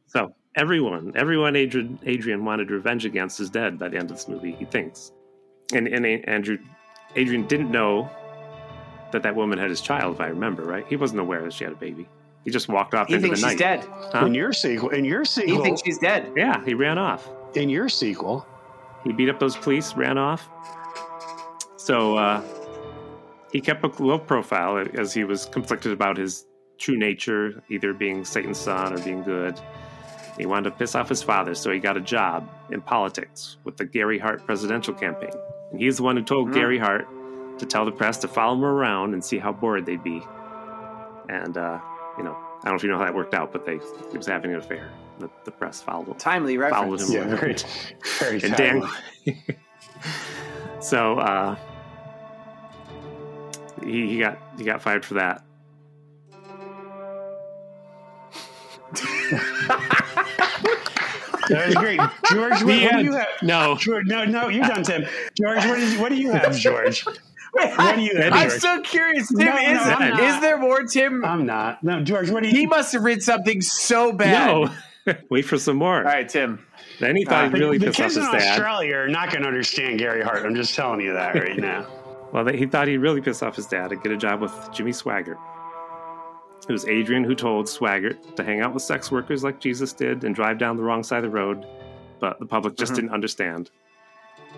So 0.07 0.35
everyone, 0.55 1.13
everyone 1.17 1.57
Adrian, 1.57 1.99
Adrian 2.05 2.45
wanted 2.45 2.71
revenge 2.71 3.05
against 3.05 3.41
is 3.41 3.51
dead 3.51 3.79
by 3.79 3.89
the 3.89 3.97
end 3.97 4.11
of 4.11 4.17
this 4.17 4.29
movie. 4.29 4.53
He 4.53 4.65
thinks, 4.67 5.13
and 5.73 5.89
and 5.89 6.07
Andrew, 6.29 6.59
Adrian 7.17 7.47
didn't 7.47 7.71
know 7.71 8.11
that 9.13 9.23
that 9.23 9.35
woman 9.35 9.59
had 9.59 9.71
his 9.71 9.81
child. 9.81 10.15
If 10.17 10.21
I 10.21 10.27
remember 10.29 10.65
right, 10.65 10.87
he 10.89 10.97
wasn't 10.97 11.21
aware 11.21 11.43
that 11.43 11.53
she 11.53 11.65
had 11.65 11.73
a 11.73 11.77
baby. 11.77 12.07
He 12.49 12.53
just 12.53 12.69
walked 12.71 12.95
off 12.95 13.09
He 13.09 13.15
into 13.17 13.27
thinks 13.27 13.43
the 13.43 13.51
she's 13.51 13.59
dead. 13.59 13.87
Huh? 14.11 14.25
In 14.25 14.33
your 14.33 14.55
sequel, 14.55 14.89
in 14.89 15.05
your 15.05 15.23
sequel, 15.27 15.57
He 15.59 15.63
thinks 15.63 15.83
she's 15.85 15.99
dead. 15.99 16.33
Yeah, 16.35 16.65
he 16.65 16.73
ran 16.73 16.97
off. 16.97 17.29
in 17.55 17.69
your 17.69 17.91
sequel, 17.91 18.47
He 19.05 19.13
beat 19.13 19.29
up 19.29 19.39
those 19.39 19.55
police, 19.55 19.95
ran 19.95 20.17
off. 20.17 20.49
So 21.77 22.17
uh, 22.17 22.43
he 23.53 23.61
kept 23.61 23.85
a 23.85 24.03
low 24.03 24.19
profile 24.19 24.83
as 24.95 25.13
he 25.13 25.25
was 25.25 25.45
conflicted 25.45 25.93
about 25.93 26.17
his 26.17 26.47
true 26.79 26.97
nature, 26.97 27.63
either 27.69 27.93
being 27.93 28.25
Satan's 28.25 28.57
son 28.59 28.95
or 28.95 28.99
being 28.99 29.23
good. 29.23 29.61
He 30.39 30.47
wanted 30.47 30.71
to 30.71 30.77
piss 30.77 30.95
off 30.95 31.11
his 31.11 31.23
father, 31.23 31.55
so 31.55 31.71
he 31.71 31.79
got 31.81 31.99
a 31.99 32.01
job 32.01 32.49
in 32.71 32.81
politics 32.81 33.59
with 33.65 33.77
the 33.77 33.85
Gary 33.85 34.19
Hart 34.19 34.47
presidential 34.47 34.95
campaign. 34.95 35.33
And 35.71 35.79
he's 35.83 35.99
the 35.99 36.03
one 36.03 36.17
who 36.17 36.23
told 36.23 36.49
Hmm. 36.49 36.55
Gary 36.55 36.79
Hart 36.79 37.07
to 37.59 37.67
tell 37.67 37.85
the 37.85 37.93
press 37.93 38.17
to 38.19 38.29
follow 38.29 38.55
him 38.55 38.65
around 38.65 39.13
and 39.13 39.23
see 39.23 39.37
how 39.37 39.53
bored 39.53 39.85
they'd 39.85 40.03
be. 40.03 40.23
And, 41.29 41.59
uh, 41.59 41.79
you 42.19 42.25
know, 42.25 42.37
I 42.37 42.65
don't 42.65 42.73
know 42.73 42.75
if 42.77 42.83
you 42.83 42.91
know 42.91 42.99
how 42.99 43.05
that 43.05 43.15
worked 43.15 43.35
out, 43.35 43.53
but 43.53 43.65
they 43.65 43.79
he 44.11 44.17
was 44.17 44.27
having 44.27 44.53
an 44.53 44.59
affair. 44.59 44.91
The, 45.19 45.31
the 45.45 45.51
press 45.51 45.81
followed 45.81 46.09
him. 46.09 46.15
Timely 46.15 46.57
Followed 46.57 47.01
reference. 47.01 47.09
him. 47.13 47.29
yeah, 47.29 47.37
very, 47.37 47.57
very 48.19 48.43
And 48.43 48.57
timely. 48.57 48.89
Dan. 49.27 49.43
so 50.81 51.19
uh, 51.19 51.57
He, 53.85 54.07
he 54.09 54.19
got 54.19 54.39
he 54.57 54.65
got 54.65 54.81
fired 54.83 55.05
for 55.05 55.15
that. 55.15 55.45
That 61.49 61.67
was 61.67 61.75
great, 61.77 61.99
George. 62.31 62.53
What, 62.63 62.65
what 62.67 62.93
do 62.99 63.05
you 63.05 63.13
have? 63.15 63.27
No. 63.43 63.77
George, 63.77 64.07
no, 64.07 64.25
no, 64.25 64.49
you're 64.49 64.67
done, 64.67 64.83
Tim. 64.83 65.07
George, 65.35 65.65
what 65.65 65.77
do 65.79 65.87
you, 65.87 66.01
what 66.01 66.09
do 66.11 66.17
you 66.17 66.31
have, 66.33 66.55
George? 66.57 67.05
What 67.53 67.97
do 67.97 68.03
you 68.03 68.17
have, 68.17 68.33
I'm 68.33 68.49
George? 68.51 68.61
so 68.61 68.81
curious. 68.83 69.29
Tim, 69.29 69.39
No, 69.47 69.53
no, 69.55 69.59
is, 69.59 69.81
I'm 69.81 70.21
is 70.25 70.41
there 70.41 70.59
more 70.59 70.83
Tim? 70.85 71.25
I'm 71.25 71.47
not. 71.47 71.83
No, 71.83 72.03
George, 72.03 72.31
what 72.31 72.43
do 72.43 72.49
he 72.49 72.67
must 72.67 72.93
have 72.93 73.03
read 73.05 73.23
something 73.23 73.61
so 73.61 74.13
bad. 74.13 74.69
No. 75.07 75.15
Wait 75.31 75.43
for 75.43 75.57
some 75.59 75.77
more. 75.77 75.97
All 75.99 76.03
right, 76.03 76.29
Tim. 76.29 76.65
Then 77.01 77.17
he 77.17 77.25
thought 77.25 77.47
Uh, 77.47 77.51
he'd 77.51 77.59
really 77.59 77.79
the 77.79 77.87
piss 77.87 77.97
off 77.97 78.03
kids 78.03 78.15
his 78.17 78.27
in 78.27 78.33
dad. 78.33 78.43
Australia 78.61 78.97
are 78.97 79.09
not 79.09 79.31
going 79.31 79.43
to 79.43 79.49
understand 79.49 79.99
Gary 79.99 80.23
Hart. 80.23 80.45
I'm 80.45 80.55
just 80.55 80.75
telling 80.75 81.01
you 81.01 81.13
that 81.15 81.35
right 81.35 81.59
now. 81.59 81.87
Well, 82.31 82.47
he 82.49 82.67
thought 82.67 82.89
he'd 82.89 82.99
really 82.99 83.23
piss 83.23 83.43
off 83.43 83.57
his 83.57 83.65
dad 83.65 83.91
and 83.91 84.03
get 84.03 84.13
a 84.13 84.17
job 84.19 84.43
with 84.43 84.53
Jimmy 84.71 84.91
Swaggart. 84.91 85.39
It 86.69 86.73
was 86.73 86.87
Adrian 86.87 87.25
who 87.25 87.35
told 87.35 87.65
Swaggart 87.65 88.37
to 88.37 88.45
hang 88.45 88.61
out 88.61 88.75
with 88.75 88.83
sex 88.83 89.11
workers 89.11 89.43
like 89.43 89.61
Jesus 89.61 89.95
did 89.95 90.25
and 90.25 90.35
drive 90.35 90.59
down 90.59 90.77
the 90.77 90.83
wrong 90.83 91.03
side 91.03 91.25
of 91.25 91.31
the 91.31 91.35
road, 91.39 91.65
but 92.21 92.39
the 92.39 92.45
public 92.45 92.77
just 92.77 92.95
didn't 92.95 93.13
understand. 93.13 93.71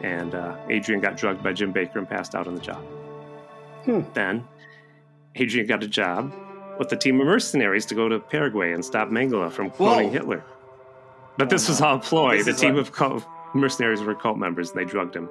And 0.03 0.35
uh, 0.35 0.57
Adrian 0.69 1.01
got 1.01 1.17
drugged 1.17 1.43
by 1.43 1.53
Jim 1.53 1.73
Bakker 1.73 1.97
and 1.97 2.09
passed 2.09 2.35
out 2.35 2.47
on 2.47 2.55
the 2.55 2.61
job. 2.61 2.83
Hmm. 3.85 4.01
Then, 4.15 4.47
Adrian 5.35 5.67
got 5.67 5.83
a 5.83 5.89
job 5.89 6.33
with 6.79 6.91
a 6.93 6.97
team 6.97 7.21
of 7.21 7.27
mercenaries 7.27 7.85
to 7.87 7.95
go 7.95 8.09
to 8.09 8.19
Paraguay 8.19 8.73
and 8.73 8.85
stop 8.85 9.09
Mengele 9.09 9.51
from 9.53 9.71
cloning 9.71 10.05
Whoa. 10.07 10.11
Hitler. 10.11 10.45
But 11.37 11.51
this 11.51 11.69
was 11.69 11.81
all 11.81 11.97
a 11.97 12.01
ploy. 12.01 12.43
The 12.43 12.53
team 12.53 12.75
what- 12.75 12.81
of 12.81 12.93
cult 12.93 13.25
mercenaries 13.55 14.01
were 14.01 14.15
cult 14.15 14.39
members 14.39 14.71
and 14.71 14.79
they 14.79 14.85
drugged 14.85 15.15
him. 15.17 15.29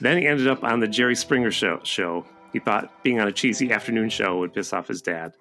Then 0.00 0.18
he 0.18 0.26
ended 0.26 0.48
up 0.48 0.64
on 0.64 0.80
the 0.80 0.88
Jerry 0.88 1.14
Springer 1.14 1.50
show. 1.50 1.80
show. 1.84 2.26
He 2.52 2.58
thought 2.58 3.02
being 3.02 3.20
on 3.20 3.28
a 3.28 3.32
cheesy 3.32 3.72
afternoon 3.72 4.08
show 4.08 4.38
would 4.38 4.52
piss 4.52 4.72
off 4.72 4.88
his 4.88 5.00
dad. 5.02 5.32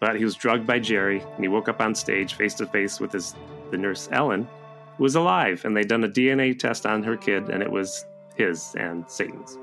But 0.00 0.16
he 0.16 0.24
was 0.24 0.34
drugged 0.34 0.66
by 0.66 0.78
Jerry, 0.80 1.20
and 1.20 1.40
he 1.44 1.48
woke 1.48 1.68
up 1.68 1.80
on 1.80 1.94
stage 1.94 2.34
face 2.34 2.54
to 2.54 2.66
face 2.66 2.98
with 2.98 3.12
his 3.12 3.34
the 3.70 3.78
nurse 3.78 4.08
Ellen, 4.12 4.48
was 5.02 5.14
alive, 5.16 5.64
and 5.64 5.76
they'd 5.76 5.88
done 5.88 6.04
a 6.04 6.08
DNA 6.08 6.58
test 6.58 6.86
on 6.86 7.02
her 7.02 7.16
kid, 7.16 7.48
and 7.50 7.62
it 7.62 7.70
was 7.70 8.06
his 8.36 8.74
and 8.78 9.04
Satan's. 9.10 9.58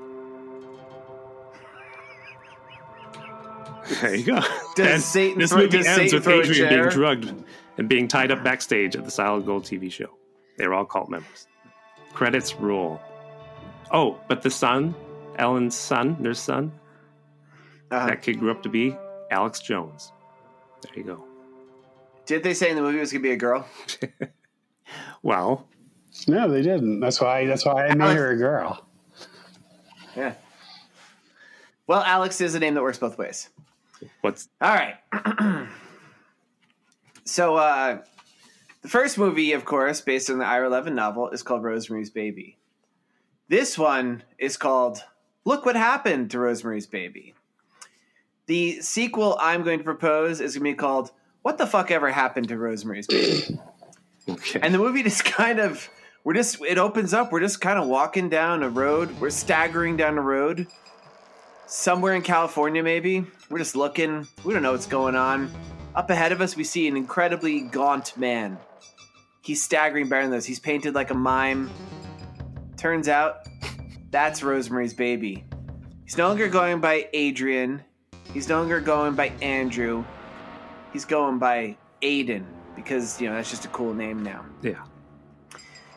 There 4.00 4.14
you 4.14 4.24
go. 4.24 4.40
Does 4.76 4.86
And 4.86 5.02
Satan 5.02 5.38
this 5.38 5.50
throw- 5.50 5.62
movie 5.62 5.78
does 5.78 5.86
ends 5.86 6.12
Satan 6.12 6.18
with 6.32 6.46
Adrian 6.46 6.68
being 6.68 6.88
drugged 6.90 7.44
and 7.78 7.88
being 7.88 8.06
tied 8.06 8.30
up 8.30 8.44
backstage 8.44 8.94
at 8.94 9.04
the 9.04 9.10
Solid 9.10 9.46
Gold 9.46 9.64
TV 9.64 9.90
show. 9.90 10.10
They 10.58 10.66
were 10.68 10.74
all 10.74 10.84
cult 10.84 11.08
members. 11.10 11.48
Credits 12.12 12.54
roll. 12.54 13.00
Oh, 13.90 14.20
but 14.28 14.42
the 14.42 14.50
son, 14.50 14.94
Ellen's 15.38 15.74
son, 15.74 16.16
their 16.22 16.34
son, 16.34 16.70
Uh, 17.90 18.06
that 18.06 18.22
kid 18.22 18.38
grew 18.38 18.50
up 18.52 18.62
to 18.62 18.68
be 18.68 18.96
Alex 19.32 19.58
Jones. 19.60 20.12
There 20.82 20.92
you 20.96 21.02
go. 21.04 21.24
did 22.26 22.42
they 22.44 22.54
say 22.54 22.70
in 22.70 22.76
the 22.76 22.82
movie 22.82 22.98
it 22.98 23.00
was 23.00 23.10
going 23.12 23.22
to 23.22 23.28
be 23.28 23.32
a 23.32 23.36
girl? 23.36 23.66
Well, 25.22 25.68
No, 26.26 26.48
they 26.48 26.62
didn't. 26.62 27.00
That's 27.00 27.20
why. 27.20 27.46
That's 27.46 27.64
why 27.64 27.86
I 27.86 27.94
made 27.94 28.16
her 28.16 28.30
a 28.30 28.36
girl. 28.36 28.86
Yeah. 30.16 30.34
Well, 31.86 32.02
Alex 32.02 32.40
is 32.40 32.54
a 32.54 32.60
name 32.60 32.74
that 32.74 32.82
works 32.82 32.98
both 32.98 33.18
ways. 33.18 33.48
what's 34.20 34.48
All 34.60 34.74
right. 34.74 34.96
so, 37.24 37.56
uh, 37.56 38.02
the 38.82 38.88
first 38.88 39.18
movie, 39.18 39.52
of 39.52 39.64
course, 39.64 40.00
based 40.00 40.30
on 40.30 40.38
the 40.38 40.46
Ira 40.46 40.68
Levin 40.68 40.94
novel, 40.94 41.30
is 41.30 41.42
called 41.42 41.62
Rosemary's 41.62 42.10
Baby. 42.10 42.56
This 43.48 43.76
one 43.76 44.22
is 44.38 44.56
called 44.56 45.02
Look 45.44 45.66
What 45.66 45.76
Happened 45.76 46.30
to 46.30 46.38
Rosemary's 46.38 46.86
Baby. 46.86 47.34
The 48.46 48.80
sequel 48.80 49.36
I'm 49.40 49.62
going 49.62 49.78
to 49.78 49.84
propose 49.84 50.40
is 50.40 50.54
going 50.54 50.64
to 50.64 50.72
be 50.72 50.76
called 50.76 51.10
What 51.42 51.58
the 51.58 51.66
Fuck 51.66 51.90
Ever 51.90 52.10
Happened 52.10 52.48
to 52.48 52.58
Rosemary's 52.58 53.06
Baby? 53.06 53.58
okay? 54.28 54.60
And 54.62 54.74
the 54.74 54.78
movie 54.78 55.02
just 55.02 55.24
kind 55.24 55.58
of 55.58 55.88
we're 56.24 56.34
just 56.34 56.60
it 56.62 56.78
opens 56.78 57.14
up, 57.14 57.32
we're 57.32 57.40
just 57.40 57.60
kind 57.60 57.78
of 57.78 57.88
walking 57.88 58.28
down 58.28 58.62
a 58.62 58.68
road, 58.68 59.18
we're 59.20 59.30
staggering 59.30 59.96
down 59.96 60.18
a 60.18 60.22
road. 60.22 60.66
Somewhere 61.66 62.14
in 62.14 62.22
California, 62.22 62.82
maybe. 62.82 63.24
We're 63.48 63.58
just 63.58 63.76
looking. 63.76 64.26
We 64.44 64.52
don't 64.52 64.62
know 64.62 64.72
what's 64.72 64.86
going 64.86 65.14
on. 65.14 65.52
Up 65.94 66.10
ahead 66.10 66.32
of 66.32 66.40
us, 66.40 66.56
we 66.56 66.64
see 66.64 66.88
an 66.88 66.96
incredibly 66.96 67.60
gaunt 67.60 68.16
man. 68.16 68.58
He's 69.42 69.62
staggering 69.62 70.08
bearing 70.08 70.30
this. 70.30 70.44
He's 70.44 70.58
painted 70.58 70.96
like 70.96 71.10
a 71.10 71.14
mime. 71.14 71.70
Turns 72.76 73.08
out, 73.08 73.46
that's 74.10 74.42
Rosemary's 74.42 74.94
baby. 74.94 75.44
He's 76.04 76.18
no 76.18 76.26
longer 76.26 76.48
going 76.48 76.80
by 76.80 77.08
Adrian. 77.12 77.84
He's 78.34 78.48
no 78.48 78.58
longer 78.58 78.80
going 78.80 79.14
by 79.14 79.28
Andrew. 79.40 80.04
He's 80.92 81.04
going 81.04 81.38
by 81.38 81.76
Aiden 82.02 82.44
because, 82.80 83.20
you 83.20 83.28
know, 83.28 83.34
that's 83.34 83.50
just 83.50 83.64
a 83.64 83.68
cool 83.68 83.94
name 83.94 84.22
now. 84.22 84.44
yeah. 84.62 84.84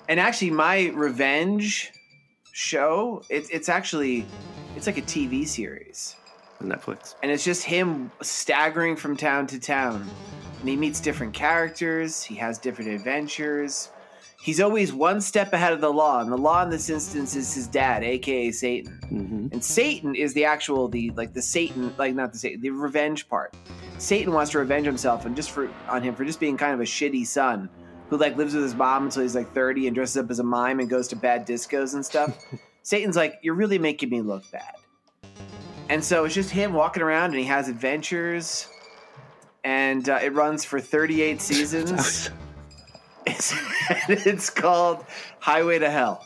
And 0.10 0.20
actually, 0.20 0.52
my 0.52 0.90
revenge 0.94 1.94
show, 2.52 3.24
it, 3.30 3.48
it's 3.52 3.70
actually, 3.70 4.26
it's 4.76 4.86
like 4.86 4.98
a 4.98 5.02
TV 5.02 5.48
series. 5.48 6.16
On 6.60 6.68
Netflix. 6.68 7.16
And 7.24 7.32
it's 7.32 7.46
just 7.46 7.64
him 7.64 8.12
staggering 8.22 8.96
from 8.96 9.16
town 9.16 9.48
to 9.48 9.60
town. 9.60 10.08
And 10.60 10.70
he 10.70 10.76
meets 10.76 11.00
different 11.00 11.34
characters. 11.34 12.24
He 12.24 12.36
has 12.36 12.58
different 12.58 12.92
adventures. 12.92 13.90
He's 14.44 14.60
always 14.60 14.92
one 14.92 15.22
step 15.22 15.54
ahead 15.54 15.72
of 15.72 15.80
the 15.80 15.90
law. 15.90 16.20
And 16.20 16.30
the 16.30 16.36
law 16.36 16.62
in 16.64 16.70
this 16.70 16.90
instance 16.90 17.34
is 17.34 17.54
his 17.54 17.66
dad, 17.66 18.04
aka 18.04 18.52
Satan. 18.52 19.00
hmm 19.08 19.48
And 19.54 19.64
Satan 19.64 20.16
is 20.16 20.34
the 20.34 20.44
actual 20.44 20.90
the 20.90 21.12
like 21.12 21.32
the 21.32 21.42
Satan 21.42 21.96
like 21.98 22.14
not 22.14 22.34
the 22.34 22.38
Satan 22.38 22.60
the 22.60 22.70
revenge 22.72 23.30
part. 23.30 23.56
Satan 24.00 24.34
wants 24.34 24.52
to 24.52 24.60
revenge 24.60 24.86
himself 24.86 25.26
and 25.26 25.34
just 25.34 25.52
for 25.52 25.70
on 25.88 26.04
him 26.04 26.14
for 26.14 26.26
just 26.26 26.42
being 26.42 26.58
kind 26.58 26.74
of 26.74 26.82
a 26.82 26.84
shitty 26.84 27.26
son 27.26 27.70
who 28.10 28.18
like 28.18 28.36
lives 28.36 28.54
with 28.54 28.64
his 28.64 28.76
mom 28.76 29.06
until 29.06 29.22
he's 29.22 29.34
like 29.34 29.54
30 29.54 29.88
and 29.88 29.96
dresses 29.96 30.18
up 30.18 30.30
as 30.30 30.40
a 30.40 30.44
mime 30.44 30.82
and 30.82 30.90
goes 30.90 31.08
to 31.08 31.16
bad 31.16 31.48
discos 31.48 31.94
and 31.94 32.06
stuff. 32.06 32.38
Satan's 32.84 33.16
like 33.16 33.40
you're 33.44 33.56
really 33.56 33.80
making 33.80 34.10
me 34.10 34.20
look 34.20 34.44
bad. 34.52 34.76
And 35.88 36.04
so 36.04 36.26
it's 36.26 36.36
just 36.36 36.50
him 36.50 36.74
walking 36.74 37.02
around 37.02 37.28
and 37.28 37.40
he 37.40 37.46
has 37.46 37.70
adventures 37.70 38.68
and 39.64 40.10
uh, 40.10 40.20
it 40.22 40.34
runs 40.34 40.66
for 40.66 40.82
38 40.82 41.40
seasons. 41.40 42.30
it's, 43.26 43.54
it's 44.26 44.50
called 44.50 45.06
Highway 45.40 45.80
to 45.80 45.90
Hell. 45.90 46.26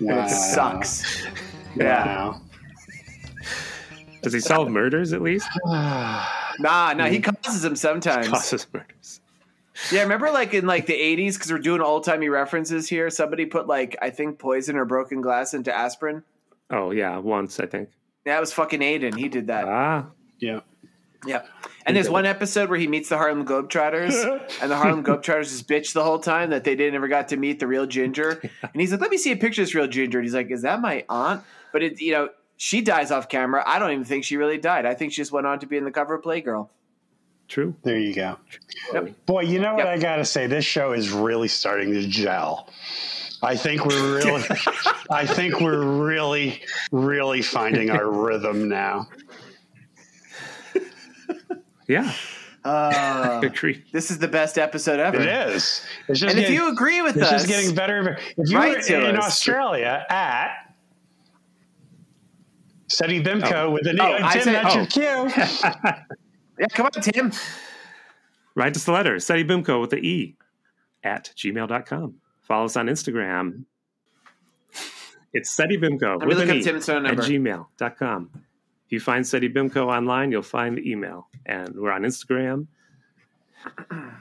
Wow. 0.00 0.24
It 0.24 0.30
sucks. 0.30 1.26
Yeah. 1.76 2.34
Does 4.22 4.32
he 4.32 4.40
solve 4.40 4.70
murders 4.70 5.12
at 5.12 5.22
least? 5.22 5.48
Nah, 6.60 6.92
nah, 6.92 7.06
he 7.06 7.18
causes 7.18 7.62
them 7.62 7.74
sometimes. 7.74 8.28
Causes 8.28 8.68
murders. 8.72 9.20
Yeah, 9.90 10.02
remember 10.02 10.30
like 10.30 10.54
in 10.54 10.66
like 10.66 10.86
the 10.86 10.92
'80s 10.92 11.34
because 11.34 11.50
we're 11.50 11.58
doing 11.58 11.80
old 11.80 12.04
timey 12.04 12.28
references 12.28 12.88
here. 12.88 13.10
Somebody 13.10 13.44
put 13.46 13.66
like 13.66 13.96
I 14.00 14.10
think 14.10 14.38
poison 14.38 14.76
or 14.76 14.84
broken 14.84 15.20
glass 15.20 15.52
into 15.52 15.76
aspirin. 15.76 16.22
Oh 16.70 16.92
yeah, 16.92 17.18
once 17.18 17.58
I 17.58 17.66
think. 17.66 17.88
That 18.24 18.38
was 18.38 18.52
fucking 18.52 18.80
Aiden. 18.80 19.18
He 19.18 19.28
did 19.28 19.48
that. 19.48 19.66
Ah, 19.66 20.06
yeah. 20.38 20.60
Yep. 21.26 21.48
And 21.86 21.96
there's 21.96 22.08
one 22.08 22.24
episode 22.26 22.70
where 22.70 22.78
he 22.78 22.86
meets 22.86 23.08
the 23.10 23.16
Harlem 23.18 23.44
Globetrotters, 23.46 24.14
and 24.62 24.70
the 24.70 24.76
Harlem 24.76 25.04
Globetrotters 25.04 25.50
just 25.50 25.68
bitch 25.68 25.92
the 25.92 26.02
whole 26.02 26.18
time 26.18 26.50
that 26.50 26.64
they 26.64 26.74
didn't 26.74 26.94
ever 26.94 27.08
got 27.08 27.28
to 27.28 27.36
meet 27.36 27.60
the 27.60 27.66
real 27.66 27.86
Ginger. 27.86 28.40
And 28.62 28.80
he's 28.80 28.90
like, 28.92 29.00
"Let 29.00 29.10
me 29.10 29.18
see 29.18 29.32
a 29.32 29.36
picture 29.36 29.62
of 29.62 29.68
this 29.68 29.74
real 29.74 29.86
Ginger." 29.86 30.18
And 30.18 30.24
he's 30.26 30.34
like, 30.34 30.50
"Is 30.50 30.62
that 30.62 30.80
my 30.80 31.04
aunt?" 31.08 31.42
But 31.72 31.82
it, 31.82 32.00
you 32.00 32.12
know, 32.12 32.30
she 32.56 32.80
dies 32.80 33.10
off 33.10 33.28
camera. 33.28 33.62
I 33.66 33.78
don't 33.78 33.90
even 33.92 34.04
think 34.04 34.24
she 34.24 34.36
really 34.36 34.58
died. 34.58 34.86
I 34.86 34.94
think 34.94 35.12
she 35.12 35.16
just 35.16 35.32
went 35.32 35.46
on 35.46 35.58
to 35.60 35.66
be 35.66 35.76
in 35.76 35.84
the 35.84 35.90
cover 35.90 36.14
of 36.14 36.22
Playgirl. 36.22 36.68
true. 37.48 37.74
There 37.82 37.98
you 37.98 38.14
go. 38.14 38.38
Yep. 38.92 39.26
Boy, 39.26 39.42
you 39.42 39.58
know 39.60 39.74
what 39.74 39.84
Yep. 39.84 39.98
I 39.98 39.98
got 39.98 40.16
to 40.16 40.24
say? 40.24 40.46
This 40.46 40.64
show 40.64 40.92
is 40.92 41.10
really 41.10 41.48
starting 41.48 41.92
to 41.92 42.06
gel. 42.06 42.70
I 43.42 43.56
think 43.56 43.84
we're 43.84 44.16
really, 44.16 44.42
I 45.10 45.26
think 45.26 45.60
we're 45.60 45.84
really, 45.84 46.62
really 46.92 47.42
finding 47.42 47.90
our 47.90 48.10
rhythm 48.10 48.68
now. 48.70 49.08
Yeah, 51.86 52.12
Uh, 52.64 53.40
this 53.92 54.10
is 54.10 54.18
the 54.18 54.28
best 54.28 54.56
episode 54.58 54.98
ever. 55.00 55.20
It 55.20 55.28
is. 55.28 55.84
It's 56.08 56.20
just 56.20 56.34
And 56.34 56.42
if 56.42 56.50
you 56.50 56.70
agree 56.70 57.02
with 57.02 57.16
it's 57.16 57.26
us, 57.26 57.30
just 57.42 57.46
getting 57.48 57.74
better. 57.74 58.18
If 58.38 58.50
you 58.50 58.56
Write 58.56 58.88
were 58.90 59.08
in 59.10 59.16
us. 59.16 59.26
Australia 59.26 60.06
at 60.08 60.74
Seddy 62.88 63.22
Bimco 63.24 63.72
with 63.72 63.86
an 63.86 64.00
Oh, 64.00 64.16
oh, 64.20 64.24
I 64.24 64.32
Tim, 64.34 64.42
said- 64.42 64.54
that's 64.54 64.74
oh. 64.74 64.78
your 64.78 64.86
cue. 64.86 65.42
yeah, 66.58 66.66
come 66.72 66.86
on, 66.86 67.02
Tim. 67.02 67.32
Write 68.54 68.76
us 68.76 68.86
a 68.86 68.92
letter, 68.92 69.16
Seddy 69.16 69.44
Bimco 69.46 69.80
with 69.80 69.90
the 69.90 69.96
E 69.98 70.36
at 71.02 71.32
gmail.com. 71.36 72.14
Follow 72.42 72.64
us 72.66 72.76
on 72.76 72.86
Instagram. 72.86 73.64
It's 75.32 75.54
Seddy 75.54 75.76
Bimco 75.76 76.20
me 76.20 76.26
with 76.26 76.38
look 76.38 76.44
an 76.48 76.50
up 76.52 76.56
E 76.58 76.62
Tim's 76.62 76.86
phone 76.86 77.04
at 77.06 77.16
number. 77.16 77.22
gmail.com. 77.22 78.30
If 78.86 78.92
you 78.92 79.00
find 79.00 79.24
Seddy 79.24 79.52
Bimco 79.52 79.86
online, 79.86 80.30
you'll 80.30 80.42
find 80.42 80.76
the 80.76 80.90
email. 80.90 81.28
And 81.46 81.74
we're 81.74 81.92
on 81.92 82.02
Instagram. 82.02 82.66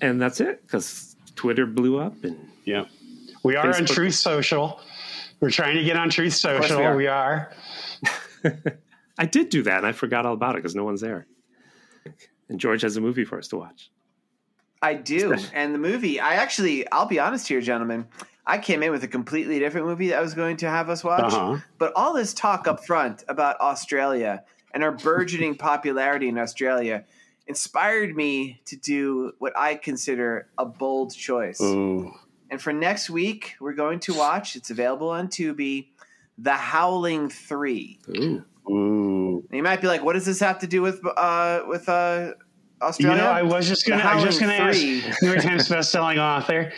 And 0.00 0.20
that's 0.20 0.40
it 0.40 0.60
because 0.66 1.16
Twitter 1.34 1.64
blew 1.64 1.98
up. 1.98 2.24
And 2.24 2.36
Yeah. 2.64 2.84
We 3.42 3.56
are 3.56 3.74
on 3.74 3.86
Truth 3.86 4.14
Social. 4.14 4.80
We're 5.40 5.50
trying 5.50 5.76
to 5.76 5.84
get 5.84 5.96
on 5.96 6.10
Truth 6.10 6.42
course 6.42 6.60
we 6.60 6.68
Social. 6.68 6.82
are. 6.82 6.96
We 6.96 7.06
are. 7.06 7.52
I 9.18 9.26
did 9.26 9.48
do 9.48 9.62
that, 9.62 9.78
and 9.78 9.86
I 9.86 9.92
forgot 9.92 10.26
all 10.26 10.34
about 10.34 10.56
it 10.56 10.58
because 10.58 10.74
no 10.74 10.84
one's 10.84 11.00
there. 11.00 11.26
And 12.48 12.58
George 12.60 12.82
has 12.82 12.96
a 12.96 13.00
movie 13.00 13.24
for 13.24 13.38
us 13.38 13.48
to 13.48 13.56
watch. 13.56 13.90
I 14.82 14.94
do. 14.94 15.34
And 15.54 15.74
the 15.74 15.78
movie, 15.78 16.20
I 16.20 16.34
actually, 16.34 16.90
I'll 16.90 17.06
be 17.06 17.18
honest 17.18 17.48
here, 17.48 17.60
gentlemen. 17.60 18.06
I 18.46 18.58
came 18.58 18.82
in 18.82 18.90
with 18.90 19.02
a 19.04 19.08
completely 19.08 19.58
different 19.58 19.86
movie 19.86 20.08
that 20.08 20.18
I 20.18 20.20
was 20.20 20.34
going 20.34 20.58
to 20.58 20.68
have 20.68 20.90
us 20.90 21.02
watch. 21.02 21.32
Uh-huh. 21.32 21.58
But 21.78 21.92
all 21.96 22.12
this 22.12 22.34
talk 22.34 22.68
up 22.68 22.84
front 22.84 23.24
about 23.28 23.58
Australia 23.60 24.44
and 24.72 24.82
our 24.82 24.92
burgeoning 24.92 25.54
popularity 25.58 26.28
in 26.28 26.38
Australia 26.38 27.04
inspired 27.46 28.14
me 28.16 28.60
to 28.66 28.76
do 28.76 29.32
what 29.38 29.56
I 29.56 29.76
consider 29.76 30.48
a 30.58 30.64
bold 30.66 31.14
choice. 31.14 31.60
Ooh. 31.60 32.12
And 32.50 32.60
for 32.60 32.72
next 32.72 33.10
week, 33.10 33.54
we're 33.60 33.72
going 33.72 34.00
to 34.00 34.14
watch, 34.14 34.56
it's 34.56 34.70
available 34.70 35.10
on 35.10 35.28
Tubi, 35.28 35.88
The 36.38 36.52
Howling 36.52 37.30
3. 37.30 37.98
Ooh. 38.16 38.44
Ooh. 38.70 39.44
You 39.50 39.62
might 39.62 39.80
be 39.80 39.86
like, 39.88 40.02
what 40.02 40.14
does 40.14 40.26
this 40.26 40.40
have 40.40 40.58
to 40.60 40.66
do 40.66 40.80
with 40.82 41.04
uh, 41.04 41.62
with 41.66 41.88
uh, 41.88 42.32
You 42.80 42.86
Australia? 42.86 43.22
know, 43.22 43.30
I 43.30 43.42
was 43.42 43.68
just 43.68 43.86
gonna, 43.86 44.02
I 44.02 44.14
was 44.14 44.24
just 44.24 44.40
gonna 44.40 44.52
ask 44.54 44.80
New 44.80 45.28
York 45.28 45.42
Times 45.42 45.68
best-selling 45.70 46.18
author, 46.18 46.72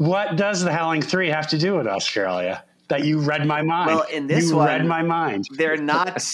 what 0.00 0.36
does 0.36 0.62
the 0.64 0.72
Howling 0.72 1.02
Three 1.02 1.28
have 1.28 1.48
to 1.48 1.58
do 1.58 1.74
with 1.76 1.86
Australia? 1.86 2.64
That 2.88 3.04
you 3.04 3.20
read 3.20 3.46
my 3.46 3.60
mind. 3.62 3.90
Well, 3.90 4.06
in 4.10 4.26
this 4.26 4.48
you 4.48 4.56
one- 4.56 4.66
read 4.66 4.86
my 4.86 5.02
mind. 5.02 5.46
they're 5.56 5.76
not 5.76 6.24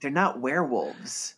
they're 0.00 0.10
not 0.10 0.40
werewolves. 0.40 1.34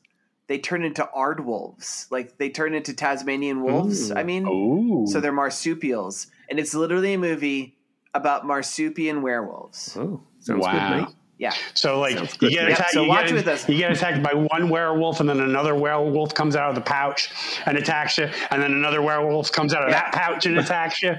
They 0.47 0.59
turn 0.59 0.85
into 0.85 1.09
aardwolves. 1.17 2.11
Like 2.11 2.39
they 2.39 2.49
turn 2.49 2.75
into 2.75 2.95
Tasmanian 2.95 3.63
wolves. 3.63 4.11
Ooh. 4.11 4.15
I 4.15 4.23
mean, 4.23 4.47
Ooh. 4.47 5.07
so 5.09 5.21
they're 5.21 5.33
marsupials, 5.33 6.29
and 6.49 6.59
it's 6.61 6.75
literally 6.75 7.15
a 7.15 7.19
movie 7.19 7.77
about 8.15 8.47
marsupial 8.47 9.21
werewolves. 9.21 9.97
Oh, 9.99 10.23
sounds 10.39 10.63
Wow. 10.65 10.73
good, 10.73 11.07
mate. 11.07 11.15
Yeah, 11.37 11.53
So 11.75 11.99
like 11.99 12.17
Sounds 12.17 12.33
you 12.35 12.39
good. 12.39 12.51
get 12.53 12.63
Yep, 12.69 12.73
attacked, 12.79 12.93
so 12.93 13.03
you, 13.03 13.09
watch 13.09 13.27
get, 13.27 13.35
with 13.35 13.49
us. 13.49 13.69
you 13.69 13.77
get 13.77 13.91
attacked 13.91 14.23
by 14.23 14.35
one 14.35 14.69
werewolf, 14.69 15.19
and 15.19 15.29
then 15.29 15.41
another 15.41 15.75
werewolf 15.75 16.33
comes 16.33 16.55
out 16.55 16.69
of 16.69 16.77
the 16.77 16.81
pouch 16.81 17.31
and 17.67 17.77
attacks 17.77 18.19
you, 18.19 18.31
and 18.53 18.63
then 18.63 18.71
another 18.73 19.03
werewolf 19.03 19.51
comes 19.51 19.75
out 19.75 19.83
of 19.83 19.89
Yeah. 19.91 20.01
that 20.03 20.13
pouch 20.15 20.47
and 20.47 20.57
attacks 20.59 21.03
you. 21.03 21.15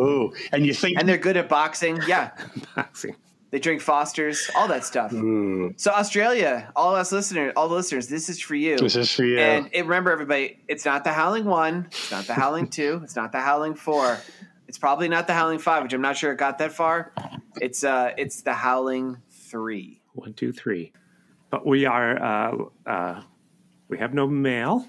Ooh, 0.00 0.32
and 0.52 0.66
you 0.66 0.74
think 0.74 0.98
and 0.98 1.08
they're 1.08 1.18
good 1.18 1.36
at 1.36 1.48
boxing. 1.48 2.00
Yeah, 2.08 2.30
Boxing. 2.76 3.14
they 3.52 3.60
drink 3.60 3.80
Fosters, 3.80 4.50
all 4.56 4.66
that 4.66 4.84
stuff. 4.84 5.12
Ooh, 5.12 5.72
So 5.76 5.92
Australia, 5.92 6.72
all 6.74 6.96
us 6.96 7.12
listeners, 7.12 7.52
all 7.56 7.68
the 7.68 7.74
listeners, 7.76 8.08
this 8.08 8.28
is 8.28 8.40
for 8.40 8.56
you. 8.56 8.76
this 8.76 8.96
is 8.96 9.14
for 9.14 9.24
you. 9.24 9.38
And 9.38 9.68
it, 9.72 9.82
remember, 9.84 10.10
everybody, 10.10 10.58
it's 10.66 10.84
not 10.84 11.04
the 11.04 11.12
Howling 11.12 11.44
One, 11.44 11.86
it's 11.92 12.10
not 12.10 12.24
the 12.26 12.34
Howling 12.34 12.66
Two, 12.76 13.00
it's 13.04 13.14
not 13.14 13.30
the 13.30 13.40
Howling 13.40 13.74
Four, 13.76 14.18
it's 14.66 14.78
probably 14.78 15.08
not 15.08 15.28
the 15.28 15.34
Howling 15.34 15.60
Five, 15.60 15.84
which 15.84 15.92
I'm 15.92 16.02
not 16.02 16.16
sure 16.16 16.32
it 16.32 16.38
got 16.38 16.58
that 16.58 16.72
far. 16.72 17.12
It's 17.60 17.84
uh, 17.84 18.12
it's 18.16 18.42
the 18.42 18.52
Howling 18.52 19.18
Three. 19.50 20.00
One, 20.12 20.32
two, 20.34 20.52
three. 20.52 20.92
But 21.50 21.66
we 21.66 21.84
are, 21.84 22.22
uh, 22.22 22.56
uh, 22.86 23.22
we 23.88 23.98
have 23.98 24.14
no 24.14 24.26
mail. 24.28 24.86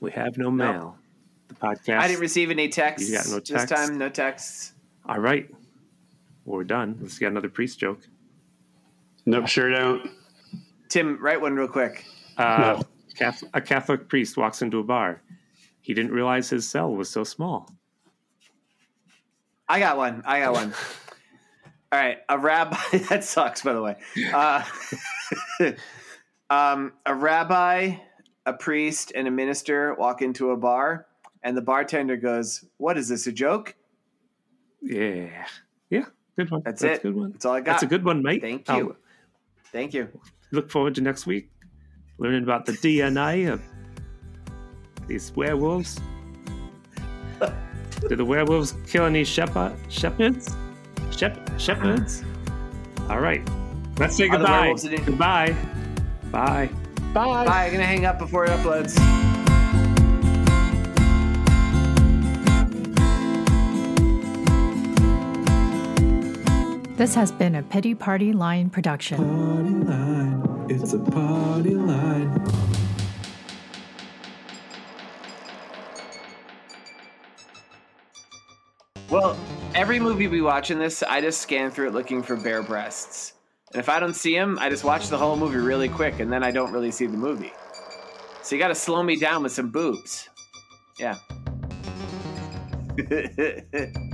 We 0.00 0.10
have 0.12 0.38
no 0.38 0.50
mail. 0.50 0.96
The 1.48 1.54
podcast. 1.54 1.98
I 1.98 2.08
didn't 2.08 2.20
receive 2.20 2.50
any 2.50 2.68
texts. 2.68 3.08
You 3.08 3.16
got 3.16 3.28
no 3.28 3.40
This 3.40 3.68
time, 3.68 3.98
no 3.98 4.08
texts. 4.08 4.72
All 5.06 5.18
right. 5.18 5.48
Well, 6.44 6.56
we're 6.56 6.64
done. 6.64 6.98
Let's 7.00 7.18
get 7.18 7.30
another 7.30 7.50
priest 7.50 7.78
joke. 7.78 8.00
nope, 9.26 9.46
sure 9.48 9.70
don't. 9.70 10.10
Tim, 10.88 11.18
write 11.20 11.40
one 11.40 11.54
real 11.56 11.68
quick. 11.68 12.04
Uh, 12.38 12.76
No. 12.78 12.82
Cath- 13.18 13.44
a 13.52 13.60
Catholic 13.60 14.08
priest 14.08 14.36
walks 14.36 14.62
into 14.62 14.78
a 14.78 14.82
bar. 14.82 15.22
He 15.82 15.92
didn't 15.94 16.12
realize 16.12 16.48
his 16.48 16.68
cell 16.68 16.92
was 16.94 17.10
so 17.10 17.22
small. 17.24 17.70
I 19.68 19.78
got 19.78 19.96
one. 19.96 20.22
I 20.26 20.40
got 20.40 20.52
one. 20.54 20.72
All 21.94 22.00
right, 22.00 22.18
a 22.28 22.36
rabbi. 22.36 22.76
that 23.08 23.22
sucks, 23.22 23.62
by 23.62 23.72
the 23.72 23.80
way. 23.80 23.94
Uh, 24.32 24.64
um, 26.50 26.92
a 27.06 27.14
rabbi, 27.14 27.94
a 28.44 28.52
priest, 28.52 29.12
and 29.14 29.28
a 29.28 29.30
minister 29.30 29.94
walk 29.94 30.20
into 30.20 30.50
a 30.50 30.56
bar, 30.56 31.06
and 31.44 31.56
the 31.56 31.62
bartender 31.62 32.16
goes, 32.16 32.64
"What 32.78 32.98
is 32.98 33.08
this? 33.08 33.28
A 33.28 33.32
joke?" 33.32 33.76
Yeah. 34.82 35.46
Yeah. 35.88 36.06
Good 36.36 36.50
one. 36.50 36.62
That's, 36.64 36.82
That's 36.82 36.96
it. 36.96 36.98
a 36.98 37.02
good 37.02 37.14
one. 37.14 37.30
That's 37.30 37.44
all 37.44 37.54
I 37.54 37.60
got. 37.60 37.74
That's 37.74 37.84
a 37.84 37.86
good 37.86 38.04
one, 38.04 38.24
mate. 38.24 38.40
Thank 38.40 38.68
I'll 38.68 38.78
you. 38.78 38.96
Thank 39.70 39.94
you. 39.94 40.08
look 40.50 40.72
forward 40.72 40.96
to 40.96 41.00
next 41.00 41.26
week 41.26 41.48
learning 42.18 42.42
about 42.42 42.66
the 42.66 42.72
DNA 42.72 43.52
of 43.52 43.62
these 45.06 45.30
werewolves. 45.36 46.00
Did 48.08 48.18
the 48.18 48.24
werewolves 48.24 48.74
kill 48.84 49.04
any 49.04 49.22
shepherd, 49.22 49.76
shepherds? 49.88 50.56
Shep, 51.10 51.58
shepherds? 51.58 52.22
Uh-huh. 52.22 53.14
All 53.14 53.20
right. 53.20 53.46
Let's 53.98 54.16
say 54.16 54.28
goodbye. 54.28 54.74
Goodbye. 55.04 55.56
Bye. 56.30 56.70
Bye. 57.12 57.44
Bye. 57.44 57.66
I'm 57.66 57.72
gonna 57.72 57.84
hang 57.84 58.06
up 58.06 58.18
before 58.18 58.44
it 58.44 58.50
uploads. 58.50 58.94
This 66.96 67.14
has 67.16 67.32
been 67.32 67.56
a 67.56 67.62
Pity 67.62 67.94
Party 67.94 68.32
Line 68.32 68.70
production. 68.70 69.18
Party 69.18 69.74
line, 69.84 70.66
it's 70.70 70.92
a 70.92 70.98
party 71.00 71.74
line. 71.74 72.30
Well, 79.10 79.36
every 79.74 79.98
movie 79.98 80.28
we 80.28 80.40
watch 80.40 80.70
in 80.70 80.78
this, 80.78 81.02
I 81.02 81.20
just 81.20 81.40
scan 81.40 81.70
through 81.70 81.88
it 81.88 81.94
looking 81.94 82.22
for 82.22 82.36
bare 82.36 82.62
breasts. 82.62 83.34
And 83.72 83.80
if 83.80 83.88
I 83.88 83.98
don't 83.98 84.14
see 84.14 84.34
them, 84.34 84.56
I 84.60 84.70
just 84.70 84.84
watch 84.84 85.08
the 85.08 85.18
whole 85.18 85.36
movie 85.36 85.58
really 85.58 85.88
quick, 85.88 86.20
and 86.20 86.32
then 86.32 86.44
I 86.44 86.52
don't 86.52 86.72
really 86.72 86.92
see 86.92 87.06
the 87.06 87.16
movie. 87.16 87.52
So 88.42 88.54
you 88.54 88.60
got 88.60 88.68
to 88.68 88.74
slow 88.74 89.02
me 89.02 89.16
down 89.16 89.42
with 89.42 89.52
some 89.52 89.70
boobs. 89.70 90.28
Yeah. 90.98 91.16